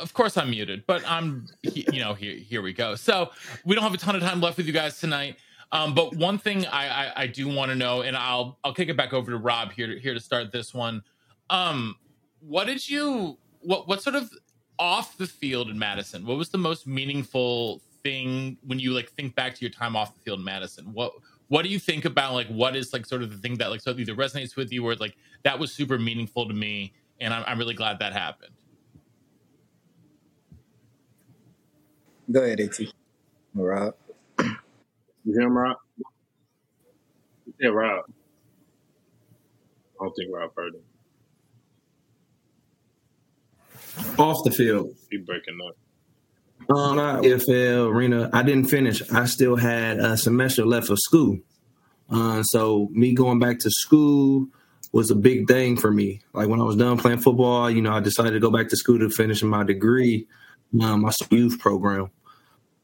Of 0.00 0.14
course, 0.14 0.36
I'm 0.38 0.50
muted, 0.50 0.84
but 0.86 1.02
I'm, 1.06 1.46
you 1.62 2.00
know, 2.00 2.14
here 2.14 2.34
here 2.34 2.62
we 2.62 2.72
go. 2.72 2.94
So 2.94 3.30
we 3.64 3.74
don't 3.74 3.84
have 3.84 3.92
a 3.92 3.98
ton 3.98 4.16
of 4.16 4.22
time 4.22 4.40
left 4.40 4.56
with 4.56 4.66
you 4.66 4.72
guys 4.72 4.98
tonight. 4.98 5.36
Um, 5.72 5.94
but 5.94 6.14
one 6.14 6.36
thing 6.36 6.66
I, 6.66 7.06
I, 7.06 7.12
I 7.22 7.26
do 7.26 7.48
want 7.48 7.70
to 7.70 7.74
know, 7.74 8.02
and 8.02 8.14
I'll 8.14 8.58
I'll 8.62 8.74
kick 8.74 8.90
it 8.90 8.96
back 8.96 9.14
over 9.14 9.30
to 9.30 9.38
Rob 9.38 9.72
here 9.72 9.86
to, 9.86 9.98
here 9.98 10.12
to 10.12 10.20
start 10.20 10.52
this 10.52 10.74
one. 10.74 11.02
Um, 11.48 11.96
what 12.40 12.66
did 12.66 12.86
you 12.88 13.38
what 13.60 13.88
what 13.88 14.02
sort 14.02 14.14
of 14.14 14.30
off 14.78 15.16
the 15.16 15.26
field 15.26 15.70
in 15.70 15.78
Madison? 15.78 16.26
What 16.26 16.36
was 16.36 16.50
the 16.50 16.58
most 16.58 16.86
meaningful 16.86 17.80
thing 18.02 18.58
when 18.66 18.78
you 18.78 18.92
like 18.92 19.10
think 19.12 19.34
back 19.34 19.54
to 19.54 19.60
your 19.62 19.70
time 19.70 19.96
off 19.96 20.14
the 20.14 20.20
field 20.20 20.40
in 20.40 20.44
Madison? 20.44 20.92
What 20.92 21.12
what 21.48 21.62
do 21.62 21.70
you 21.70 21.78
think 21.78 22.04
about 22.04 22.34
like 22.34 22.48
what 22.48 22.76
is 22.76 22.92
like 22.92 23.06
sort 23.06 23.22
of 23.22 23.30
the 23.30 23.38
thing 23.38 23.56
that 23.56 23.70
like 23.70 23.80
of 23.86 23.98
either 23.98 24.14
resonates 24.14 24.56
with 24.56 24.72
you 24.72 24.86
or 24.86 24.94
like 24.96 25.16
that 25.42 25.58
was 25.58 25.72
super 25.72 25.98
meaningful 25.98 26.46
to 26.46 26.54
me, 26.54 26.92
and 27.20 27.32
I'm, 27.32 27.44
I'm 27.46 27.58
really 27.58 27.74
glad 27.74 27.98
that 28.00 28.12
happened. 28.12 28.52
Go 32.30 32.42
ahead, 32.42 32.60
At. 32.60 32.78
Rob. 33.54 33.94
You 35.24 35.32
hear 35.34 35.42
him, 35.42 35.56
Rob? 35.56 35.76
Yeah, 37.60 37.68
Rob. 37.68 38.04
I 40.00 40.04
don't 40.04 40.12
think 40.16 40.34
Rob 40.34 40.50
heard 40.56 40.74
him. 40.74 40.82
Off 44.18 44.42
the 44.44 44.50
field. 44.50 44.96
He 45.10 45.18
breaking 45.18 45.58
up. 45.68 45.76
Um, 46.74 46.96
not 46.96 47.22
NFL 47.22 47.88
arena. 47.88 48.30
I 48.32 48.42
didn't 48.42 48.64
finish. 48.64 49.02
I 49.12 49.26
still 49.26 49.56
had 49.56 49.98
a 49.98 50.16
semester 50.16 50.64
left 50.64 50.90
of 50.90 50.98
school. 50.98 51.38
Uh, 52.10 52.42
so 52.42 52.88
me 52.92 53.14
going 53.14 53.38
back 53.38 53.58
to 53.60 53.70
school 53.70 54.48
was 54.92 55.10
a 55.10 55.14
big 55.14 55.46
thing 55.46 55.76
for 55.76 55.90
me. 55.90 56.20
Like 56.32 56.48
when 56.48 56.60
I 56.60 56.64
was 56.64 56.76
done 56.76 56.98
playing 56.98 57.20
football, 57.20 57.70
you 57.70 57.80
know, 57.80 57.92
I 57.92 58.00
decided 58.00 58.32
to 58.32 58.40
go 58.40 58.50
back 58.50 58.68
to 58.68 58.76
school 58.76 58.98
to 58.98 59.08
finish 59.08 59.42
my 59.42 59.62
degree, 59.62 60.26
um, 60.80 61.02
my 61.02 61.12
youth 61.30 61.58
program 61.58 62.10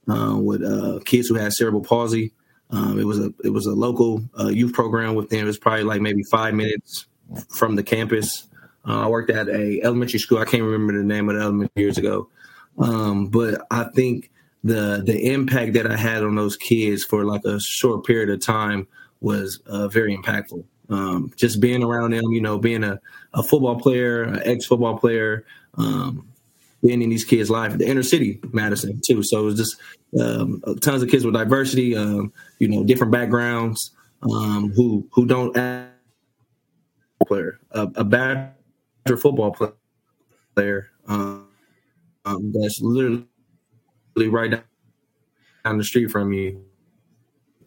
uh, 0.08 0.36
with 0.36 0.62
uh, 0.62 1.00
kids 1.04 1.28
who 1.28 1.34
had 1.34 1.52
cerebral 1.52 1.82
palsy. 1.82 2.32
Um, 2.70 2.98
it 2.98 3.04
was 3.04 3.18
a 3.18 3.32
it 3.44 3.50
was 3.50 3.66
a 3.66 3.74
local 3.74 4.22
uh, 4.38 4.48
youth 4.48 4.72
program 4.72 5.14
with 5.14 5.30
them. 5.30 5.40
It 5.40 5.44
was 5.44 5.58
probably 5.58 5.84
like 5.84 6.00
maybe 6.00 6.22
five 6.22 6.54
minutes 6.54 7.06
from 7.48 7.76
the 7.76 7.82
campus. 7.82 8.46
Uh, 8.86 9.04
I 9.04 9.08
worked 9.08 9.30
at 9.30 9.48
a 9.48 9.80
elementary 9.82 10.18
school. 10.18 10.38
I 10.38 10.44
can't 10.44 10.62
remember 10.62 10.96
the 10.96 11.04
name 11.04 11.28
of 11.28 11.36
the 11.36 11.42
elementary 11.42 11.82
years 11.82 11.98
ago, 11.98 12.28
um, 12.78 13.28
but 13.28 13.66
I 13.70 13.84
think 13.94 14.30
the 14.64 15.02
the 15.04 15.32
impact 15.32 15.74
that 15.74 15.90
I 15.90 15.96
had 15.96 16.22
on 16.22 16.34
those 16.34 16.56
kids 16.56 17.04
for 17.04 17.24
like 17.24 17.44
a 17.44 17.60
short 17.60 18.04
period 18.04 18.30
of 18.30 18.40
time 18.40 18.86
was 19.20 19.60
uh, 19.66 19.88
very 19.88 20.16
impactful. 20.16 20.64
Um, 20.90 21.32
just 21.36 21.60
being 21.60 21.82
around 21.82 22.12
them, 22.12 22.24
you 22.30 22.40
know, 22.40 22.58
being 22.58 22.82
a, 22.82 22.98
a 23.34 23.42
football 23.42 23.78
player, 23.78 24.40
ex 24.44 24.64
football 24.64 24.98
player, 24.98 25.44
um, 25.74 26.27
being 26.82 27.02
in 27.02 27.10
these 27.10 27.24
kids' 27.24 27.50
life, 27.50 27.76
the 27.76 27.86
inner 27.86 28.02
city, 28.02 28.40
Madison 28.52 29.00
too. 29.06 29.22
So 29.22 29.40
it 29.40 29.44
was 29.44 29.56
just 29.56 29.76
um, 30.20 30.62
tons 30.80 31.02
of 31.02 31.10
kids 31.10 31.24
with 31.24 31.34
diversity, 31.34 31.96
um, 31.96 32.32
you 32.58 32.68
know, 32.68 32.84
different 32.84 33.12
backgrounds, 33.12 33.94
um, 34.22 34.72
who 34.74 35.08
who 35.12 35.26
don't 35.26 35.56
act 35.56 35.92
player, 37.26 37.58
a, 37.72 37.82
a 37.96 38.04
Badger 38.04 38.52
football 39.16 39.56
player 40.54 40.90
um, 41.06 41.48
um, 42.24 42.52
that's 42.52 42.80
literally 42.80 43.26
right 44.16 44.62
down 45.64 45.78
the 45.78 45.84
street 45.84 46.10
from 46.10 46.32
you. 46.32 46.64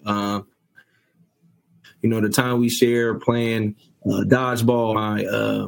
Um, 0.06 0.48
you 2.02 2.10
know, 2.10 2.22
the 2.22 2.30
time 2.30 2.60
we 2.60 2.70
share 2.70 3.16
playing 3.16 3.76
uh, 4.06 4.24
dodgeball, 4.26 4.96
my 4.96 5.24
uh, 5.24 5.68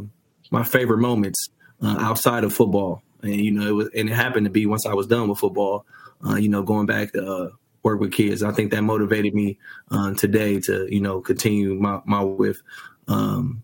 my 0.51 0.63
favorite 0.63 0.99
moments 0.99 1.49
uh, 1.81 1.97
outside 1.99 2.43
of 2.43 2.53
football, 2.53 3.03
and 3.24 3.36
you 3.36 3.51
know, 3.51 3.67
it 3.67 3.71
was 3.71 3.89
and 3.95 4.09
it 4.09 4.13
happened 4.13 4.45
to 4.45 4.51
be 4.51 4.65
once 4.65 4.86
I 4.86 4.93
was 4.93 5.07
done 5.07 5.28
with 5.30 5.39
football. 5.39 5.86
Uh, 6.26 6.36
you 6.36 6.49
know, 6.49 6.61
going 6.61 6.86
back 6.86 7.13
to 7.13 7.26
uh, 7.26 7.49
work 7.82 7.99
with 7.99 8.11
kids, 8.11 8.43
I 8.43 8.51
think 8.51 8.71
that 8.71 8.82
motivated 8.82 9.34
me 9.34 9.57
uh, 9.91 10.13
today 10.13 10.59
to 10.61 10.88
you 10.93 11.01
know 11.01 11.21
continue 11.21 11.76
my 11.76 12.01
my 12.05 12.21
with 12.24 12.61
um, 13.07 13.63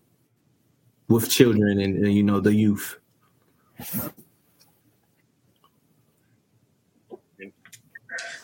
with 1.08 1.30
children 1.30 1.80
and, 1.80 2.04
and 2.04 2.14
you 2.14 2.22
know 2.22 2.40
the 2.40 2.54
youth. 2.54 2.98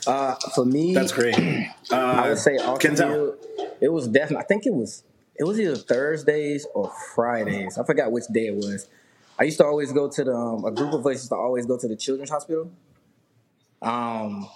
Uh, 0.06 0.36
for 0.54 0.64
me, 0.64 0.94
That's 0.94 1.12
great. 1.12 1.36
Uh, 1.36 1.64
I 1.90 2.28
would 2.28 2.38
say 2.38 2.56
off 2.58 2.80
the 2.80 3.36
it 3.80 3.88
was 3.88 4.06
definitely. 4.06 4.44
I 4.44 4.46
think 4.46 4.66
it 4.66 4.72
was. 4.72 5.02
It 5.38 5.44
was 5.44 5.60
either 5.60 5.76
Thursdays 5.76 6.66
or 6.74 6.90
Fridays. 7.14 7.76
I 7.76 7.84
forgot 7.84 8.10
which 8.10 8.24
day 8.32 8.46
it 8.46 8.54
was. 8.54 8.88
I 9.38 9.44
used 9.44 9.58
to 9.58 9.66
always 9.66 9.92
go 9.92 10.08
to 10.08 10.24
the 10.24 10.34
um, 10.34 10.64
a 10.64 10.70
group 10.70 10.92
of 10.92 11.06
us 11.06 11.14
used 11.14 11.28
to 11.28 11.36
always 11.36 11.66
go 11.66 11.78
to 11.78 11.88
the 11.88 11.96
children's 11.96 12.30
hospital. 12.30 12.70
Um, 13.82 14.48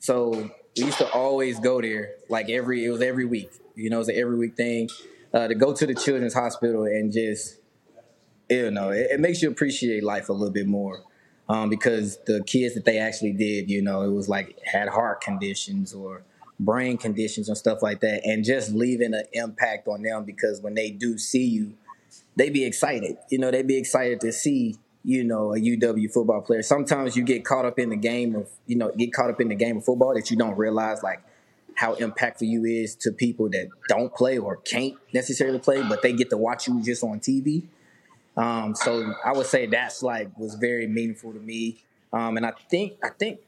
so 0.00 0.50
we 0.76 0.84
used 0.84 0.98
to 0.98 1.10
always 1.12 1.58
go 1.60 1.80
there 1.80 2.16
like 2.28 2.50
every 2.50 2.84
it 2.84 2.90
was 2.90 3.00
every 3.02 3.24
week. 3.24 3.50
You 3.74 3.90
know, 3.90 3.96
it 3.96 4.00
was 4.00 4.08
an 4.08 4.16
every 4.16 4.36
week 4.36 4.56
thing 4.56 4.90
uh, 5.32 5.48
to 5.48 5.54
go 5.54 5.74
to 5.74 5.86
the 5.86 5.94
children's 5.94 6.34
hospital 6.34 6.84
and 6.84 7.12
just 7.12 7.58
you 8.50 8.70
know 8.70 8.90
it, 8.90 9.12
it 9.12 9.20
makes 9.20 9.40
you 9.40 9.50
appreciate 9.50 10.04
life 10.04 10.28
a 10.28 10.32
little 10.32 10.52
bit 10.52 10.66
more 10.66 11.02
um, 11.48 11.68
because 11.68 12.18
the 12.26 12.42
kids 12.44 12.74
that 12.74 12.84
they 12.84 12.98
actually 12.98 13.32
did, 13.32 13.70
you 13.70 13.82
know, 13.82 14.02
it 14.02 14.10
was 14.10 14.28
like 14.28 14.58
had 14.64 14.88
heart 14.88 15.20
conditions 15.20 15.92
or 15.92 16.22
brain 16.60 16.96
conditions 16.96 17.48
and 17.48 17.58
stuff 17.58 17.82
like 17.82 18.00
that, 18.00 18.24
and 18.24 18.44
just 18.44 18.72
leaving 18.72 19.14
an 19.14 19.24
impact 19.32 19.88
on 19.88 20.02
them 20.02 20.24
because 20.24 20.60
when 20.60 20.74
they 20.74 20.90
do 20.90 21.18
see 21.18 21.44
you, 21.44 21.74
they 22.36 22.50
be 22.50 22.64
excited. 22.64 23.16
You 23.30 23.38
know, 23.38 23.50
they 23.50 23.62
be 23.62 23.78
excited 23.78 24.20
to 24.20 24.32
see 24.32 24.76
you 25.04 25.24
know 25.24 25.54
a 25.54 25.58
UW 25.58 26.12
football 26.12 26.40
player. 26.42 26.62
Sometimes 26.62 27.16
you 27.16 27.24
get 27.24 27.44
caught 27.44 27.64
up 27.64 27.78
in 27.78 27.90
the 27.90 27.96
game 27.96 28.34
of 28.34 28.48
you 28.66 28.76
know 28.76 28.90
get 28.96 29.12
caught 29.12 29.30
up 29.30 29.40
in 29.40 29.48
the 29.48 29.54
game 29.54 29.78
of 29.78 29.84
football 29.84 30.14
that 30.14 30.30
you 30.30 30.36
don't 30.36 30.56
realize 30.56 31.02
like 31.02 31.22
how 31.74 31.94
impactful 31.96 32.42
you 32.42 32.64
is 32.64 32.94
to 32.94 33.10
people 33.12 33.48
that 33.50 33.68
don't 33.88 34.14
play 34.14 34.38
or 34.38 34.56
can't 34.56 34.94
necessarily 35.12 35.58
play, 35.58 35.82
but 35.82 36.02
they 36.02 36.12
get 36.12 36.30
to 36.30 36.36
watch 36.36 36.68
you 36.68 36.82
just 36.82 37.02
on 37.02 37.18
TV. 37.18 37.64
Um, 38.36 38.74
so 38.74 39.14
I 39.24 39.32
would 39.32 39.46
say 39.46 39.66
that's 39.66 40.02
like 40.02 40.36
was 40.38 40.54
very 40.54 40.86
meaningful 40.86 41.32
to 41.32 41.40
me. 41.40 41.78
Um, 42.12 42.36
and 42.36 42.46
I 42.46 42.52
think 42.70 42.94
I 43.02 43.08
think 43.08 43.40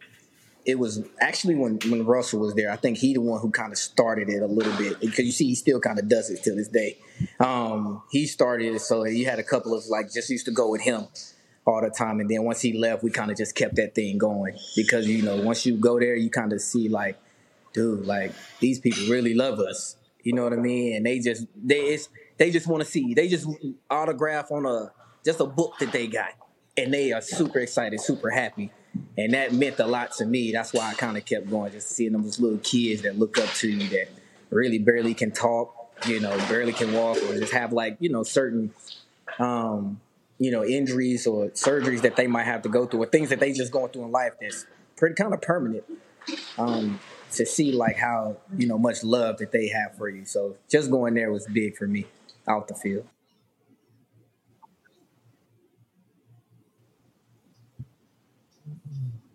it 0.67 0.79
was 0.79 1.03
actually 1.21 1.55
when 1.55 1.79
when 1.89 2.05
Russell 2.05 2.41
was 2.41 2.55
there. 2.55 2.71
I 2.71 2.77
think 2.77 2.99
he 2.99 3.15
the 3.15 3.21
one 3.21 3.41
who 3.41 3.51
kind 3.51 3.73
of 3.73 3.79
started 3.79 4.29
it 4.29 4.43
a 4.43 4.47
little 4.47 4.77
bit 4.77 5.01
because 5.01 5.25
you 5.25 5.33
see 5.33 5.47
he 5.47 5.55
still 5.55 5.81
kind 5.81 5.99
of 5.99 6.09
does 6.09 6.31
it 6.31 6.43
to 6.45 6.55
this 6.55 6.69
day. 6.69 6.99
Um, 7.39 8.03
he 8.11 8.27
started 8.27 8.75
it, 8.75 8.81
so 8.81 9.05
he 9.05 9.25
had 9.25 9.39
a 9.39 9.43
couple 9.43 9.75
of 9.75 9.87
like 9.87 10.13
just 10.13 10.31
used 10.31 10.47
to 10.47 10.53
go 10.53 10.71
with 10.71 10.81
him 10.81 11.07
all 11.67 11.81
the 11.83 11.91
time, 11.91 12.21
and 12.21 12.31
then 12.31 12.45
once 12.45 12.61
he 12.61 12.79
left, 12.79 13.03
we 13.03 13.11
kind 13.11 13.31
of 13.31 13.37
just 13.37 13.55
kept 13.55 13.77
that 13.77 13.95
thing 13.95 14.19
going 14.19 14.57
because 14.77 15.07
you 15.07 15.23
know 15.23 15.37
once 15.37 15.67
you 15.67 15.77
go 15.77 15.99
there, 15.99 16.17
you 16.17 16.31
kind 16.31 16.53
of 16.53 16.61
see 16.61 16.89
like, 16.89 17.19
dude, 17.73 18.07
like 18.07 18.33
these 18.61 18.79
people 18.79 19.05
really 19.09 19.35
love 19.35 19.59
us. 19.61 19.97
You 20.23 20.33
know 20.33 20.45
what 20.45 20.55
I 20.55 20.57
mean? 20.57 20.97
And 20.97 21.07
they 21.07 21.19
just 21.19 21.47
they 21.63 21.99
they 22.39 22.51
just 22.51 22.67
want 22.67 22.83
to 22.83 22.89
see. 22.89 23.13
They 23.13 23.29
just 23.29 23.47
autograph 23.91 24.51
on 24.51 24.65
a 24.65 24.93
just 25.25 25.41
a 25.41 25.47
book 25.47 25.75
that 25.81 25.93
they 25.93 26.07
got, 26.07 26.33
and 26.77 26.93
they 26.93 27.13
are 27.13 27.21
super 27.21 27.59
excited, 27.59 28.01
super 28.01 28.31
happy 28.31 28.71
and 29.17 29.35
that 29.35 29.53
meant 29.53 29.79
a 29.79 29.87
lot 29.87 30.13
to 30.13 30.27
me. 30.27 30.53
That's 30.53 30.73
why 30.73 30.91
I 30.91 30.95
kind 30.95 31.17
of 31.17 31.25
kept 31.25 31.49
going, 31.49 31.73
just 31.73 31.91
seeing 31.91 32.13
them 32.13 32.23
those 32.23 32.41
little 32.41 32.59
kids 32.59 33.03
that 33.03 33.19
look 33.19 33.39
up 33.39 33.49
to 33.55 33.69
you 33.69 33.89
that 33.91 34.09
really 34.51 34.79
barely 34.79 35.15
can 35.15 35.31
talk, 35.31 35.93
you 36.07 36.21
know, 36.21 36.37
barely 36.49 36.73
can 36.73 36.93
walk, 36.93 37.19
or 37.19 37.39
just 37.39 37.53
have 37.53 37.73
like 37.73 37.97
you 38.01 38.11
know 38.11 38.23
certain, 38.23 38.73
um, 39.39 40.01
you 40.39 40.51
know, 40.51 40.65
injuries 40.65 41.27
or 41.27 41.49
surgeries 41.51 42.03
that 42.03 42.17
they 42.17 42.27
might 42.27 42.45
have 42.45 42.63
to 42.63 42.69
go 42.69 42.87
through, 42.87 43.03
or 43.03 43.07
things 43.07 43.31
that 43.31 43.41
they 43.41 43.53
just 43.53 43.73
going 43.73 43.91
through 43.91 44.05
in 44.05 44.13
life 44.13 44.35
that's 44.41 44.67
pretty 44.97 45.15
kind 45.15 45.33
of 45.33 45.41
permanent. 45.43 45.85
Um, 46.57 47.01
to 47.33 47.45
see 47.45 47.73
like 47.73 47.97
how 47.97 48.37
you 48.57 48.67
know 48.67 48.79
much 48.79 49.03
love 49.05 49.39
that 49.39 49.53
they 49.53 49.69
have 49.69 49.97
for 49.97 50.09
you. 50.09 50.25
So 50.25 50.57
just 50.71 50.91
going 50.91 51.15
there 51.15 51.33
was 51.33 51.47
big 51.47 51.77
for 51.77 51.87
me 51.87 52.07
out 52.49 52.69
the 52.69 52.75
field. 52.75 53.07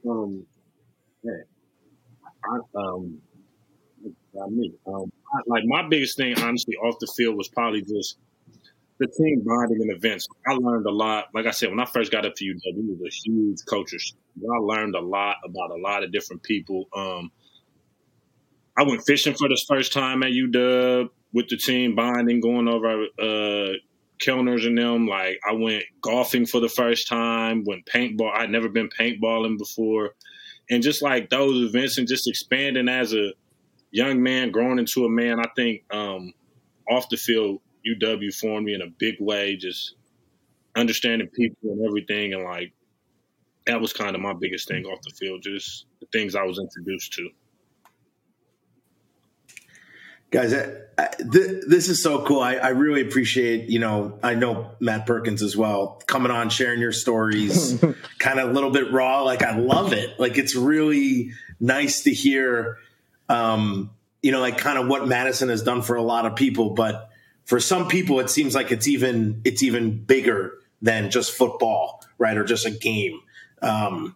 Um, 0.09 0.45
yeah. 1.23 1.31
I, 2.43 2.79
um, 2.79 3.19
I 4.41 4.49
mean, 4.49 4.73
um, 4.87 5.11
I, 5.33 5.39
like 5.47 5.63
my 5.65 5.87
biggest 5.87 6.17
thing, 6.17 6.37
honestly, 6.39 6.75
off 6.75 6.95
the 6.99 7.11
field 7.17 7.35
was 7.35 7.49
probably 7.49 7.81
just 7.81 8.17
the 8.99 9.07
team 9.07 9.41
bonding 9.45 9.81
and 9.81 9.91
events. 9.91 10.27
I 10.47 10.53
learned 10.53 10.85
a 10.85 10.91
lot. 10.91 11.25
Like 11.33 11.45
I 11.45 11.51
said, 11.51 11.69
when 11.69 11.79
I 11.79 11.85
first 11.85 12.11
got 12.11 12.25
up 12.25 12.35
to 12.35 12.45
UW, 12.45 12.55
it 12.55 12.99
was 12.99 13.01
a 13.01 13.29
huge 13.29 13.59
culture. 13.67 13.97
I 13.97 14.57
learned 14.59 14.95
a 14.95 15.01
lot 15.01 15.37
about 15.45 15.71
a 15.71 15.81
lot 15.81 16.03
of 16.03 16.11
different 16.11 16.43
people. 16.43 16.85
Um, 16.95 17.31
I 18.77 18.83
went 18.83 19.01
fishing 19.05 19.35
for 19.35 19.49
the 19.49 19.61
first 19.67 19.93
time 19.93 20.23
at 20.23 20.31
UW 20.31 21.09
with 21.33 21.49
the 21.49 21.57
team, 21.57 21.95
bonding, 21.95 22.39
going 22.39 22.67
over 22.67 23.05
uh, 23.19 23.73
Kellner's 24.19 24.65
and 24.65 24.77
them. 24.77 25.07
Like 25.07 25.39
I 25.47 25.53
went 25.53 25.83
golfing 26.01 26.45
for 26.45 26.59
the 26.59 26.69
first 26.69 27.07
time, 27.07 27.63
went 27.65 27.85
paintball. 27.85 28.33
I'd 28.33 28.49
never 28.49 28.69
been 28.69 28.89
paintballing 28.89 29.57
before, 29.57 30.11
and 30.69 30.83
just 30.83 31.01
like 31.01 31.29
those 31.29 31.69
events 31.69 31.97
and 31.97 32.07
just 32.07 32.27
expanding 32.27 32.89
as 32.89 33.13
a 33.13 33.31
young 33.91 34.21
man, 34.21 34.51
growing 34.51 34.79
into 34.79 35.05
a 35.05 35.09
man. 35.09 35.39
I 35.39 35.47
think 35.55 35.83
um, 35.91 36.33
off 36.89 37.09
the 37.09 37.17
field, 37.17 37.61
UW 37.87 38.33
formed 38.33 38.65
me 38.65 38.73
in 38.73 38.81
a 38.81 38.89
big 38.97 39.15
way. 39.19 39.55
Just 39.55 39.95
understanding 40.75 41.27
people 41.29 41.71
and 41.71 41.85
everything, 41.85 42.33
and 42.33 42.43
like 42.43 42.73
that 43.65 43.81
was 43.81 43.93
kind 43.93 44.15
of 44.15 44.21
my 44.21 44.33
biggest 44.33 44.67
thing 44.67 44.85
off 44.85 44.99
the 45.01 45.15
field. 45.15 45.43
Just 45.43 45.85
the 45.99 46.07
things 46.11 46.35
I 46.35 46.43
was 46.43 46.59
introduced 46.59 47.13
to. 47.13 47.29
Guys 50.31 50.53
I, 50.53 50.71
I, 50.97 51.07
th- 51.17 51.63
this 51.67 51.87
is 51.89 52.03
so 52.03 52.25
cool. 52.25 52.41
I, 52.41 52.55
I 52.55 52.69
really 52.69 53.01
appreciate 53.01 53.69
you 53.69 53.79
know 53.79 54.19
i 54.21 54.35
know 54.35 54.71
matt 54.79 55.05
perkins 55.05 55.41
as 55.41 55.55
well 55.55 56.01
coming 56.07 56.31
on 56.31 56.49
sharing 56.49 56.79
your 56.79 56.91
stories 56.91 57.83
kind 58.19 58.39
of 58.39 58.49
a 58.49 58.53
little 58.53 58.71
bit 58.71 58.91
raw. 58.91 59.23
Like 59.23 59.43
i 59.43 59.57
love 59.57 59.93
it. 59.93 60.19
Like 60.19 60.37
it's 60.37 60.55
really 60.55 61.31
nice 61.59 62.03
to 62.03 62.13
hear 62.13 62.77
um 63.27 63.91
you 64.21 64.31
know 64.31 64.39
like 64.39 64.57
kind 64.57 64.77
of 64.77 64.87
what 64.87 65.07
madison 65.07 65.49
has 65.49 65.63
done 65.63 65.81
for 65.81 65.95
a 65.95 66.03
lot 66.03 66.25
of 66.25 66.35
people. 66.35 66.71
But 66.71 67.09
for 67.45 67.59
some 67.59 67.87
people 67.87 68.19
it 68.19 68.29
seems 68.29 68.55
like 68.55 68.71
it's 68.71 68.87
even 68.87 69.41
it's 69.45 69.63
even 69.63 70.03
bigger 70.03 70.53
than 70.81 71.11
just 71.11 71.31
football 71.31 72.03
right 72.17 72.37
or 72.37 72.43
just 72.43 72.65
a 72.65 72.71
game. 72.71 73.19
Um 73.61 74.15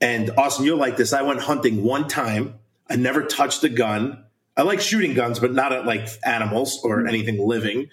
and 0.00 0.30
austin 0.36 0.64
you'll 0.64 0.78
like 0.78 0.96
this. 0.96 1.12
I 1.12 1.22
went 1.22 1.40
hunting 1.40 1.84
one 1.84 2.08
time. 2.08 2.58
I 2.88 2.96
never 2.96 3.22
touched 3.22 3.64
a 3.64 3.68
gun 3.70 4.23
I 4.56 4.62
like 4.62 4.80
shooting 4.80 5.14
guns, 5.14 5.38
but 5.38 5.52
not 5.52 5.72
at 5.72 5.86
like 5.86 6.08
animals 6.24 6.80
or 6.84 6.98
mm-hmm. 6.98 7.08
anything 7.08 7.46
living. 7.46 7.88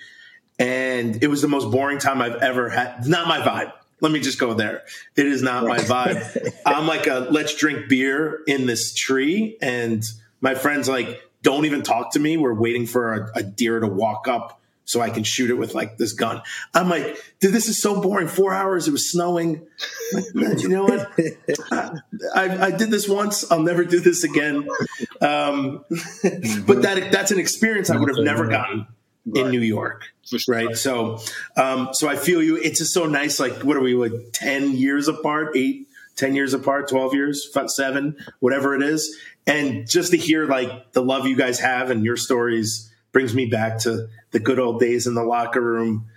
And 0.59 1.21
it 1.23 1.27
was 1.27 1.41
the 1.41 1.47
most 1.47 1.71
boring 1.71 1.97
time 1.97 2.21
I've 2.21 2.35
ever 2.35 2.69
had. 2.69 3.07
Not 3.07 3.27
my 3.27 3.39
vibe. 3.39 3.71
Let 3.99 4.11
me 4.11 4.19
just 4.19 4.39
go 4.39 4.53
there. 4.53 4.83
It 5.15 5.25
is 5.25 5.41
not 5.41 5.65
my 5.65 5.79
vibe. 5.79 6.53
I'm 6.65 6.87
like 6.87 7.07
a 7.07 7.27
let's 7.31 7.55
drink 7.55 7.87
beer 7.87 8.41
in 8.47 8.65
this 8.65 8.93
tree, 8.95 9.57
and 9.61 10.03
my 10.39 10.55
friends 10.55 10.89
like 10.89 11.21
don't 11.43 11.65
even 11.65 11.83
talk 11.83 12.13
to 12.13 12.19
me. 12.19 12.37
We're 12.37 12.53
waiting 12.53 12.87
for 12.87 13.13
a, 13.13 13.31
a 13.39 13.43
deer 13.43 13.79
to 13.79 13.87
walk 13.87 14.27
up 14.27 14.60
so 14.85 15.01
I 15.01 15.09
can 15.09 15.23
shoot 15.23 15.49
it 15.49 15.55
with 15.55 15.73
like 15.73 15.97
this 15.97 16.13
gun. 16.13 16.41
I'm 16.73 16.89
like, 16.89 17.17
dude, 17.39 17.53
this 17.53 17.67
is 17.69 17.81
so 17.81 18.01
boring. 18.01 18.27
Four 18.27 18.53
hours. 18.53 18.87
It 18.87 18.91
was 18.91 19.09
snowing. 19.11 19.65
You 20.33 20.69
know 20.69 20.83
what? 20.83 21.11
I, 22.35 22.67
I, 22.67 22.71
did 22.71 22.91
this 22.91 23.07
once. 23.07 23.49
I'll 23.51 23.61
never 23.61 23.85
do 23.85 23.99
this 23.99 24.23
again. 24.23 24.67
Um, 25.21 25.85
but 26.65 26.81
that 26.81 27.09
that's 27.11 27.31
an 27.31 27.39
experience 27.39 27.89
I 27.89 27.97
would 27.97 28.09
have 28.09 28.23
never 28.23 28.47
gotten 28.47 28.87
in 29.33 29.49
New 29.49 29.61
York. 29.61 30.05
Right. 30.47 30.75
So, 30.75 31.19
um, 31.55 31.89
so 31.93 32.09
I 32.09 32.15
feel 32.15 32.41
you. 32.41 32.57
It's 32.57 32.79
just 32.79 32.93
so 32.93 33.05
nice. 33.05 33.39
Like, 33.39 33.63
what 33.63 33.77
are 33.77 33.81
we 33.81 33.93
like 33.93 34.11
10 34.33 34.73
years 34.73 35.07
apart, 35.07 35.55
eight, 35.55 35.87
10 36.15 36.35
years 36.35 36.53
apart, 36.53 36.89
12 36.89 37.13
years, 37.13 37.49
seven, 37.67 38.15
whatever 38.39 38.75
it 38.75 38.83
is. 38.83 39.17
And 39.47 39.89
just 39.89 40.11
to 40.11 40.17
hear 40.17 40.45
like 40.45 40.91
the 40.93 41.01
love 41.01 41.25
you 41.25 41.35
guys 41.35 41.59
have 41.59 41.89
and 41.89 42.05
your 42.05 42.17
stories 42.17 42.90
brings 43.11 43.33
me 43.35 43.45
back 43.47 43.79
to 43.79 44.07
the 44.31 44.39
good 44.39 44.59
old 44.59 44.79
days 44.79 45.07
in 45.07 45.13
the 45.13 45.23
locker 45.23 45.61
room. 45.61 46.07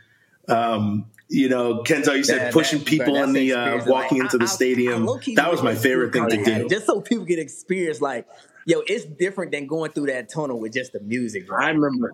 Um, 0.49 1.07
you 1.28 1.49
know, 1.49 1.82
Kenzo, 1.82 2.16
you 2.16 2.22
said 2.24 2.38
That- 2.40 2.53
pushing 2.53 2.80
that- 2.80 2.86
people 2.88 3.14
that's 3.14 3.26
in 3.28 3.32
the 3.32 3.53
uh, 3.55 3.84
walking 3.86 4.18
Like, 4.18 4.26
into 4.26 4.38
the 4.38 4.45
I- 4.45 4.47
I- 4.47 4.51
I 4.51 4.55
stadium. 4.55 5.07
low-key 5.07 5.34
That 5.36 5.51
was 5.51 5.62
my 5.62 5.74
favorite 5.74 6.12
thing 6.12 6.28
to 6.28 6.45
do. 6.45 6.68
Just 6.68 6.86
so 6.86 7.01
people 7.01 7.24
can 7.26 7.38
experience, 7.38 8.01
like, 8.01 8.26
yo, 8.66 8.82
it's 8.86 9.05
different 9.07 9.51
than 9.53 9.66
going 9.66 9.90
through 9.92 10.07
that 10.07 10.28
tunnel 10.28 10.61
with 10.61 10.72
just 10.74 10.92
the 10.92 11.01
music, 11.01 11.47
bro. 11.47 11.59
I 11.59 11.70
remember. 11.70 12.12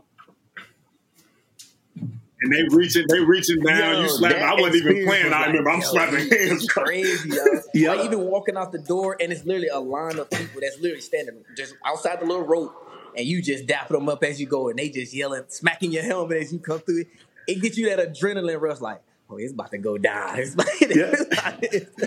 And 2.42 2.50
they 2.54 2.74
reaching, 2.74 3.04
they 3.08 3.20
reaching 3.20 3.60
down. 3.60 3.76
Yo, 3.96 4.00
you 4.02 4.08
slapping. 4.08 4.38
that 4.38 4.48
I 4.48 4.54
wasn't 4.54 4.76
even 4.76 5.04
playing. 5.06 5.24
was 5.26 5.32
I 5.34 5.46
remember 5.48 5.70
I'm 5.70 5.80
yo, 5.80 5.86
slapping 5.86 6.30
hands. 6.30 6.66
Crazy, 6.68 7.28
yo. 7.28 7.44
Yeah. 7.74 7.92
Like 7.92 8.06
even 8.06 8.20
walking 8.20 8.56
out 8.56 8.72
the 8.72 8.78
door, 8.78 9.14
and 9.20 9.30
it's 9.30 9.44
literally 9.44 9.68
a 9.68 9.78
line 9.78 10.18
of 10.18 10.30
people 10.30 10.60
that's 10.62 10.78
literally 10.80 11.02
standing 11.02 11.44
just 11.54 11.74
outside 11.84 12.18
the 12.20 12.24
little 12.24 12.46
rope, 12.46 12.89
and 13.16 13.26
you 13.26 13.42
just 13.42 13.66
dapping 13.66 13.88
them 13.90 14.08
up 14.08 14.22
as 14.24 14.40
you 14.40 14.46
go, 14.46 14.68
and 14.68 14.78
they 14.78 14.88
just 14.88 15.12
yelling, 15.14 15.44
smacking 15.48 15.92
your 15.92 16.02
helmet 16.02 16.42
as 16.42 16.52
you 16.52 16.58
come 16.58 16.80
through. 16.80 17.00
It 17.00 17.08
It 17.46 17.62
gets 17.62 17.78
you 17.78 17.94
that 17.94 18.12
adrenaline 18.12 18.60
rush, 18.60 18.80
like, 18.80 19.02
oh, 19.28 19.36
it's 19.36 19.52
about 19.52 19.70
to 19.72 19.78
go 19.78 19.98
down. 19.98 20.38
It's 20.38 20.54
about 20.54 20.66
Yeah. 20.80 22.06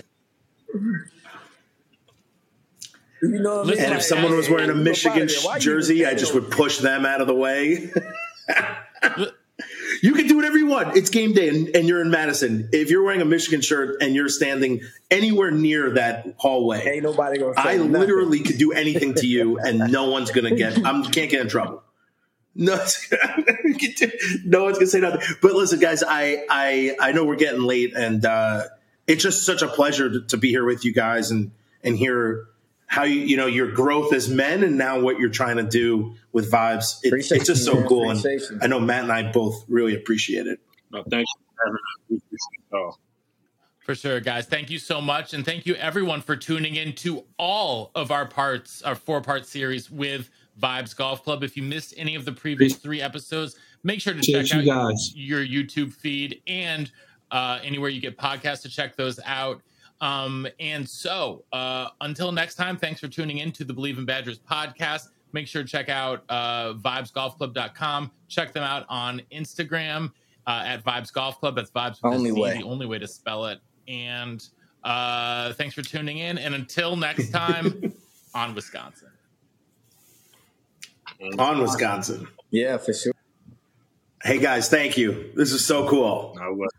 You 3.22 3.40
know 3.40 3.58
what 3.58 3.66
I 3.66 3.70
mean? 3.70 3.70
Listen, 3.70 3.84
And 3.84 3.90
Like, 3.92 4.00
if 4.00 4.04
someone 4.04 4.36
was 4.36 4.50
wearing 4.50 4.70
a 4.70 4.74
Michigan 4.74 5.28
jersey, 5.58 6.04
I 6.04 6.14
just 6.14 6.34
would 6.34 6.50
push 6.50 6.78
them 6.78 7.06
out 7.06 7.22
of 7.22 7.26
the 7.26 7.34
way. 7.34 7.90
You 10.04 10.12
can 10.12 10.26
do 10.26 10.36
whatever 10.36 10.58
you 10.58 10.66
want. 10.66 10.98
It's 10.98 11.08
game 11.08 11.32
day, 11.32 11.48
and, 11.48 11.74
and 11.74 11.88
you're 11.88 12.02
in 12.02 12.10
Madison. 12.10 12.68
If 12.72 12.90
you're 12.90 13.02
wearing 13.02 13.22
a 13.22 13.24
Michigan 13.24 13.62
shirt 13.62 14.02
and 14.02 14.14
you're 14.14 14.28
standing 14.28 14.82
anywhere 15.10 15.50
near 15.50 15.92
that 15.92 16.34
hallway, 16.36 16.86
Ain't 16.86 17.04
nobody 17.04 17.38
gonna. 17.38 17.54
I 17.56 17.78
nothing. 17.78 17.92
literally 17.92 18.40
could 18.40 18.58
do 18.58 18.72
anything 18.72 19.14
to 19.14 19.26
you, 19.26 19.58
and 19.64 19.90
no 19.90 20.10
one's 20.10 20.30
gonna 20.30 20.54
get. 20.54 20.76
I 20.84 20.92
can't 21.04 21.30
get 21.30 21.40
in 21.40 21.48
trouble. 21.48 21.82
No, 22.54 22.74
no 24.44 24.64
one's 24.64 24.76
gonna 24.76 24.86
say 24.88 25.00
nothing. 25.00 25.22
But 25.40 25.54
listen, 25.54 25.80
guys, 25.80 26.02
I 26.06 26.44
I 26.50 26.96
I 27.00 27.12
know 27.12 27.24
we're 27.24 27.36
getting 27.36 27.62
late, 27.62 27.96
and 27.96 28.26
uh, 28.26 28.64
it's 29.06 29.22
just 29.22 29.46
such 29.46 29.62
a 29.62 29.68
pleasure 29.68 30.10
to, 30.10 30.20
to 30.26 30.36
be 30.36 30.50
here 30.50 30.66
with 30.66 30.84
you 30.84 30.92
guys 30.92 31.30
and 31.30 31.50
and 31.82 31.96
hear 31.96 32.44
how 32.86 33.02
you 33.04 33.20
you 33.20 33.36
know 33.36 33.46
your 33.46 33.70
growth 33.72 34.12
as 34.12 34.28
men, 34.28 34.62
and 34.62 34.76
now 34.78 35.00
what 35.00 35.18
you're 35.18 35.28
trying 35.30 35.56
to 35.56 35.62
do 35.62 36.14
with 36.32 36.50
Vibez. 36.50 37.00
It, 37.02 37.12
it's 37.12 37.46
just 37.46 37.64
so 37.64 37.74
man. 37.74 37.86
cool, 37.88 38.10
and 38.10 38.18
Appreciate. 38.18 38.58
I 38.62 38.66
know 38.66 38.80
Matt 38.80 39.04
and 39.04 39.12
I 39.12 39.30
both 39.30 39.64
really 39.68 39.94
appreciate 39.94 40.46
it. 40.46 40.60
No, 40.92 41.02
thank 41.10 41.26
you 41.26 41.44
for 41.56 41.64
having 41.66 41.74
us. 41.74 41.80
We 42.08 42.16
appreciate 42.16 42.64
it 42.70 42.76
all. 42.76 43.00
For 43.80 43.94
sure, 43.94 44.18
guys. 44.20 44.46
Thank 44.46 44.70
you 44.70 44.78
so 44.78 45.00
much. 45.02 45.34
And 45.34 45.44
thank 45.44 45.66
you, 45.66 45.74
everyone, 45.74 46.22
for 46.22 46.36
tuning 46.36 46.76
in 46.76 46.94
to 46.94 47.24
all 47.38 47.90
of 47.94 48.10
our 48.10 48.24
parts, 48.26 48.80
our 48.82 48.94
four 48.94 49.20
part 49.20 49.44
series 49.46 49.90
with 49.90 50.30
Vibez 50.56 50.94
Golf 50.94 51.22
Club. 51.22 51.42
If 51.42 51.54
you 51.54 51.62
missed 51.62 51.92
any 51.98 52.14
of 52.14 52.24
the 52.24 52.32
previous 52.32 52.76
three 52.76 53.02
episodes, 53.02 53.56
make 53.82 54.00
sure 54.00 54.14
to 54.14 54.20
Appreciate 54.20 54.46
check 54.46 54.64
you 54.64 54.72
out 54.72 54.90
guys. 54.90 55.12
your 55.14 55.44
YouTube 55.44 55.92
feed 55.92 56.40
and 56.46 56.90
uh, 57.30 57.58
anywhere 57.62 57.90
you 57.90 58.00
get 58.00 58.16
podcasts 58.16 58.62
to 58.62 58.70
check 58.70 58.96
those 58.96 59.20
out. 59.26 59.60
Um, 60.00 60.46
and 60.60 60.88
so, 60.88 61.44
uh, 61.52 61.88
until 62.00 62.32
next 62.32 62.56
time, 62.56 62.76
thanks 62.76 63.00
for 63.00 63.08
tuning 63.08 63.38
in 63.38 63.52
to 63.52 63.64
the 63.64 63.72
Bleav 63.72 63.96
in 63.98 64.04
Badgers 64.04 64.38
podcast. 64.38 65.08
Make 65.32 65.46
sure 65.46 65.62
to 65.62 65.68
check 65.68 65.88
out 65.88 66.24
uh, 66.28 66.74
vibezgolfclub.com. 66.74 68.10
Check 68.28 68.52
them 68.52 68.62
out 68.62 68.86
on 68.88 69.22
Instagram 69.32 70.12
uh, 70.46 70.62
at 70.66 70.84
Vibez 70.84 71.10
Golf 71.10 71.40
Club. 71.40 71.56
That's 71.56 71.70
Vibez 71.70 72.00
with 72.02 72.12
Only 72.12 72.30
Z, 72.30 72.40
way. 72.40 72.58
the 72.58 72.64
only 72.64 72.86
way 72.86 72.98
to 72.98 73.08
spell 73.08 73.46
it. 73.46 73.58
And 73.88 74.46
uh, 74.84 75.52
thanks 75.54 75.74
for 75.74 75.82
tuning 75.82 76.18
in. 76.18 76.38
And 76.38 76.54
until 76.54 76.96
next 76.96 77.30
time, 77.30 77.92
on 78.34 78.54
Wisconsin. 78.54 79.08
On 81.38 81.60
Wisconsin. 81.60 82.28
Yeah, 82.50 82.76
for 82.76 82.92
sure. 82.92 83.12
Hey 84.22 84.38
guys, 84.38 84.68
thank 84.68 84.96
you. 84.96 85.30
This 85.34 85.52
is 85.52 85.66
so 85.66 85.88
cool. 85.88 86.36
I 86.40 86.48
was. 86.48 86.70